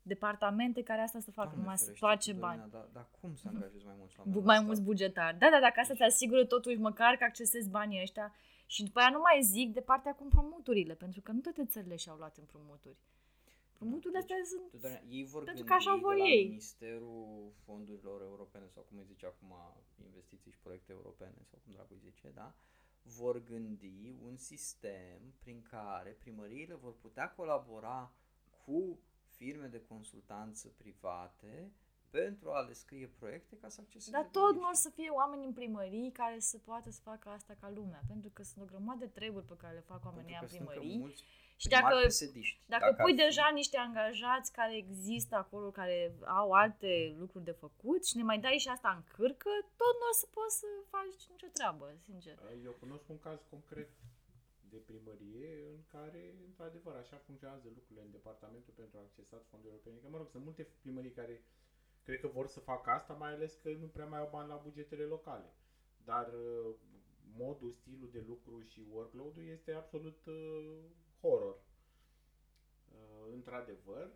departamente 0.02 0.82
care 0.82 1.00
asta 1.00 1.20
să 1.20 1.30
facă, 1.30 1.46
Doamne 1.46 1.62
numai 1.62 1.78
să 1.78 1.84
ferește, 1.84 2.06
toace 2.06 2.32
Doamne, 2.32 2.56
bani. 2.58 2.70
Dar, 2.70 2.88
dar 2.92 3.08
cum 3.20 3.34
să 3.34 3.48
angajezi 3.48 3.84
mai 3.84 3.94
mulți 3.98 4.14
Bu- 4.14 4.20
oameni? 4.20 4.36
la 4.40 4.44
mai 4.46 4.54
stat? 4.56 4.66
mulți 4.66 4.82
bugetari. 4.82 5.38
Da, 5.38 5.48
da, 5.50 5.60
dacă 5.60 5.80
asta 5.80 5.94
te 5.94 6.04
asigură 6.04 6.44
totuși 6.44 6.76
măcar 6.76 7.16
că 7.16 7.24
accesezi 7.24 7.70
banii 7.70 8.00
ăștia 8.02 8.34
și 8.66 8.82
după 8.82 8.98
aia 8.98 9.10
nu 9.10 9.18
mai 9.18 9.42
zic 9.42 9.72
de 9.72 9.80
partea 9.80 10.14
cu 10.14 10.22
împrumuturile, 10.22 10.94
pentru 10.94 11.20
că 11.20 11.32
nu 11.32 11.40
toate 11.40 11.64
țările 11.66 11.96
și-au 11.96 12.16
luat 12.16 12.36
împrumuturi. 12.36 12.96
Împrumuturile 13.80 14.20
Deci, 14.20 14.30
astea 14.30 14.44
sunt... 14.52 14.70
Tu, 14.70 14.76
Doamne, 14.76 15.02
ei 15.18 15.24
vor 15.24 15.42
Pentru 15.44 15.64
gândi 15.64 15.68
că 15.68 15.74
așa 15.74 15.94
vor 16.06 16.14
de 16.14 16.20
la 16.20 16.26
ei. 16.28 16.44
Ministerul 16.48 17.52
Fondurilor 17.64 18.20
Europene 18.22 18.66
sau 18.74 18.82
cum 18.88 18.96
îi 18.98 19.04
zice 19.12 19.26
acum 19.26 19.52
investiții 20.08 20.50
și 20.50 20.58
proiecte 20.66 20.92
europene 20.92 21.38
sau 21.50 21.58
cum 21.64 21.72
dracu 21.72 21.92
îi 21.92 21.98
zice, 22.08 22.28
da? 22.34 22.54
Vor 23.02 23.44
gândi 23.44 24.14
un 24.28 24.36
sistem 24.36 25.20
prin 25.38 25.62
care 25.62 26.10
primăriile 26.10 26.74
vor 26.74 26.94
putea 27.04 27.30
colabora 27.30 28.12
cu 28.64 28.98
firme 29.36 29.66
de 29.66 29.80
consultanță 29.88 30.68
private 30.76 31.72
pentru 32.10 32.50
a 32.52 32.60
le 32.60 32.72
scrie 32.72 33.06
proiecte 33.08 33.56
ca 33.56 33.68
să 33.68 33.80
acceseze 33.80 34.10
Dar 34.10 34.24
tot 34.24 34.42
banii 34.42 34.60
nu 34.60 34.66
or 34.66 34.70
ăștia. 34.72 34.90
să 34.90 34.96
fie 34.96 35.08
oameni 35.10 35.44
în 35.44 35.52
primării 35.52 36.10
care 36.10 36.38
să 36.38 36.58
poată 36.58 36.90
să 36.90 37.00
facă 37.02 37.28
asta 37.28 37.54
ca 37.60 37.70
lumea, 37.70 38.02
pentru 38.06 38.30
că 38.30 38.42
sunt 38.42 38.64
o 38.64 38.66
grămadă 38.66 39.04
de 39.04 39.10
treburi 39.10 39.44
pe 39.46 39.56
care 39.56 39.74
le 39.74 39.80
fac 39.80 40.04
oamenii 40.04 40.36
Pentru 40.38 40.42
în 40.42 40.48
că 40.48 40.54
sunt 40.54 40.60
încă 40.68 40.72
primării. 40.80 40.98
mulți 40.98 41.22
Și 41.62 41.68
primari 41.68 41.94
dacă, 41.94 42.06
PSD-ști. 42.06 42.62
dacă, 42.74 42.84
ar 42.84 42.94
pui 43.02 43.14
fi- 43.16 43.22
deja 43.24 43.46
niște 43.60 43.76
angajați 43.86 44.52
care 44.58 44.74
există 44.84 45.34
acolo, 45.44 45.68
care 45.80 45.96
au 46.40 46.50
alte 46.62 46.92
lucruri 47.22 47.44
de 47.50 47.60
făcut 47.64 48.00
și 48.08 48.16
ne 48.16 48.22
mai 48.22 48.38
dai 48.44 48.58
și 48.64 48.68
asta 48.68 48.90
în 48.96 49.02
cârcă, 49.14 49.52
tot 49.80 49.94
nu 50.00 50.06
o 50.12 50.14
să 50.20 50.26
poți 50.36 50.58
să 50.62 50.66
faci 50.94 51.22
nicio 51.32 51.50
treabă, 51.56 51.86
sincer. 52.06 52.34
Eu 52.68 52.72
cunosc 52.82 53.04
un 53.08 53.18
caz 53.26 53.38
concret 53.50 53.90
de 54.72 54.76
primărie 54.76 55.52
în 55.76 55.82
care, 55.94 56.22
într-adevăr, 56.48 56.94
așa 56.96 57.16
funcționează 57.26 57.66
lucrurile 57.76 58.04
în 58.06 58.10
departamentul 58.18 58.72
pentru 58.76 58.98
accesat 58.98 59.42
fonduri 59.50 59.72
europene. 59.72 59.96
Că, 60.02 60.08
mă 60.08 60.16
rog, 60.16 60.28
sunt 60.28 60.44
multe 60.44 60.62
primării 60.82 61.18
care 61.20 61.44
cred 62.04 62.20
că 62.20 62.26
vor 62.26 62.46
să 62.46 62.60
facă 62.60 62.90
asta, 62.90 63.12
mai 63.12 63.32
ales 63.32 63.52
că 63.62 63.68
nu 63.82 63.86
prea 63.86 64.06
mai 64.06 64.20
au 64.20 64.28
bani 64.32 64.48
la 64.48 64.62
bugetele 64.66 65.04
locale. 65.04 65.48
Dar 66.04 66.26
uh, 66.32 66.74
modul, 67.44 67.70
stilul 67.72 68.10
de 68.12 68.24
lucru 68.26 68.62
și 68.62 68.80
workload-ul 68.92 69.46
este 69.56 69.72
absolut 69.72 70.20
uh, 70.26 70.84
horror. 71.20 71.56
Uh, 72.92 73.32
într-adevăr. 73.32 74.10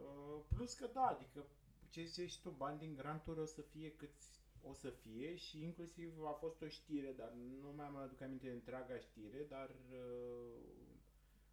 Uh, 0.00 0.40
plus 0.54 0.74
că 0.74 0.86
da, 0.92 1.06
adică 1.06 1.46
ce 1.88 2.02
zicești 2.04 2.42
tu, 2.42 2.50
bani 2.50 2.78
din 2.78 2.94
granturi 2.94 3.40
o 3.40 3.44
să 3.44 3.60
fie 3.62 3.92
câți 3.96 4.36
o 4.68 4.72
să 4.72 4.90
fie 4.90 5.34
și 5.36 5.62
inclusiv 5.62 6.24
a 6.24 6.30
fost 6.40 6.62
o 6.62 6.68
știre, 6.68 7.12
dar 7.16 7.32
nu 7.60 7.72
mai 7.76 7.90
mai 7.92 8.02
aduc 8.02 8.20
aminte 8.20 8.46
de 8.46 8.52
întreaga 8.52 8.98
știre, 8.98 9.46
dar 9.48 9.68
uh, 9.90 10.76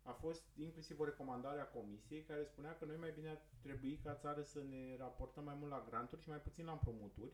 a 0.04 0.12
fost 0.12 0.44
inclusiv 0.58 1.00
o 1.00 1.06
recomandare 1.06 1.60
a 1.60 1.68
comisiei 1.78 2.24
care 2.24 2.44
spunea 2.44 2.78
că 2.78 2.86
noi 2.86 2.98
mai 2.98 3.12
bine 3.12 3.30
ar 3.30 3.42
trebui 3.62 4.00
ca 4.04 4.16
țară 4.16 4.42
să 4.42 4.64
ne 4.70 4.96
raportăm 4.98 5.44
mai 5.44 5.56
mult 5.60 5.72
la 5.72 5.86
granturi 5.90 6.22
și 6.22 6.30
mai 6.30 6.42
puțin 6.42 6.66
la 6.66 6.72
împrumuturi. 6.72 7.32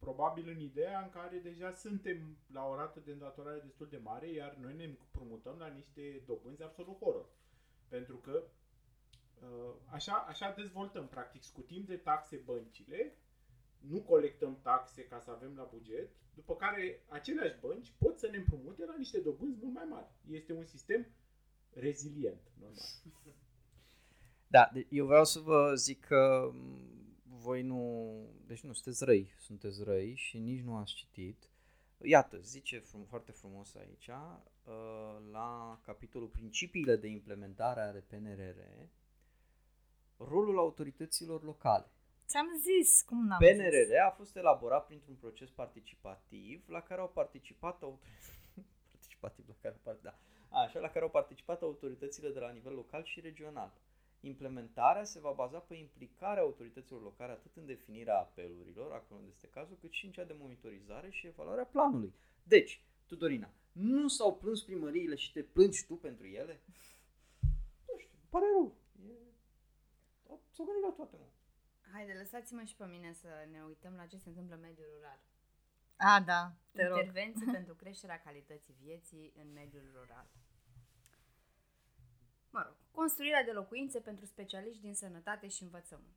Probabil 0.00 0.48
în 0.48 0.60
ideea 0.60 1.00
în 1.00 1.10
care 1.10 1.36
deja 1.38 1.72
suntem 1.72 2.36
la 2.52 2.66
o 2.66 2.74
rată 2.76 3.00
de 3.04 3.12
îndatorare 3.12 3.60
destul 3.64 3.88
de 3.90 4.00
mare, 4.02 4.32
iar 4.32 4.56
noi 4.60 4.74
ne 4.74 4.84
împrumutăm 4.84 5.56
la 5.58 5.66
niște 5.66 6.22
dobânzi 6.26 6.62
absolut 6.62 6.98
horror. 6.98 7.26
Pentru 7.88 8.16
că 8.16 8.42
uh, 9.42 9.74
așa, 9.90 10.12
așa 10.28 10.54
dezvoltăm, 10.56 11.08
practic, 11.08 11.42
scutim 11.42 11.84
de 11.86 11.96
taxe 11.96 12.36
băncile, 12.36 13.14
nu 13.78 14.00
colectăm 14.00 14.58
taxe 14.62 15.04
ca 15.04 15.20
să 15.20 15.30
avem 15.30 15.52
la 15.56 15.68
buget, 15.72 16.10
după 16.34 16.56
care 16.56 17.02
aceleași 17.08 17.58
bănci 17.60 17.92
pot 17.98 18.18
să 18.18 18.28
ne 18.30 18.36
împrumute 18.36 18.84
la 18.84 18.94
niște 18.96 19.18
dobânzi 19.20 19.58
mult 19.62 19.74
mai 19.74 19.86
mari. 19.88 20.08
Este 20.30 20.52
un 20.52 20.64
sistem 20.64 21.06
rezilient, 21.72 22.40
normal. 22.58 22.84
Da, 24.46 24.70
de- 24.72 24.86
eu 24.90 25.06
vreau 25.06 25.24
să 25.24 25.38
vă 25.40 25.74
zic 25.74 26.04
că 26.04 26.50
m, 26.52 26.99
voi 27.40 27.62
nu, 27.62 28.12
deci 28.46 28.60
nu, 28.60 28.72
sunteți 28.72 29.04
răi, 29.04 29.34
sunteți 29.38 29.82
răi 29.82 30.14
și 30.14 30.38
nici 30.38 30.62
nu 30.62 30.76
ați 30.76 30.94
citit. 30.94 31.50
Iată, 32.02 32.38
zice 32.40 32.78
frum, 32.78 33.04
foarte 33.04 33.32
frumos 33.32 33.74
aici, 33.74 34.06
uh, 34.06 35.30
la 35.30 35.80
capitolul 35.82 36.28
Principiile 36.28 36.96
de 36.96 37.08
implementare 37.08 37.80
ale 37.80 38.00
PNRR, 38.00 38.58
rolul 40.16 40.58
autorităților 40.58 41.42
locale. 41.42 41.90
Ți-am 42.26 42.46
zis, 42.58 43.02
cum 43.02 43.26
n-am 43.26 43.38
PNRR 43.38 43.84
zis? 43.84 43.98
a 44.06 44.10
fost 44.10 44.36
elaborat 44.36 44.86
printr-un 44.86 45.14
proces 45.14 45.50
participativ 45.50 46.68
la 46.68 46.80
care 46.80 47.00
au 47.00 47.08
participat 47.08 47.82
autor- 47.82 48.00
participativ 48.92 49.44
la 49.48 49.54
care 49.60 49.74
au 49.74 49.92
part- 49.92 50.02
da. 50.02 50.18
Așa, 50.48 50.78
la 50.78 50.88
care 50.90 51.04
au 51.04 51.10
participat 51.10 51.62
autoritățile 51.62 52.30
de 52.30 52.38
la 52.38 52.50
nivel 52.50 52.74
local 52.74 53.04
și 53.04 53.20
regional. 53.20 53.72
Implementarea 54.20 55.04
se 55.04 55.20
va 55.20 55.32
baza 55.32 55.58
pe 55.58 55.74
implicarea 55.74 56.42
autorităților 56.42 57.02
locale 57.02 57.32
atât 57.32 57.56
în 57.56 57.66
definirea 57.66 58.18
apelurilor, 58.18 58.92
acolo 58.92 59.18
unde 59.18 59.30
este 59.32 59.48
cazul, 59.48 59.76
cât 59.80 59.92
și 59.92 60.04
în 60.04 60.12
cea 60.12 60.24
de 60.24 60.36
monitorizare 60.38 61.10
și 61.10 61.26
evaluarea 61.26 61.64
planului. 61.64 62.14
Deci, 62.42 62.82
Tudorina, 63.06 63.50
nu 63.72 64.08
s-au 64.08 64.36
plâns 64.36 64.62
primăriile 64.62 65.14
și 65.14 65.32
te 65.32 65.42
plângi 65.42 65.86
tu 65.86 65.94
pentru 65.94 66.26
ele? 66.26 66.60
Nu 67.86 67.98
știu, 67.98 68.16
îmi 68.20 68.30
pare 68.30 68.44
rău. 68.52 68.76
E... 69.08 69.12
S-au 70.50 70.64
gândit 70.64 70.82
la 70.82 70.92
toate, 70.96 71.16
mă. 71.16 71.28
Haide, 71.92 72.12
lăsați-mă 72.12 72.62
și 72.62 72.76
pe 72.76 72.86
mine 72.86 73.12
să 73.12 73.28
ne 73.50 73.62
uităm 73.62 73.94
la 73.94 74.06
ce 74.06 74.16
se 74.16 74.28
întâmplă 74.28 74.54
în 74.54 74.60
mediul 74.60 74.86
rural. 74.94 75.20
A, 75.96 76.20
da, 76.20 76.54
te 76.72 76.86
rog. 76.86 76.96
Intervenții 76.96 77.46
pentru 77.52 77.74
creșterea 77.74 78.20
calității 78.20 78.74
vieții 78.80 79.32
în 79.36 79.52
mediul 79.52 79.90
rural. 79.94 80.26
Mă 83.00 83.06
rog, 83.06 83.12
construirea 83.12 83.44
de 83.44 83.52
locuințe 83.52 83.98
pentru 84.00 84.24
specialiști 84.26 84.80
din 84.80 84.94
sănătate 84.94 85.48
și 85.48 85.62
învățământ. 85.62 86.16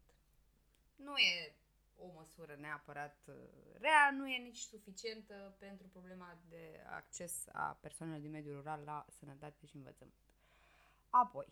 Nu 0.96 1.16
e 1.18 1.56
o 1.98 2.08
măsură 2.16 2.56
neapărat 2.60 3.18
uh, 3.28 3.34
rea, 3.80 4.12
nu 4.18 4.28
e 4.28 4.38
nici 4.38 4.58
suficientă 4.58 5.56
pentru 5.60 5.88
problema 5.88 6.38
de 6.50 6.64
acces 6.90 7.34
a 7.52 7.78
persoanelor 7.82 8.22
din 8.22 8.32
mediul 8.32 8.56
rural 8.56 8.82
la 8.86 9.06
sănătate 9.20 9.66
și 9.66 9.76
învățământ. 9.76 10.18
Apoi, 11.10 11.48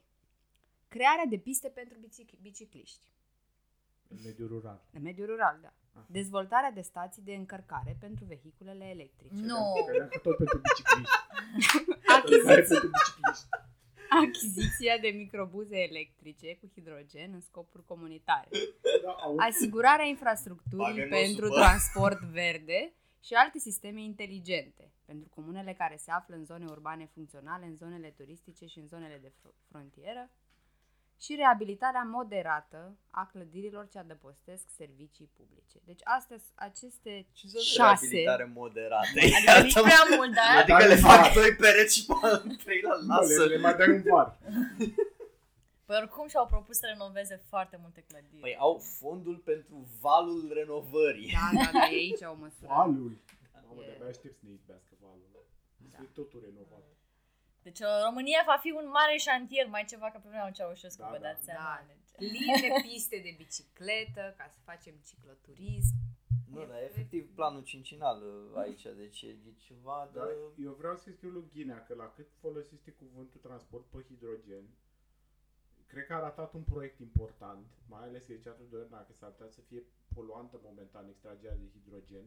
crearea 0.88 1.25
de 1.29 1.38
piste 1.38 1.69
pentru 1.69 1.97
bicic- 1.99 2.41
bicicliști. 2.41 3.05
În 4.07 4.17
mediul 4.23 4.47
rural. 4.47 4.82
În 4.93 5.01
mediul 5.01 5.27
rural, 5.27 5.59
da. 5.61 5.73
Aha. 5.93 6.05
Dezvoltarea 6.09 6.71
de 6.71 6.82
stații 6.82 7.21
de 7.21 7.34
încărcare 7.34 7.97
pentru 7.99 8.25
vehiculele 8.25 8.86
electrice. 8.86 9.34
Nu. 9.34 9.86
Credeam 9.88 10.09
că 10.09 10.19
tot 10.19 10.38
pentru 10.38 10.61
bicicliști. 10.67 11.15
Achiziția, 12.17 12.43
Care 12.43 12.61
pentru 12.61 12.89
bicicliști. 12.89 13.47
achiziția 14.26 14.97
de 14.97 15.07
microbuze 15.07 15.78
electrice 15.78 16.55
cu 16.55 16.70
hidrogen 16.74 17.34
în 17.34 17.41
scopuri 17.41 17.86
comunitare. 17.86 18.49
Da, 19.03 19.12
auzi? 19.12 19.39
Asigurarea 19.39 20.05
infrastructurii 20.05 20.86
Bagă-n 20.86 21.09
pentru 21.09 21.45
osul, 21.45 21.57
bă. 21.57 21.62
transport 21.62 22.20
verde 22.20 22.93
și 23.24 23.34
alte 23.34 23.59
sisteme 23.59 24.01
inteligente 24.01 24.91
pentru 25.05 25.30
comunele 25.30 25.74
care 25.74 25.95
se 25.95 26.12
află 26.12 26.36
în 26.36 26.45
zone 26.45 26.66
urbane 26.66 27.05
funcționale, 27.14 27.66
în 27.66 27.76
zonele 27.76 28.14
turistice 28.18 28.66
și 28.66 28.80
în 28.80 28.88
zonele 28.88 29.20
de 29.22 29.28
fr- 29.28 29.55
frontieră 29.70 30.30
și 31.22 31.36
reabilitarea 31.36 32.03
moderată 32.03 32.97
a 33.09 33.26
clădirilor 33.32 33.88
ce 33.88 33.97
adăpostesc 33.99 34.63
servicii 34.76 35.30
publice. 35.38 35.78
Deci 35.86 36.01
astea, 36.03 36.38
sunt 36.38 36.51
aceste 36.55 37.28
Ce 37.32 37.47
să 37.47 37.59
șase, 37.59 38.05
reabilitare 38.05 38.51
moderată. 38.53 39.07
Adică 39.22 39.61
nici 39.61 39.74
prea 39.74 40.03
mult, 40.17 40.34
dar... 40.34 40.57
Adică 40.61 40.78
Dar 40.78 40.88
le 40.88 40.93
în 40.93 40.99
fac 40.99 41.19
var. 41.22 41.32
doi 41.34 41.55
pereți 41.55 41.95
și 41.97 42.05
pe 42.05 42.13
trei 42.63 42.82
la 42.82 42.95
Nu, 43.01 43.07
lasă. 43.07 43.43
le, 43.45 43.55
le 43.55 43.57
mai 43.61 43.76
dai 43.76 43.89
un 43.89 44.01
var. 44.11 44.28
Păi 45.86 45.97
oricum 46.01 46.28
și-au 46.28 46.45
propus 46.45 46.76
să 46.78 46.86
renoveze 46.93 47.36
foarte 47.51 47.78
multe 47.82 48.01
clădiri. 48.09 48.41
Păi 48.41 48.55
au 48.59 48.74
fondul 48.99 49.38
pentru 49.51 49.76
valul 50.01 50.51
renovării. 50.53 51.32
da, 51.38 51.47
da, 51.63 51.69
da, 51.80 51.86
e 51.86 51.95
aici 52.05 52.22
o 52.22 52.36
măsură. 52.45 52.67
Valul. 52.78 53.11
Mamă, 53.67 53.82
E- 53.84 53.86
de-abia 53.88 54.07
aștept 54.07 54.36
să 54.39 54.43
ne 54.47 54.51
izbească 54.59 54.93
valul. 55.05 55.28
Să 55.82 55.88
fie 55.97 56.09
totul 56.19 56.39
renovat. 56.47 56.84
Deci 57.68 57.80
uh, 57.80 57.88
România 58.07 58.41
va 58.51 58.57
fi 58.66 58.72
un 58.82 58.88
mare 58.97 59.16
șantier, 59.18 59.66
mai 59.68 59.86
ceva 59.91 60.07
ca 60.12 60.18
pe 60.20 60.28
vremea 60.28 60.47
lui 60.47 60.53
Ceaușescu, 60.53 61.01
Da, 61.01 61.09
vă 61.09 61.18
da. 61.18 61.28
dați 61.28 61.43
seama. 61.43 61.64
Da, 61.64 61.86
Deci, 61.88 62.30
plin 62.30 62.53
de 62.66 62.70
piste 62.82 63.18
de 63.26 63.34
bicicletă 63.38 64.24
ca 64.38 64.47
să 64.53 64.59
facem 64.70 64.95
cicloturism. 65.09 65.95
Nu, 66.53 66.66
dar 66.66 66.78
e 66.82 66.89
efectiv 66.91 67.34
planul 67.36 67.64
cincinal 67.64 68.20
uh, 68.22 68.57
aici, 68.64 68.82
deci 69.03 69.22
e 69.22 69.28
e 69.28 69.53
ceva 69.57 70.09
de... 70.12 70.20
Dar 70.20 70.28
eu 70.64 70.74
vreau 70.74 70.95
să 70.95 71.12
scriu 71.12 71.30
lui 71.30 71.49
Ghinea 71.53 71.84
că 71.84 71.93
la 71.93 72.07
cât 72.16 72.30
folosește 72.39 72.91
cuvântul 72.91 73.39
transport 73.41 73.86
pe 73.86 74.05
hidrogen, 74.07 74.66
cred 75.88 76.05
că 76.05 76.14
a 76.14 76.20
ratat 76.20 76.53
un 76.53 76.64
proiect 76.64 76.99
important, 76.99 77.66
mai 77.88 78.03
ales 78.03 78.24
că 78.24 78.34
zicea 78.34 78.51
Tudorina 78.51 79.05
că 79.05 79.14
s-ar 79.14 79.30
putea 79.30 79.49
să 79.49 79.62
fie 79.62 79.84
poluantă 80.14 80.59
momentan 80.64 81.07
extragerea 81.07 81.55
de 81.55 81.70
hidrogen, 81.74 82.26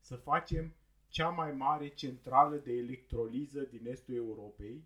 să 0.00 0.16
facem 0.16 0.74
cea 1.08 1.28
mai 1.28 1.52
mare 1.52 1.88
centrală 1.88 2.56
de 2.56 2.72
electroliză 2.72 3.60
din 3.70 3.86
estul 3.86 4.14
Europei 4.14 4.84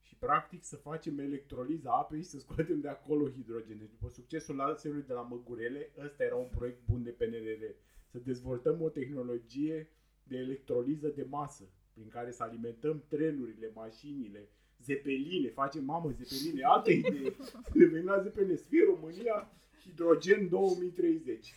și 0.00 0.16
practic 0.16 0.64
să 0.64 0.76
facem 0.76 1.18
electroliza 1.18 1.90
apei 1.90 2.22
și 2.22 2.28
să 2.28 2.38
scoatem 2.38 2.80
de 2.80 2.88
acolo 2.88 3.30
hidrogen. 3.30 3.78
Deci 3.78 3.90
după 3.90 4.08
succesul 4.08 4.56
laserului 4.56 5.04
de 5.06 5.12
la 5.12 5.20
Măgurele, 5.20 5.90
ăsta 6.04 6.24
era 6.24 6.34
un 6.34 6.48
proiect 6.56 6.80
bun 6.90 7.02
de 7.02 7.10
PNRR. 7.10 7.64
Să 8.10 8.18
dezvoltăm 8.18 8.82
o 8.82 8.88
tehnologie 8.88 9.88
de 10.22 10.36
electroliză 10.36 11.08
de 11.08 11.26
masă, 11.28 11.64
prin 11.92 12.08
care 12.08 12.30
să 12.30 12.42
alimentăm 12.42 13.04
trenurile, 13.08 13.70
mașinile, 13.74 14.48
zepeline, 14.82 15.48
facem, 15.48 15.84
mamă, 15.84 16.10
zepeline, 16.10 16.64
altă 16.64 16.90
idee. 16.90 17.36
Le 17.78 17.86
venim 17.86 18.06
la 18.06 18.22
zepeline, 18.22 18.56
să 18.56 18.64
fie 18.68 18.84
România, 18.84 19.52
hidrogen 19.80 20.48
2030. 20.48 21.54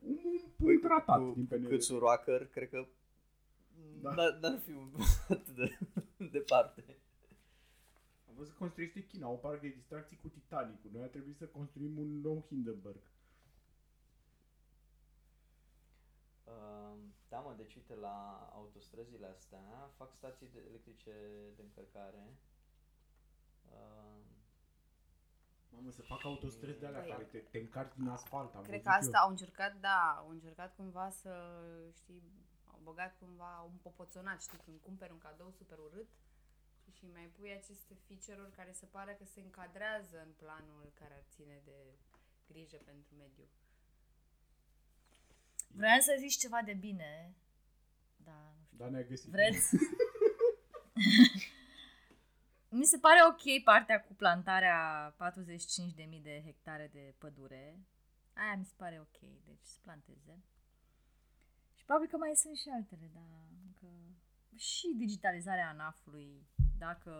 Un, 0.00 0.18
un 0.24 0.40
punct 0.56 0.82
tratat 0.82 1.18
cu, 1.18 1.32
din 1.34 1.46
PNRR. 1.46 1.68
cât 1.68 1.88
Rocker, 1.88 2.46
cred 2.46 2.68
că 2.68 2.86
Da. 4.14 4.30
da. 4.30 4.48
n-ar 4.48 4.58
fi 4.58 4.70
un- 4.70 4.92
atât 5.28 5.54
de 5.54 5.78
departe. 6.32 6.84
Am 8.28 8.34
văzut 8.34 8.52
că 8.52 8.58
construiește 8.58 9.06
China, 9.06 9.28
o 9.28 9.36
parc 9.36 9.60
de 9.60 9.68
distracții 9.68 10.16
cu 10.16 10.28
Titanicul. 10.28 10.90
Noi 10.92 11.02
a 11.02 11.08
trebuit 11.08 11.36
să 11.36 11.46
construim 11.46 11.98
un 11.98 12.20
nou 12.20 12.44
Hindenburg. 12.48 13.02
Uh, 16.44 16.98
da, 17.28 17.38
mă, 17.38 17.54
deci 17.56 17.74
uite, 17.74 17.94
la 17.94 18.48
autostrăzile 18.52 19.26
astea 19.26 19.90
fac 19.96 20.14
stații 20.14 20.48
de 20.52 20.62
electrice 20.68 21.12
de 21.56 21.62
încărcare. 21.62 22.36
Uh, 23.64 24.16
Mamă, 25.70 25.90
să 25.90 26.02
facă 26.02 26.26
autostrăzi 26.26 26.78
de 26.78 26.86
alea 26.86 27.00
Păi, 27.00 27.10
care 27.10 27.22
te, 27.22 27.38
te 27.38 27.58
încarci 27.58 27.96
din 27.96 28.08
asfalt. 28.08 28.54
Am 28.54 28.62
Cred 28.62 28.82
că 28.82 28.90
văzut 28.96 29.14
asta 29.14 29.18
au 29.18 29.30
încercat, 29.30 29.76
da, 29.80 30.16
au 30.18 30.28
încercat 30.28 30.74
cumva 30.74 31.08
să, 31.10 31.32
știi, 31.94 32.22
au 32.86 32.92
băgat 32.92 33.18
cumva 33.18 33.62
un 33.62 33.76
popoțonat, 33.82 34.42
știi, 34.42 34.58
când 34.64 34.80
cumperi 34.80 35.12
un 35.12 35.18
cadou 35.18 35.50
super 35.50 35.78
urât 35.78 36.08
și, 36.82 36.90
și 36.90 37.06
mai 37.06 37.30
pui 37.36 37.52
aceste 37.52 37.94
feature-uri 38.06 38.56
care 38.56 38.72
se 38.72 38.86
pare 38.86 39.14
că 39.18 39.24
se 39.24 39.40
încadrează 39.40 40.22
în 40.26 40.32
planul 40.36 40.92
care 40.94 41.14
ar 41.14 41.24
ține 41.28 41.60
de 41.64 41.78
grijă 42.48 42.76
pentru 42.84 43.14
mediu. 43.14 43.48
vreau 45.68 46.00
să 46.00 46.16
zici 46.18 46.36
ceva 46.36 46.62
de 46.62 46.72
bine, 46.72 47.34
dar 48.16 48.54
nu 48.58 48.64
știu. 48.64 48.76
eu. 48.76 48.78
Dar 48.78 48.88
ne-a 48.88 49.02
găsit. 49.02 49.30
Vreți? 49.30 49.76
Mi 52.78 52.84
se 52.84 52.98
pare 52.98 53.20
ok 53.28 53.64
partea 53.64 54.00
cu 54.02 54.14
plantarea 54.14 55.14
45.000 55.14 56.22
de 56.22 56.42
hectare 56.44 56.90
de 56.92 57.14
pădure. 57.18 57.86
Aia 58.32 58.56
mi 58.56 58.64
se 58.64 58.74
pare 58.76 59.00
ok, 59.00 59.20
deci 59.44 59.64
să 59.64 59.78
planteze. 59.82 60.42
Și 61.86 61.92
probabil 61.92 62.14
că 62.14 62.24
mai 62.24 62.36
sunt 62.44 62.56
și 62.56 62.68
altele, 62.76 63.10
dar 63.14 63.32
încă... 63.66 63.88
Și 64.56 64.86
digitalizarea 64.96 65.68
ANAF-ului, 65.68 66.46
dacă 66.78 67.12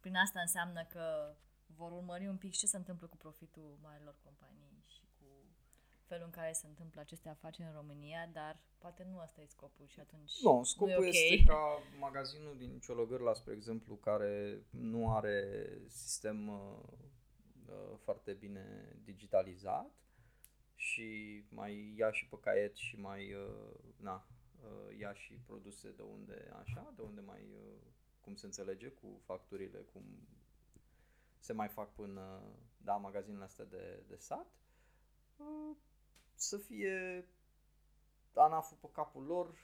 prin 0.00 0.16
asta 0.16 0.40
înseamnă 0.40 0.84
că 0.84 1.36
vor 1.66 1.90
urmări 1.92 2.26
un 2.26 2.36
pic 2.36 2.52
ce 2.52 2.66
se 2.66 2.76
întâmplă 2.76 3.06
cu 3.06 3.16
profitul 3.16 3.78
marilor 3.82 4.16
companii 4.24 4.82
și 4.86 5.04
cu 5.18 5.26
felul 6.02 6.24
în 6.24 6.30
care 6.30 6.52
se 6.52 6.66
întâmplă 6.66 7.00
aceste 7.00 7.28
afaceri 7.28 7.68
în 7.68 7.74
România, 7.74 8.30
dar 8.32 8.60
poate 8.78 9.06
nu 9.10 9.18
asta 9.18 9.40
e 9.40 9.46
scopul 9.46 9.86
și 9.86 10.00
atunci 10.00 10.32
Nu, 10.42 10.52
nu 10.52 10.60
e 10.60 10.64
scopul 10.64 10.96
ok. 10.96 11.06
este 11.06 11.44
ca 11.46 11.82
magazinul 11.98 12.56
din 12.58 12.78
Ciologărla, 12.78 13.34
spre 13.34 13.52
exemplu, 13.52 13.94
care 13.94 14.62
nu 14.70 15.14
are 15.14 15.68
sistem 15.88 16.48
uh, 16.48 16.56
uh, 17.68 17.98
foarte 18.04 18.32
bine 18.32 18.96
digitalizat 19.04 19.90
și 20.74 21.42
mai 21.48 21.94
ia 21.96 22.10
și 22.10 22.26
pe 22.26 22.36
caiet 22.40 22.76
și 22.76 22.96
mai 23.00 23.34
uh, 23.34 23.74
na, 23.96 24.26
uh, 24.62 24.98
ia 24.98 25.12
și 25.12 25.34
produse 25.46 25.90
de 25.90 26.02
unde 26.02 26.52
așa, 26.60 26.92
de 26.96 27.02
unde 27.02 27.20
mai 27.20 27.40
uh, 27.40 27.80
cum 28.20 28.34
se 28.34 28.46
înțelege 28.46 28.88
cu 28.88 29.20
facturile, 29.24 29.78
cum 29.78 30.02
se 31.38 31.52
mai 31.52 31.68
fac 31.68 31.94
până 31.94 32.42
da, 32.76 32.96
magazinele 32.96 33.44
astea 33.44 33.64
de, 33.64 34.02
de 34.08 34.16
sat, 34.16 34.46
uh, 35.36 35.76
să 36.34 36.58
fie 36.58 37.28
ANAF-ul 38.34 38.76
pe 38.80 38.88
capul 38.92 39.24
lor 39.24 39.48
100%, 39.48 39.54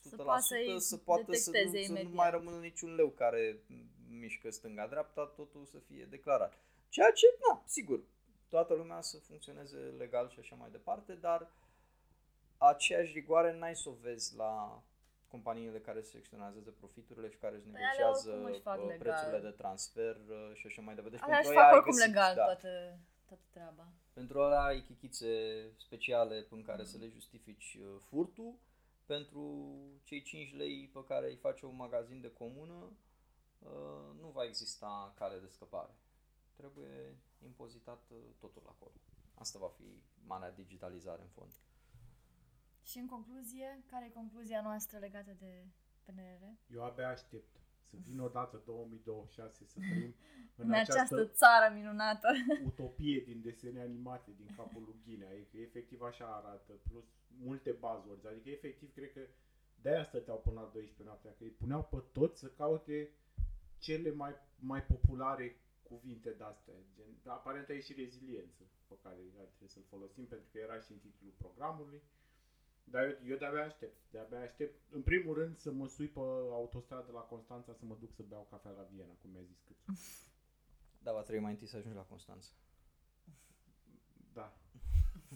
Să 0.00 0.16
poată 0.16 0.40
să-i 0.40 0.80
să 0.80 0.96
poată 0.96 1.34
să, 1.34 1.50
nu, 1.50 1.52
detecteze 1.52 1.86
să 1.86 1.92
nu 1.92 1.98
imediat. 1.98 2.16
mai 2.16 2.30
rămână 2.30 2.58
niciun 2.58 2.94
leu 2.94 3.10
care 3.10 3.62
mișcă 4.08 4.50
stânga-dreapta, 4.50 5.26
totul 5.26 5.64
să 5.64 5.78
fie 5.78 6.04
declarat. 6.04 6.52
Ceea 6.88 7.10
ce, 7.10 7.26
na, 7.48 7.62
sigur, 7.66 8.04
toată 8.54 8.74
lumea 8.74 9.00
să 9.00 9.16
funcționeze 9.18 9.78
legal 9.98 10.28
și 10.28 10.38
așa 10.38 10.54
mai 10.54 10.70
departe, 10.70 11.12
dar 11.14 11.50
aceeași 12.58 13.12
rigoare 13.12 13.58
n-ai 13.58 13.76
să 13.76 13.88
o 13.88 13.92
vezi 13.92 14.36
la 14.36 14.82
companiile 15.28 15.80
care 15.80 16.00
selecționează 16.00 16.58
profiturile 16.70 17.28
și 17.30 17.36
care 17.36 17.54
își 17.54 17.64
Păi 17.64 17.74
alea 17.74 17.88
negociază 17.90 18.30
oricum 18.30 18.50
își 18.52 18.60
fac 18.60 18.78
uh, 18.78 18.86
legal. 18.88 18.98
prețurile 18.98 19.40
de 19.48 19.56
transfer 19.62 20.14
uh, 20.16 20.50
și 20.54 20.66
așa 20.66 20.82
mai 20.82 20.94
departe. 20.94 21.16
Deci 21.16 21.24
Alea 21.26 21.38
își 21.38 21.46
pentru 21.46 21.60
fac 21.60 21.64
aia 21.64 21.72
ai 21.72 21.78
oricum 21.78 21.96
găsit- 21.98 22.06
legal 22.06 22.34
da. 22.34 22.44
toată, 22.44 22.98
toată 23.28 23.42
treaba. 23.50 23.86
Pentru 24.12 24.38
ăla 24.40 24.64
ai 24.64 24.80
chichițe 24.88 25.32
speciale 25.76 26.46
în 26.50 26.62
care 26.62 26.84
să 26.84 26.96
le 26.98 27.08
justifici 27.08 27.78
uh, 27.80 28.00
furtul. 28.08 28.54
Pentru 29.06 29.42
cei 30.04 30.22
5 30.22 30.54
lei 30.56 30.90
pe 30.92 31.04
care 31.04 31.26
îi 31.26 31.36
face 31.36 31.66
un 31.66 31.76
magazin 31.76 32.20
de 32.20 32.30
comună, 32.32 32.92
uh, 33.58 34.08
nu 34.20 34.28
va 34.28 34.44
exista 34.44 35.12
cale 35.18 35.38
de 35.38 35.48
scăpare. 35.48 35.94
Trebuie 36.56 37.16
impozitat 37.44 38.10
uh, 38.10 38.16
totul 38.38 38.62
acolo. 38.66 38.92
Asta 39.34 39.58
va 39.58 39.68
fi 39.68 40.02
marea 40.26 40.50
digitalizare 40.50 41.22
în 41.22 41.28
fond. 41.28 41.52
Și 42.82 42.98
în 42.98 43.06
concluzie, 43.06 43.82
care 43.90 44.04
e 44.06 44.10
concluzia 44.10 44.60
noastră 44.62 44.98
legată 44.98 45.36
de 45.38 45.66
PNR? 46.04 46.42
Eu 46.66 46.84
abia 46.84 47.08
aștept 47.08 47.62
să 47.84 47.96
vină 48.04 48.22
odată 48.22 48.62
2026 48.64 49.64
să 49.64 49.78
trăim 49.78 50.14
în, 50.56 50.64
În 50.66 50.72
această 50.72 50.92
această 50.92 51.26
țară 51.26 51.74
minunată. 51.74 52.28
utopie 52.70 53.20
din 53.20 53.40
desene 53.42 53.80
animate 53.80 54.30
din 54.36 54.54
capul 54.56 54.82
lui 54.82 55.00
Ghinea. 55.04 55.28
Adică 55.28 55.56
efectiv 55.56 56.00
așa 56.00 56.24
arată, 56.24 56.72
plus 56.88 57.04
multe 57.26 57.70
buzzwords. 57.70 58.24
Adică 58.24 58.50
efectiv 58.50 58.92
cred 58.92 59.12
că 59.12 59.20
de-aia 59.82 60.04
stăteau 60.04 60.38
până 60.38 60.60
la 60.60 60.70
12 60.72 61.02
noaptea, 61.02 61.30
că 61.30 61.42
îi 61.44 61.50
puneau 61.50 61.82
pe 61.84 62.02
toți 62.12 62.38
să 62.38 62.46
caute 62.46 63.10
cele 63.78 64.10
mai, 64.10 64.34
mai 64.58 64.82
populare 64.84 65.56
cuvinte 65.92 66.30
de-astea. 66.30 66.74
Gen, 66.96 67.10
aparent 67.24 67.68
e 67.68 67.80
și 67.80 67.92
reziliență 68.02 68.62
pe 68.88 68.96
care 69.02 69.16
trebuie 69.48 69.74
să-l 69.76 69.86
folosim 69.94 70.24
pentru 70.26 70.48
că 70.52 70.58
era 70.58 70.78
și 70.80 70.92
în 70.92 70.98
titlul 70.98 71.32
programului. 71.36 72.02
Dar 72.84 73.02
eu, 73.04 73.16
eu 73.30 73.36
de-abia 73.36 73.64
aștept, 73.64 73.96
de-abia 74.10 74.40
aștept. 74.40 74.74
În 74.90 75.02
primul 75.02 75.34
rând 75.34 75.56
să 75.58 75.70
mă 75.72 75.86
sui 75.88 76.08
pe 76.08 76.20
autostradă 76.60 77.10
la 77.12 77.20
Constanța 77.20 77.72
să 77.74 77.84
mă 77.84 77.96
duc 78.00 78.12
să 78.12 78.22
beau 78.22 78.46
cafea 78.50 78.70
la 78.70 78.82
Viena, 78.82 79.12
cum 79.20 79.30
mi-a 79.30 79.42
zis 79.42 79.60
cât. 79.66 79.76
Da, 81.02 81.12
va 81.12 81.22
trebui 81.22 81.42
mai 81.42 81.50
întâi 81.52 81.66
să 81.66 81.76
ajungi 81.76 81.96
la 81.96 82.02
Constanța. 82.04 82.48
Da. 84.32 84.61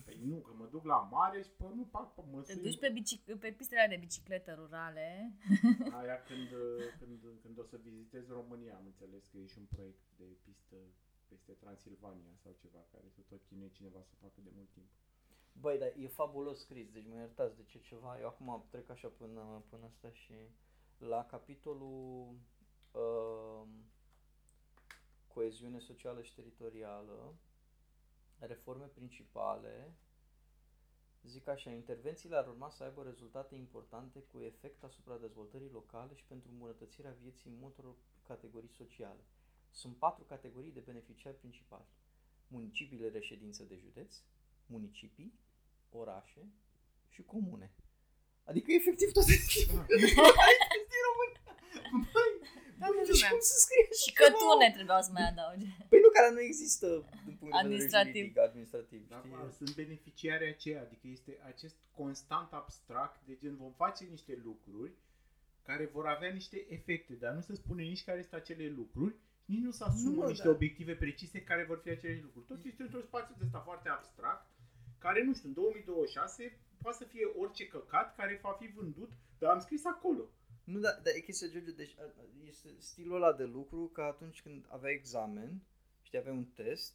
Păi 0.05 0.19
nu, 0.23 0.37
că 0.41 0.53
mă 0.53 0.65
duc 0.65 0.83
la 0.85 0.97
mare 1.11 1.41
și 1.41 1.49
pe 1.57 1.63
nu 1.75 1.83
fac 1.83 2.13
pe 2.13 2.21
mă 2.31 2.41
Te 2.41 2.53
sui- 2.53 2.61
duci 2.61 2.79
pe, 2.79 2.89
bici- 2.97 3.39
pe 3.39 3.51
pistele 3.51 3.85
de 3.89 3.95
bicicletă 3.99 4.53
rurale. 4.53 5.33
Aia 5.99 6.21
când, 6.23 6.49
când, 6.99 7.19
când 7.41 7.59
o 7.59 7.63
să 7.63 7.77
vizitez 7.77 8.27
România, 8.29 8.75
am 8.75 8.85
înțeles 8.85 9.25
că 9.27 9.37
e 9.37 9.45
și 9.45 9.57
un 9.57 9.65
proiect 9.65 10.01
de 10.17 10.23
pistă 10.43 10.75
peste 11.27 11.51
Transilvania 11.51 12.33
sau 12.43 12.51
ceva, 12.61 12.79
care 12.91 13.07
să 13.09 13.21
tot 13.29 13.41
chinuie 13.47 13.69
cineva 13.69 14.01
să 14.01 14.13
facă 14.21 14.39
de 14.43 14.49
mult 14.55 14.69
timp. 14.69 14.89
Băi, 15.51 15.77
dar 15.77 15.93
e 15.97 16.07
fabulos 16.07 16.59
scris, 16.59 16.89
deci 16.91 17.05
mă 17.07 17.15
iertați 17.15 17.55
de 17.55 17.63
ce 17.63 17.79
ceva. 17.79 18.19
Eu 18.19 18.27
acum 18.27 18.65
trec 18.69 18.89
așa 18.89 19.07
până, 19.07 19.63
până 19.69 19.85
asta 19.85 20.11
și 20.11 20.33
la 20.97 21.25
capitolul 21.25 22.35
uh, 22.91 23.67
coeziune 25.27 25.79
socială 25.79 26.21
și 26.21 26.33
teritorială, 26.33 27.35
reforme 28.39 28.85
principale, 28.85 29.95
zic 31.23 31.47
așa, 31.47 31.71
intervențiile 31.71 32.35
ar 32.35 32.47
urma 32.47 32.69
să 32.69 32.83
aibă 32.83 33.03
rezultate 33.03 33.55
importante 33.55 34.19
cu 34.19 34.39
efect 34.39 34.83
asupra 34.83 35.17
dezvoltării 35.17 35.69
locale 35.69 36.15
și 36.15 36.25
pentru 36.25 36.49
îmbunătățirea 36.51 37.15
vieții 37.21 37.51
multor 37.59 37.95
categorii 38.23 38.69
sociale. 38.69 39.23
Sunt 39.71 39.95
patru 39.97 40.23
categorii 40.23 40.71
de 40.71 40.79
beneficiari 40.79 41.37
principali. 41.37 41.85
Municipiile 42.47 43.09
reședință 43.09 43.63
de 43.63 43.75
județ, 43.75 44.21
municipii, 44.65 45.33
orașe 45.91 46.47
și 47.09 47.21
comune. 47.23 47.73
Adică 48.43 48.71
efectiv 48.71 49.11
toate 49.11 49.31
din 50.91 51.01
România. 51.09 51.41
Băi, 52.13 52.31
Toată 52.79 52.93
băi, 52.97 53.05
deci 53.09 53.13
lumea. 53.21 53.31
cum 53.33 53.41
să 53.51 53.55
scrie 53.65 53.83
Și 54.01 54.09
așa 54.09 54.11
ceva? 54.13 54.21
cătune 54.23 54.67
trebuiau 54.77 55.01
să 55.07 55.11
mai 55.17 55.25
adauge. 55.33 55.65
Păi 55.91 55.99
nu, 56.03 56.09
care 56.17 56.29
nu 56.37 56.41
există 56.51 56.87
din 57.27 57.35
punct 57.39 57.39
de 57.39 57.45
vedere 57.45 57.61
Administrativ. 57.63 58.21
juridic, 58.23 58.37
administrativ. 58.49 58.99
Dar 59.11 59.19
știi? 59.21 59.33
acum 59.35 59.51
sunt 59.59 59.71
beneficiarii 59.81 60.51
aceia, 60.55 60.79
adică 60.85 61.05
este 61.15 61.31
acest 61.51 61.77
constant 61.99 62.49
abstract, 62.61 63.17
de 63.29 63.33
gen 63.41 63.55
vom 63.63 63.73
face 63.83 64.03
niște 64.15 64.33
lucruri 64.47 64.91
care 65.69 65.85
vor 65.95 66.05
avea 66.15 66.31
niște 66.39 66.57
efecte, 66.77 67.13
dar 67.23 67.31
nu 67.37 67.41
se 67.41 67.53
spune 67.61 67.81
nici 67.91 68.03
care 68.09 68.21
sunt 68.21 68.33
acele 68.41 68.67
lucruri, 68.79 69.15
nici 69.45 69.65
nu 69.67 69.71
se 69.71 69.83
asumă 69.83 70.09
Nu, 70.15 70.21
mă, 70.21 70.27
niște 70.27 70.43
da. 70.43 70.55
obiective 70.57 70.93
precise 70.95 71.39
care 71.49 71.63
vor 71.69 71.79
fi 71.83 71.89
acele 71.89 72.19
lucruri. 72.23 72.45
Tot 72.45 72.61
este 72.65 72.81
într-un 72.83 73.01
spațiu 73.01 73.35
de 73.37 73.43
ăsta 73.45 73.59
foarte 73.59 73.89
abstract, 73.89 74.45
care, 74.97 75.23
nu 75.23 75.33
știu, 75.33 75.47
în 75.47 75.53
2026 75.53 76.59
poate 76.81 76.97
să 76.97 77.03
fie 77.03 77.25
orice 77.37 77.67
căcat 77.67 78.15
care 78.15 78.39
va 78.43 78.57
fi 78.59 78.67
vândut, 78.67 79.11
dar 79.39 79.51
am 79.51 79.59
scris 79.59 79.85
acolo. 79.85 80.23
Nu, 80.71 80.79
dar, 80.79 80.99
dar 81.03 81.13
e 81.15 81.19
chestia, 81.19 81.47
George, 81.47 81.71
deci 81.71 81.95
a- 81.99 82.01
a- 82.21 82.25
este 82.47 82.69
stilul 82.79 83.15
ăla 83.15 83.33
de 83.33 83.43
lucru 83.43 83.89
ca 83.93 84.03
atunci 84.03 84.41
când 84.41 84.65
aveai 84.69 84.93
examen 84.93 85.61
și 86.01 86.17
aveai 86.17 86.35
un 86.35 86.45
test 86.45 86.93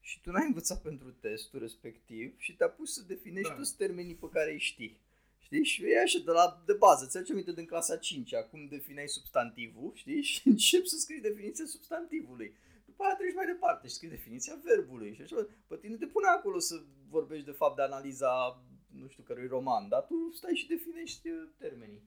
și 0.00 0.20
tu 0.20 0.30
n-ai 0.30 0.46
învățat 0.46 0.82
pentru 0.82 1.10
testul 1.12 1.60
respectiv 1.60 2.38
și 2.38 2.56
te-a 2.56 2.68
pus 2.68 2.92
să 2.94 3.02
definești 3.02 3.48
Da. 3.48 3.54
da. 3.54 3.60
toți 3.60 3.76
termenii 3.76 4.14
pe 4.14 4.28
care 4.32 4.52
îi 4.52 4.58
știi. 4.58 5.00
Știi? 5.38 5.64
Și 5.64 5.84
e 5.84 6.00
așa 6.00 6.18
de 6.18 6.30
la 6.30 6.62
de 6.66 6.72
bază, 6.72 7.06
ți 7.06 7.16
aduce 7.16 7.32
aminte 7.32 7.52
din 7.52 7.66
clasa 7.66 7.96
5 7.96 8.34
cum 8.50 8.66
defineai 8.66 9.08
substantivul, 9.08 9.90
știi? 9.94 10.22
Și 10.30 10.48
începi 10.48 10.88
să 10.88 10.96
scrii 10.96 11.20
definiția 11.20 11.64
substantivului. 11.66 12.54
După 12.86 13.02
aia 13.04 13.14
treci 13.16 13.34
mai 13.34 13.46
departe 13.46 13.86
și 13.88 13.94
scrii 13.94 14.10
definiția 14.10 14.60
verbului 14.64 15.14
și 15.14 15.22
așa. 15.22 15.46
Pe 15.66 15.76
tine 15.76 15.96
te 15.96 16.06
pune 16.06 16.26
acolo 16.26 16.58
să 16.58 16.82
vorbești 17.08 17.44
de 17.44 17.50
fapt 17.52 17.76
de 17.76 17.82
analiza 17.82 18.62
nu 18.86 19.08
știu 19.08 19.22
cărui 19.22 19.46
roman, 19.46 19.88
dar 19.88 20.02
tu 20.06 20.30
stai 20.32 20.54
și 20.54 20.66
definești 20.66 21.28
uh, 21.28 21.48
termenii. 21.58 22.02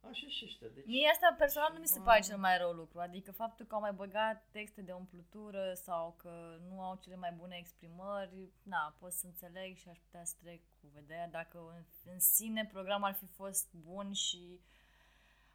Așa 0.00 0.28
și 0.28 0.44
ăștia. 0.44 0.68
Deci... 0.68 0.86
Mie 0.86 1.08
asta 1.12 1.34
personal 1.38 1.72
nu 1.72 1.78
mi 1.78 1.86
se 1.86 2.00
pare 2.00 2.20
cel 2.20 2.38
mai 2.38 2.58
rău 2.58 2.72
lucru. 2.72 3.00
Adică 3.00 3.32
faptul 3.32 3.66
că 3.66 3.74
au 3.74 3.80
mai 3.80 3.92
băgat 3.92 4.46
texte 4.50 4.82
de 4.82 4.92
umplutură 4.92 5.72
sau 5.74 6.14
că 6.18 6.58
nu 6.68 6.82
au 6.82 6.98
cele 7.02 7.16
mai 7.16 7.32
bune 7.32 7.56
exprimări, 7.56 8.52
na, 8.62 8.96
pot 8.98 9.12
să 9.12 9.26
înțeleg 9.26 9.76
și 9.76 9.88
aș 9.88 9.98
putea 9.98 10.24
să 10.24 10.34
trec 10.40 10.60
cu 10.80 10.86
vederea 10.92 11.28
dacă 11.28 11.58
în, 11.76 12.12
în 12.12 12.20
sine 12.20 12.66
programul 12.66 13.06
ar 13.08 13.14
fi 13.14 13.26
fost 13.26 13.74
bun 13.74 14.12
și 14.12 14.60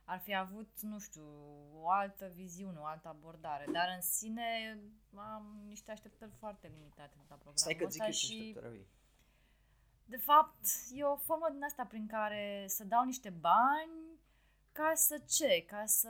ar 0.03 0.19
fi 0.19 0.35
avut, 0.35 0.81
nu 0.81 0.99
știu, 0.99 1.27
o 1.73 1.89
altă 1.89 2.31
viziune, 2.33 2.77
o 2.79 2.85
altă 2.85 3.07
abordare. 3.07 3.65
Dar 3.71 3.91
în 3.95 4.01
sine 4.01 4.79
am 5.15 5.63
niște 5.67 5.91
așteptări 5.91 6.31
foarte 6.31 6.67
limitate 6.67 7.13
de 7.13 7.25
la 7.29 7.35
programul 7.35 7.57
Stai 7.57 7.75
că 7.75 7.87
zic 7.87 8.01
ăsta 8.01 8.05
eu 8.05 8.11
ce 8.11 8.17
și 8.17 8.33
așteptări 8.33 8.65
avei. 8.65 8.87
de 10.05 10.17
fapt, 10.17 10.65
e 10.93 11.03
o 11.03 11.15
formă 11.15 11.49
din 11.51 11.63
asta 11.63 11.85
prin 11.85 12.07
care 12.07 12.65
să 12.67 12.83
dau 12.83 13.03
niște 13.03 13.29
bani 13.29 14.04
ca 14.75 14.91
să 14.95 15.17
ce? 15.27 15.63
Ca 15.67 15.85
să 15.85 16.09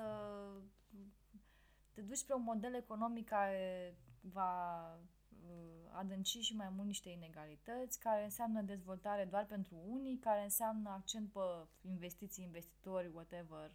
te 1.93 2.01
duci 2.01 2.17
spre 2.17 2.33
un 2.33 2.43
model 2.43 2.73
economic 2.73 3.27
care 3.27 3.97
va 4.21 4.93
uh, 4.93 5.89
adânci 5.91 6.39
și 6.39 6.55
mai 6.55 6.69
mult 6.69 6.87
niște 6.87 7.09
inegalități, 7.09 7.99
care 7.99 8.23
înseamnă 8.23 8.61
dezvoltare 8.61 9.25
doar 9.25 9.45
pentru 9.45 9.75
unii, 9.87 10.17
care 10.17 10.43
înseamnă 10.43 10.89
accent 10.89 11.31
pe 11.31 11.39
investiții, 11.81 12.43
investitori, 12.43 13.11
whatever, 13.13 13.71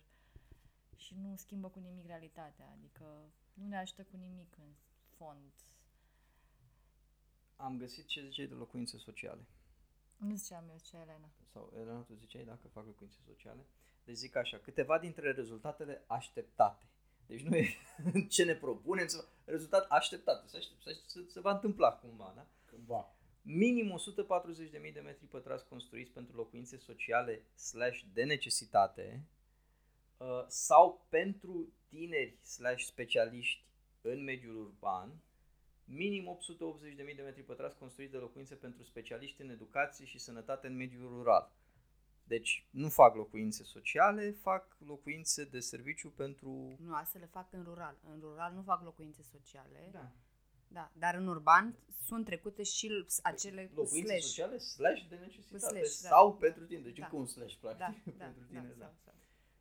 și 0.97 1.14
nu 1.14 1.36
schimbă 1.36 1.68
cu 1.68 1.78
nimic 1.78 2.07
realitatea. 2.07 2.70
Adică 2.76 3.32
nu 3.55 3.66
ne 3.66 3.78
ajută 3.78 4.03
cu 4.05 4.16
nimic 4.16 4.57
în 4.59 4.72
fond. 5.16 5.53
Am 7.57 7.76
găsit 7.76 8.07
ce 8.07 8.24
ziceai 8.24 8.47
de 8.47 8.55
locuințe 8.55 8.99
sociale. 8.99 9.47
Nu 10.16 10.34
ziceam 10.34 10.68
eu 10.68 10.78
ce, 10.78 10.97
Elena. 10.97 11.30
Sau, 11.53 11.72
Elena, 11.74 12.01
tu 12.01 12.14
ziceai 12.14 12.45
dacă 12.45 12.68
fac 12.68 12.84
locuințe 12.84 13.18
sociale. 13.26 13.66
Deci 14.11 14.18
zic 14.18 14.36
așa, 14.36 14.58
câteva 14.58 14.98
dintre 14.98 15.32
rezultatele 15.32 16.04
așteptate. 16.06 16.84
Deci 17.26 17.42
nu 17.42 17.56
e 17.56 17.68
ce 18.34 18.44
ne 18.44 18.54
propunem, 18.54 19.06
să- 19.06 19.28
rezultat 19.44 19.86
așteptat. 19.88 20.48
Să, 20.48 20.56
aștept, 20.56 20.82
să, 20.82 20.90
să, 21.06 21.20
se 21.28 21.40
va 21.40 21.52
întâmpla 21.52 21.92
cumva, 21.92 22.32
da? 22.36 22.46
Cândva. 22.64 23.14
Minim 23.42 23.94
140.000 24.86 24.92
de 24.92 25.00
metri 25.00 25.26
pătrați 25.26 25.68
construiți 25.68 26.11
pentru 26.11 26.36
locuințe 26.36 26.76
sociale 26.76 27.42
slash 27.54 28.00
de 28.12 28.24
necesitate 28.24 29.26
uh, 30.16 30.44
sau 30.46 31.06
pentru 31.08 31.72
tineri 31.88 32.38
slash 32.42 32.84
specialiști 32.84 33.64
în 34.00 34.22
mediul 34.24 34.56
urban, 34.56 35.22
minim 35.84 36.38
880.000 37.08 37.16
de 37.16 37.22
metri 37.22 37.42
pătrați 37.42 37.76
construiți 37.76 38.12
de 38.12 38.18
locuințe 38.18 38.54
pentru 38.54 38.82
specialiști 38.82 39.42
în 39.42 39.50
educație 39.50 40.04
și 40.06 40.18
sănătate 40.18 40.66
în 40.66 40.76
mediul 40.76 41.08
rural. 41.08 41.52
Deci 42.35 42.66
nu 42.70 42.89
fac 42.89 43.14
locuințe 43.14 43.62
sociale, 43.64 44.31
fac 44.31 44.76
locuințe 44.87 45.45
de 45.45 45.61
serviciu 45.61 46.11
pentru... 46.11 46.76
Nu, 46.81 46.95
asta 46.95 47.18
le 47.18 47.26
fac 47.26 47.53
în 47.53 47.62
rural. 47.62 47.97
În 48.12 48.20
rural 48.20 48.53
nu 48.55 48.62
fac 48.62 48.83
locuințe 48.83 49.22
sociale. 49.22 49.89
Da. 49.93 50.11
Da, 50.68 50.91
dar 50.95 51.14
în 51.14 51.26
urban 51.26 51.76
sunt 52.07 52.24
trecute 52.24 52.62
și 52.62 53.05
acele 53.22 53.70
Locuințe 53.74 54.09
slash. 54.09 54.22
sociale 54.24 54.59
slash 54.59 55.09
de 55.09 55.16
necesitate 55.16 55.59
Slash, 55.85 56.01
da. 56.03 56.09
sau 56.09 56.37
pentru 56.37 56.64
tine. 56.64 56.81
Deci 56.81 56.99
Da. 56.99 57.05
încă 57.05 57.16
un 57.16 57.26
slash, 57.26 57.55
Da, 57.61 57.68
practic, 57.68 58.16
da, 58.18 58.24
pentru 58.24 58.41
da, 58.53 58.61
tine. 58.61 58.74
Da, 58.78 58.85
sau- 58.85 58.95
sau. 59.05 59.14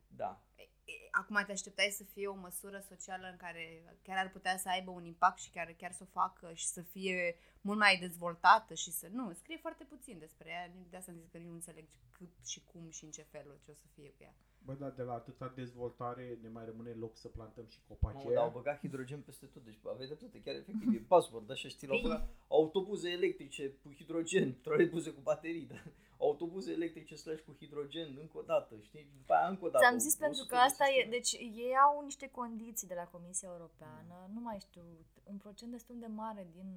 da. 0.08 0.42
E- 0.90 1.04
e- 1.04 1.08
acum 1.10 1.42
te 1.46 1.52
așteptai 1.52 1.90
să 1.90 2.04
fie 2.04 2.26
o 2.26 2.34
măsură 2.34 2.78
socială 2.88 3.26
în 3.30 3.36
care 3.36 3.84
chiar 4.02 4.16
ar 4.16 4.30
putea 4.30 4.56
să 4.58 4.68
aibă 4.68 4.90
un 4.90 5.04
impact 5.04 5.38
și 5.38 5.50
chiar, 5.50 5.72
chiar 5.72 5.92
să 5.92 6.02
o 6.02 6.12
facă 6.20 6.52
și 6.54 6.66
să 6.66 6.82
fie 6.82 7.36
mult 7.60 7.78
mai 7.78 7.98
dezvoltată 7.98 8.74
și 8.74 8.90
să... 8.90 9.08
Nu, 9.08 9.32
scrie 9.32 9.56
foarte 9.56 9.84
puțin 9.84 10.18
despre 10.18 10.48
ea, 10.48 10.72
de 10.90 10.96
asta 10.96 11.10
am 11.10 11.18
zis 11.18 11.28
că 11.30 11.38
nu 11.38 11.52
înțeleg 11.52 11.84
cât 12.10 12.46
și 12.46 12.64
cum 12.64 12.90
și 12.90 13.04
în 13.04 13.10
ce 13.10 13.22
fel 13.22 13.60
ce 13.64 13.70
o 13.70 13.74
să 13.74 13.86
fie 13.94 14.10
cu 14.10 14.22
ea. 14.22 14.34
Bă, 14.64 14.72
dar 14.72 14.90
de 14.90 15.02
la 15.02 15.12
atâta 15.12 15.52
dezvoltare 15.54 16.38
ne 16.42 16.48
mai 16.48 16.64
rămâne 16.64 16.90
loc 16.90 17.16
să 17.16 17.28
plantăm 17.28 17.66
și 17.68 17.78
copaci. 17.88 18.14
Mamă, 18.14 18.32
dar 18.32 18.44
au 18.44 18.50
băgat 18.50 18.78
hidrogen 18.78 19.20
peste 19.20 19.46
tot, 19.46 19.64
deci 19.64 19.78
aveai 19.84 20.06
dreptate, 20.06 20.40
chiar 20.40 20.54
efectiv, 20.54 20.94
e 20.94 21.04
password, 21.08 21.50
așa 21.50 21.68
știi, 21.68 21.88
l-au 21.88 22.00
băgat 22.02 22.28
autobuze 22.48 23.08
electrice 23.10 23.68
cu 23.82 23.92
hidrogen, 23.94 24.60
troleibuze 24.60 25.10
cu 25.10 25.20
baterii, 25.20 25.66
dar 25.66 25.92
autobuze 26.18 26.72
electrice 26.72 27.14
slash 27.16 27.42
cu 27.42 27.52
hidrogen, 27.58 28.16
încă 28.20 28.38
o 28.38 28.42
dată, 28.42 28.74
știi, 28.80 29.06
după 29.16 29.32
aia 29.32 29.48
încă 29.48 29.64
o 29.64 29.68
dată. 29.68 29.84
Ți-am 29.84 29.98
zis 29.98 30.12
100 30.12 30.24
pentru 30.24 30.44
că 30.44 30.54
de 30.54 30.60
asta 30.60 30.84
e, 30.84 30.88
sisteme. 30.88 31.16
deci 31.16 31.32
ei 31.66 31.74
au 31.86 32.04
niște 32.04 32.28
condiții 32.28 32.88
de 32.88 32.94
la 32.94 33.06
Comisia 33.14 33.48
Europeană, 33.52 34.30
nu 34.34 34.40
mai 34.40 34.58
știu, 34.60 34.84
un 35.24 35.36
procent 35.36 35.70
destul 35.70 35.98
de 35.98 36.06
mare 36.06 36.48
din 36.52 36.68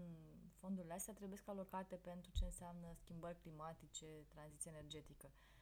fondurile 0.64 0.94
astea 0.94 1.14
trebuie 1.14 1.38
să 1.38 1.50
alocate 1.52 1.96
pentru 1.96 2.30
ce 2.38 2.44
înseamnă 2.46 2.88
schimbări 3.02 3.42
climatice, 3.44 4.08
tranziție 4.34 4.72
energetică. 4.76 5.28
Și 5.50 5.53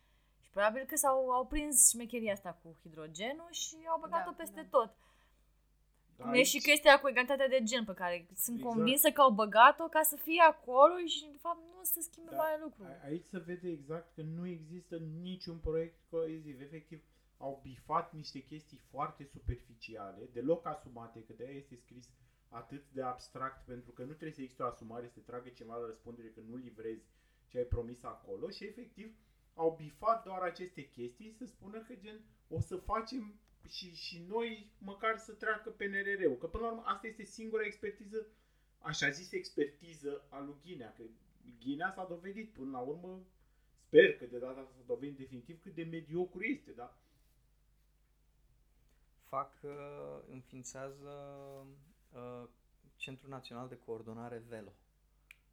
probabil 0.52 0.84
că 0.86 0.95
s-au 0.95 1.30
au 1.30 1.45
prins 1.47 1.89
șmecheria 1.89 2.34
asta 2.34 2.60
cu 2.64 2.78
hidrogenul 2.82 3.47
și 3.52 3.76
au 3.89 3.99
băgat-o 3.99 4.30
Da, 4.32 4.36
peste 4.38 4.62
da. 4.62 4.68
tot. 4.78 4.91
Dar 6.18 6.28
Cum 6.28 6.34
e 6.39 6.43
și 6.43 6.60
chestia 6.60 6.99
cu 6.99 7.08
egalitatea 7.10 7.47
de 7.47 7.64
gen 7.64 7.86
pe 7.86 7.93
care 7.93 8.28
sunt 8.36 8.58
Exact. 8.58 8.74
convinsă 8.76 9.12
că 9.12 9.22
au 9.22 9.32
băgat-o 9.32 9.88
ca 9.88 10.02
să 10.02 10.16
fie 10.16 10.41
acolo 10.41 10.95
și 11.06 11.22
de 11.32 11.38
fapt 11.41 11.60
nu 11.76 11.84
se 11.84 12.02
schimbe 12.02 12.30
Da. 12.32 12.36
mare 12.38 12.60
lucru. 12.62 12.84
A- 12.84 13.06
Aici 13.06 13.26
se 13.26 13.38
vede 13.39 13.70
exact 13.70 14.14
că 14.16 14.22
nu 14.22 14.47
există 14.47 14.97
niciun 15.22 15.58
proiect 15.58 15.99
coeziv. 16.10 16.62
Efectiv, 16.62 17.04
au 17.38 17.60
bifat 17.64 18.14
niște 18.14 18.39
chestii 18.39 18.78
foarte 18.89 19.24
superficiale, 19.24 20.30
deloc 20.34 20.66
asumate, 20.66 21.24
că 21.24 21.34
de 21.34 21.43
aia 21.47 21.56
este 21.58 21.76
scris 21.76 22.10
atât 22.49 22.84
de 22.91 23.02
abstract, 23.02 23.66
pentru 23.66 23.91
că 23.91 24.02
nu 24.02 24.08
trebuie 24.08 24.32
să 24.34 24.41
existe 24.41 24.64
o 24.64 24.66
asumare, 24.66 25.08
să 25.08 25.14
te 25.14 25.20
tragă 25.20 25.49
cineva 25.49 25.76
la 25.78 25.86
răspundere 25.86 26.28
că 26.28 26.39
nu 26.49 26.56
livrezi 26.56 27.06
ce 27.47 27.58
ai 27.58 27.64
promis 27.64 28.04
acolo 28.04 28.49
și 28.49 28.64
efectiv 28.66 29.16
au 29.54 29.76
bifat 29.78 30.24
doar 30.24 30.41
aceste 30.41 30.88
chestii 30.88 31.32
să 31.32 31.45
spună 31.45 31.80
că 31.80 31.93
gen 31.95 32.22
o 32.49 32.60
să 32.60 32.76
facem 32.76 33.39
și, 33.68 33.95
și 33.95 34.26
noi 34.28 34.72
măcar 34.78 35.18
să 35.18 35.32
treacă 35.32 35.70
PNRR-ul. 35.70 36.38
Că 36.38 36.47
până 36.47 36.64
la 36.64 36.72
urmă 36.72 36.84
asta 36.86 37.08
este 37.08 37.24
singura 37.24 37.66
expertiză, 37.66 38.28
așa 38.80 39.10
zis 39.10 39.32
expertiză 39.32 40.26
a 40.30 40.39
lui 40.39 40.56
Ghinea. 40.64 40.93
Că 40.93 41.04
Ghinea 41.60 41.91
s-a 41.95 42.06
dovedit 42.06 42.54
până 42.54 42.72
la 42.72 42.80
urmă, 42.80 43.26
sper 43.88 44.18
că 44.18 44.26
de 44.26 44.38
data 44.38 44.60
asta 44.60 44.74
s-a 44.76 44.84
dovedit 44.86 45.18
definitiv 45.18 45.62
cât 45.62 45.74
de 45.74 45.84
mediocru 45.84 46.43
este, 46.43 46.72
da? 46.72 47.02
fac, 49.32 49.52
uh, 49.62 49.72
înființează 50.30 51.12
uh, 52.12 52.47
Centrul 52.95 53.30
Național 53.30 53.68
de 53.68 53.78
Coordonare 53.86 54.43
Velo. 54.47 54.74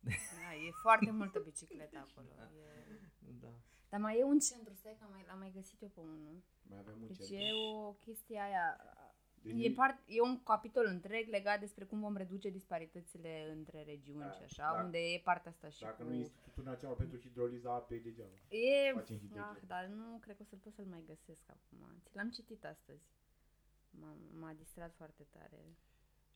Da, 0.00 0.54
e 0.66 0.70
foarte 0.82 1.10
multă 1.10 1.38
bicicletă 1.38 1.98
acolo. 1.98 2.28
E... 3.28 3.34
Da. 3.40 3.52
Dar 3.88 4.00
mai 4.00 4.18
e 4.18 4.24
un 4.24 4.38
centru, 4.38 4.74
stai 4.74 4.96
că 4.98 5.04
am 5.04 5.10
mai, 5.10 5.24
l-am 5.26 5.38
mai 5.38 5.52
găsit 5.54 5.82
eu 5.82 5.88
pe 5.88 6.00
unul. 6.00 6.42
Mai 6.68 6.78
avem 6.78 6.96
un 7.00 7.06
Deci 7.06 7.16
centru. 7.16 7.36
e 7.36 7.52
o 7.52 7.92
chestie 7.92 8.38
aia, 8.40 8.80
Deci 9.42 9.64
e, 9.64 9.70
part, 9.70 9.96
e 10.06 10.20
un 10.20 10.42
capitol 10.42 10.86
întreg 10.86 11.28
legat 11.28 11.60
despre 11.60 11.84
cum 11.84 12.00
vom 12.00 12.16
reduce 12.16 12.48
disparitățile 12.50 13.50
între 13.50 13.82
regiuni 13.82 14.18
Da, 14.20 14.30
și 14.32 14.42
așa, 14.42 14.72
da. 14.74 14.82
unde 14.82 14.98
e 14.98 15.20
partea 15.24 15.50
asta 15.50 15.68
și 15.68 15.80
Dacă 15.82 16.02
cu... 16.02 16.08
nu 16.08 16.14
e 16.14 16.18
Institutul 16.18 16.64
Național 16.64 16.96
pentru 16.96 17.18
Hidroliza 17.18 17.74
Apei 17.74 18.00
degeaba. 18.00 18.30
E, 18.48 18.92
Facem 18.92 19.18
hidrogen. 19.18 19.42
ah, 19.48 19.60
dar 19.66 19.84
nu 19.86 20.18
cred 20.20 20.36
că 20.36 20.42
o 20.42 20.48
să 20.48 20.56
pot 20.56 20.72
să-l 20.74 20.84
mai 20.86 21.02
găsesc 21.06 21.42
acum. 21.50 21.78
Ți 22.06 22.16
l-am 22.16 22.30
citit 22.30 22.64
astăzi. 22.64 23.02
M-a, 23.90 24.16
m-a 24.40 24.52
distrat 24.52 24.94
foarte 24.94 25.26
tare. 25.30 25.60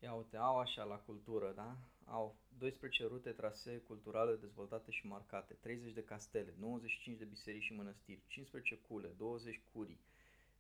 Ia 0.02 0.12
uite, 0.14 0.36
au 0.36 0.58
așa 0.58 0.84
la 0.84 0.96
cultură, 0.96 1.52
da? 1.56 1.76
Au 2.04 2.36
12 2.58 3.06
rute 3.06 3.30
trasee 3.30 3.78
culturale 3.78 4.36
dezvoltate 4.36 4.90
și 4.90 5.06
marcate, 5.06 5.54
30 5.54 5.92
de 5.92 6.02
castele, 6.04 6.54
95 6.58 7.18
de 7.18 7.24
biserici 7.24 7.62
și 7.62 7.72
mănăstiri, 7.72 8.22
15 8.26 8.76
cule, 8.88 9.14
20 9.16 9.62
curii, 9.72 10.00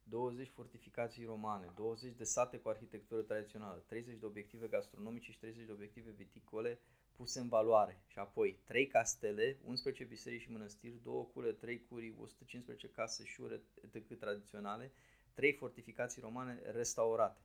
20 0.02 0.48
fortificații 0.48 1.24
romane, 1.24 1.72
20 1.74 2.14
de 2.16 2.24
sate 2.24 2.58
cu 2.58 2.68
arhitectură 2.68 3.22
tradițională, 3.22 3.82
30 3.86 4.18
de 4.18 4.26
obiective 4.26 4.66
gastronomice 4.66 5.30
și 5.30 5.38
30 5.38 5.66
de 5.66 5.72
obiective 5.72 6.10
viticole 6.10 6.80
puse 7.12 7.40
în 7.40 7.48
valoare. 7.48 8.02
Și 8.06 8.18
apoi 8.18 8.58
3 8.64 8.86
castele, 8.86 9.58
11 9.64 10.04
biserici 10.04 10.42
și 10.42 10.50
mănăstiri, 10.50 11.02
2 11.02 11.26
cule, 11.32 11.52
3 11.52 11.82
curii, 11.88 12.14
115 12.18 12.88
case 12.88 13.24
șure 13.24 13.62
etc. 13.82 14.18
tradiționale, 14.18 14.92
3 15.34 15.52
fortificații 15.52 16.22
romane 16.22 16.60
restaurate. 16.72 17.40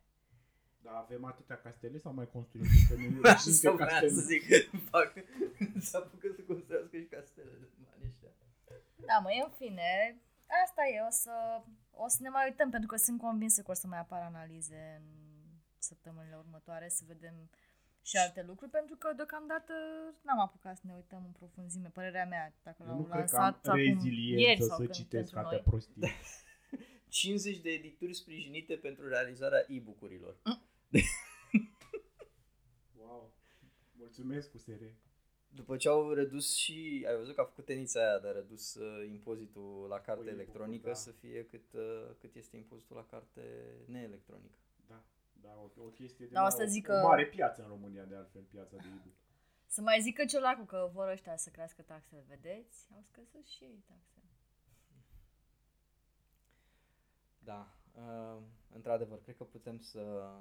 Dar 0.84 0.94
avem 0.94 1.26
atâtea 1.26 1.58
castele 1.58 1.98
sau 1.98 2.14
mai 2.14 2.30
construim 2.30 2.66
că 2.88 2.96
nu 2.96 3.22
Da, 3.22 3.36
sunt 3.44 3.56
să 3.56 3.70
vreau 3.72 3.90
castele? 3.90 4.12
să 4.12 4.22
zic, 4.22 4.44
fac, 4.90 5.14
să 5.90 5.98
apucă 5.98 6.28
să 6.36 6.42
construiască 6.42 6.98
și 6.98 7.06
castele 7.06 7.52
de 7.62 7.68
bani 7.84 8.04
ăștia. 8.10 8.30
Da, 9.10 9.20
mă, 9.24 9.30
în 9.46 9.52
fine, 9.58 9.92
asta 10.66 10.82
e, 10.96 11.00
o 11.08 11.12
să, 11.24 11.36
o 11.92 12.08
să 12.08 12.18
ne 12.22 12.30
mai 12.30 12.44
uităm, 12.50 12.70
pentru 12.70 12.90
că 12.90 12.96
sunt 12.96 13.20
convinsă 13.20 13.62
că 13.62 13.72
o 13.72 13.74
să 13.74 13.88
mai 13.88 14.00
apară 14.00 14.24
analize 14.24 15.02
în 15.02 15.06
săptămânile 15.78 16.36
următoare, 16.36 16.90
să 16.90 17.04
vedem 17.08 17.50
și 18.02 18.18
alte 18.18 18.44
lucruri, 18.44 18.72
pentru 18.72 18.96
că 18.96 19.14
deocamdată 19.16 19.74
n-am 20.22 20.40
apucat 20.40 20.78
să 20.78 20.84
ne 20.86 20.94
uităm 20.94 21.22
în 21.26 21.32
profunzime, 21.32 21.90
părerea 21.94 22.26
mea, 22.26 22.54
dacă 22.64 22.84
Eu 22.88 22.94
nu 22.96 23.08
l-au 23.08 23.10
cred 23.10 23.30
că 23.30 23.36
am 23.36 23.42
lansat 23.42 23.68
acum 23.68 23.80
ieri 23.80 23.94
reziliență 23.94 24.66
sau 24.66 24.78
să 24.78 24.84
când 24.84 24.96
citesc 24.96 25.34
pentru 25.34 25.40
atâtea 25.40 25.64
noi. 25.64 25.70
prostii. 25.70 26.02
50 27.10 27.58
de 27.60 27.70
edituri 27.70 28.14
sprijinite 28.14 28.76
pentru 28.76 29.08
realizarea 29.08 29.66
e-book-urilor. 29.68 30.38
Wow. 33.00 33.32
Mulțumesc 33.98 34.52
cu 34.52 34.58
SR. 34.58 34.84
După 35.50 35.78
ce 35.78 35.88
au 35.90 36.12
redus 36.14 36.56
și, 36.56 37.06
ai 37.08 37.16
văzut 37.18 37.36
că 37.36 37.42
a 37.42 37.46
făcut 37.46 37.66
tenița 37.66 38.00
aia 38.00 38.20
de 38.20 38.28
a 38.28 38.32
redus 38.32 38.74
uh, 38.76 39.08
impozitul 39.10 39.88
la 39.90 40.00
carte 40.00 40.24
Păi, 40.24 40.32
electronică 40.34 40.88
da. 40.88 40.94
să 40.94 41.12
fie 41.12 41.46
cât, 41.46 41.74
uh, 41.74 42.10
cât 42.20 42.36
este 42.36 42.58
impozitul 42.58 42.96
la 42.96 43.06
carte 43.06 43.42
neelectronică. 43.86 44.58
Da, 44.88 45.04
da, 45.42 45.56
o, 45.58 45.82
o 45.84 45.88
chestie 45.88 46.26
de 46.26 46.32
Da, 46.34 46.40
o 46.40 46.44
mare- 46.44 46.56
să 46.56 46.66
zic 46.72 46.88
o 46.88 46.92
că- 46.92 47.02
mare 47.04 47.26
piață 47.26 47.62
în 47.62 47.68
România, 47.68 48.04
de 48.04 48.16
altfel, 48.16 48.42
piața 48.42 48.78
de 48.78 48.88
e 48.88 49.10
Să 49.66 49.82
mai 49.82 50.02
zică 50.02 50.26
ciolacu 50.26 50.64
că 50.66 50.90
vor 50.94 51.08
ăștia 51.08 51.38
să 51.38 51.50
crească 51.50 51.82
taxele, 51.82 52.26
vedeți? 52.28 52.88
Au 52.94 53.02
scăzut 53.02 53.46
și 53.46 53.64
ei 53.64 53.84
taxele. 53.88 54.26
Da, 57.40 57.76
uh, 57.94 58.42
într-adevăr, 58.74 59.22
cred 59.22 59.36
că 59.36 59.44
putem 59.44 59.80
să, 59.80 60.34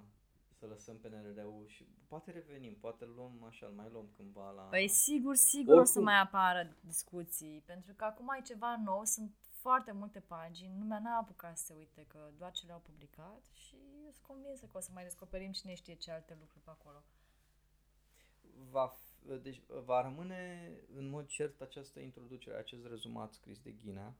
să 0.59 0.67
lăsăm 0.67 0.99
PNRR-ul 0.99 1.65
și 1.67 1.87
poate 2.09 2.31
revenim, 2.31 2.75
poate 2.75 3.05
îl 3.05 3.13
luăm 3.15 3.45
așa, 3.45 3.67
îl 3.67 3.73
mai 3.73 3.89
luăm 3.91 4.09
cândva 4.17 4.51
la... 4.51 4.63
Păi 4.63 4.89
sigur, 4.89 5.35
sigur 5.35 5.75
o 5.75 5.77
să 5.77 5.99
Oricum. 5.99 6.03
mai 6.03 6.21
apară 6.21 6.77
discuții, 6.81 7.63
pentru 7.67 7.93
că 7.95 8.05
acum 8.05 8.29
e 8.39 8.43
ceva 8.43 8.77
nou, 8.85 9.05
sunt 9.05 9.35
foarte 9.61 9.93
multe 9.93 10.21
pagini, 10.21 10.79
lumea 10.79 10.99
n-a 10.99 11.17
apucat 11.17 11.59
să 11.59 11.65
se 11.65 11.75
uite 11.79 12.05
că 12.09 12.31
doar 12.39 12.53
ce 12.53 12.67
le-au 12.67 12.79
publicat 12.81 13.45
și 13.53 13.77
eu 14.05 14.11
sunt 14.11 14.27
convinsă 14.27 14.67
că 14.67 14.77
o 14.77 14.81
să 14.81 14.91
mai 14.93 15.03
descoperim 15.03 15.53
cine 15.53 15.75
știe 15.75 15.95
ce 15.95 16.11
alte 16.11 16.37
lucruri 16.41 16.65
pe 16.65 16.71
acolo. 16.71 17.03
va, 18.71 18.95
f- 18.97 19.41
deci, 19.43 19.63
va 19.85 20.03
rămâne 20.03 20.73
în 20.95 21.09
mod 21.09 21.27
cert 21.27 21.61
această 21.61 22.01
introducere, 22.01 22.57
acest 22.57 22.87
rezumat 22.87 23.33
scris 23.33 23.59
de 23.59 23.71
Ghinea, 23.71 24.15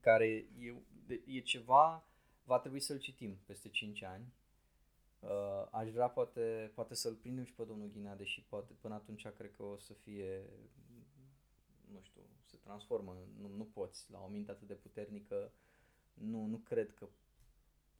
care 0.00 0.26
e, 0.26 0.74
de- 1.06 1.22
e 1.26 1.40
ceva, 1.40 2.04
va 2.44 2.58
trebui 2.58 2.80
să-l 2.80 2.98
citim 2.98 3.38
peste 3.46 3.68
5 3.68 4.02
ani. 4.02 4.32
Uh, 5.20 5.66
aș 5.70 5.90
vrea 5.90 6.08
poate, 6.08 6.70
poate 6.74 6.94
să-l 6.94 7.14
prindem 7.14 7.44
și 7.44 7.54
pe 7.54 7.64
domnul 7.64 7.90
Ghinea, 7.92 8.16
deși 8.16 8.42
poate 8.42 8.72
până 8.80 8.94
atunci 8.94 9.28
cred 9.28 9.52
că 9.56 9.62
o 9.62 9.76
să 9.76 9.92
fie, 9.92 10.42
nu 11.92 12.00
știu, 12.02 12.20
se 12.44 12.56
transformă, 12.56 13.16
nu, 13.40 13.48
nu 13.48 13.64
poți, 13.64 14.10
la 14.10 14.20
o 14.20 14.28
minte 14.28 14.50
atât 14.50 14.66
de 14.66 14.74
puternică, 14.74 15.52
nu, 16.14 16.46
nu 16.46 16.56
cred 16.56 16.94
că 16.94 17.08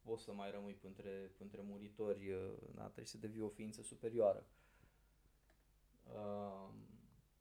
poți 0.01 0.23
să 0.23 0.33
mai 0.33 0.51
rămâi 0.51 0.73
printre, 0.73 1.31
printre 1.35 1.61
muritori, 1.61 2.31
uh, 2.31 2.53
da, 2.75 2.83
trebuie 2.83 3.05
să 3.05 3.17
devii 3.17 3.41
o 3.41 3.49
ființă 3.49 3.81
superioară. 3.81 4.45
Uh, 6.03 6.69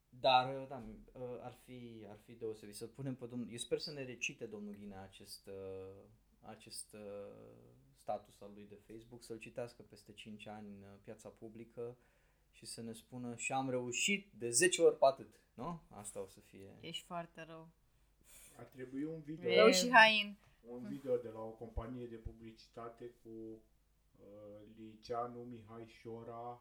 dar, 0.09 0.61
uh, 0.61 0.68
da, 0.68 0.85
uh, 1.12 1.39
ar 1.41 1.53
fi, 1.64 2.07
ar 2.09 2.18
fi 2.24 2.33
deosebit. 2.33 2.74
Să 2.76 2.87
punem 2.87 3.14
pe 3.14 3.26
domnul, 3.26 3.51
eu 3.51 3.57
sper 3.57 3.79
să 3.79 3.93
ne 3.93 4.05
recite 4.05 4.47
domnul 4.47 4.74
Ghinea 4.74 5.03
acest, 5.03 5.47
uh, 5.47 6.05
acest 6.41 6.97
uh, 8.09 8.14
status 8.14 8.40
al 8.40 8.50
lui 8.54 8.66
de 8.68 8.78
Facebook, 8.92 9.22
să-l 9.22 9.38
citească 9.38 9.82
peste 9.82 10.12
5 10.12 10.46
ani 10.46 10.66
în 10.68 10.82
uh, 10.82 10.98
piața 11.04 11.28
publică 11.28 11.96
și 12.52 12.66
să 12.66 12.82
ne 12.82 12.92
spună 12.92 13.36
și 13.36 13.52
am 13.52 13.70
reușit 13.70 14.26
de 14.38 14.50
10 14.50 14.82
ori 14.82 14.98
pe 14.98 15.04
atât, 15.04 15.34
nu? 15.54 15.80
Asta 15.88 16.20
o 16.20 16.26
să 16.26 16.40
fie. 16.40 16.70
Ești 16.80 17.04
foarte 17.04 17.42
rău. 17.42 17.68
Ar 18.56 18.64
trebui 18.64 19.04
un 19.04 19.20
video, 19.20 19.54
Rău 19.54 19.70
și 19.70 19.90
hain. 19.90 20.36
un 20.68 20.86
video 20.88 21.16
de 21.16 21.28
la 21.28 21.40
o 21.40 21.50
companie 21.50 22.06
de 22.06 22.16
publicitate 22.16 23.04
cu 23.22 23.28
uh, 23.28 24.61
Liceanu, 24.78 25.38
Mihai 25.42 25.86
Șora, 25.86 26.61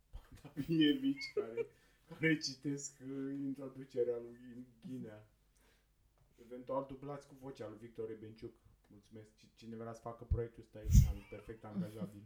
Pandavievici, 0.42 1.32
care, 1.34 1.66
care 2.08 2.38
citesc 2.38 2.92
uh, 3.02 3.32
introducerea 3.32 4.16
lui 4.16 4.66
Ghinea. 4.86 5.26
Eventual 6.46 6.86
dublați 6.88 7.26
cu 7.26 7.34
vocea 7.40 7.68
lui 7.68 7.78
Victor 7.80 8.10
Ebenciuc. 8.10 8.52
Mulțumesc. 8.88 9.28
C- 9.36 9.54
Cine 9.56 9.76
vrea 9.76 9.92
să 9.92 10.00
facă 10.00 10.24
proiectul 10.24 10.62
ăsta 10.62 10.78
e 10.78 11.08
am 11.08 11.26
perfect 11.30 11.64
angajabil. 11.64 12.22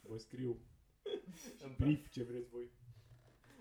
Vă 0.00 0.16
scriu 0.18 0.58
brief 1.78 2.08
ce 2.10 2.22
vreți 2.22 2.48
voi. 2.48 2.70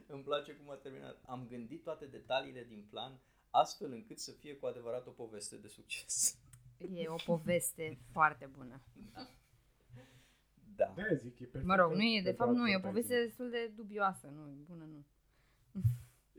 Îmi 0.08 0.24
place 0.24 0.52
cum 0.56 0.70
a 0.70 0.76
terminat. 0.76 1.24
Am 1.26 1.48
gândit 1.48 1.84
toate 1.84 2.06
detaliile 2.06 2.64
din 2.64 2.88
plan 2.90 3.20
astfel 3.50 3.92
încât 3.92 4.20
să 4.20 4.32
fie 4.32 4.56
cu 4.56 4.66
adevărat 4.66 5.08
o 5.08 5.12
poveste 5.12 5.58
de 5.58 5.68
succes. 5.68 6.40
E 6.94 7.08
o 7.08 7.16
poveste 7.26 7.98
foarte 8.12 8.46
bună. 8.46 8.82
Da. 10.76 10.94
Da, 10.96 11.16
zic, 11.16 11.40
e 11.40 11.44
perfect. 11.44 11.64
Mă 11.66 11.76
rog, 11.76 11.92
nu 11.92 12.02
e, 12.04 12.22
de 12.22 12.24
pentru 12.24 12.46
fapt 12.46 12.58
nu, 12.58 12.68
e 12.68 12.74
o 12.74 12.76
advertising. 12.76 12.84
poveste 12.94 13.26
destul 13.26 13.50
de 13.50 13.72
dubioasă, 13.76 14.28
nu, 14.28 14.50
e 14.50 14.56
bună 14.68 14.84
nu. 14.86 15.06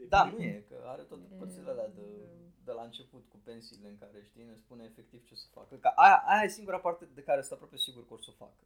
Da, 0.08 0.24
nu 0.24 0.42
e, 0.42 0.64
că 0.68 0.84
are 0.86 1.02
toate 1.02 1.24
părțile 1.38 1.70
alea 1.70 1.88
de, 1.88 2.28
de 2.64 2.72
la 2.72 2.82
început 2.82 3.28
cu 3.28 3.36
pensiile 3.44 3.88
în 3.88 3.98
care, 3.98 4.22
știi, 4.22 4.44
ne 4.44 4.54
spune 4.54 4.84
efectiv 4.84 5.24
ce 5.24 5.32
o 5.32 5.36
să 5.36 5.46
facă. 5.52 5.74
Că 5.76 5.88
aia, 5.94 6.22
aia 6.26 6.42
e 6.42 6.48
singura 6.48 6.78
parte 6.78 7.04
de 7.14 7.22
care 7.22 7.40
sunt 7.40 7.52
aproape 7.52 7.76
sigur 7.76 8.06
că 8.06 8.14
o 8.14 8.18
să 8.18 8.30
o 8.30 8.44
facă. 8.44 8.64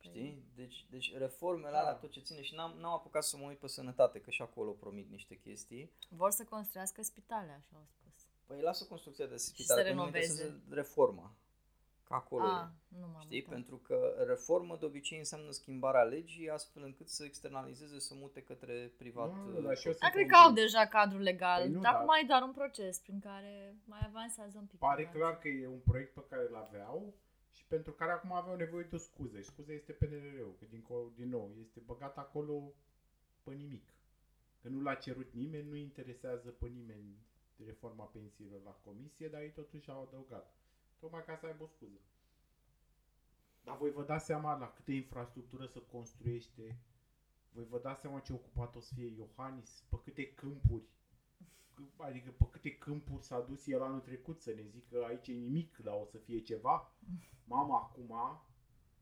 Știi? 0.00 0.44
Deci, 0.54 0.86
deci 0.90 1.16
reformele 1.16 1.76
alea, 1.76 1.92
tot 1.92 2.10
ce 2.10 2.20
ține 2.20 2.42
și 2.42 2.54
n-am, 2.54 2.76
n-am 2.78 2.92
apucat 2.92 3.24
să 3.24 3.36
mă 3.36 3.46
uit 3.46 3.58
pe 3.58 3.66
sănătate, 3.66 4.20
că 4.20 4.30
și 4.30 4.42
acolo 4.42 4.70
promit 4.70 5.10
niște 5.10 5.34
chestii. 5.34 5.92
Vor 6.08 6.30
să 6.30 6.44
construiască 6.44 7.02
spitale, 7.02 7.50
așa 7.50 7.76
au 7.76 7.84
spus. 7.84 8.26
Păi 8.46 8.60
lasă 8.60 8.84
construcția 8.84 9.26
de 9.26 9.36
să 9.36 9.46
spital, 9.46 9.76
că 9.76 9.82
nu 9.82 9.88
renoveze. 9.88 10.16
interesează 10.16 10.62
reforma. 10.70 11.34
Că 12.08 12.14
acolo 12.14 12.44
e. 12.44 12.48
A, 12.50 12.70
nu 12.88 13.06
m-am 13.12 13.22
Știi? 13.22 13.36
uitat. 13.36 13.52
Pentru 13.52 13.76
că 13.76 14.14
reformă 14.26 14.76
de 14.76 14.84
obicei 14.84 15.18
înseamnă 15.18 15.50
schimbarea 15.50 16.02
legii 16.02 16.48
astfel 16.50 16.82
încât 16.82 17.08
să 17.08 17.24
externalizeze, 17.24 17.98
să 17.98 18.14
mute 18.14 18.42
către 18.42 18.92
privat. 18.96 19.32
Nu, 19.34 19.56
uh, 19.56 19.64
dar 19.64 19.76
și 19.76 19.86
eu 19.86 19.92
Dar 19.92 20.00
sunt 20.00 20.12
cred 20.12 20.26
că 20.26 20.36
convins. 20.36 20.46
au 20.46 20.52
deja 20.52 20.86
cadrul 20.86 21.20
legal, 21.20 21.60
Păi 21.62 21.70
nu, 21.70 21.80
dar 21.80 21.92
dar- 21.92 22.00
acum 22.00 22.14
e 22.22 22.26
doar 22.26 22.42
un 22.42 22.52
proces 22.52 22.98
prin 22.98 23.20
care 23.20 23.76
mai 23.84 24.00
avansează 24.06 24.58
un 24.58 24.66
pic. 24.66 24.78
Pare 24.78 25.04
da. 25.04 25.10
clar 25.10 25.38
că 25.38 25.48
e 25.48 25.66
un 25.66 25.78
proiect 25.90 26.12
pe 26.14 26.24
care 26.28 26.46
îl 26.48 26.56
aveau 26.56 27.14
și 27.52 27.64
pentru 27.66 27.92
care 27.92 28.10
acum 28.12 28.32
aveau 28.32 28.56
nevoie 28.56 28.84
de 28.90 28.94
o 28.94 28.98
scuză. 28.98 29.38
Și 29.38 29.44
scuza 29.44 29.72
este 29.72 29.92
PNRR-ul, 29.92 30.54
că 30.58 30.64
din, 30.68 30.82
co- 30.82 31.14
din 31.14 31.28
nou 31.28 31.52
este 31.60 31.80
băgat 31.86 32.16
acolo 32.18 32.72
pe 33.42 33.54
nimic. 33.54 33.92
Că 34.62 34.68
nu 34.68 34.80
l-a 34.82 34.94
cerut 34.94 35.32
nimeni, 35.32 35.68
nu 35.68 35.76
interesează 35.76 36.48
pe 36.50 36.66
nimeni 36.66 37.16
reforma 37.66 38.04
pensiilor 38.04 38.60
la 38.64 38.70
comisie, 38.84 39.28
dar 39.28 39.40
ei 39.40 39.52
totuși 39.52 39.90
au 39.90 40.02
adăugat. 40.02 40.52
Tocmai 40.98 41.24
ca 41.24 41.36
să 41.36 41.46
aibă 41.46 41.62
o 41.62 41.66
scuză. 41.66 42.00
Dar 43.64 43.76
voi 43.76 43.90
vă 43.90 44.02
dați 44.02 44.24
seama 44.24 44.58
la 44.58 44.72
câtă 44.72 44.90
infrastructură 44.90 45.66
să 45.66 45.78
construiește, 45.78 46.78
voi 47.50 47.64
vă 47.64 47.78
dați 47.78 48.00
seama 48.00 48.20
ce 48.20 48.32
ocupat 48.32 48.76
o 48.76 48.80
să 48.80 48.94
fie 48.94 49.14
Iohannis, 49.16 49.84
pe 49.88 49.96
câte 50.04 50.32
câmpuri 50.32 50.88
Adică 51.96 52.30
pe 52.30 52.44
câte 52.50 52.76
câmpuri 52.76 53.24
s-a 53.24 53.40
dus 53.40 53.66
el 53.66 53.82
anul 53.82 54.00
trecut 54.00 54.40
să 54.40 54.52
ne 54.54 54.62
zică 54.62 55.04
aici 55.04 55.28
e 55.28 55.32
nimic, 55.32 55.76
dar 55.76 55.94
o 56.00 56.04
să 56.04 56.18
fie 56.18 56.40
ceva. 56.40 56.92
Mama 57.44 57.78
acum, 57.78 58.40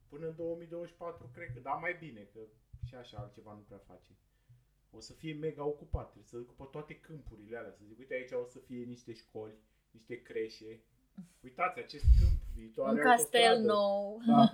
până 0.08 0.28
în 0.28 0.36
2024, 0.36 1.30
cred 1.34 1.52
că, 1.52 1.60
da, 1.60 1.72
mai 1.72 1.96
bine, 2.00 2.20
că 2.20 2.40
și 2.84 2.94
așa 2.94 3.18
altceva 3.18 3.52
nu 3.52 3.60
prea 3.60 3.78
face. 3.78 4.16
O 4.90 5.00
să 5.00 5.12
fie 5.12 5.34
mega 5.34 5.64
ocupat, 5.64 6.04
trebuie 6.04 6.28
să 6.28 6.36
ducă 6.36 6.52
pe 6.56 6.68
toate 6.70 7.00
câmpurile 7.00 7.56
alea, 7.56 7.72
să 7.72 7.84
zic, 7.84 7.98
uite 7.98 8.14
aici 8.14 8.30
o 8.30 8.46
să 8.46 8.58
fie 8.58 8.84
niște 8.84 9.12
școli, 9.12 9.58
niște 9.90 10.22
creșe. 10.22 10.80
Uitați, 11.42 11.78
acest 11.78 12.04
câmp 12.18 12.40
viitoare 12.54 12.90
Un 12.92 12.98
castel 13.02 13.40
autostradă. 13.50 13.72
nou. 13.72 14.20
Da. 14.26 14.52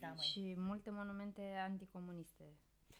Da, 0.00 0.08
măi. 0.08 0.24
Și 0.24 0.54
multe 0.56 0.90
monumente 0.90 1.42
anticomuniste. 1.68 2.44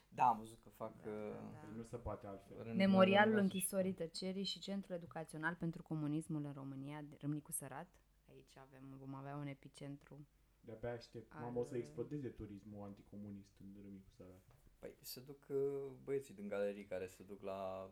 Da, 0.09 0.25
am 0.27 0.39
văzut 0.39 0.59
că 0.63 0.69
fac... 0.69 1.03
Da, 1.03 1.11
uh, 1.11 1.31
da, 1.33 1.51
da. 1.53 1.69
Nu 1.77 1.83
se 1.83 1.97
poate 1.97 2.27
altfel. 2.27 2.63
rând- 2.63 2.77
Memorialul 2.77 3.35
rând- 3.35 3.43
închisorii 3.43 3.93
tăcerii 3.93 4.45
și 4.45 4.59
Centrul 4.59 4.95
Educațional 4.97 5.55
pentru 5.55 5.83
Comunismul 5.83 6.45
în 6.45 6.53
România, 6.53 7.01
de 7.03 7.17
Râmnicu 7.21 7.53
Sărat. 7.53 7.89
Aici 8.31 8.57
avem, 8.57 8.97
vom 8.99 9.15
avea 9.15 9.37
un 9.37 9.47
epicentru. 9.47 10.27
De-abia 10.61 10.93
aștept. 10.93 11.33
Al- 11.35 11.41
Mamă, 11.43 11.59
o 11.61 11.65
să 11.65 11.77
explodeze 11.77 12.29
turismul 12.29 12.85
anticomunist 12.87 13.51
în 13.61 13.83
Râmnicu 13.83 14.09
Sărat. 14.17 14.43
Păi 14.79 14.95
se 15.01 15.21
duc 15.21 15.45
uh, 15.49 15.57
băieții 16.05 16.35
din 16.35 16.49
galerii 16.49 16.85
care 16.85 17.07
se 17.07 17.23
duc 17.23 17.43
la 17.43 17.91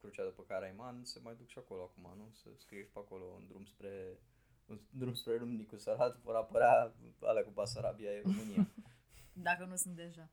Crucea 0.00 0.22
de 0.22 0.28
pe 0.28 0.42
Caraiman, 0.46 1.04
se 1.04 1.20
mai 1.22 1.34
duc 1.34 1.48
și 1.48 1.58
acolo 1.58 1.82
acum, 1.82 2.16
nu? 2.16 2.30
Să 2.32 2.48
scrie 2.56 2.82
și 2.82 2.90
pe 2.90 2.98
acolo 2.98 3.34
în 3.38 3.46
drum 3.46 3.64
spre 3.64 4.18
în 4.66 4.80
drum 4.90 5.14
spre 5.14 5.36
Râmnicu 5.36 5.76
Sărat, 5.76 6.20
vor 6.20 6.34
apărea 6.34 6.92
alea 7.20 7.44
cu 7.44 7.50
Basarabia, 7.50 8.10
e 8.10 8.22
România. 8.22 8.66
Dacă 9.48 9.64
nu 9.64 9.76
sunt 9.76 9.96
deja. 9.96 10.28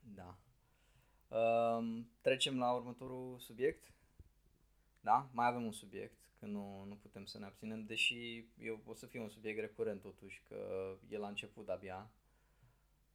Da. 0.00 0.38
Um, 1.36 2.10
trecem 2.20 2.58
la 2.58 2.72
următorul 2.72 3.38
subiect. 3.38 3.92
Da? 5.00 5.28
Mai 5.32 5.46
avem 5.46 5.64
un 5.64 5.72
subiect, 5.72 6.28
că 6.38 6.46
nu, 6.46 6.84
nu 6.84 6.94
putem 6.94 7.24
să 7.24 7.38
ne 7.38 7.44
abținem, 7.44 7.84
deși 7.84 8.48
eu 8.58 8.80
o 8.86 8.94
să 8.94 9.06
fie 9.06 9.20
un 9.20 9.28
subiect 9.28 9.60
recurent 9.60 10.00
totuși, 10.00 10.42
că 10.48 10.90
e 11.08 11.18
la 11.18 11.28
început 11.28 11.68
abia. 11.68 12.10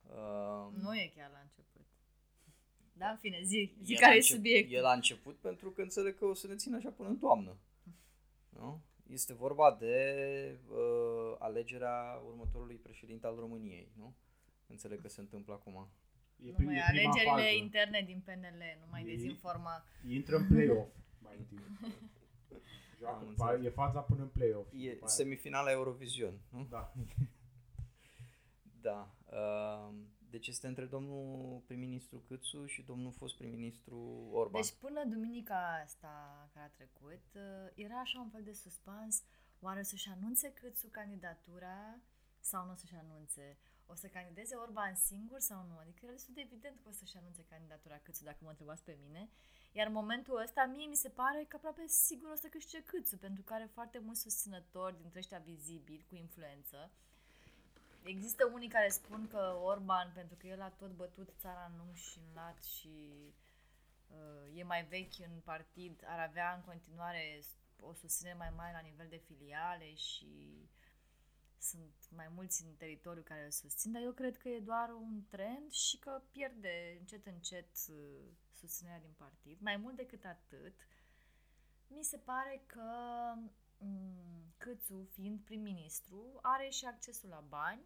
Um, 0.02 0.74
Nu 0.74 0.96
e 0.96 1.12
chiar 1.16 1.32
la 1.32 1.40
început. 1.40 1.86
Da, 3.00 3.10
în 3.10 3.18
fine, 3.18 3.40
zi, 3.44 3.74
zi 3.84 3.94
e 3.94 3.96
care 3.96 4.08
la 4.10 4.14
e 4.14 4.20
încep- 4.20 4.36
subiectul. 4.36 4.76
E 4.78 4.82
la 4.82 4.92
început 4.94 5.36
pentru 5.38 5.70
că 5.72 5.82
înțeleg 5.82 6.18
că 6.18 6.26
o 6.26 6.34
să 6.34 6.48
ne 6.48 6.56
țină 6.56 6.76
așa 6.76 6.90
până 6.90 7.10
în 7.10 7.18
toamnă. 7.18 7.58
Nu? 8.50 8.82
Este 9.08 9.34
vorba 9.34 9.76
de 9.80 9.96
uh, 10.70 11.36
alegerea 11.40 12.22
următorului 12.26 12.76
președinte 12.76 13.28
al 13.28 13.36
României, 13.36 13.92
nu? 13.98 14.14
Înțeleg 14.68 15.02
că 15.02 15.08
se 15.10 15.20
întâmplă 15.20 15.54
acum. 15.54 15.88
E, 16.46 16.48
Nu 16.50 16.52
pri- 16.58 16.66
mai 16.66 16.76
e 16.76 16.84
prima 16.90 17.10
alegerile 17.10 17.32
fază. 17.32 17.56
interne 17.64 18.04
din 18.06 18.22
PNL, 18.26 18.62
nu 18.80 18.86
mai 18.90 19.02
E- 19.02 19.06
dezinforma. 19.06 19.84
Intră 20.10 20.36
în 20.36 20.48
play-off 20.48 20.90
mai 21.20 21.36
întâi. 21.38 21.58
Am 21.86 21.92
Joacă, 23.00 23.26
înțeles. 23.28 23.66
e 23.66 23.70
faza 23.70 24.00
până 24.00 24.22
în 24.22 24.28
play-off. 24.28 24.70
și 24.74 24.86
E 24.88 24.92
după 24.92 25.06
aia- 25.06 25.16
semifinala 25.16 25.72
Eurovision, 25.72 26.34
nu? 26.50 26.68
Da. 26.70 26.94
Da. 28.82 29.10
Uh, 29.26 29.94
deci 30.30 30.48
este 30.48 30.68
între 30.68 30.86
domnul 30.86 31.62
prim-ministru 31.66 32.20
Câțu 32.28 32.66
și 32.66 32.82
domnul 32.82 33.12
fost 33.12 33.38
prim-ministru 33.38 34.30
Orban. 34.32 34.62
Deci 34.62 34.74
până 34.74 35.04
duminica 35.06 35.82
asta 35.84 36.50
care 36.54 36.66
a 36.66 36.76
trecut, 36.76 37.26
uh, 37.36 37.72
era 37.76 38.00
așa 38.00 38.20
un 38.20 38.30
fel 38.30 38.44
de 38.44 38.54
suspans. 38.54 39.24
Oare 39.60 39.80
o 39.80 39.84
să-și 39.84 40.10
anunțe 40.10 40.54
Câțu 40.54 40.88
candidatura 40.88 42.00
sau 42.40 42.66
nu 42.66 42.72
o 42.72 42.76
să-și 42.76 42.96
anunțe? 42.96 43.58
O 43.86 43.96
să 43.96 44.08
candideze 44.08 44.56
Orban 44.56 44.96
singur 44.96 45.40
sau 45.40 45.66
nu? 45.70 45.78
Adică 45.78 46.00
era 46.04 46.12
destul 46.12 46.34
de 46.34 46.42
evident 46.42 46.80
că 46.80 46.90
o 46.90 46.92
să-și 46.92 47.18
anunțe 47.18 47.46
candidatura 47.50 47.98
Câțu, 47.98 48.24
dacă 48.24 48.38
mă 48.42 48.50
întrebați 48.50 48.84
pe 48.84 48.98
mine. 49.02 49.30
Iar 49.72 49.88
în 49.88 49.94
momentul 49.94 50.42
ăsta, 50.42 50.66
mie 50.66 50.88
mi 50.88 50.96
se 50.96 51.10
pare 51.10 51.46
că 51.48 51.56
aproape 51.56 51.88
sigur 51.88 52.30
o 52.30 52.36
să 52.36 52.48
câștige 52.48 52.84
Câțu, 52.84 53.18
pentru 53.18 53.44
că 53.44 53.54
are 53.54 53.70
foarte 53.74 54.00
mulți 54.00 54.22
susținători 54.22 54.98
dintre 54.98 55.20
ăștia 55.20 55.40
vizibili, 55.40 56.06
cu 56.10 56.16
influență. 56.16 56.92
Există 58.10 58.46
unii 58.54 58.68
care 58.68 58.90
spun 58.90 59.28
că 59.28 59.60
Orban, 59.62 60.12
pentru 60.14 60.36
că 60.36 60.48
el 60.48 60.62
a 60.62 60.70
tot 60.70 60.92
bătut 60.92 61.30
țara 61.38 61.66
în 61.72 61.78
lung 61.78 61.96
și 61.96 62.18
în 62.18 62.34
lat 62.34 62.64
și 62.64 62.94
uh, 64.08 64.58
e 64.60 64.64
mai 64.64 64.86
vechi 64.86 65.20
în 65.20 65.40
partid, 65.44 66.04
ar 66.06 66.20
avea 66.20 66.54
în 66.54 66.62
continuare 66.62 67.44
o 67.80 67.94
susținere 67.94 68.38
mai 68.38 68.50
mare 68.56 68.72
la 68.72 68.80
nivel 68.80 69.08
de 69.10 69.22
filiale 69.28 69.94
și 69.94 70.30
sunt 71.60 71.94
mai 72.16 72.28
mulți 72.36 72.64
în 72.66 72.76
teritoriu 72.76 73.22
care 73.22 73.44
îl 73.46 73.52
susțin, 73.52 73.92
dar 73.92 74.02
eu 74.02 74.12
cred 74.12 74.38
că 74.38 74.50
e 74.50 74.60
doar 74.60 74.90
un 74.90 75.24
trend 75.30 75.72
și 75.72 75.98
că 75.98 76.22
pierde 76.32 76.96
încet 77.00 77.26
încet 77.26 77.70
uh, 77.90 78.26
susținerea 78.52 79.00
din 79.00 79.14
partid. 79.18 79.58
Mai 79.60 79.78
mult 79.78 79.96
decât 79.96 80.26
atât, 80.26 80.76
mi 81.88 82.04
se 82.04 82.18
pare 82.18 82.64
că 82.66 82.84
mm, 83.78 84.54
Câțu, 84.58 85.08
fiind 85.12 85.40
prim-ministru, 85.40 86.40
are 86.42 86.70
și 86.70 86.86
accesul 86.86 87.30
la 87.30 87.44
bani 87.50 87.82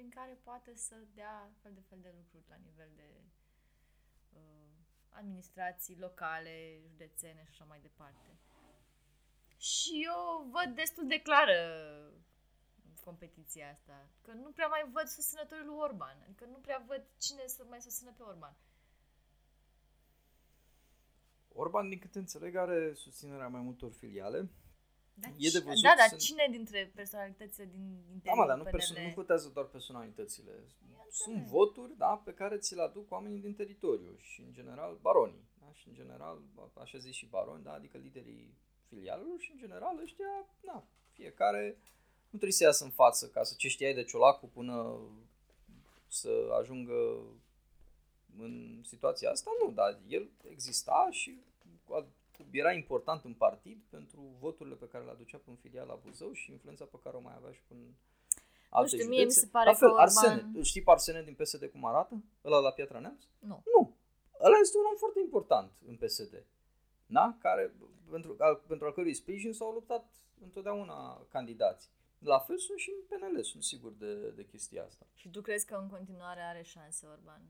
prin 0.00 0.12
care 0.20 0.38
poate 0.42 0.74
să 0.74 0.96
dea 1.14 1.50
fel 1.62 1.72
de 1.74 1.80
fel 1.88 1.98
de 2.00 2.12
lucruri 2.16 2.44
la 2.48 2.56
nivel 2.56 2.90
de 2.94 3.08
uh, 4.32 4.70
administrații 5.08 5.98
locale, 5.98 6.80
județene 6.86 7.42
și 7.44 7.50
așa 7.50 7.64
mai 7.64 7.80
departe. 7.80 8.38
Și 9.56 9.90
eu 10.04 10.50
văd 10.50 10.74
destul 10.74 11.06
de 11.06 11.20
clară 11.22 11.60
competiția 13.04 13.70
asta. 13.70 14.08
Că 14.22 14.32
nu 14.32 14.50
prea 14.50 14.66
mai 14.66 14.88
văd 14.92 15.06
susținătorii 15.06 15.64
lui 15.64 15.76
Orban. 15.78 16.16
Adică 16.24 16.44
nu 16.44 16.58
prea 16.58 16.84
văd 16.86 17.02
cine 17.18 17.46
să 17.46 17.64
mai 17.68 17.80
susțină 17.80 18.12
pe 18.16 18.22
Orban. 18.22 18.56
Orban, 21.48 21.88
din 21.88 21.98
câte 21.98 22.18
înțeleg, 22.18 22.54
are 22.56 22.94
susținerea 22.94 23.48
mai 23.48 23.60
multor 23.60 23.92
filiale. 23.92 24.48
Dar 25.14 25.30
E 25.36 25.48
de 25.50 25.58
ci- 25.58 25.62
văzut, 25.62 25.82
Da, 25.82 25.94
dar 25.96 26.08
sunt- 26.08 26.20
cine 26.20 26.46
dintre 26.50 26.92
personalitățile 26.94 27.64
din 27.64 27.86
Da, 28.06 28.12
interiorul 28.12 28.42
mă, 28.42 28.48
dar 28.48 28.56
nu, 28.56 28.62
PNL? 28.62 28.70
perso- 28.78 29.02
nu 29.06 29.12
votează 29.14 29.48
doar 29.54 29.66
personalitățile. 29.66 30.52
Sunt 31.10 31.34
înțeleg. 31.36 31.50
voturi 31.56 31.96
da, 31.96 32.22
pe 32.24 32.32
care 32.34 32.56
ți 32.58 32.74
le 32.74 32.82
aduc 32.82 33.10
oamenii 33.10 33.40
din 33.40 33.54
teritoriu 33.54 34.16
și, 34.18 34.40
în 34.40 34.52
general, 34.52 34.98
baronii. 35.00 35.48
Da? 35.60 35.72
Și, 35.72 35.88
în 35.88 35.94
general, 35.94 36.42
așa 36.80 36.98
zis 36.98 37.14
și 37.14 37.26
baroni, 37.26 37.62
da? 37.62 37.72
adică 37.72 37.98
liderii 37.98 38.54
filialelor 38.88 39.38
și, 39.40 39.50
în 39.50 39.58
general, 39.58 39.98
ăștia, 40.02 40.26
na, 40.60 40.84
fiecare 41.12 41.64
nu 42.22 42.38
trebuie 42.38 42.52
să 42.52 42.64
iasă 42.64 42.84
în 42.84 42.90
față 42.90 43.28
ca 43.28 43.42
să 43.42 43.54
ce 43.56 43.68
știai 43.68 43.94
de 43.94 44.04
ciolacul 44.04 44.48
până 44.48 44.98
să 46.08 46.30
ajungă 46.60 47.22
în 48.38 48.82
situația 48.84 49.30
asta, 49.30 49.50
nu, 49.64 49.70
dar 49.72 50.00
el 50.08 50.30
exista 50.50 51.08
și 51.10 51.40
a- 51.40 51.49
era 52.50 52.72
important 52.72 53.24
în 53.24 53.34
partid 53.34 53.82
pentru 53.90 54.20
voturile 54.38 54.74
pe 54.74 54.88
care 54.88 55.04
le 55.04 55.10
aducea 55.10 55.40
în 55.46 55.54
filiala 55.56 55.94
Buzău 55.94 56.32
și 56.32 56.50
influența 56.50 56.84
pe 56.84 56.98
care 57.02 57.16
o 57.16 57.20
mai 57.20 57.34
avea 57.36 57.52
și 57.52 57.62
până 57.68 57.80
alte 58.68 58.88
știu, 58.88 59.02
județe. 59.02 59.16
mie 59.16 59.24
mi 59.24 59.30
se 59.30 59.46
pare 59.46 59.70
la 59.70 59.76
fel, 59.76 59.88
că 59.88 59.94
Orban- 59.94 60.00
Arsene, 60.00 60.62
știi 60.62 60.82
pe 60.82 60.90
Arsene 60.90 61.22
din 61.22 61.34
PSD 61.34 61.64
cum 61.72 61.84
arată? 61.84 62.22
Ăla 62.44 62.58
la 62.58 62.70
Piatra 62.70 62.98
Neamț? 62.98 63.22
Nu. 63.38 63.62
Nu. 63.76 63.96
Ăla 64.40 64.56
este 64.60 64.76
un 64.78 64.84
om 64.90 64.96
foarte 64.96 65.20
important 65.20 65.72
în 65.86 65.96
PSD. 65.96 66.44
Da? 67.06 67.36
Care, 67.40 67.74
pentru, 68.10 68.34
al, 68.38 68.54
pentru 68.66 68.86
al 68.86 68.92
cărui 68.92 69.14
sprijin 69.14 69.52
s-au 69.52 69.72
luptat 69.72 70.04
întotdeauna 70.40 71.26
candidați. 71.28 71.90
La 72.18 72.38
fel 72.38 72.58
sunt 72.58 72.78
și 72.78 72.90
în 72.90 73.18
PNL, 73.18 73.42
sunt 73.42 73.62
sigur 73.62 73.92
de, 73.92 74.30
de 74.30 74.44
chestia 74.44 74.84
asta. 74.84 75.06
Și 75.14 75.28
tu 75.30 75.40
crezi 75.40 75.66
că 75.66 75.74
în 75.74 75.88
continuare 75.88 76.40
are 76.40 76.62
șanse 76.62 77.06
Orban? 77.06 77.40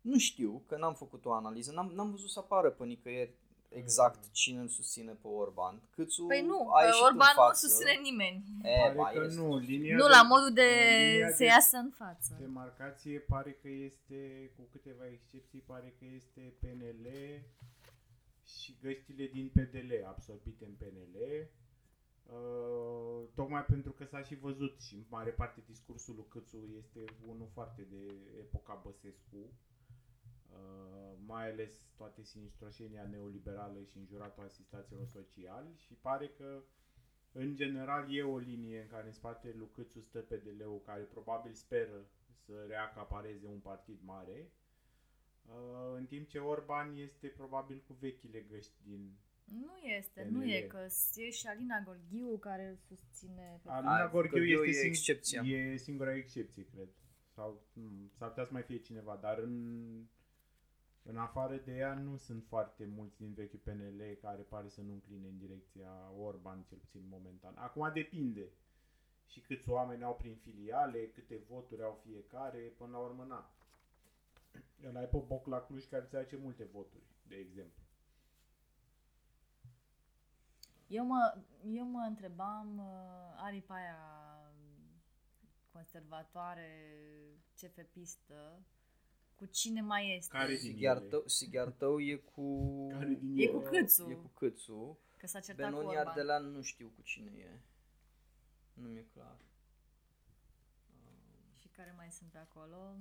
Nu 0.00 0.18
știu, 0.18 0.62
că 0.66 0.76
n-am 0.76 0.94
făcut 0.94 1.24
o 1.24 1.32
analiză, 1.32 1.72
n-am, 1.72 1.90
n-am 1.90 2.10
văzut 2.10 2.30
să 2.30 2.38
apară 2.38 2.70
pe 2.70 2.84
nicăieri 2.84 3.34
exact 3.74 4.30
cine 4.30 4.60
îl 4.60 4.68
susține 4.68 5.12
pe 5.12 5.26
Orban. 5.26 5.82
Câțu 5.90 6.24
Păi 6.26 6.44
nu, 6.46 6.68
a 6.74 6.78
că 6.80 6.86
ieșit 6.86 7.02
Orban 7.02 7.28
în 7.36 7.36
nu 7.36 7.42
față. 7.42 7.66
susține 7.66 7.94
nimeni. 8.02 8.44
E, 8.62 8.78
Pare 8.80 8.94
ba, 8.96 9.08
că 9.08 9.20
este. 9.24 9.40
nu, 9.40 9.56
linia 9.58 9.96
Nu 9.96 10.06
de, 10.06 10.14
la 10.16 10.22
modul 10.22 10.52
de 10.52 10.68
linia 11.12 11.30
să 11.30 11.36
de- 11.38 11.44
iasă 11.44 11.76
în 11.76 11.90
față. 11.90 12.36
Demarcație 12.40 13.18
pare 13.18 13.52
că 13.62 13.68
este, 13.68 14.50
cu 14.56 14.62
câteva 14.72 15.06
excepții, 15.16 15.60
pare 15.66 15.94
că 15.98 16.04
este 16.20 16.40
PNL 16.60 17.06
și 18.54 18.76
găștile 18.82 19.26
din 19.26 19.46
PDL, 19.54 19.90
absorbite 20.06 20.64
în 20.64 20.74
PNL. 20.80 21.16
Uh, 22.38 23.28
tocmai 23.34 23.64
pentru 23.64 23.92
că 23.92 24.04
s-a 24.04 24.22
și 24.22 24.34
văzut 24.34 24.80
și 24.80 24.94
în 24.94 25.04
mare 25.08 25.30
parte 25.30 25.62
discursul 25.66 26.14
lui 26.14 26.24
Câțu 26.28 26.58
este 26.76 27.00
unul 27.26 27.48
foarte 27.52 27.82
de 27.90 28.02
epoca 28.38 28.80
Băsescu, 28.84 29.36
uh, 29.36 29.48
mai 31.26 31.50
ales 31.50 31.72
toate 31.96 32.22
sinistroșenia 32.22 33.06
neoliberală 33.06 33.82
și 33.82 33.96
înjuratul 33.98 34.44
asistaților 34.44 35.06
sociali 35.06 35.74
și 35.76 35.94
pare 35.94 36.28
că 36.28 36.62
în 37.32 37.54
general 37.54 38.06
e 38.16 38.22
o 38.22 38.38
linie 38.38 38.80
în 38.80 38.86
care 38.88 39.06
în 39.06 39.12
spate 39.12 39.54
lui 39.56 39.68
Câțu 39.74 40.00
stă 40.00 40.18
PDL-ul 40.20 40.82
care 40.86 41.02
probabil 41.02 41.52
speră 41.52 42.06
să 42.44 42.64
reacapareze 42.68 43.46
un 43.46 43.58
partid 43.58 43.98
mare, 44.04 44.50
uh, 45.46 45.94
în 45.96 46.06
timp 46.06 46.28
ce 46.28 46.38
Orban 46.38 46.96
este 46.96 47.26
probabil 47.26 47.82
cu 47.86 47.92
vechile 48.00 48.40
găști 48.40 48.74
din 48.82 49.16
Nu 49.44 49.76
este, 49.98 50.20
PNL. 50.20 50.30
nu 50.30 50.44
e, 50.44 50.60
că 50.60 50.86
e 51.14 51.30
și 51.30 51.46
Alina 51.46 51.80
Gorghiu 51.84 52.38
care 52.38 52.68
îl 52.68 52.76
susține 52.76 53.60
pe 53.62 53.68
Alina 53.70 53.94
Ai, 54.02 54.10
Gorghiu 54.10 54.30
Gorghiu 54.38 54.64
este 54.64 54.80
e 54.80 54.82
sing- 54.82 54.86
excepția. 54.86 55.42
E 55.42 55.76
singura 55.76 56.14
excepție, 56.14 56.64
cred. 56.64 56.88
Sau 57.34 57.62
nu, 57.72 58.10
s-ar 58.14 58.28
putea 58.28 58.44
să 58.44 58.52
mai 58.52 58.62
fie 58.62 58.78
cineva, 58.78 59.18
dar 59.20 59.38
în, 59.38 59.54
în 61.02 61.16
afară 61.16 61.56
de 61.56 61.72
ea 61.76 61.94
nu 61.94 62.16
sunt 62.16 62.44
foarte 62.44 62.84
mulți 62.84 63.18
din 63.18 63.32
vechiul 63.32 63.58
PNL 63.58 64.18
care 64.20 64.42
pare 64.42 64.68
să 64.68 64.80
nu 64.80 64.92
încline 64.92 65.28
în 65.28 65.38
direcția 65.38 66.10
Orban, 66.18 66.62
cel 66.62 66.78
puțin 66.78 67.08
momentan. 67.08 67.54
Acum 67.56 67.90
depinde 67.94 68.48
și 69.26 69.40
câți 69.40 69.68
oameni 69.68 70.02
au 70.04 70.16
prin 70.16 70.36
filiale, 70.36 71.06
câte 71.08 71.36
voturi 71.48 71.82
au 71.82 72.00
fiecare, 72.04 72.58
până 72.58 72.90
la 72.90 72.98
urmă 72.98 73.24
na. 73.24 73.50
El 74.84 74.96
ai 74.96 75.08
pe 75.08 75.16
Boc 75.26 75.46
la 75.46 75.60
Cluj 75.60 75.84
care 75.84 76.02
îți 76.02 76.14
face 76.14 76.36
multe 76.36 76.64
voturi, 76.64 77.04
de 77.28 77.36
exemplu. 77.36 77.82
Eu 80.86 81.04
mă, 81.04 81.42
eu 81.64 81.84
mă 81.84 82.04
întrebam, 82.08 82.78
uh, 82.78 83.34
aripa 83.36 83.74
aia 83.74 83.98
conservatoare, 85.72 86.70
cefepistă, 87.54 88.62
cu 89.36 89.46
cine 89.46 89.80
mai 89.80 90.16
este? 90.16 90.36
Care 90.36 90.48
din 90.48 90.58
Sighiar 90.58 90.96
ele? 90.96 91.06
tău, 91.08 91.22
Sighiar 91.26 91.68
tău 91.70 92.00
e 92.00 92.16
cu... 92.16 92.66
Care 92.90 93.14
din 93.20 93.38
E 93.38 93.42
ele? 93.42 93.52
cu 93.52 93.60
Câțu. 93.60 94.10
E 94.10 94.14
cu 94.14 94.30
Câțu. 94.34 94.98
Că 95.16 95.26
s-a 95.26 95.40
certat 95.40 95.70
cu 95.70 95.76
Benoni 95.76 95.96
Orban. 95.96 96.06
Ardelean 96.06 96.44
nu 96.50 96.62
știu 96.62 96.92
cu 96.96 97.02
cine 97.02 97.30
e. 97.38 97.60
Nu 98.74 98.88
mi-e 98.88 99.06
clar. 99.12 99.36
Și 101.60 101.68
care 101.68 101.94
mai 101.96 102.10
sunt 102.10 102.30
pe 102.30 102.38
acolo? 102.38 102.96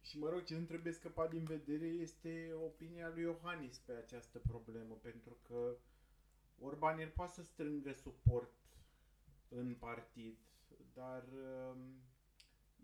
Și 0.00 0.18
mă 0.18 0.28
rog, 0.28 0.44
ce 0.44 0.56
nu 0.58 0.64
trebuie 0.64 0.92
scăpat 0.92 1.30
din 1.30 1.44
vedere 1.44 1.86
este 1.86 2.52
opinia 2.64 3.08
lui 3.08 3.22
Iohannis 3.22 3.78
pe 3.78 3.92
această 3.92 4.38
problemă, 4.38 4.94
pentru 5.02 5.36
că 5.48 5.76
Orban 6.60 6.98
el 6.98 7.08
poate 7.08 7.32
să 7.32 7.42
strângă 7.42 7.92
suport 7.92 8.52
în 9.48 9.74
partid, 9.74 10.36
dar 10.94 11.24
um, 11.32 11.78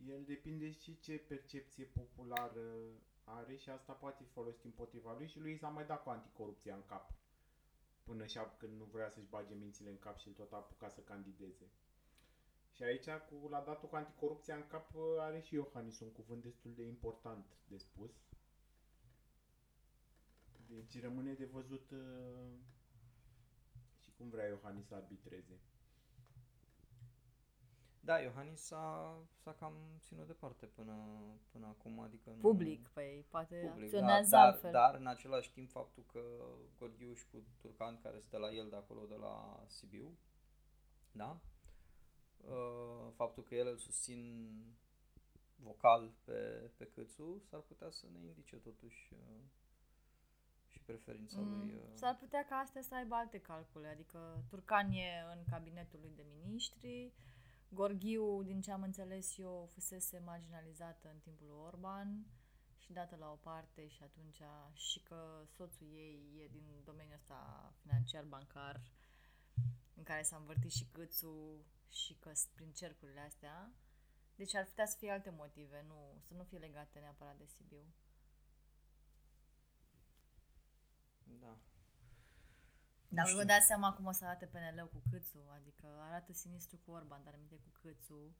el 0.06 0.24
depinde 0.24 0.70
și 0.70 0.98
ce 1.00 1.18
percepție 1.18 1.84
populară 1.84 2.62
are 3.24 3.56
și 3.56 3.70
asta 3.70 3.92
poate 3.92 4.24
fi 4.24 4.30
folosit 4.30 4.64
împotriva 4.64 5.14
lui 5.16 5.26
și 5.28 5.38
lui 5.38 5.56
s-a 5.58 5.68
mai 5.68 5.86
dat 5.86 6.02
cu 6.02 6.08
anticorupția 6.10 6.74
în 6.74 6.84
cap 6.86 7.12
până 8.08 8.26
și 8.26 8.38
când 8.58 8.78
nu 8.78 8.84
vrea 8.84 9.08
să-și 9.10 9.28
bage 9.28 9.54
mințile 9.54 9.90
în 9.90 9.98
cap 9.98 10.18
și 10.18 10.28
el 10.28 10.34
tot 10.34 10.52
a 10.52 10.56
apucat 10.56 10.92
să 10.92 11.00
candideze. 11.00 11.70
Și 12.72 12.82
aici, 12.82 13.08
cu, 13.28 13.48
la 13.48 13.60
datul 13.60 13.88
cu 13.88 13.96
anticorupția 13.96 14.54
în 14.54 14.66
cap, 14.66 14.90
are 15.18 15.40
și 15.40 15.54
Iohannis 15.54 16.00
un 16.00 16.12
cuvânt 16.12 16.42
destul 16.42 16.74
de 16.74 16.82
important 16.82 17.46
de 17.68 17.76
spus. 17.76 18.10
Deci 20.66 21.00
rămâne 21.00 21.32
de 21.32 21.44
văzut 21.44 21.90
uh, 21.90 22.52
și 23.98 24.10
cum 24.16 24.28
vrea 24.28 24.46
Iohannis 24.46 24.86
să 24.86 24.94
arbitreze. 24.94 25.60
Da, 28.08 28.18
Iohannis 28.18 28.60
s-a, 28.60 29.16
s-a 29.42 29.52
cam 29.52 29.74
ținut 30.00 30.26
departe 30.26 30.66
până, 30.66 30.96
până 31.52 31.66
acum, 31.66 32.00
adică 32.00 32.30
nu... 32.30 32.40
Public, 32.40 32.88
păi 32.88 33.26
poate 33.28 33.56
Public, 33.68 33.90
da, 33.90 33.96
acționează 33.96 34.30
dar, 34.30 34.46
altfel. 34.46 34.70
dar 34.70 34.94
în 34.94 35.06
același 35.06 35.52
timp 35.52 35.70
faptul 35.70 36.04
că 36.12 36.20
Gorghiuș 36.78 37.18
și 37.18 37.26
cu 37.30 37.42
Turcan, 37.58 38.00
care 38.02 38.20
stă 38.20 38.36
la 38.36 38.50
el 38.50 38.68
de 38.68 38.76
acolo, 38.76 39.04
de 39.08 39.14
la 39.14 39.64
Sibiu, 39.66 40.18
da? 41.12 41.40
Uh, 42.36 43.12
faptul 43.14 43.42
că 43.42 43.54
el 43.54 43.66
îl 43.66 43.76
susțin 43.76 44.52
vocal 45.56 46.12
pe, 46.24 46.70
pe 46.76 46.84
Câțu, 46.84 47.42
s-ar 47.44 47.60
putea 47.60 47.90
să 47.90 48.06
ne 48.12 48.18
indice 48.18 48.56
totuși 48.56 49.12
uh, 49.12 49.42
și 50.66 50.80
preferința 50.80 51.38
lui. 51.40 51.46
Mm, 51.46 51.76
Uh, 51.76 51.94
S-ar 51.94 52.16
putea 52.16 52.44
ca 52.44 52.54
astea 52.56 52.82
să 52.82 52.94
aibă 52.94 53.14
alte 53.14 53.40
calcule, 53.40 53.88
adică 53.88 54.44
Turcan 54.48 54.90
e 54.90 55.24
în 55.36 55.44
cabinetul 55.50 55.98
lui 56.00 56.12
de 56.16 56.24
miniștri, 56.28 57.12
Gorghiu, 57.68 58.42
din 58.42 58.60
ce 58.60 58.72
am 58.72 58.82
înțeles 58.82 59.38
eu, 59.38 59.68
fusese 59.72 60.18
marginalizată 60.18 61.08
în 61.08 61.18
timpul 61.18 61.46
lui 61.46 61.56
Orban 61.56 62.26
și 62.78 62.92
dată 62.92 63.16
la 63.16 63.30
o 63.32 63.34
parte 63.36 63.88
și 63.88 64.02
atunci 64.02 64.40
și 64.72 65.00
că 65.02 65.44
soțul 65.56 65.86
ei 65.92 66.40
e 66.44 66.48
din 66.48 66.82
domeniul 66.84 67.14
ăsta 67.14 67.72
financiar 67.80 68.24
bancar 68.24 68.80
în 69.94 70.02
care 70.02 70.22
s-a 70.22 70.36
învârtit 70.36 70.70
și 70.70 70.86
câțul 70.92 71.64
și 71.90 72.14
că 72.14 72.32
s- 72.34 72.48
prin 72.54 72.72
cercurile 72.72 73.20
astea. 73.20 73.72
Deci 74.34 74.54
ar 74.54 74.64
putea 74.64 74.86
să 74.86 74.96
fie 74.98 75.10
alte 75.10 75.30
motive, 75.30 75.84
nu, 75.88 76.20
să 76.26 76.34
nu 76.34 76.44
fie 76.44 76.58
legate 76.58 76.98
neapărat 76.98 77.36
de 77.38 77.44
Sibiu. 77.46 77.84
da. 81.40 81.56
Dar 83.08 83.26
știu. 83.26 83.38
vă 83.38 83.44
dați 83.44 83.66
seama 83.66 83.92
cum 83.92 84.06
o 84.06 84.12
să 84.12 84.24
arate 84.24 84.46
PNL-ul 84.46 84.88
cu 84.88 85.02
Câțu, 85.10 85.38
adică 85.54 85.86
arată 86.08 86.32
sinistru 86.32 86.78
cu 86.84 86.90
Orban, 86.90 87.20
dar 87.24 87.34
aminte 87.34 87.54
cu 87.54 87.70
Câțu. 87.80 88.36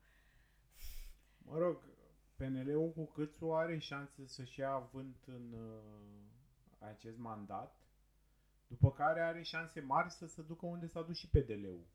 Mă 1.37 1.57
rog, 1.57 1.83
PNL-ul 2.35 2.91
cu 2.91 3.05
Câțu 3.05 3.51
are 3.51 3.77
șanse 3.77 4.27
să-și 4.27 4.59
ia 4.59 4.71
avânt 4.71 5.23
în 5.25 5.53
uh, 5.53 6.87
acest 6.89 7.17
mandat, 7.17 7.75
după 8.67 8.91
care 8.91 9.21
are 9.21 9.41
șanse 9.41 9.79
mari 9.79 10.11
să 10.11 10.27
se 10.27 10.41
ducă 10.41 10.65
unde 10.65 10.87
s-a 10.87 11.01
dus 11.01 11.17
și 11.17 11.29
PDL-ul. 11.29 11.87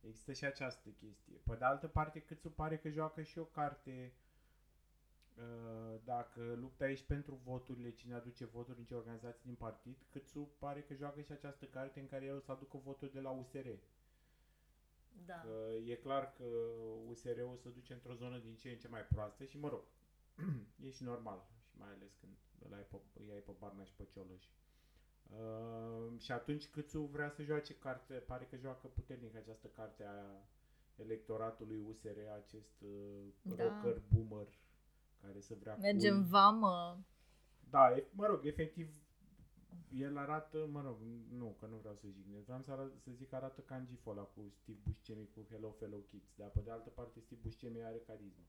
Există 0.00 0.32
și 0.32 0.44
această 0.44 0.88
chestie. 0.88 1.36
Pe 1.44 1.54
de 1.56 1.64
altă 1.64 1.86
parte, 1.88 2.20
Câțu 2.20 2.50
pare 2.50 2.78
că 2.78 2.88
joacă 2.88 3.22
și 3.22 3.38
o 3.38 3.44
carte 3.44 4.12
uh, 4.14 4.29
dacă 6.04 6.40
lupta 6.60 6.84
aici 6.84 7.02
pentru 7.02 7.34
voturile, 7.44 7.90
cine 7.90 8.14
aduce 8.14 8.44
voturi 8.44 8.78
în 8.78 8.84
ce 8.84 8.94
organizații 8.94 9.44
din 9.44 9.54
partid, 9.54 9.96
Câțu 10.10 10.50
pare 10.58 10.82
că 10.82 10.94
joacă 10.94 11.20
și 11.20 11.32
această 11.32 11.64
carte 11.64 12.00
în 12.00 12.06
care 12.06 12.24
el 12.24 12.36
o 12.36 12.40
să 12.40 12.52
aducă 12.52 12.76
voturi 12.76 13.12
de 13.12 13.20
la 13.20 13.30
USR. 13.30 13.66
Da. 15.26 15.40
Că 15.40 15.72
e 15.86 15.94
clar 15.94 16.32
că 16.32 16.44
USR-ul 17.08 17.56
se 17.56 17.68
duce 17.68 17.92
într-o 17.92 18.14
zonă 18.14 18.38
din 18.38 18.56
ce 18.56 18.70
în 18.70 18.78
ce 18.78 18.88
mai 18.88 19.02
proastă 19.04 19.44
și, 19.44 19.58
mă 19.58 19.68
rog, 19.68 19.84
e 20.86 20.90
și 20.90 21.02
normal. 21.02 21.46
Și 21.64 21.76
mai 21.78 21.88
ales 21.88 22.14
când 22.20 22.36
îl 22.58 22.72
ai 22.74 22.82
pe, 22.90 22.96
îi 23.20 23.30
ai 23.32 23.40
pe 23.40 23.52
Barna 23.58 23.84
și 23.84 23.94
pe 23.94 24.04
Cioloș. 24.04 24.44
Uh, 25.30 26.18
și 26.20 26.32
atunci 26.32 26.68
Câțu 26.68 27.00
vrea 27.00 27.28
să 27.30 27.42
joace 27.42 27.74
carte, 27.74 28.14
pare 28.14 28.44
că 28.44 28.56
joacă 28.56 28.86
puternic 28.86 29.36
această 29.36 29.66
carte 29.66 30.04
a 30.04 30.48
electoratului 30.96 31.78
USR, 31.88 32.18
acest 32.42 32.80
uh, 32.80 32.88
Da. 33.42 33.64
rocker 33.64 34.02
boomer 34.08 34.48
care 35.22 35.40
să 35.40 35.54
vrea 35.60 35.76
Mergem 35.76 36.14
cool. 36.14 36.26
vamă. 36.26 37.04
Da, 37.70 37.96
e, 37.96 38.06
mă 38.12 38.26
rog, 38.26 38.46
efectiv, 38.46 38.88
el 39.92 40.16
arată, 40.18 40.68
mă 40.72 40.82
rog, 40.82 40.96
nu, 41.38 41.56
că 41.58 41.66
nu 41.66 41.76
vreau 41.76 41.94
să 41.94 42.06
jignesc, 42.08 42.44
vreau 42.44 42.62
să, 42.62 42.70
arăt, 42.70 42.92
să 43.04 43.10
zic 43.10 43.28
că 43.28 43.36
arată 43.36 43.60
ca 43.60 43.74
Angifo 43.74 44.10
ăla 44.10 44.22
cu 44.22 44.52
Steve 44.60 44.78
Buscemi 44.82 45.28
cu 45.34 45.46
Hello 45.50 45.70
Fellow 45.70 46.00
Kids, 46.00 46.34
dar 46.36 46.48
pe 46.48 46.60
de 46.60 46.70
altă 46.70 46.90
parte 46.90 47.20
Steve 47.20 47.40
Buscemi 47.42 47.82
are 47.82 47.98
carismă, 47.98 48.44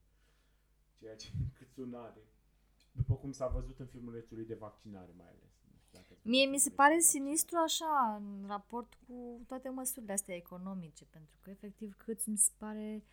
ceea 1.00 1.16
ce 1.16 1.32
câțu 1.58 1.86
n 1.86 1.94
are. 1.94 2.24
După 2.92 3.16
cum 3.16 3.32
s-a 3.32 3.48
văzut 3.48 3.80
în 3.80 3.86
filmulețul 3.86 4.38
lui 4.38 4.46
de 4.46 4.56
vaccinare 4.56 5.12
mai 5.18 5.28
ales. 5.28 5.52
dacă 5.92 6.18
Mie 6.22 6.46
mi 6.46 6.58
se 6.58 6.62
vreți 6.64 6.76
pare 6.76 7.00
să 7.00 7.02
fac 7.02 7.12
sinistru 7.12 7.58
așa 7.58 8.16
în 8.20 8.48
raport 8.48 8.94
cu 9.08 9.42
toate 9.48 9.70
măsurile 9.70 10.14
astea 10.14 10.36
economice, 10.36 11.06
pentru 11.06 11.38
că 11.42 11.50
efectiv 11.50 11.96
cât 11.98 12.26
mi 12.26 12.38
se 12.38 12.52
pare 12.58 13.04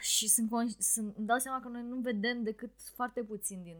și 0.00 0.28
sunt, 0.28 0.48
conș- 0.48 0.78
sunt 0.78 1.16
îmi 1.16 1.26
dau 1.26 1.38
seama 1.38 1.60
că 1.60 1.68
noi 1.68 1.82
nu 1.82 1.96
vedem 1.96 2.42
decât 2.42 2.82
foarte 2.94 3.22
puțin 3.22 3.62
din 3.62 3.78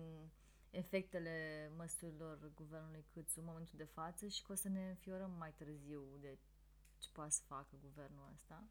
efectele 0.71 1.71
măsurilor 1.77 2.53
guvernului 2.55 3.05
Câțu 3.13 3.39
în 3.41 3.45
momentul 3.47 3.75
de 3.77 3.85
față 3.85 4.27
și 4.27 4.43
că 4.43 4.53
o 4.53 4.55
să 4.55 4.69
ne 4.69 4.89
înfiorăm 4.89 5.31
mai 5.39 5.53
târziu 5.57 6.03
de 6.21 6.39
ce 6.99 7.09
poate 7.13 7.31
să 7.31 7.43
facă 7.47 7.77
guvernul 7.81 8.31
ăsta. 8.33 8.69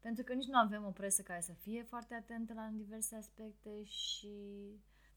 Pentru 0.00 0.24
că 0.24 0.32
nici 0.32 0.46
nu 0.46 0.58
avem 0.58 0.84
o 0.84 0.90
presă 0.90 1.22
care 1.22 1.40
să 1.40 1.52
fie 1.52 1.82
foarte 1.82 2.14
atentă 2.14 2.52
la 2.52 2.70
diverse 2.72 3.16
aspecte 3.16 3.84
și 3.84 4.36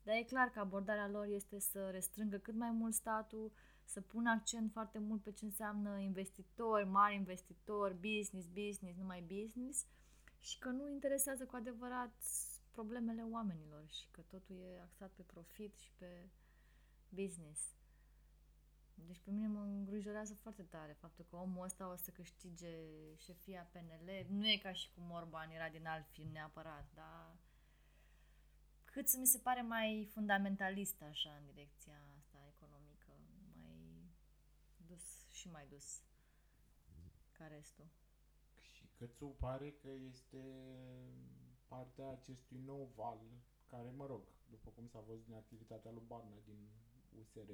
dar 0.03 0.15
e 0.15 0.24
clar 0.24 0.47
că 0.49 0.59
abordarea 0.59 1.07
lor 1.07 1.26
este 1.26 1.59
să 1.59 1.89
restrângă 1.89 2.38
cât 2.38 2.55
mai 2.55 2.72
mult 2.72 2.93
statul, 2.93 3.51
să 3.84 4.01
pună 4.01 4.30
accent 4.30 4.72
foarte 4.72 4.99
mult 4.99 5.24
pe 5.24 5.32
ce 5.32 5.45
înseamnă 5.45 5.97
investitori, 5.97 6.86
mari 6.86 7.15
investitori, 7.15 7.93
business, 7.93 8.47
business, 8.47 8.97
numai 8.97 9.22
business 9.22 9.86
și 10.39 10.59
că 10.59 10.69
nu 10.69 10.89
interesează 10.89 11.45
cu 11.45 11.55
adevărat 11.55 12.15
problemele 12.71 13.23
oamenilor 13.23 13.88
și 13.88 14.07
că 14.11 14.21
totul 14.21 14.55
e 14.59 14.81
axat 14.81 15.11
pe 15.11 15.21
profit 15.21 15.77
și 15.77 15.91
pe 15.97 16.29
business. 17.09 17.75
Deci 19.05 19.21
pe 19.23 19.31
mine 19.31 19.47
mă 19.47 19.59
îngrijorează 19.59 20.33
foarte 20.33 20.63
tare 20.63 20.93
faptul 20.99 21.25
că 21.29 21.35
omul 21.35 21.65
ăsta 21.65 21.91
o 21.91 21.95
să 21.95 22.11
câștige 22.11 22.75
șefia 23.15 23.69
PNL. 23.71 24.25
Nu 24.29 24.47
e 24.47 24.57
ca 24.57 24.71
și 24.73 24.89
cum 24.93 25.11
Orban 25.11 25.49
era 25.49 25.69
din 25.69 25.85
alt 25.88 26.07
film 26.07 26.31
neapărat, 26.31 26.91
dar 26.93 27.38
cât 28.83 29.17
mi 29.17 29.25
se 29.25 29.38
pare 29.38 29.61
mai 29.61 30.09
fundamentalist 30.11 31.01
așa 31.01 31.35
în 31.39 31.45
direcția 31.45 31.93
asta 32.17 32.38
economică, 32.47 33.11
mai 33.61 34.11
dus 34.88 35.27
și 35.29 35.49
mai 35.49 35.67
dus 35.69 36.01
ca 37.31 37.47
restul. 37.47 37.85
Și 38.98 39.04
Cățu 39.04 39.36
pare 39.39 39.72
că 39.72 39.89
este 40.10 40.43
partea 41.68 42.10
acestui 42.10 42.62
nou 42.66 42.91
val 42.95 43.20
care, 43.66 43.93
mă 43.95 44.06
rog, 44.06 44.22
după 44.50 44.70
cum 44.76 44.88
s-a 44.88 45.04
văzut 45.08 45.26
din 45.26 45.36
activitatea 45.36 45.91
lui 45.91 46.04
Barna 46.08 46.38
din 46.45 46.70
USR, 47.20 47.52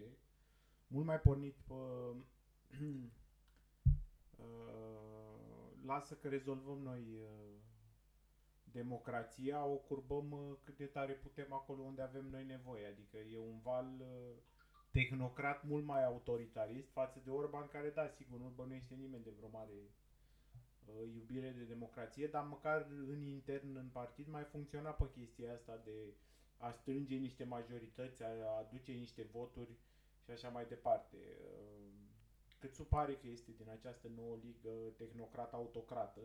mult 0.88 1.06
mai 1.06 1.20
pornit 1.20 1.56
pe 1.56 1.74
uh, 4.44 4.66
lasă 5.86 6.16
că 6.16 6.30
rezolvăm 6.30 6.80
noi 6.80 7.20
uh, 7.20 7.54
democrația, 8.64 9.66
o 9.66 9.76
curbăm 9.76 10.32
uh, 10.32 10.58
cât 10.64 10.78
de 10.78 10.86
tare 10.86 11.14
putem 11.14 11.54
acolo 11.54 11.82
unde 11.82 12.02
avem 12.02 12.26
noi 12.26 12.46
nevoie. 12.46 12.86
Adică 12.86 13.18
e 13.18 13.38
un 13.38 13.60
val 13.60 14.00
uh, 14.00 14.36
tehnocrat 14.92 15.64
mult 15.64 15.86
mai 15.86 16.06
autoritarist 16.06 16.92
față 16.92 17.22
de 17.24 17.30
Orban, 17.30 17.68
care, 17.68 17.90
da, 17.90 18.08
sigur, 18.08 18.40
nu 18.40 18.52
bănuiește 18.56 18.96
nimeni 18.96 19.24
de 19.24 19.34
vreo 19.38 19.50
mare 19.50 19.72
uh, 19.72 20.03
iubire 21.14 21.50
de 21.50 21.64
democrație, 21.64 22.28
dar 22.28 22.44
măcar 22.44 22.88
în 23.08 23.22
intern, 23.22 23.76
în 23.76 23.90
partid, 23.92 24.28
mai 24.28 24.44
funcționa 24.44 24.90
pe 24.90 25.10
chestia 25.12 25.54
asta 25.54 25.82
de 25.84 26.14
a 26.58 26.72
strânge 26.72 27.16
niște 27.16 27.44
majorități, 27.44 28.24
a 28.24 28.58
aduce 28.60 28.92
niște 28.92 29.24
voturi 29.32 29.78
și 30.24 30.32
așa 30.32 30.50
mai 30.50 30.66
departe. 30.66 31.18
Uh, 31.18 31.92
Cât 32.60 32.88
pare 32.88 33.16
că 33.16 33.28
este 33.28 33.52
din 33.52 33.70
această 33.70 34.08
nouă 34.16 34.36
ligă 34.44 34.94
tehnocrat-autocrată, 34.98 36.22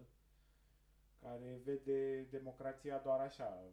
care 1.21 1.61
vede 1.65 2.23
democrația 2.23 2.99
doar 2.99 3.21
așa, 3.21 3.65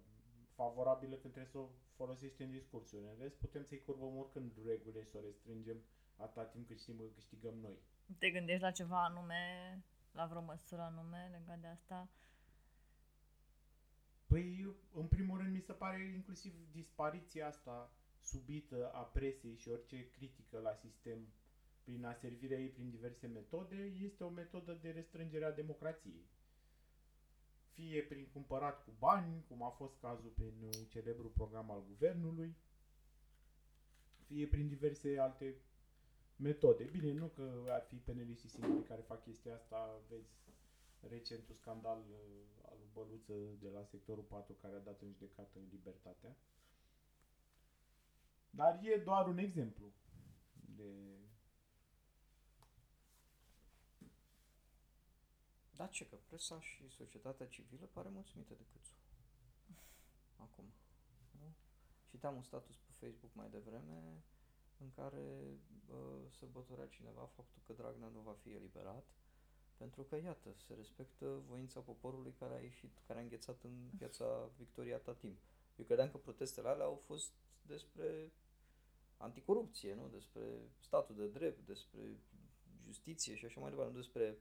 favorabilă 0.54 1.16
când 1.16 1.34
trebuie 1.34 1.52
să 1.52 1.58
o 1.58 1.70
folosește 1.96 2.44
în 2.44 2.52
discursuri. 2.52 3.04
În 3.04 3.16
rest, 3.20 3.36
putem 3.36 3.64
să-i 3.64 3.82
curbăm 3.82 4.18
oricând 4.18 4.52
regulile 4.66 5.04
și 5.04 5.10
să 5.10 5.18
o 5.18 5.26
restrângem 5.26 5.78
atâta 6.18 6.46
timp 6.46 6.68
cât 6.68 6.80
știm 6.80 6.98
că 6.98 7.04
câștigăm 7.16 7.56
noi. 7.62 7.78
Te 8.18 8.30
gândești 8.30 8.62
la 8.62 8.72
ceva 8.72 9.04
anume, 9.04 9.44
la 10.16 10.26
vreo 10.26 10.42
măsură 10.42 10.82
anume 10.82 11.30
legat 11.32 11.60
de 11.60 11.68
asta? 11.68 12.10
Păi, 14.28 14.76
în 14.94 15.08
primul 15.08 15.38
rând, 15.38 15.54
mi 15.54 15.62
se 15.62 15.74
pare 15.74 16.04
inclusiv 16.04 16.54
dispariția 16.72 17.48
asta 17.48 17.92
subită 18.20 18.92
a 18.92 19.02
presei 19.02 19.56
și 19.56 19.70
orice 19.70 20.10
critică 20.10 20.60
la 20.60 20.74
sistem 20.74 21.28
prin 21.84 22.06
aservirea 22.06 22.60
ei 22.60 22.70
prin 22.70 22.90
diverse 22.90 23.28
metode, 23.28 23.76
este 23.76 24.24
o 24.24 24.30
metodă 24.30 24.74
de 24.74 24.90
restrângere 24.90 25.46
a 25.46 25.52
democrației. 25.52 26.30
Fie 27.74 28.02
prin 28.02 28.28
cumpărat 28.34 28.84
cu 28.84 28.92
bani, 28.98 29.44
cum 29.48 29.64
a 29.64 29.70
fost 29.70 30.00
cazul 30.00 30.30
prin 30.30 30.62
uh, 30.64 30.88
celebrul 30.90 31.30
program 31.30 31.72
al 31.72 31.84
guvernului, 31.88 32.56
fie 34.26 34.48
prin 34.48 34.68
diverse 34.68 35.20
alte 35.20 35.56
metode. 36.36 36.84
Bine, 36.84 37.12
nu 37.12 37.28
că 37.28 37.66
ar 37.68 37.84
fi 37.88 37.96
peneliștii 37.96 38.50
singuri 38.50 38.88
care 38.88 39.02
fac 39.02 39.24
chestia 39.24 39.54
asta, 39.56 40.02
vezi 40.10 40.34
recentul 41.00 41.56
scandal 41.56 41.98
uh, 41.98 42.70
al 42.70 42.78
lui 42.78 42.90
Băluță 42.94 43.34
de 43.60 43.70
la 43.70 43.84
sectorul 43.84 44.24
4 44.24 44.54
care 44.54 44.76
a 44.76 44.80
dat 44.80 45.02
în 45.02 45.12
judecată 45.12 45.60
libertatea. 45.72 46.36
Dar 48.50 48.80
e 48.84 48.98
doar 48.98 49.28
un 49.28 49.38
exemplu 49.38 49.94
de 50.76 51.16
Da, 55.76 55.88
ce 55.88 56.08
că 56.08 56.16
presa 56.16 56.62
și 56.62 56.90
societatea 56.90 57.48
civilă 57.48 57.86
pare 57.86 58.10
mulțumită 58.10 58.54
de 58.54 58.66
Câțu. 58.72 58.94
Acum. 60.46 60.66
Nu? 61.40 61.54
Citeam 62.06 62.36
un 62.36 62.44
status 62.44 62.78
pe 62.78 62.92
Facebook 62.92 63.34
mai 63.34 63.50
devreme 63.50 64.24
în 64.78 64.92
care 64.96 65.24
uh, 65.90 66.32
sărbătorea 66.40 66.88
cineva 66.88 67.26
faptul 67.36 67.62
că 67.66 67.74
Dragnea 67.74 68.08
nu 68.08 68.20
va 68.20 68.34
fi 68.34 68.50
eliberat 68.54 69.06
pentru 69.78 70.04
că, 70.04 70.16
iată, 70.16 70.54
se 70.68 70.74
respectă 70.74 71.26
voința 71.48 71.80
poporului 71.80 72.34
care 72.40 72.54
a 72.54 72.60
ieșit, 72.60 73.02
care 73.08 73.20
a 73.20 73.22
înghețat 73.22 73.64
în 73.64 73.90
piața 73.98 74.26
Victoria 74.58 74.96
atâta 74.96 75.14
timp. 75.14 75.38
Eu 75.76 75.86
credeam 75.86 76.10
că 76.12 76.18
protestele 76.18 76.68
alea 76.68 76.86
au 76.86 76.96
fost 77.06 77.32
despre 77.62 78.32
anticorupție, 79.18 79.94
nu? 79.94 80.08
Despre 80.08 80.42
statul 80.80 81.16
de 81.16 81.28
drept, 81.28 81.66
despre 81.66 82.18
justiție 82.86 83.36
și 83.36 83.46
așa 83.46 83.60
mai 83.60 83.70
departe, 83.70 83.92
nu 83.92 83.98
despre 83.98 84.38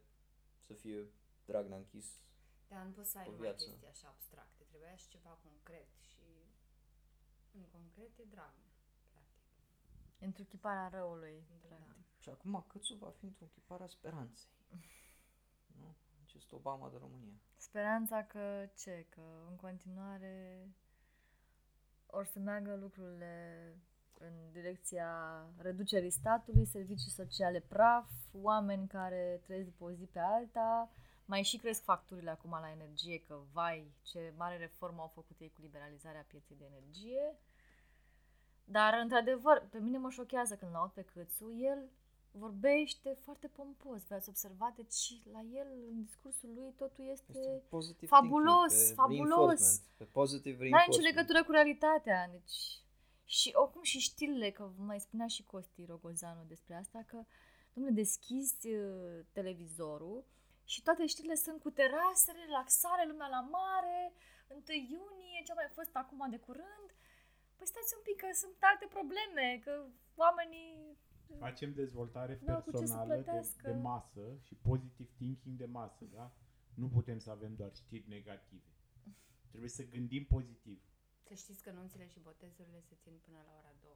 să 0.61 0.73
fie 0.75 1.09
Dragnea 1.45 1.77
închis. 1.77 2.21
Dar 2.69 2.85
nu 2.85 2.91
poți 2.93 3.11
să 3.11 3.19
ai 3.19 3.27
O 3.27 3.31
numai 3.31 3.47
viață. 3.47 3.65
chestii 3.65 3.87
așa 3.87 4.09
abstracte. 4.09 4.63
Trebuia 4.65 4.95
și 4.97 5.09
ceva 5.09 5.39
concret 5.43 5.89
și 5.97 6.23
în 7.51 7.65
concret 7.73 8.19
e 8.19 8.25
Dragnea, 8.25 8.33
practic. 8.35 8.64
Întruchiparea 10.25 10.89
răului, 10.89 11.45
Da. 11.69 11.75
practic. 11.75 12.05
Și 12.19 12.29
acum 12.29 12.65
Câțu 12.69 12.95
va 12.95 13.11
fi 13.11 13.25
într-o 13.25 13.47
chipare 13.55 13.83
a 13.83 13.87
speranței. 13.87 14.49
Nu? 15.81 15.97
Acest 16.23 16.53
Obama 16.53 16.89
de 16.89 16.97
România. 17.01 17.41
Speranța 17.57 18.23
că 18.23 18.69
ce? 18.77 19.07
Că 19.09 19.23
în 19.49 19.57
continuare 19.57 20.69
or 22.07 22.27
să 22.27 22.39
meargă 22.39 22.77
lucrurile 22.77 23.35
în 24.19 24.33
direcția 24.53 25.09
reducerii 25.57 26.11
statului, 26.11 26.65
servicii 26.67 27.11
sociale 27.11 27.61
praf, 27.61 28.11
oameni 28.33 28.87
care 28.89 29.41
trăiesc 29.45 29.69
de 29.69 29.75
pe 29.79 29.85
o 29.85 29.91
zi 29.91 30.05
pe 30.05 30.19
alta, 30.19 30.91
mai 31.25 31.43
și 31.43 31.57
cresc 31.59 31.83
facturile 31.83 32.31
acum 32.31 32.51
la 32.51 32.71
energie, 32.71 33.21
că 33.21 33.41
vai, 33.53 33.93
ce 34.03 34.33
mare 34.37 34.57
reformă 34.57 35.01
au 35.01 35.09
făcut 35.15 35.41
ei 35.41 35.51
cu 35.51 35.61
liberalizarea 35.61 36.25
pieței 36.29 36.57
de 36.57 36.65
energie. 36.65 37.37
Dar, 38.65 38.99
într-adevăr, 39.03 39.67
pe 39.71 39.79
mine 39.79 39.99
mă 39.99 40.11
șochează 40.11 40.57
când 40.57 40.71
l-aud 40.73 40.91
pe 40.91 41.03
Câțu, 41.03 41.53
el 41.53 41.91
vorbește 42.31 43.17
foarte 43.25 43.47
pompos, 43.49 44.07
v-ați 44.09 44.29
observat, 44.29 44.75
deci 44.75 45.21
la 45.33 45.41
el, 45.41 45.67
în 45.91 46.03
discursul 46.03 46.51
lui, 46.55 46.73
totul 46.77 47.05
este... 47.13 47.33
Este 47.39 47.49
un 47.49 47.61
positive 47.69 48.07
fabulos, 48.07 48.73
thinking, 48.73 48.89
pe 48.89 48.95
fabulos. 48.95 49.61
reinforcement, 49.61 49.97
Pe 49.97 50.05
positive 50.05 50.57
N-are 50.57 50.63
reinforcement. 50.69 50.97
nicio 50.97 51.09
legătură 51.11 51.45
cu 51.45 51.51
realitatea, 51.51 52.29
deci... 52.31 52.83
Și 53.25 53.51
oricum 53.55 53.83
și 53.83 53.99
știrile, 53.99 54.51
că 54.51 54.71
mai 54.77 55.01
spunea 55.01 55.27
și 55.27 55.45
Costi 55.45 55.85
Rogozanu 55.85 56.45
despre 56.49 56.75
asta, 56.75 57.05
că, 57.07 57.25
domnule, 57.73 57.95
deschizi 57.95 58.69
uh, 58.69 59.25
televizorul 59.33 60.25
și 60.65 60.83
toate 60.83 61.07
știrile 61.07 61.35
sunt 61.35 61.61
cu 61.61 61.71
terase, 61.71 62.33
relaxare, 62.45 63.07
lumea 63.07 63.29
la 63.29 63.41
mare, 63.41 64.13
1 64.49 64.63
iunie, 64.69 65.43
ce 65.45 65.53
a 65.53 65.55
mai 65.55 65.71
fost 65.73 65.91
acum 65.93 66.31
de 66.31 66.37
curând. 66.39 66.89
Păi 67.57 67.67
stați 67.67 67.95
un 67.97 68.03
pic, 68.09 68.17
că 68.23 68.29
sunt 68.43 68.57
alte 68.71 68.87
probleme, 68.97 69.47
că 69.65 69.73
oamenii... 70.25 70.99
Facem 71.39 71.73
dezvoltare 71.73 72.39
N-au 72.43 72.63
cu 72.63 72.71
ce 72.71 72.77
să 72.77 72.79
personală 72.79 73.15
de, 73.15 73.23
plătească. 73.23 73.69
de 73.71 73.75
masă 73.75 74.25
și 74.47 74.55
positive 74.55 75.11
thinking 75.17 75.57
de 75.59 75.65
masă, 75.65 76.05
da? 76.05 76.27
Nu 76.75 76.89
putem 76.89 77.19
să 77.19 77.31
avem 77.31 77.55
doar 77.55 77.75
știri 77.75 78.09
negative. 78.09 78.71
Trebuie 79.49 79.71
să 79.71 79.83
gândim 79.97 80.25
pozitiv. 80.25 80.79
Să 81.29 81.35
știți 81.35 81.63
că 81.63 81.71
nunțile 81.71 82.07
și 82.07 82.19
botezurile 82.21 82.81
se 82.81 82.95
țin 83.03 83.15
până 83.27 83.41
la 83.47 83.53
ora 83.59 83.73
2. 83.83 83.91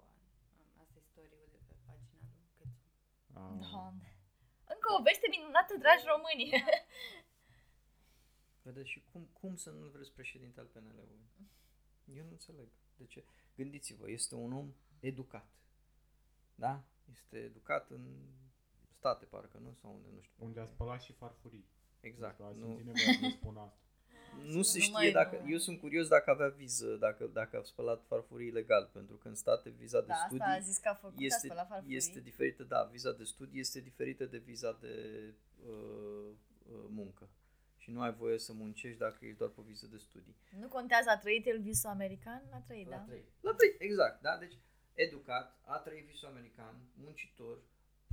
Asta 0.82 0.94
e 0.98 1.00
istoriul 1.06 1.48
de 1.50 1.58
pe 1.66 1.74
pagina 1.86 2.26
lui 2.38 2.48
Câțu. 2.56 2.78
Ah, 3.32 3.70
Doamne! 3.70 4.10
Încă 4.74 4.88
o 4.98 5.02
veste 5.02 5.26
minunată, 5.30 5.72
dragi 5.78 6.04
români! 6.12 6.48
Vedeți 8.62 8.90
și 8.90 9.00
cum, 9.12 9.22
cum 9.40 9.56
să 9.56 9.70
nu 9.70 9.86
vreți 9.88 10.12
președinte 10.12 10.60
al 10.60 10.66
PNL-ului? 10.66 11.20
Eu 12.04 12.24
nu 12.24 12.30
înțeleg. 12.30 12.68
De 12.96 13.04
ce? 13.06 13.24
Gândiți-vă, 13.62 14.10
este 14.10 14.34
un 14.34 14.52
om 14.52 14.72
educat. 15.00 15.46
da? 16.54 16.82
Este 17.12 17.38
educat 17.38 17.90
în 17.90 18.00
state, 18.98 19.24
parcă, 19.24 19.58
nu? 19.62 19.72
Sau 19.80 19.92
unde, 19.94 20.08
nu 20.14 20.20
știu. 20.20 20.44
Unde 20.46 20.60
a 20.60 20.66
spălat 20.66 21.02
și 21.02 21.12
farfurii. 21.12 21.64
Exact. 22.00 22.38
Nu. 22.38 22.52
Nu, 22.54 22.54
simțit 22.66 22.84
nevoia 22.86 23.30
să 23.30 23.36
spun 23.36 23.56
asta. 23.56 23.78
nu 24.54 24.62
se 24.62 24.78
Nu 24.78 24.84
știe 24.84 24.92
mai- 24.92 25.10
dacă... 25.12 25.36
nu. 25.42 25.50
Eu 25.50 25.58
sunt 25.58 25.80
curios 25.80 26.08
dacă 26.08 26.30
avea 26.30 26.48
viză, 26.48 26.96
dacă, 26.96 27.26
dacă 27.26 27.56
a 27.58 27.62
spălat 27.62 28.04
farfurii 28.06 28.46
ilegal, 28.48 28.90
pentru 28.92 29.16
că 29.16 29.28
în 29.28 29.34
state 29.34 29.68
viza 29.70 30.00
de 30.00 30.06
Da, 30.06 30.14
studii 30.14 30.40
asta 30.40 30.54
a 30.56 30.60
zis 30.60 30.78
că 30.78 30.88
a 30.88 30.94
făcut, 30.94 31.18
a 31.18 31.24
este, 31.24 31.46
spălat 31.46 31.68
farfurii. 31.68 31.96
este 31.96 32.20
diferită, 32.20 32.62
da, 32.62 32.82
viza 32.92 33.12
de 33.12 33.24
studii 33.24 33.60
este 33.60 33.80
diferită 33.80 34.24
de 34.24 34.38
viza 34.38 34.72
de 34.80 34.94
uh, 35.66 36.30
uh, 36.72 36.84
muncă. 36.88 37.28
Și 37.88 37.94
nu 37.94 38.00
ai 38.00 38.12
voie 38.12 38.38
să 38.38 38.52
muncești 38.52 38.98
dacă 38.98 39.18
ești 39.24 39.38
doar 39.38 39.50
pe 39.50 39.62
viză 39.66 39.86
de 39.86 39.96
studii. 39.98 40.36
Nu 40.60 40.68
contează, 40.68 41.10
a 41.10 41.18
trăit 41.18 41.46
el 41.46 41.60
visul 41.60 41.90
american? 41.90 42.42
A 42.52 42.58
trăit, 42.66 42.88
La 42.88 42.96
da? 42.96 43.02
trei. 43.02 43.24
La 43.40 43.52
trei, 43.54 43.74
exact, 43.78 44.22
da? 44.22 44.36
Deci, 44.36 44.54
educat, 44.94 45.58
a 45.64 45.76
trăit 45.78 46.04
visul 46.04 46.28
american, 46.28 46.74
muncitor, 46.94 47.58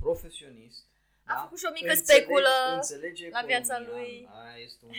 profesionist. 0.00 0.84
A 1.24 1.34
da? 1.34 1.40
făcut 1.42 1.58
și 1.58 1.64
o 1.68 1.72
mică 1.72 1.90
Înțelege- 1.92 2.22
speculă 2.22 2.48
înțelege 2.74 3.28
la 3.28 3.42
viața 3.46 3.80
economia. 3.80 4.02
lui. 4.02 4.28
Aia 4.30 4.56
este 4.56 4.84
un, 4.84 4.92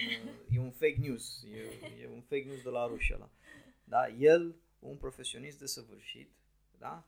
e 0.56 0.60
un 0.60 0.72
fake 0.72 0.98
news. 1.00 1.44
E, 1.44 1.60
e 2.02 2.08
un 2.14 2.22
fake 2.22 2.44
news 2.44 2.62
de 2.62 2.70
la 2.70 2.88
rușii 2.88 3.14
ăla. 3.14 3.30
Da? 3.84 4.08
El, 4.08 4.56
un 4.80 4.98
profesionist 4.98 5.60
desăvârșit, 5.60 6.32
da? 6.78 7.08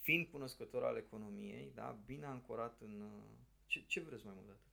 fiind 0.00 0.26
cunoscător 0.26 0.84
al 0.84 0.96
economiei, 0.96 1.72
da? 1.74 1.98
bine 2.06 2.26
ancorat 2.26 2.80
în... 2.80 3.00
uh, 3.00 3.22
Ce, 3.66 3.84
ce 3.86 4.00
vreți 4.00 4.24
mai 4.24 4.34
mult 4.36 4.46
de 4.46 4.52
atât? 4.52 4.72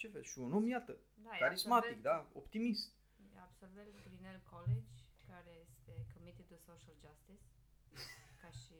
Ce 0.00 0.08
vreți? 0.08 0.28
Și 0.32 0.38
un 0.38 0.52
om, 0.52 0.66
iată, 0.66 0.92
Da, 1.24 1.30
e 1.34 1.38
carismatic, 1.38 1.90
absolvent- 1.90 2.02
da? 2.02 2.30
Optimist. 2.40 2.92
E 3.34 3.38
absolvent 3.48 3.90
Grinnell 4.06 4.40
College, 4.52 4.92
care 5.26 5.52
este 5.68 5.92
committed 6.14 6.46
to 6.46 6.56
social 6.70 6.96
justice, 7.06 7.44
ca 8.42 8.50
și 8.50 8.78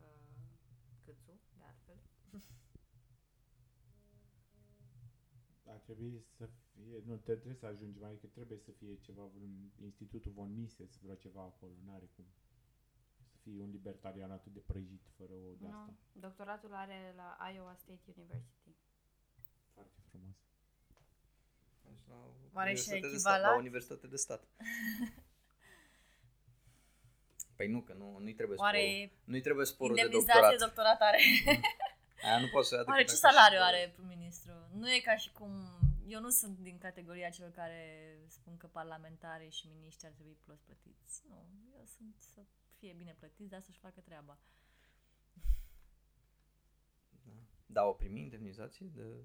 uh, 0.00 0.26
Câțu, 1.04 1.34
de 1.58 1.62
altfel. 1.70 1.98
Ar 5.66 5.78
trebui 5.78 6.24
să 6.36 6.46
fie, 6.72 7.02
nu, 7.04 7.16
te 7.16 7.22
trebuie 7.32 7.54
să 7.54 7.66
ajungi 7.66 7.98
mai, 7.98 8.18
că 8.20 8.26
trebuie 8.26 8.58
să 8.58 8.70
fie 8.70 8.98
ceva, 9.00 9.24
vreun 9.24 9.72
institutul 9.80 10.32
von 10.32 10.54
Mises, 10.54 10.98
vreo 10.98 11.14
ceva 11.14 11.42
acolo, 11.42 11.72
n-are 11.84 12.10
cum. 12.16 12.24
Să 13.30 13.36
fie 13.42 13.60
un 13.62 13.70
libertarian 13.70 14.30
atât 14.30 14.52
de 14.52 14.60
prăjit, 14.60 15.06
fără 15.16 15.32
o 15.32 15.54
de 15.58 15.66
asta. 15.66 15.76
Nu, 16.12 16.20
doctoratul 16.20 16.72
are 16.74 17.12
la 17.16 17.50
Iowa 17.54 17.74
State 17.74 18.02
University. 18.16 18.71
Foarte 19.74 20.00
frumos. 20.10 20.36
Deci 21.84 22.02
La 22.08 22.16
Oare 22.52 22.74
și 22.74 22.88
universitate 22.88 23.00
de 23.00 23.14
echivalat? 23.14 23.40
stat, 23.40 23.50
la 23.50 23.56
universitate 23.58 24.06
de 24.06 24.16
stat. 24.16 24.42
Păi 27.56 27.68
nu, 27.68 27.80
că 27.82 27.92
nu, 27.92 28.18
nu-i 28.18 28.34
trebuie 28.34 28.56
sporul. 28.56 28.74
Oare 28.74 29.12
Nu-i 29.24 29.40
trebuie 29.40 29.66
sporul 29.66 29.94
de 29.94 30.00
indemnizație 30.00 30.40
doctorat. 30.40 30.66
doctorat 30.66 31.00
are? 31.00 31.18
Aia 32.26 32.38
nu 32.40 32.48
poți 32.48 32.68
să 32.68 32.74
o 32.74 32.78
ia 32.78 32.84
Oare 32.86 33.02
decât 33.02 33.14
ce 33.14 33.20
dacă 33.20 33.34
salariu 33.34 33.58
și- 33.58 33.64
are 33.64 33.90
prim-ministru? 33.94 34.52
Nu 34.80 34.92
e 34.92 35.00
ca 35.00 35.16
și 35.16 35.30
cum... 35.32 35.52
Eu 36.06 36.20
nu 36.20 36.28
sunt 36.30 36.58
din 36.58 36.78
categoria 36.78 37.30
celor 37.30 37.50
care 37.50 37.80
spun 38.28 38.56
că 38.56 38.66
parlamentarii 38.66 39.50
și 39.50 39.66
miniștri 39.74 40.06
ar 40.06 40.12
trebui 40.12 40.36
prost 40.44 40.62
plătiți. 40.62 41.22
Nu, 41.28 41.46
eu 41.78 41.84
sunt 41.96 42.14
să 42.18 42.40
fie 42.78 42.92
bine 42.96 43.16
plătiți, 43.18 43.50
dar 43.50 43.60
să-și 43.60 43.78
facă 43.78 44.00
treaba. 44.00 44.38
Da. 47.24 47.32
da, 47.66 47.84
o 47.84 47.92
primi 47.92 48.20
indemnizație 48.20 48.86
de 48.86 49.24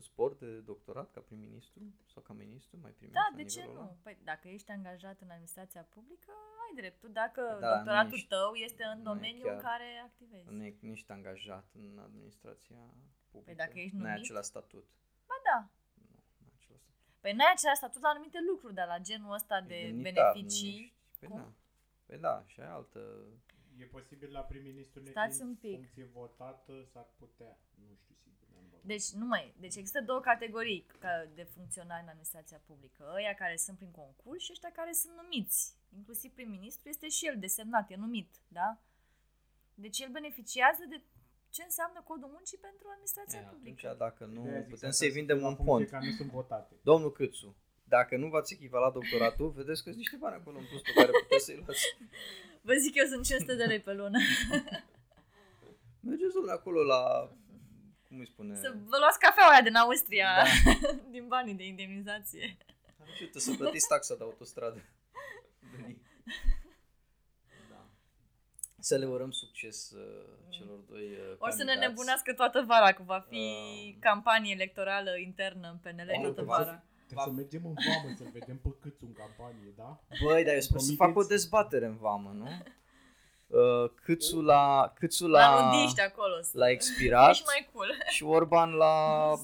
sport 0.00 0.38
de 0.38 0.58
doctorat 0.60 1.10
ca 1.10 1.20
prim-ministru 1.20 1.80
sau 2.12 2.22
ca 2.22 2.32
ministru, 2.32 2.78
mai 2.82 2.90
primești 2.90 3.18
Da, 3.20 3.26
la 3.30 3.36
de 3.36 3.44
ce 3.44 3.60
nivelul 3.60 3.74
nu? 3.82 3.88
ăla? 3.88 3.96
Păi 4.02 4.18
dacă 4.24 4.48
ești 4.48 4.70
angajat 4.70 5.20
în 5.20 5.30
administrația 5.30 5.82
publică, 5.82 6.32
ai 6.64 6.74
dreptul. 6.74 7.12
Dacă 7.12 7.56
Da, 7.60 7.74
doctoratul 7.76 8.10
nu 8.10 8.16
ești- 8.16 8.28
tău 8.28 8.54
este 8.54 8.84
în 8.84 8.96
nu 8.96 9.00
e 9.00 9.04
domeniul 9.12 9.48
în 9.48 9.58
chiar- 9.58 9.62
care 9.70 9.88
activezi. 10.04 10.48
Nu 10.50 10.64
e, 10.64 10.76
nu 10.80 10.88
ești 10.90 11.10
angajat 11.10 11.66
în 11.74 11.98
administrația 11.98 12.76
publică. 13.30 13.44
Păi 13.44 13.54
dacă 13.54 13.78
ești 13.78 13.96
Nu 13.96 14.04
ai 14.04 14.08
numit? 14.10 14.24
același 14.24 14.48
statut. 14.48 14.86
Ba 15.26 15.34
da. 15.48 15.58
Nu, 15.94 16.16
nu 16.38 16.46
ai 16.48 16.54
același 16.60 16.82
statut. 16.82 16.98
Păi 17.20 17.32
n-ai 17.32 17.52
același 17.56 17.76
statut 17.82 18.02
la 18.02 18.08
anumite 18.08 18.38
lucruri, 18.50 18.74
dar 18.74 18.86
la 18.86 18.98
genul 18.98 19.32
ăsta 19.32 19.60
de 19.60 19.78
Indemnitar, 19.80 20.32
beneficii... 20.32 20.72
nu 20.76 20.82
ești- 20.82 20.94
Păi 21.18 21.28
Cum? 21.28 21.36
da. 21.38 21.52
Păi 22.06 22.18
da, 22.18 22.44
și 22.46 22.60
ai 22.60 22.66
altă... 22.68 23.00
E 23.78 23.84
posibil 23.84 24.30
la 24.32 24.40
prim-ministru 24.40 25.00
Stați 25.04 25.16
nefiind 25.16 25.48
un 25.50 25.56
pic. 25.56 25.74
funcție 25.74 26.04
votată, 26.04 26.72
s-ar 26.92 27.06
putea. 27.18 27.58
Nu 27.74 27.94
știu 28.02 28.14
sigur, 28.14 28.32
n-am 28.32 28.36
băgat. 28.39 28.39
Deci, 28.82 29.08
nu 29.20 29.26
mai, 29.26 29.54
deci 29.60 29.76
există 29.76 30.00
două 30.00 30.20
categorii 30.20 30.86
ca 30.98 31.28
de 31.34 31.42
funcționari 31.42 32.02
în 32.02 32.08
administrația 32.08 32.60
publică. 32.66 33.12
Ăia 33.14 33.34
care 33.34 33.56
sunt 33.56 33.76
prin 33.76 33.90
concurs 33.90 34.42
și 34.42 34.52
ăștia 34.52 34.70
care 34.72 34.92
sunt 34.92 35.14
numiți. 35.22 35.74
Inclusiv 35.96 36.32
prim-ministru 36.32 36.88
este 36.88 37.08
și 37.08 37.26
el 37.26 37.36
desemnat, 37.38 37.90
e 37.90 37.96
numit, 37.96 38.30
da? 38.48 38.78
Deci 39.74 39.98
el 39.98 40.10
beneficiază 40.10 40.84
de 40.88 41.02
ce 41.50 41.62
înseamnă 41.62 42.00
codul 42.04 42.28
muncii 42.36 42.58
pentru 42.58 42.88
administrația 42.88 43.38
E, 43.38 43.42
atunci, 43.44 43.58
publică. 43.58 43.94
dacă 43.98 44.24
nu, 44.24 44.42
De-aia 44.42 44.60
zic 44.60 44.70
putem 44.70 44.88
asta, 44.88 45.00
să-i 45.00 45.12
să 45.12 45.16
vindem 45.18 45.36
fie 45.36 45.44
la 45.44 45.50
un 45.50 45.56
funcție 45.56 45.74
pont. 45.74 45.88
Ca 45.90 45.98
nu 46.08 46.16
sunt 46.20 46.30
votate. 46.30 46.74
Domnul 46.82 47.12
Câțu, 47.12 47.56
dacă 47.84 48.16
nu 48.16 48.28
v-ați 48.28 48.52
echivalat 48.54 48.92
doctoratul, 48.92 49.50
vedeți 49.60 49.82
că 49.82 49.88
sunt 49.88 50.02
niște 50.04 50.16
bani 50.16 50.34
acolo 50.40 50.58
în 50.58 50.66
plus 50.70 50.80
pe 50.80 50.92
care 50.92 51.10
puteți 51.22 51.44
să-i 51.44 51.56
luați. 51.56 51.96
Vă 52.68 52.74
zic 52.74 52.94
eu, 52.94 53.06
sunt 53.06 53.24
500 53.24 53.54
de 53.54 53.64
lei 53.64 53.80
pe 53.80 53.92
lună. 53.92 54.18
Mergeți, 56.00 56.32
domnule, 56.34 56.54
acolo 56.54 56.82
la... 56.82 57.30
Cum 58.10 58.18
îi 58.18 58.26
spune? 58.26 58.54
Să 58.54 58.74
vă 58.90 58.96
luați 58.98 59.18
cafeaua 59.18 59.52
aia 59.52 59.62
din 59.62 59.74
Austria, 59.74 60.28
Da. 60.36 60.44
din 61.14 61.26
banii 61.28 61.54
de 61.54 61.64
indemnizație. 61.66 62.56
Ajută 63.12 63.38
să 63.38 63.54
plătiți 63.56 63.88
taxa 63.88 64.14
de 64.14 64.22
autostradă. 64.22 64.80
Dani. 65.80 66.00
da. 67.70 67.86
Să 68.78 68.96
le 68.96 69.06
urăm 69.06 69.30
succes 69.30 69.90
uh, 69.90 70.26
celor 70.48 70.78
doi 70.78 71.02
uh, 71.10 71.36
O 71.38 71.50
să 71.50 71.56
ne 71.56 71.64
candidați. 71.64 71.80
nebunească 71.88 72.34
toată 72.34 72.64
vara, 72.66 72.92
că 72.92 73.02
va 73.02 73.20
fi 73.28 73.36
Uh. 73.36 73.96
campanie 74.00 74.52
electorală 74.52 75.10
internă 75.18 75.68
în 75.70 75.76
PNL 75.78 76.10
Omul 76.14 76.24
toată 76.24 76.40
că 76.40 76.46
va 76.46 76.56
vara. 76.56 76.84
Trebuie 77.06 77.26
să 77.34 77.40
mergem 77.40 77.66
în 77.66 77.74
vamă 77.86 78.14
să-l 78.16 78.30
vedem 78.32 78.58
pe 78.58 78.68
câțu 78.80 79.04
în 79.06 79.12
campanie, 79.12 79.72
da? 79.76 80.00
Băi, 80.22 80.44
dar 80.44 80.54
eu 80.54 80.60
sper 80.60 80.80
să 80.80 80.92
Promiteți? 80.94 80.96
fac 80.96 81.16
o 81.16 81.22
dezbatere 81.22 81.86
în 81.86 81.96
vamă, 81.96 82.30
nu? 82.30 82.48
Uh, 83.50 83.90
câțu 84.04 84.40
la, 84.40 84.92
câțu 84.94 85.26
La 85.26 85.54
la, 85.54 85.64
nudiști 85.70 86.00
acolo. 86.00 86.40
să- 86.42 86.58
la 86.58 86.68
expirat 86.70 87.30
Ești 87.36 87.44
mai 87.46 87.68
cool. 87.72 87.88
și 88.08 88.22
Orban 88.24 88.70
la, 88.72 88.94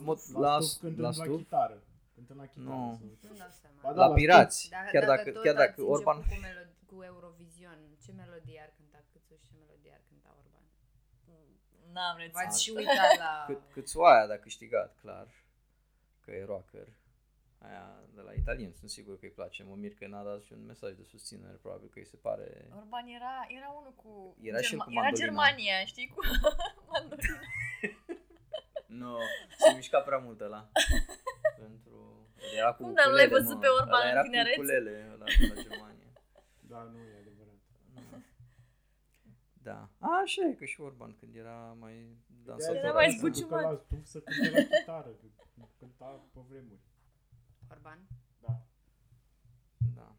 mod, 0.03 0.19
La, 0.33 0.41
la, 0.41 0.61
stup 0.61 0.81
cântând 0.81 1.01
la 1.05 1.07
la, 1.07 1.13
stup, 1.25 1.37
chitară. 1.37 1.83
Cântând 2.15 2.39
la 2.41 2.47
chitară. 2.47 2.69
Nu. 2.77 2.99
să- 3.01 3.29
Nu 3.29 3.37
dau 3.43 3.49
seama. 3.61 3.77
Ba 3.83 3.93
da, 3.93 4.01
la 4.01 4.07
la 4.07 4.15
pirați. 4.15 4.69
Dacă, 4.71 4.89
Chiar 4.93 5.05
dacă, 5.13 5.31
tot 5.33 5.43
chiar 5.43 5.55
ați 5.57 5.65
dacă 5.65 5.83
Orban... 5.83 6.17
început 6.17 6.37
Cu, 6.39 6.47
melod- 6.47 6.75
cu 6.91 6.97
Eurovision, 7.13 7.79
ce 8.05 8.11
melodie 8.21 8.61
ar 8.67 8.71
cânta 8.77 8.99
Câțu 9.13 9.35
și 9.43 9.47
ce 9.49 9.55
melodie 9.61 9.93
ar 9.99 10.03
cânta 10.09 10.31
Orban? 10.43 10.65
N-am 11.95 12.17
reținut. 12.17 12.37
V-ați 12.43 12.63
și 12.63 12.71
uitat 12.77 13.13
la... 13.25 13.33
Cât, 13.47 13.61
câțu 13.73 13.99
aia 14.01 14.23
a 14.37 14.39
câștigat, 14.47 14.91
clar, 15.03 15.27
că 16.25 16.31
e 16.31 16.45
rocker. 16.45 16.89
Aia 17.69 17.87
de 18.15 18.21
la 18.21 18.33
italien, 18.33 18.73
sunt 18.73 18.91
sigur 18.91 19.19
că 19.19 19.25
îi 19.25 19.31
place. 19.31 19.63
Mă 19.63 19.75
mir 19.75 19.95
că 19.95 20.07
n-a 20.07 20.23
dat 20.23 20.43
și 20.43 20.53
un 20.53 20.65
mesaj 20.67 20.93
de 20.95 21.05
susținere, 21.05 21.57
probabil 21.63 21.89
că 21.89 21.99
îi 21.99 22.07
se 22.07 22.17
pare... 22.17 22.69
Orban 22.77 23.07
era, 23.07 23.35
era 23.59 23.69
unul 23.81 23.95
cu... 24.03 24.37
Era 24.41 24.61
și 24.61 24.73
el 24.75 24.81
cu 24.81 24.91
era 24.91 25.01
mandolina. 25.01 25.25
Germania, 25.25 25.85
știi, 25.85 26.09
cu 26.15 26.21
mandolina. 26.93 27.41
Nu, 29.01 29.19
se 29.59 29.73
mișca 29.75 30.01
prea 30.01 30.19
mult 30.19 30.41
ăla. 30.41 30.69
Pentru... 31.63 31.95
El 32.53 32.59
era 32.59 32.73
cu 32.75 32.83
Cum, 32.83 32.95
dar 32.95 33.07
nu 33.07 33.13
l-ai 33.13 33.25
ukulele, 33.25 33.43
văzut 33.43 33.55
mă. 33.55 33.61
pe 33.61 33.69
Orban 33.81 34.01
Ăla 34.01 34.11
în 34.11 34.17
era 34.17 34.23
tinerețe? 34.23 34.55
cu 34.55 34.61
ukulele 34.61 35.11
ăla 35.15 35.25
de 35.39 35.53
la 35.55 35.63
Germania. 35.63 36.11
Da, 36.61 36.83
nu 36.83 36.99
e 36.99 37.15
adevărat. 37.23 37.61
Da. 39.69 39.79
A, 39.99 40.21
așa 40.25 40.43
e 40.51 40.53
că 40.61 40.65
și 40.65 40.81
Orban 40.81 41.17
când 41.21 41.35
era 41.37 41.77
mai 41.85 41.95
dansator. 42.45 42.77
Era 42.77 42.93
mai 42.93 43.07
așa. 43.07 43.17
zbuciumat. 43.17 43.63
Că 43.63 43.69
la 43.69 43.77
stup 43.77 44.05
să 44.07 44.19
cânte 44.21 44.51
la 44.51 44.77
chitară, 44.77 45.11
că 45.21 45.27
cânta 45.79 46.11
pe 46.33 46.41
vremuri. 46.49 46.81
Orban? 47.71 47.99
Da. 48.41 48.63
Da. 49.95 50.17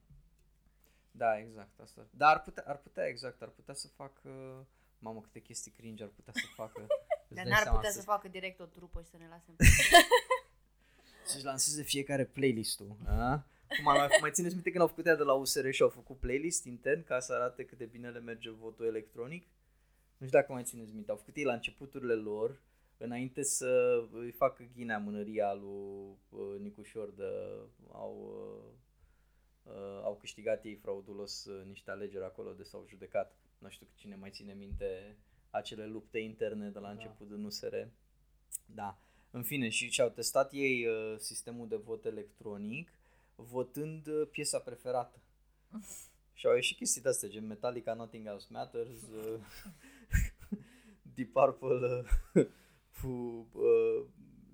Da, 1.12 1.38
exact 1.40 1.80
asta. 1.80 2.08
Dar 2.10 2.36
ar 2.36 2.42
putea, 2.42 2.64
ar 2.68 2.78
putea 2.78 3.06
exact, 3.08 3.42
ar 3.42 3.50
putea 3.50 3.74
să 3.74 3.88
facă 3.88 4.30
Mamă, 5.00 5.22
câte 5.22 5.40
chestii 5.40 5.72
cringe 5.72 6.04
ar 6.04 6.10
putea 6.10 6.34
să 6.36 6.46
facă. 6.56 6.82
Îți 7.28 7.36
Dar 7.36 7.44
dai 7.44 7.54
n-ar 7.54 7.62
seama 7.62 7.78
putea 7.78 7.92
să- 7.92 7.98
să 8.00 8.04
facă 8.04 8.28
direct 8.28 8.60
o 8.60 8.66
trupă 8.66 9.02
și 9.02 9.10
să 9.10 9.18
ne 9.18 9.28
lase 9.28 9.46
în 9.48 9.56
Să-și 11.26 11.44
lanseze 11.44 11.82
fiecare 11.84 12.26
playlist-ul. 12.26 12.96
A? 13.06 13.46
Cum 13.68 13.84
mai, 13.84 14.08
mai 14.22 14.32
țineți 14.32 14.54
minte 14.54 14.70
când 14.70 14.82
au 14.82 14.88
făcut 14.88 15.06
ea 15.06 15.16
de 15.16 15.24
la 15.24 15.34
USR 15.34 15.70
și 15.70 15.82
au 15.82 15.90
făcut 15.90 16.20
playlist 16.20 16.66
intern 16.66 17.04
ca 17.04 17.20
să 17.20 17.34
arate 17.34 17.66
cât 17.66 17.78
de 17.78 17.86
bine 17.86 18.10
le 18.10 18.20
merge 18.20 18.50
votul 18.50 18.86
electronic? 18.86 19.48
Nu 20.18 20.26
știu 20.28 20.40
dacă 20.40 20.52
mai 20.52 20.64
țineți 20.64 20.94
minte. 20.94 21.12
Au 21.12 21.18
făcut 21.18 21.36
ei 21.36 21.44
la 21.44 21.54
începuturile 21.54 22.14
lor, 22.14 22.60
înainte 22.98 23.44
să 23.44 24.04
îi 24.12 24.32
facă 24.32 24.70
ghinea 24.76 24.98
mânăria 24.98 25.54
lui 25.54 26.18
uh, 26.30 26.60
Nicușor 26.60 27.12
de 27.12 27.24
au, 27.92 28.16
uh, 29.64 29.74
uh, 29.74 30.02
au 30.04 30.16
câștigat 30.16 30.66
ei 30.66 30.76
fraudulos 30.76 31.46
uh, 31.46 31.66
niște 31.66 31.92
alegeri 31.92 32.24
acolo 32.24 32.54
de 32.54 32.64
s-au 32.64 32.86
judecat. 32.88 33.36
Nu 33.58 33.70
știu 33.70 33.88
cine 33.96 34.16
mai 34.16 34.30
ține 34.30 34.54
minte 34.54 35.18
acele 35.50 35.86
lupte 35.86 36.20
interne 36.20 36.70
de 36.70 36.80
la 36.80 36.88
Da. 36.88 36.94
început 36.94 37.32
în 37.32 37.44
USR. 37.44 37.76
Da. 38.66 38.98
În 39.32 39.44
fine, 39.44 39.70
și 39.70 39.90
și-au 39.90 40.10
testat 40.10 40.54
ei 40.54 40.88
uh, 40.88 41.18
sistemul 41.18 41.68
de 41.68 41.76
vot 41.76 42.06
electronic 42.06 42.92
votând 43.36 44.08
uh, 44.08 44.28
piesa 44.32 44.60
preferată. 44.60 45.20
și 46.34 46.48
au 46.48 46.54
ieșit 46.54 46.78
chestii 46.78 47.02
de 47.02 47.10
astea, 47.10 47.30
gen 47.30 47.48
Metallica, 47.48 47.94
Nothing 47.94 48.28
Else 48.28 48.48
Matters, 48.50 49.02
uh, 49.02 49.40
Deep 51.16 51.32
Purple 51.32 52.06
uh, 52.34 52.48
cu 53.02 53.08
uh, 53.54 54.06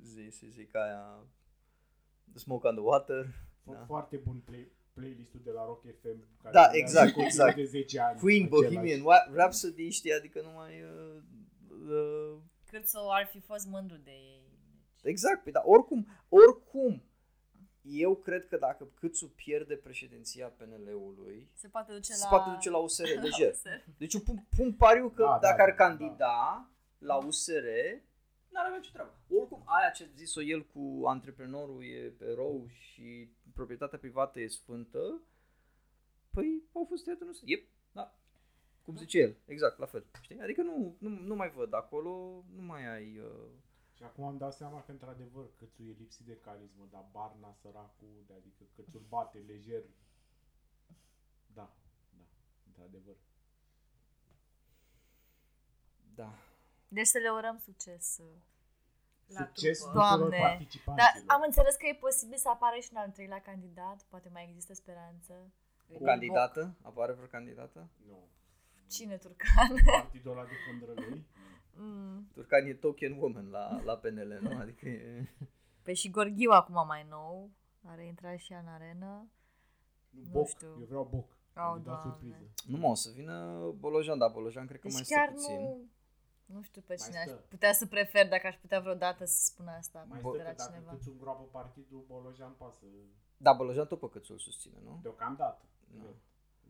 zi, 0.03 0.27
zi, 0.29 0.45
zic 0.49 0.75
aia 0.75 1.23
Smoke 2.35 2.67
on 2.67 2.73
the 2.75 2.83
Water. 2.83 3.25
Fo- 3.25 3.71
Da. 3.73 3.83
Foarte 3.85 4.17
bun 4.17 4.39
play, 4.45 4.71
playlistul 4.93 5.41
de 5.43 5.51
la 5.51 5.65
Rock 5.65 5.81
FM. 5.81 6.27
Care 6.41 6.53
Da, 6.53 6.65
durează 6.65 6.77
exact, 6.77 7.05
continuu 7.05 7.25
exact. 7.27 7.55
De 7.55 7.63
10 7.65 7.99
ani. 7.99 8.19
Queen, 8.19 8.43
același. 8.45 8.63
Bohemian 8.73 8.99
Wa- 9.01 9.33
Rhapsody, 9.33 9.89
știi, 9.89 10.13
adică 10.13 10.41
nu 10.41 10.49
mai... 10.51 10.81
Uh, 10.83 11.21
uh, 11.89 12.37
Cât 12.69 12.87
să 12.87 12.99
ar 13.09 13.27
fi 13.31 13.39
fost 13.39 13.67
mândru 13.67 13.97
de 13.97 14.11
ei. 14.11 14.41
Deci, 15.01 15.11
exact, 15.11 15.43
păi, 15.43 15.51
dar 15.51 15.63
oricum, 15.65 16.07
oricum, 16.29 17.03
eu 17.81 18.15
cred 18.15 18.47
că 18.47 18.57
dacă 18.57 18.87
Câțu 18.99 19.27
pierde 19.29 19.75
președinția 19.75 20.47
PNL-ului, 20.47 21.49
se 21.53 21.67
poate 21.67 21.91
duce 21.93 22.13
se 22.13 22.19
la... 22.23 22.29
poate 22.29 22.49
duce 22.49 22.69
la 22.69 22.77
USR 22.77 23.03
lejer. 23.23 23.51
USR. 23.51 23.67
Deci 23.97 24.13
eu 24.13 24.19
pun, 24.21 24.47
pun 24.57 24.73
pariu 24.73 25.09
că 25.09 25.21
Da, 25.23 25.27
da, 25.29 25.37
dacă 25.47 25.61
ar 25.61 25.69
da, 25.69 25.75
candida 25.75 26.69
la 26.97 27.15
USR, 27.15 27.65
n-ar 28.53 28.65
avea 28.65 28.79
ce 28.79 28.91
treabă. 28.91 29.13
Oricum, 29.29 29.61
aia 29.65 29.89
ce 29.89 30.03
a 30.03 30.15
zis-o 30.15 30.41
el 30.41 30.65
cu 30.65 31.01
antreprenorul 31.05 31.83
e 31.83 32.13
erou 32.19 32.67
și 32.67 33.29
proprietatea 33.53 33.97
privată 33.99 34.39
e 34.39 34.47
sfântă, 34.47 35.21
păi 36.29 36.63
au 36.73 36.85
fost 36.89 37.03
tăiate 37.03 37.23
în 37.23 37.29
USR. 37.29 37.47
Yep, 37.49 37.67
da. 37.91 38.15
Cum 38.81 38.95
zice 38.97 39.17
el, 39.19 39.37
exact, 39.45 39.77
la 39.77 39.85
fel. 39.85 40.05
Știi? 40.21 40.41
Adică 40.41 40.61
nu, 40.61 40.95
nu, 40.99 41.09
nu 41.09 41.35
mai 41.35 41.49
văd 41.51 41.73
acolo, 41.73 42.43
nu 42.55 42.61
mai 42.61 42.87
ai... 42.95 43.17
Uh, 43.19 43.49
Și 43.93 44.03
acum 44.03 44.23
am 44.23 44.37
dat 44.37 44.53
seama 44.53 44.83
că 44.83 44.91
într-adevăr 44.91 45.45
Câțu 45.57 45.83
e 45.83 45.95
lipsit 45.97 46.25
de 46.25 46.37
carismă, 46.37 46.87
dar 46.91 47.05
Barna 47.11 47.53
săracul, 47.61 48.23
de 48.27 48.33
adică 48.33 48.63
Câțu-l 48.75 49.05
bate 49.09 49.37
lejer. 49.47 49.83
Da, 51.53 51.75
da, 52.17 52.25
într-adevăr. 52.67 53.15
da. 56.15 56.52
Deci 56.93 57.05
să 57.07 57.17
le 57.17 57.29
urăm 57.29 57.57
succes 57.57 58.17
uh, 58.19 58.25
la 59.27 59.39
Succes 59.45 59.77
trupă. 59.79 59.91
tuturor 59.93 60.17
Doamne. 60.17 60.37
Dar 60.37 60.47
participanților. 60.49 61.23
am 61.27 61.41
înțeles 61.45 61.75
că 61.75 61.85
e 61.87 61.95
posibil 62.07 62.37
să 62.37 62.49
apară 62.49 62.75
și 62.81 62.89
un 62.93 62.97
al 62.97 63.09
treilea 63.09 63.41
candidat. 63.41 63.97
Poate 64.09 64.29
mai 64.33 64.45
există 64.47 64.73
speranță. 64.73 65.33
O 65.93 66.03
candidată? 66.03 66.61
Apare 66.81 67.11
vreo 67.13 67.27
candidată? 67.27 67.87
Nu. 68.07 68.17
Cine 68.89 69.17
Turcan? 69.17 69.71
Partidul 70.01 70.31
ăla 70.31 70.43
de 70.43 70.55
fândrălui. 70.69 71.25
Mm. 71.75 72.27
Turcan 72.33 72.65
e 72.65 72.73
token 72.73 73.17
woman 73.19 73.49
la, 73.49 73.81
la 73.83 73.97
PNL, 73.97 74.39
nu? 74.41 74.57
Adică 74.63 74.89
e... 74.89 75.27
Păi 75.83 75.95
și 75.95 76.09
Gorghiu 76.09 76.49
acum 76.51 76.87
mai 76.87 77.05
nou. 77.09 77.49
Are 77.85 78.05
intrat 78.05 78.37
și 78.37 78.53
ea 78.53 78.59
în 78.59 78.67
arenă. 78.67 79.27
Nu, 80.09 80.21
Nu 80.23 80.29
Boc. 80.31 80.47
știu. 80.47 80.67
Eu 80.79 80.85
vreau 80.85 81.03
Boc. 81.11 81.37
Au, 81.53 81.71
Candidat 81.71 81.83
Doamne. 82.03 82.11
surpriză. 82.11 82.53
Nu 82.67 82.77
mă, 82.77 82.87
o 82.87 82.93
să 82.95 83.09
vină 83.15 83.57
Bolojan, 83.79 84.17
dar 84.17 84.31
Bolojan 84.31 84.65
cred 84.67 84.79
că 84.79 84.87
Deci 84.87 84.95
mai 84.95 85.05
chiar 85.07 85.27
stă 85.27 85.33
puțin. 85.35 85.55
nu... 85.59 85.89
Nu 86.45 86.61
știu 86.61 86.81
pe 86.81 86.95
Mai 86.97 87.07
cine 87.07 87.19
aș 87.19 87.25
stă. 87.27 87.43
putea 87.49 87.73
să 87.73 87.85
prefer 87.85 88.27
dacă 88.27 88.47
aș 88.47 88.55
putea 88.55 88.79
vreodată 88.79 89.25
să 89.25 89.39
spun 89.45 89.67
asta 89.67 90.05
Mai 90.09 90.21
de 90.21 90.27
stă 90.27 90.37
la 90.37 90.49
că 90.49 90.55
dacă 90.57 90.71
cineva. 90.71 90.91
Câțu 90.91 91.11
îngroapă 91.11 91.43
partidul, 91.43 92.03
Bolojan 92.07 92.53
pasă. 92.57 92.85
Da, 93.37 93.53
Bolojan 93.53 93.87
tot 93.87 93.99
pe 93.99 94.09
cât 94.09 94.25
îl 94.29 94.37
susține, 94.39 94.77
nu? 94.83 94.99
Deocamdată. 95.01 95.61
Da. 95.95 96.01
Cred. 96.01 96.15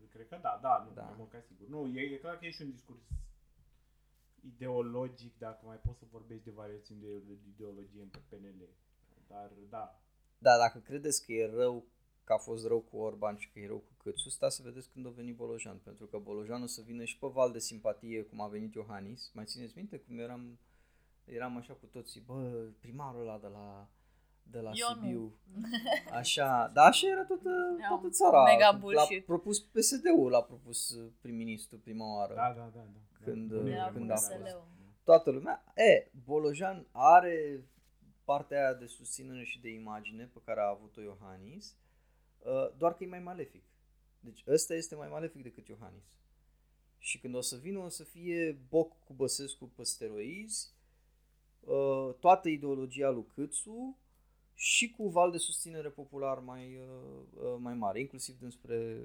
Cred 0.10 0.28
că 0.28 0.38
da, 0.42 0.60
da, 0.62 0.84
nu, 0.88 0.94
Da. 0.94 1.02
da. 1.02 1.08
mai 1.08 1.16
mult 1.18 1.30
ca 1.32 1.40
sigur. 1.48 1.68
Nu, 1.68 1.88
e, 1.98 2.02
e 2.14 2.18
clar 2.18 2.38
că 2.38 2.46
e 2.46 2.50
și 2.50 2.62
un 2.62 2.72
discurs 2.72 3.00
ideologic, 4.46 5.38
dacă 5.38 5.66
mai 5.66 5.78
poți 5.78 6.00
să 6.00 6.06
vorbești 6.12 6.44
de 6.44 6.52
variațiuni 6.52 7.02
de 7.02 7.22
ideologie 7.48 8.02
în 8.02 8.10
PNL. 8.30 8.70
Dar, 9.28 9.52
da, 9.70 10.00
Da, 10.38 10.58
dacă 10.58 10.80
credeți 10.80 11.26
că 11.26 11.32
e 11.32 11.46
rău, 11.56 11.86
că 12.24 12.34
a 12.34 12.38
fost 12.38 12.68
rău 12.68 12.80
cu 12.80 12.98
Orban 12.98 13.36
și 13.38 13.50
că 13.52 13.60
e 13.60 13.68
rău 13.68 13.78
cu 13.78 13.94
Câțu, 13.98 14.30
stați 14.30 14.56
să 14.56 14.62
vedeți 14.66 14.90
când 14.90 15.06
a 15.06 15.10
venit 15.10 15.36
Bolojan, 15.36 15.78
pentru 15.84 16.06
că 16.06 16.18
Bolojan 16.18 16.62
o 16.62 16.66
să 16.66 16.82
vină 16.86 17.04
și 17.04 17.18
pe 17.18 17.28
val 17.28 17.52
de 17.52 17.60
simpatie, 17.60 18.24
cum 18.24 18.42
a 18.42 18.48
venit 18.48 18.74
Iohannis. 18.74 19.32
Mai 19.34 19.46
țineți 19.46 19.74
minte 19.76 19.98
cum 19.98 20.20
eram, 20.20 20.60
eram 21.26 21.58
așa 21.58 21.74
cu 21.74 21.86
toții, 21.86 22.22
bă, 22.22 22.68
primarul 22.80 23.22
ăla 23.22 23.38
de 23.38 23.48
la, 23.48 23.88
de 24.44 24.60
la 24.60 24.72
Eu 24.74 24.96
nu. 24.96 25.02
Sibiu. 25.02 25.38
Așa, 26.20 26.72
da, 26.74 26.84
așa 26.84 27.08
era 27.08 27.24
toată, 27.26 27.50
Era 27.80 27.88
toată 27.88 28.10
țara. 28.10 28.44
mega 28.44 28.70
L-a 28.72 28.78
bullshit. 28.78 29.26
propus 29.26 29.60
PSD-ul, 29.60 30.30
l-a 30.30 30.42
propus 30.44 30.90
uh, 30.90 31.12
prim-ministru 31.22 31.78
prima 31.80 32.16
oară. 32.16 32.34
da, 32.34 32.54
da, 32.58 32.72
da. 32.76 32.80
da. 32.94 33.00
Când, 33.24 33.48
Bună 33.54 33.70
Era 33.70 33.90
vreme, 33.90 33.98
când 33.98 34.06
cu 34.08 34.12
a 34.12 34.16
da, 34.16 34.16
fost. 34.16 34.32
PSL-ul. 34.32 34.68
toată 35.04 35.30
lumea. 35.32 35.64
E, 35.76 36.10
Bolojan 36.26 36.88
are 36.92 37.64
partea 38.24 38.58
aia 38.60 38.74
de 38.74 38.86
susținere 38.86 39.44
și 39.44 39.62
de 39.62 39.70
imagine 39.70 40.30
pe 40.34 40.40
care 40.46 40.60
a 40.60 40.68
avut-o 40.70 41.02
Iohannis, 41.02 41.66
uh, 41.72 41.83
doar 42.78 42.94
că 42.94 43.04
e 43.04 43.08
mai 43.08 43.20
malefic. 43.20 43.64
Deci 44.20 44.44
ăsta 44.48 44.74
este 44.74 44.96
mai 44.96 45.10
malefic 45.10 45.44
decât 45.44 45.68
Iohannis. 45.68 46.04
Și 46.98 47.20
când 47.20 47.36
o 47.36 47.42
să 47.42 47.58
vină, 47.58 47.80
o 47.80 47.90
să 47.90 48.04
fie 48.04 48.52
Boc 48.70 49.00
cu 49.00 49.14
Băsescu 49.14 49.66
pe 49.66 49.84
steroizi, 49.84 50.74
uh, 51.60 52.14
toată 52.20 52.50
ideologia 52.50 53.10
lui 53.10 53.26
Câțu 53.26 53.98
și 54.54 54.90
cu 54.90 55.08
val 55.10 55.32
de 55.32 55.38
susținere 55.38 55.90
popular 55.90 56.40
mai, 56.40 56.78
uh, 56.78 57.22
uh, 57.34 57.56
mai 57.60 57.74
mare, 57.74 58.00
inclusiv 58.00 58.40
dinspre 58.40 59.02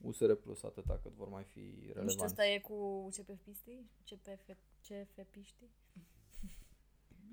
USR 0.00 0.32
Plus, 0.32 0.62
atâta 0.62 0.98
cât 1.02 1.12
vor 1.12 1.28
mai 1.28 1.44
fi 1.44 1.60
Nu 1.60 1.70
știu, 1.70 1.86
relevanți. 1.86 2.24
asta 2.24 2.46
e 2.46 2.58
cu 2.58 3.08
CPF-pistii? 3.10 3.90
CPF, 4.04 4.48
CFP-știi? 4.82 5.70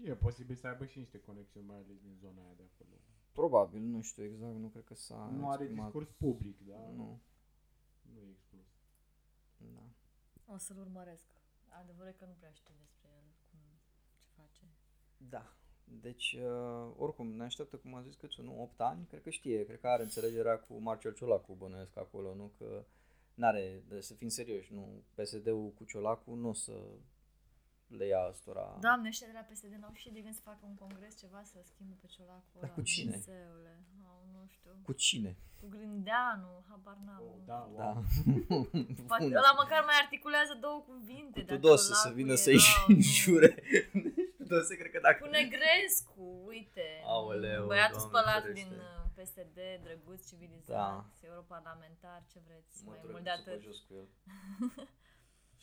E 0.04 0.16
posibil 0.16 0.56
să 0.56 0.68
aibă 0.68 0.86
și 0.86 0.98
niște 0.98 1.20
conexiuni, 1.20 1.68
mai 1.68 1.78
ales 1.78 1.98
din 2.02 2.16
zona 2.22 2.42
aia 2.42 2.54
de 2.58 2.64
acolo. 2.74 2.96
Probabil, 3.40 3.82
nu 3.82 4.02
știu 4.02 4.24
exact, 4.24 4.56
nu 4.56 4.68
cred 4.68 4.84
că 4.84 4.96
s-a 4.96 5.30
nu 5.32 5.50
are 5.50 5.64
exprimat. 5.64 5.92
discurs 5.92 6.10
public, 6.18 6.58
da? 6.68 6.78
Nu, 6.96 7.22
Nu 8.12 8.20
e 8.20 8.30
exclus. 8.32 8.68
da. 9.58 9.84
O 10.54 10.58
să-l 10.58 10.78
urmăresc. 10.80 11.28
Adevărul 11.82 12.08
e 12.10 12.16
că 12.20 12.26
nu 12.26 12.36
prea 12.40 12.52
știu 12.52 12.74
despre 12.80 13.10
el, 13.18 13.24
cum, 13.50 13.60
ce 14.20 14.26
face. 14.36 14.64
Da. 15.18 15.54
Deci, 16.02 16.38
uh, 16.40 16.94
oricum, 16.98 17.28
ne 17.28 17.44
așteaptă, 17.44 17.78
cum 17.78 17.94
am 17.96 18.04
zis, 18.04 18.16
câți 18.16 18.42
nu, 18.42 18.62
8 18.62 18.82
ani, 18.82 19.06
cred 19.06 19.22
că 19.22 19.30
știe, 19.30 19.66
cred 19.66 19.80
că 19.80 19.88
are 19.88 20.04
înțelegerea 20.04 20.60
cu 20.60 20.78
Marcel 20.78 21.14
Ciolacu, 21.14 21.54
bănuiesc 21.54 21.98
acolo, 21.98 22.36
nu? 22.36 22.52
Că 22.58 22.86
n-are, 23.34 23.84
de, 23.88 24.02
să 24.02 24.14
fim 24.14 24.28
serioși, 24.28 24.74
nu, 24.74 25.04
PSD-ul 25.14 25.72
cu 25.72 25.84
Ciolacu 25.84 26.34
nu 26.34 26.50
o 26.50 26.54
să 26.54 26.82
le 27.88 28.06
ia 28.06 28.28
ăstora. 28.30 28.78
Doamne, 28.82 29.08
ăștia 29.08 29.28
de 29.28 29.34
la 29.34 29.40
PSD 29.50 29.74
n-au 29.82 29.92
și 29.94 30.10
de 30.12 30.20
gând 30.20 30.34
să 30.36 30.42
facă 30.44 30.60
un 30.62 30.76
congres, 30.76 31.20
ceva, 31.20 31.42
să 31.44 31.58
schimbe 31.64 31.96
pe 32.02 32.08
ciolacul 32.08 32.60
ăla. 32.62 32.68
cu 32.74 32.82
cine? 32.82 33.10
Dumnezeule. 33.12 33.74
Au, 34.08 34.20
nu 34.34 34.48
știu. 34.56 34.72
Cu 34.84 34.92
cine? 34.92 35.38
Cu 35.60 35.68
Grindeanu, 35.68 36.66
habar 36.70 36.98
n-am. 37.06 37.22
Oh, 37.22 37.36
da, 37.46 37.70
wow. 37.74 37.78
Da. 37.78 37.92
Poate 39.12 39.24
Bun. 39.24 39.36
ăla 39.36 39.52
măcar 39.62 39.82
mai 39.90 39.98
articulează 40.04 40.54
două 40.66 40.80
cuvinte. 40.88 41.40
Cu 41.40 41.46
dacă 41.46 41.60
Tudose 41.60 41.94
să 41.94 41.94
Ciolacu 42.02 42.16
vină 42.20 42.32
era, 42.32 42.42
să-i 42.46 42.60
nu. 42.88 42.96
jure. 43.20 43.52
Tudose, 44.38 44.76
cred 44.80 44.92
că 44.92 45.00
dacă... 45.08 45.20
Cu 45.24 45.30
Negrescu, 45.30 46.24
uite. 46.46 46.88
Aoleu, 47.04 47.66
Băiatul 47.66 47.98
Doamne 47.98 48.10
spălat 48.10 48.42
ferește. 48.42 48.60
din 48.62 48.72
uh, 48.78 49.04
PSD, 49.18 49.58
drăguț, 49.84 50.28
civilizat, 50.30 50.76
Da. 50.76 51.06
europarlamentar, 51.30 52.20
ce 52.32 52.40
vreți, 52.48 52.84
mai 52.86 52.94
Mătură 52.96 53.12
mult 53.12 53.24
de 53.24 53.30
câțu 53.30 53.44
pe 53.44 53.50
atât. 53.52 53.62
jos 53.64 53.78
cu 53.88 53.94
el. 54.00 54.08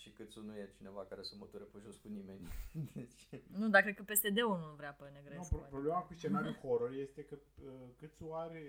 Și 0.02 0.10
câțu 0.10 0.40
nu 0.42 0.56
e 0.56 0.70
cineva 0.76 1.04
care 1.04 1.22
să 1.22 1.34
măture 1.38 1.64
pe 1.64 1.78
jos 1.84 1.96
cu 1.96 2.08
nimeni. 2.08 2.48
Deci... 2.98 3.28
Nu, 3.60 3.68
dar 3.68 3.82
cred 3.82 3.94
că 3.94 4.02
PSD-ul 4.02 4.58
nu 4.58 4.74
vrea 4.76 4.92
pe 4.92 5.04
Nu, 5.04 5.10
Negrescu. 5.12 5.54
pro- 5.54 5.66
problema 5.70 6.00
cu 6.00 6.12
scenariul 6.14 6.54
horror 6.54 6.92
este 6.92 7.24
că 7.24 7.38
uh, 7.64 7.72
Câțu 7.98 8.32
are, 8.32 8.64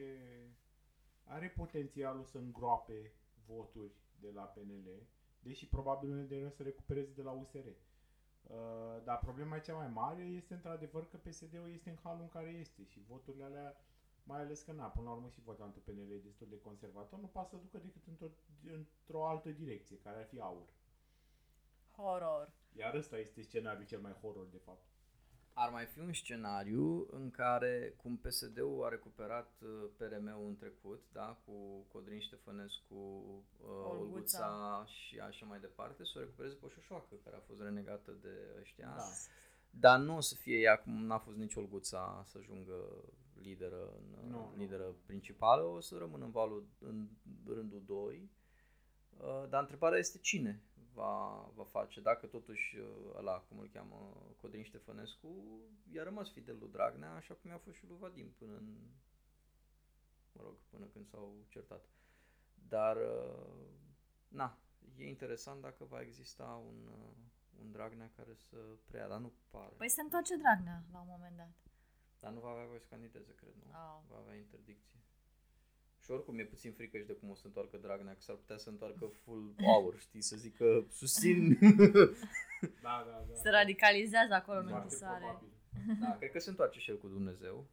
are 1.23 1.47
potențialul 1.55 2.23
să 2.23 2.37
îngroape 2.37 3.13
voturi 3.45 3.93
de 4.19 4.31
la 4.33 4.41
PNL, 4.41 4.87
deși 5.39 5.67
probabil 5.67 6.09
unele 6.09 6.27
de 6.27 6.35
ele 6.35 6.45
o 6.45 6.49
să 6.49 6.63
recupereze 6.63 7.11
de 7.15 7.21
la 7.21 7.31
USR. 7.31 7.67
Uh, 7.67 9.03
dar 9.03 9.19
problema 9.19 9.59
cea 9.59 9.75
mai 9.75 9.87
mare 9.87 10.23
este 10.23 10.53
într-adevăr 10.53 11.07
că 11.07 11.17
PSD-ul 11.17 11.71
este 11.73 11.89
în 11.89 11.97
halul 12.03 12.21
în 12.21 12.29
care 12.29 12.49
este 12.49 12.83
și 12.83 12.99
voturile 13.07 13.43
alea, 13.43 13.75
mai 14.23 14.39
ales 14.39 14.61
că 14.61 14.71
na, 14.71 14.85
până 14.85 15.07
la 15.07 15.13
urmă 15.15 15.29
și 15.29 15.41
votantul 15.41 15.81
PNL 15.81 16.11
e 16.11 16.17
destul 16.23 16.47
de 16.49 16.59
conservator, 16.59 17.19
nu 17.19 17.27
poate 17.27 17.49
să 17.49 17.55
ducă 17.61 17.77
decât 17.77 18.07
într-o, 18.07 18.27
într-o 18.77 19.27
altă 19.27 19.49
direcție, 19.49 19.97
care 19.97 20.17
ar 20.17 20.25
fi 20.25 20.39
aur. 20.39 20.67
Horror. 21.97 22.51
Iar 22.77 22.93
ăsta 22.95 23.17
este 23.17 23.41
scenariul 23.41 23.85
cel 23.85 23.99
mai 23.99 24.11
horror, 24.21 24.47
de 24.51 24.61
fapt. 24.65 24.85
Ar 25.53 25.69
mai 25.69 25.85
fi 25.85 25.99
un 25.99 26.13
scenariu 26.13 27.07
în 27.11 27.31
care, 27.31 27.93
cum 27.97 28.17
PSD-ul 28.17 28.83
a 28.85 28.89
recuperat 28.89 29.51
uh, 29.61 29.89
PRM-ul 29.97 30.47
în 30.47 30.55
trecut, 30.55 31.03
da, 31.11 31.41
cu 31.45 31.85
Codrin 31.91 32.19
Ștefănescu, 32.19 32.95
uh, 32.95 33.67
Olguța. 33.67 33.99
Olguța 33.99 34.83
și 34.85 35.19
așa 35.19 35.45
mai 35.45 35.59
departe, 35.59 36.03
să 36.05 36.11
o 36.15 36.19
recupereze 36.19 36.55
pe 36.55 36.67
Șoșoacă, 36.67 37.15
care 37.23 37.35
a 37.35 37.39
fost 37.39 37.61
renegată 37.61 38.11
de 38.21 38.55
ăștia. 38.59 38.93
Da. 38.97 39.03
Dar 39.69 39.99
nu 39.99 40.15
o 40.15 40.19
să 40.19 40.35
fie 40.35 40.57
ea 40.59 40.77
cum 40.77 41.05
n-a 41.05 41.17
fost 41.17 41.37
nici 41.37 41.55
Olguța 41.55 42.23
să 42.25 42.37
ajungă 42.37 43.03
lideră, 43.33 43.93
în, 43.97 44.29
Nu, 44.29 44.37
nu. 44.37 44.53
lideră 44.57 44.95
principală, 45.05 45.63
o 45.63 45.79
să 45.79 45.97
rămână 45.97 46.25
în, 46.25 46.31
valul, 46.31 46.67
în 46.79 47.07
rândul 47.45 47.83
2. 47.85 48.29
Uh, 49.17 49.49
Dar 49.49 49.61
întrebarea 49.61 49.99
este 49.99 50.17
cine 50.17 50.61
va, 50.93 51.49
va 51.55 51.63
face, 51.63 52.01
dacă 52.01 52.25
totuși 52.25 52.77
uh, 52.77 52.85
ăla, 53.15 53.39
cum 53.39 53.59
îl 53.59 53.69
cheamă, 53.69 54.27
Codrin 54.41 54.63
Ștefănescu, 54.63 55.61
i-a 55.91 56.03
rămas 56.03 56.31
fidel 56.31 56.57
lui 56.59 56.69
Dragnea, 56.69 57.13
așa 57.13 57.33
cum 57.33 57.49
i-a 57.49 57.57
fost 57.57 57.77
și 57.77 57.87
lui 57.87 57.97
Vadim 57.99 58.31
până 58.31 58.55
în, 58.55 58.77
mă 60.31 60.41
rog, 60.43 60.55
până 60.69 60.85
când 60.85 61.07
s-au 61.07 61.45
certat. 61.49 61.85
Dar, 62.67 62.97
uh, 62.97 63.67
na, 64.27 64.57
e 64.97 65.07
interesant 65.07 65.61
dacă 65.61 65.83
va 65.83 66.01
exista 66.01 66.63
un, 66.67 66.87
uh, 66.87 67.13
un 67.59 67.71
Dragnea 67.71 68.11
care 68.15 68.33
să 68.33 68.57
preia, 68.85 69.07
dar 69.07 69.19
nu 69.19 69.33
pare. 69.49 69.73
Păi 69.77 69.89
se 69.89 70.01
întoarce 70.01 70.35
Dragnea 70.35 70.83
la 70.91 70.99
un 70.99 71.07
moment 71.07 71.37
dat. 71.37 71.53
Dar 72.19 72.31
nu 72.31 72.39
va 72.39 72.49
avea 72.49 72.65
voie 72.65 72.79
să 72.79 72.87
candideze, 72.89 73.33
cred, 73.35 73.53
nu? 73.55 73.69
Oh. 73.69 74.01
Va 74.09 74.17
avea 74.17 74.35
interdicție. 74.35 74.99
Și 76.03 76.11
oricum 76.11 76.39
e 76.39 76.43
puțin 76.43 76.71
frică 76.73 76.97
și 76.97 77.05
de 77.05 77.13
cum 77.13 77.29
o 77.29 77.35
să 77.35 77.45
întoarcă 77.45 77.77
Dragnea, 77.77 78.13
că 78.13 78.21
s-ar 78.21 78.35
putea 78.35 78.57
să 78.57 78.69
întoarcă 78.69 79.05
full 79.23 79.55
hour, 79.61 79.99
știi, 79.99 80.21
să 80.21 80.35
zică 80.35 80.85
susțin. 80.91 81.57
Da, 82.81 83.03
da, 83.09 83.25
da. 83.27 83.35
Se 83.35 83.49
radicalizează 83.49 84.33
acolo 84.33 84.59
în 84.59 84.67
Foarte 84.67 84.83
închisoare. 84.83 85.23
probabil. 85.23 85.51
da, 86.01 86.17
cred 86.17 86.31
că 86.31 86.39
se 86.39 86.49
întoarce 86.49 86.79
și 86.79 86.89
el 86.89 86.97
cu 86.97 87.07
Dumnezeu. 87.07 87.67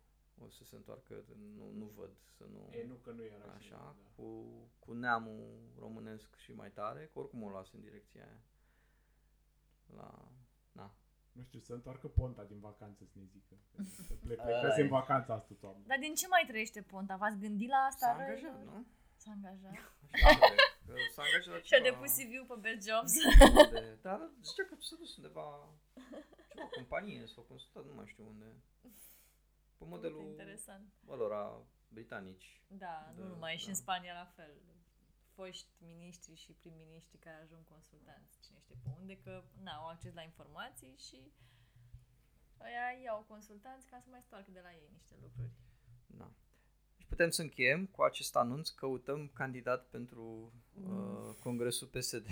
O 0.44 0.48
să 0.48 0.64
se 0.64 0.76
întoarcă, 0.76 1.24
nu, 1.56 1.70
nu 1.78 1.84
văd 1.96 2.10
să 2.36 2.44
nu... 2.52 2.68
E, 2.72 2.84
nu 2.88 2.94
că 2.94 3.10
nu 3.10 3.22
era 3.24 3.44
Așa, 3.44 3.58
cineva, 3.60 3.96
da. 4.02 4.10
cu, 4.16 4.44
cu 4.78 4.92
neamul 4.92 5.58
românesc 5.78 6.36
și 6.36 6.52
mai 6.52 6.70
tare, 6.70 7.10
că 7.12 7.18
oricum 7.18 7.42
o 7.42 7.48
luase 7.48 7.70
în 7.76 7.80
direcția 7.82 8.22
aia. 8.24 8.40
La... 9.96 10.28
Na. 11.32 11.40
Nu 11.40 11.42
știu, 11.46 11.60
să 11.60 11.72
întoarcă 11.72 12.06
Ponta 12.08 12.44
din 12.44 12.58
vacanță 12.60 13.04
să 13.04 13.16
ne 13.18 13.24
zică. 13.34 13.54
Să 14.06 14.14
ple- 14.14 14.36
Ai. 14.38 14.44
plecase 14.46 14.80
în 14.82 14.88
vacanță 14.88 15.32
asta 15.32 15.54
toamnă. 15.60 15.84
Dar 15.86 15.98
din 15.98 16.14
ce 16.14 16.26
mai 16.26 16.44
trăiește 16.46 16.82
Ponta? 16.82 17.16
V-ați 17.16 17.38
gândit 17.38 17.68
la 17.68 17.76
asta? 17.90 18.06
S-a 18.06 18.16
răi? 18.16 18.24
angajat, 18.26 18.64
nu? 18.64 18.86
S-a 19.16 19.30
angajat. 19.36 19.74
Așa 20.12 20.38
cred, 20.38 20.58
că 20.86 21.12
S-a 21.14 21.22
angajat 21.26 21.54
la 21.54 21.60
Și-a 21.60 21.78
ceva- 21.78 21.88
depus 21.88 22.10
CV 22.16 22.32
pe 22.50 22.56
Best 22.64 22.82
Jobs. 22.88 23.12
de, 23.70 23.98
dar 24.02 24.18
zicea 24.48 24.64
că 24.68 24.74
s-a 24.78 24.96
dus 24.98 25.16
undeva 25.16 25.46
ceva 26.50 26.68
companie 26.76 27.26
s-a 27.26 27.42
consultat, 27.48 27.84
nu 27.84 27.94
mai 27.94 28.06
știu 28.06 28.24
unde. 28.28 28.46
Pe 29.78 29.84
modelul 29.86 30.22
Interesant. 30.34 30.86
ălora 31.08 31.62
britanici. 31.88 32.62
Da, 32.66 33.12
nu 33.16 33.22
Da, 33.22 33.28
numai 33.28 33.56
și 33.56 33.64
da. 33.64 33.70
în 33.70 33.76
Spania 33.76 34.12
la 34.22 34.24
fel. 34.36 34.52
Foști 35.40 35.70
miniștri 35.78 36.34
și 36.34 36.52
prim-miniștri 36.52 37.18
care 37.18 37.36
ajung 37.42 37.64
consultanți, 37.64 38.40
cine 38.44 38.58
știe 38.58 38.76
pe 38.82 38.88
unde, 39.00 39.16
că 39.24 39.44
n-au 39.62 39.86
acces 39.86 40.12
la 40.14 40.22
informații 40.22 40.94
și 41.06 41.32
ăia 42.60 43.02
iau 43.04 43.24
consultanți 43.28 43.86
ca 43.86 44.00
să 44.00 44.08
mai 44.10 44.22
stoarcă 44.22 44.50
de 44.50 44.60
la 44.60 44.72
ei 44.72 44.88
niște 44.92 45.14
lucruri. 45.22 45.52
Da. 46.06 46.30
Și 46.98 47.06
putem 47.06 47.30
să 47.30 47.42
încheiem 47.42 47.86
cu 47.86 48.02
acest 48.02 48.36
anunț, 48.36 48.68
căutăm 48.68 49.28
candidat 49.28 49.88
pentru 49.88 50.52
uh, 50.74 51.34
Congresul 51.42 51.86
PSD. 51.86 52.26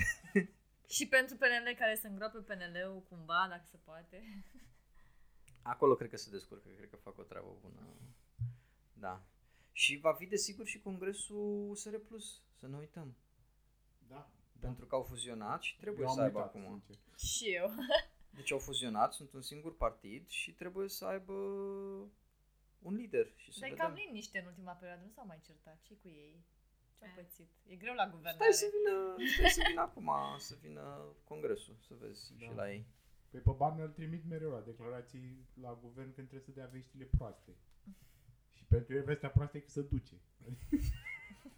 Și 0.94 1.08
pentru 1.08 1.36
PNL 1.36 1.74
care 1.78 1.96
să 1.96 2.06
îngroape 2.06 2.38
PNL-ul 2.38 3.02
cumva, 3.02 3.46
dacă 3.48 3.64
se 3.70 3.76
poate. 3.76 4.44
Acolo 5.62 5.94
cred 5.94 6.10
că 6.10 6.16
se 6.16 6.30
descurcă, 6.30 6.68
cred 6.68 6.90
că 6.90 6.96
fac 6.96 7.18
o 7.18 7.22
treabă 7.22 7.56
bună. 7.60 7.80
Da. 8.92 9.22
Și 9.82 9.96
va 9.96 10.12
fi 10.12 10.26
desigur 10.26 10.66
și 10.66 10.80
Congresul 10.80 11.68
USR 11.70 11.96
Plus, 11.96 12.42
să 12.58 12.66
nu 12.66 12.78
uităm. 12.78 13.16
Da. 14.08 14.30
Pentru 14.60 14.86
că 14.86 14.94
au 14.94 15.02
fuzionat 15.02 15.62
și 15.62 15.76
trebuie 15.76 16.02
Eu 16.02 16.08
am 16.08 16.14
să 16.14 16.20
aibă 16.22 16.38
uitat, 16.38 16.54
acum. 16.54 16.82
sincer. 16.86 16.96
Și 17.16 17.54
eu. 17.54 17.70
Deci 18.38 18.52
au 18.52 18.58
fuzionat, 18.58 19.12
sunt 19.12 19.32
un 19.32 19.42
singur 19.42 19.76
partid 19.76 20.28
și 20.28 20.52
trebuie 20.52 20.88
să 20.88 21.04
aibă 21.04 21.32
un 22.78 22.94
lider 22.94 23.32
și 23.36 23.52
să 23.52 23.58
Dar 23.60 23.68
e 23.68 23.72
vedem. 23.72 23.86
cam 23.86 23.94
liniște 23.94 24.38
în 24.38 24.46
ultima 24.46 24.72
perioadă, 24.72 25.02
nu 25.04 25.10
s-au 25.10 25.26
mai 25.26 25.40
certat. 25.42 25.78
ce 25.82 25.94
cu 25.94 26.08
ei? 26.08 26.44
Ce-au 26.98 27.10
pățit? 27.14 27.50
E 27.66 27.76
greu 27.76 27.94
la 27.94 28.08
guvernare. 28.08 28.36
Stai 28.52 28.52
să 28.52 28.66
vină, 28.76 29.16
stai 29.36 29.50
să 29.50 29.62
vină 29.68 29.80
acum, 29.80 30.10
să 30.38 30.54
vină 30.60 31.14
congresul, 31.24 31.76
să 31.86 31.94
vezi 32.00 32.32
Da. 32.38 32.44
și 32.46 32.54
la 32.54 32.70
ei. 32.72 32.86
Păi 33.30 33.40
pe 33.40 33.50
bani 33.56 33.80
îl 33.80 33.88
trimit 33.88 34.24
mereu 34.28 34.50
la 34.50 34.60
declarații 34.60 35.46
la 35.60 35.74
guvern 35.82 36.14
când 36.14 36.28
trebuie 36.28 36.48
să 36.48 36.60
dea 36.60 36.66
veștile 36.66 37.04
proaste. 37.04 37.56
Și 38.68 38.74
pentru 38.74 38.94
el 38.98 39.04
vestea 39.12 39.30
proastă 39.36 39.56
e 39.56 39.66
că 39.66 39.70
se 39.70 39.82
duce. 39.82 40.16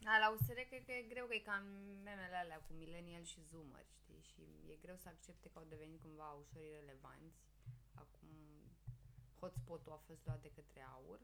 Da, 0.06 0.14
la 0.22 0.28
USR 0.34 0.58
cred 0.70 0.82
că 0.86 0.92
e 0.92 1.10
greu 1.12 1.26
că 1.26 1.34
e 1.34 1.48
cam 1.50 1.64
memele 2.08 2.36
alea 2.42 2.60
cu 2.66 2.72
millennial 2.82 3.24
și 3.32 3.40
zoomer, 3.50 3.86
știi? 4.00 4.22
Și 4.30 4.42
e 4.72 4.82
greu 4.84 4.96
să 4.96 5.08
accepte 5.08 5.46
că 5.48 5.58
au 5.58 5.66
devenit 5.68 6.00
cumva 6.00 6.28
ușor 6.42 6.62
irelevanți. 6.62 7.40
Acum 8.04 8.30
hotspot-ul 9.40 9.92
a 9.92 10.00
fost 10.08 10.22
luat 10.26 10.40
de 10.42 10.50
către 10.58 10.80
aur 10.96 11.20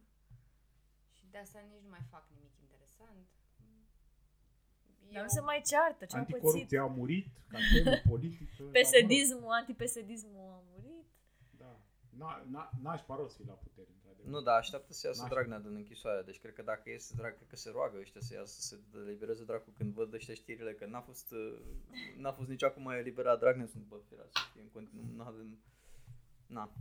și 1.16 1.24
de 1.30 1.38
asta 1.38 1.58
nici 1.60 1.82
nu 1.82 1.88
mai 1.88 2.04
fac 2.10 2.24
nimic 2.34 2.54
interesant. 2.64 3.26
Dar 5.12 5.22
nu 5.22 5.28
se 5.28 5.40
mai 5.40 5.60
ceartă, 5.70 6.04
ce-au 6.04 6.24
pățit. 6.24 6.34
Anticorupția 6.34 6.82
a 6.82 6.86
murit, 6.86 7.26
campionul 7.48 8.02
politică. 8.12 8.62
PSD-ismul, 8.76 9.52
antipesedismul 9.60 10.48
a 10.58 10.62
murit. 10.72 11.06
Da. 11.50 11.80
Na, 12.18 12.44
na, 12.50 12.70
n-aș 12.82 13.00
paros 13.00 13.36
fi 13.36 13.44
la 13.46 13.52
putere, 13.52 13.88
într-adevăr. 13.94 14.32
Nu, 14.32 14.40
da, 14.40 14.54
așteaptă 14.54 14.92
să 14.92 15.06
iasă 15.06 15.20
N-aș- 15.20 15.30
Dragnea 15.30 15.58
din 15.58 15.74
închisoare. 15.74 16.22
Deci 16.22 16.40
cred 16.40 16.54
că 16.54 16.62
dacă 16.62 16.90
iese 16.90 17.14
Dragnea, 17.14 17.36
cred 17.36 17.48
că 17.48 17.56
se 17.56 17.70
roagă 17.70 17.98
ăștia 17.98 18.20
să 18.20 18.34
iasă, 18.34 18.60
să 18.60 18.60
se 18.60 18.80
elibereze 19.06 19.44
dracu 19.44 19.70
când 19.70 19.92
văd 19.94 20.12
ăștia 20.12 20.34
știrile 20.34 20.74
că 20.74 20.86
n-a 20.86 21.00
fost, 21.00 21.30
uh, 21.32 21.58
n-a 22.16 22.32
fost 22.32 22.48
nici 22.48 22.62
acum 22.62 22.90
eliberat 22.90 23.38
Dragnea, 23.38 23.66
sunt 23.66 23.84
bă, 23.84 23.96
firea 24.08 24.26
să 24.28 24.38
fie 24.52 24.60
în 24.62 24.68
continuu, 24.68 25.04
nu 25.14 25.22
avem, 25.22 25.58
na, 26.46 26.72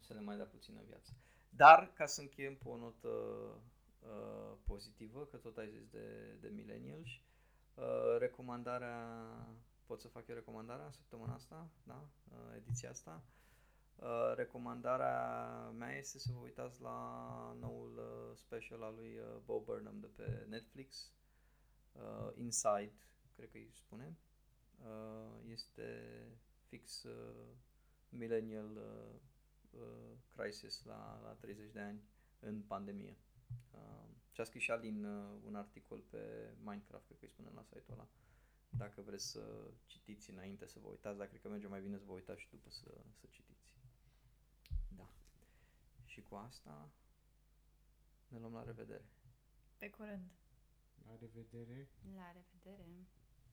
să 0.00 0.12
le 0.14 0.20
mai 0.20 0.36
dea 0.36 0.44
puțină 0.44 0.80
viață. 0.86 1.12
Dar, 1.50 1.92
ca 1.94 2.06
să 2.06 2.20
încheiem 2.20 2.56
pe 2.56 2.68
o 2.68 2.76
notă 2.76 3.08
uh, 3.08 4.52
pozitivă, 4.64 5.24
că 5.30 5.36
tot 5.36 5.56
ai 5.56 5.68
zis 5.68 5.86
de, 5.90 6.36
de 6.40 6.48
millennials, 6.48 7.08
uh, 7.74 8.16
recomandarea, 8.18 8.96
pot 9.86 10.00
să 10.00 10.08
fac 10.08 10.28
eu 10.28 10.34
recomandarea 10.34 10.84
în 10.84 10.92
săptămâna 10.92 11.34
asta, 11.34 11.68
da, 11.82 12.08
uh, 12.32 12.54
ediția 12.56 12.90
asta, 12.90 13.22
Uh, 13.24 13.37
recomandarea 14.34 15.70
mea 15.78 15.96
este 15.96 16.18
să 16.18 16.32
vă 16.32 16.38
uitați 16.38 16.80
la 16.80 17.56
noul 17.60 17.96
uh, 17.96 18.36
special 18.36 18.82
al 18.82 18.94
lui 18.94 19.18
uh, 19.18 19.40
Bo 19.44 19.60
Burnham 19.60 20.00
de 20.00 20.06
pe 20.06 20.46
Netflix, 20.48 21.12
uh, 21.92 22.32
Inside, 22.34 22.92
cred 23.36 23.50
că 23.50 23.56
îi 23.56 23.70
spune. 23.72 24.16
Uh, 24.84 25.50
este 25.52 26.12
fix 26.68 27.02
uh, 27.02 27.48
millennial 28.08 28.76
uh, 28.76 29.20
uh, 29.70 30.16
crisis 30.36 30.84
la, 30.84 31.20
la 31.22 31.32
30 31.40 31.70
de 31.72 31.80
ani 31.80 32.02
în 32.40 32.62
pandemie. 32.62 33.16
Uh, 33.70 34.08
și 34.30 34.40
a 34.40 34.44
scris 34.44 34.62
și 34.62 34.68
Șalin 34.68 35.04
uh, 35.04 35.38
un 35.44 35.54
articol 35.54 36.00
pe 36.10 36.54
Minecraft, 36.58 37.04
cred 37.06 37.18
că 37.18 37.24
îi 37.24 37.30
spune 37.30 37.50
la 37.54 37.62
site-ul 37.62 37.98
ăla. 37.98 38.08
Dacă 38.68 39.00
vreți 39.00 39.30
să 39.30 39.70
citiți 39.86 40.30
înainte 40.30 40.66
să 40.66 40.78
vă 40.78 40.88
uitați, 40.88 41.18
dar 41.18 41.26
cred 41.26 41.40
că 41.40 41.48
merge 41.48 41.66
mai 41.66 41.80
bine 41.80 41.98
să 41.98 42.04
vă 42.06 42.12
uitați 42.12 42.40
și 42.40 42.48
după 42.50 42.70
să, 42.70 42.90
să 43.12 43.26
citiți. 43.30 43.57
Da. 46.18 46.24
Și 46.24 46.28
cu 46.28 46.34
asta 46.34 46.90
ne 48.28 48.38
luăm 48.38 48.52
la 48.52 48.62
revedere. 48.62 49.08
Pe 49.76 49.90
curând. 49.90 50.30
La 51.06 51.16
revedere. 51.20 51.88
La 52.16 52.32
revedere! 52.32 53.06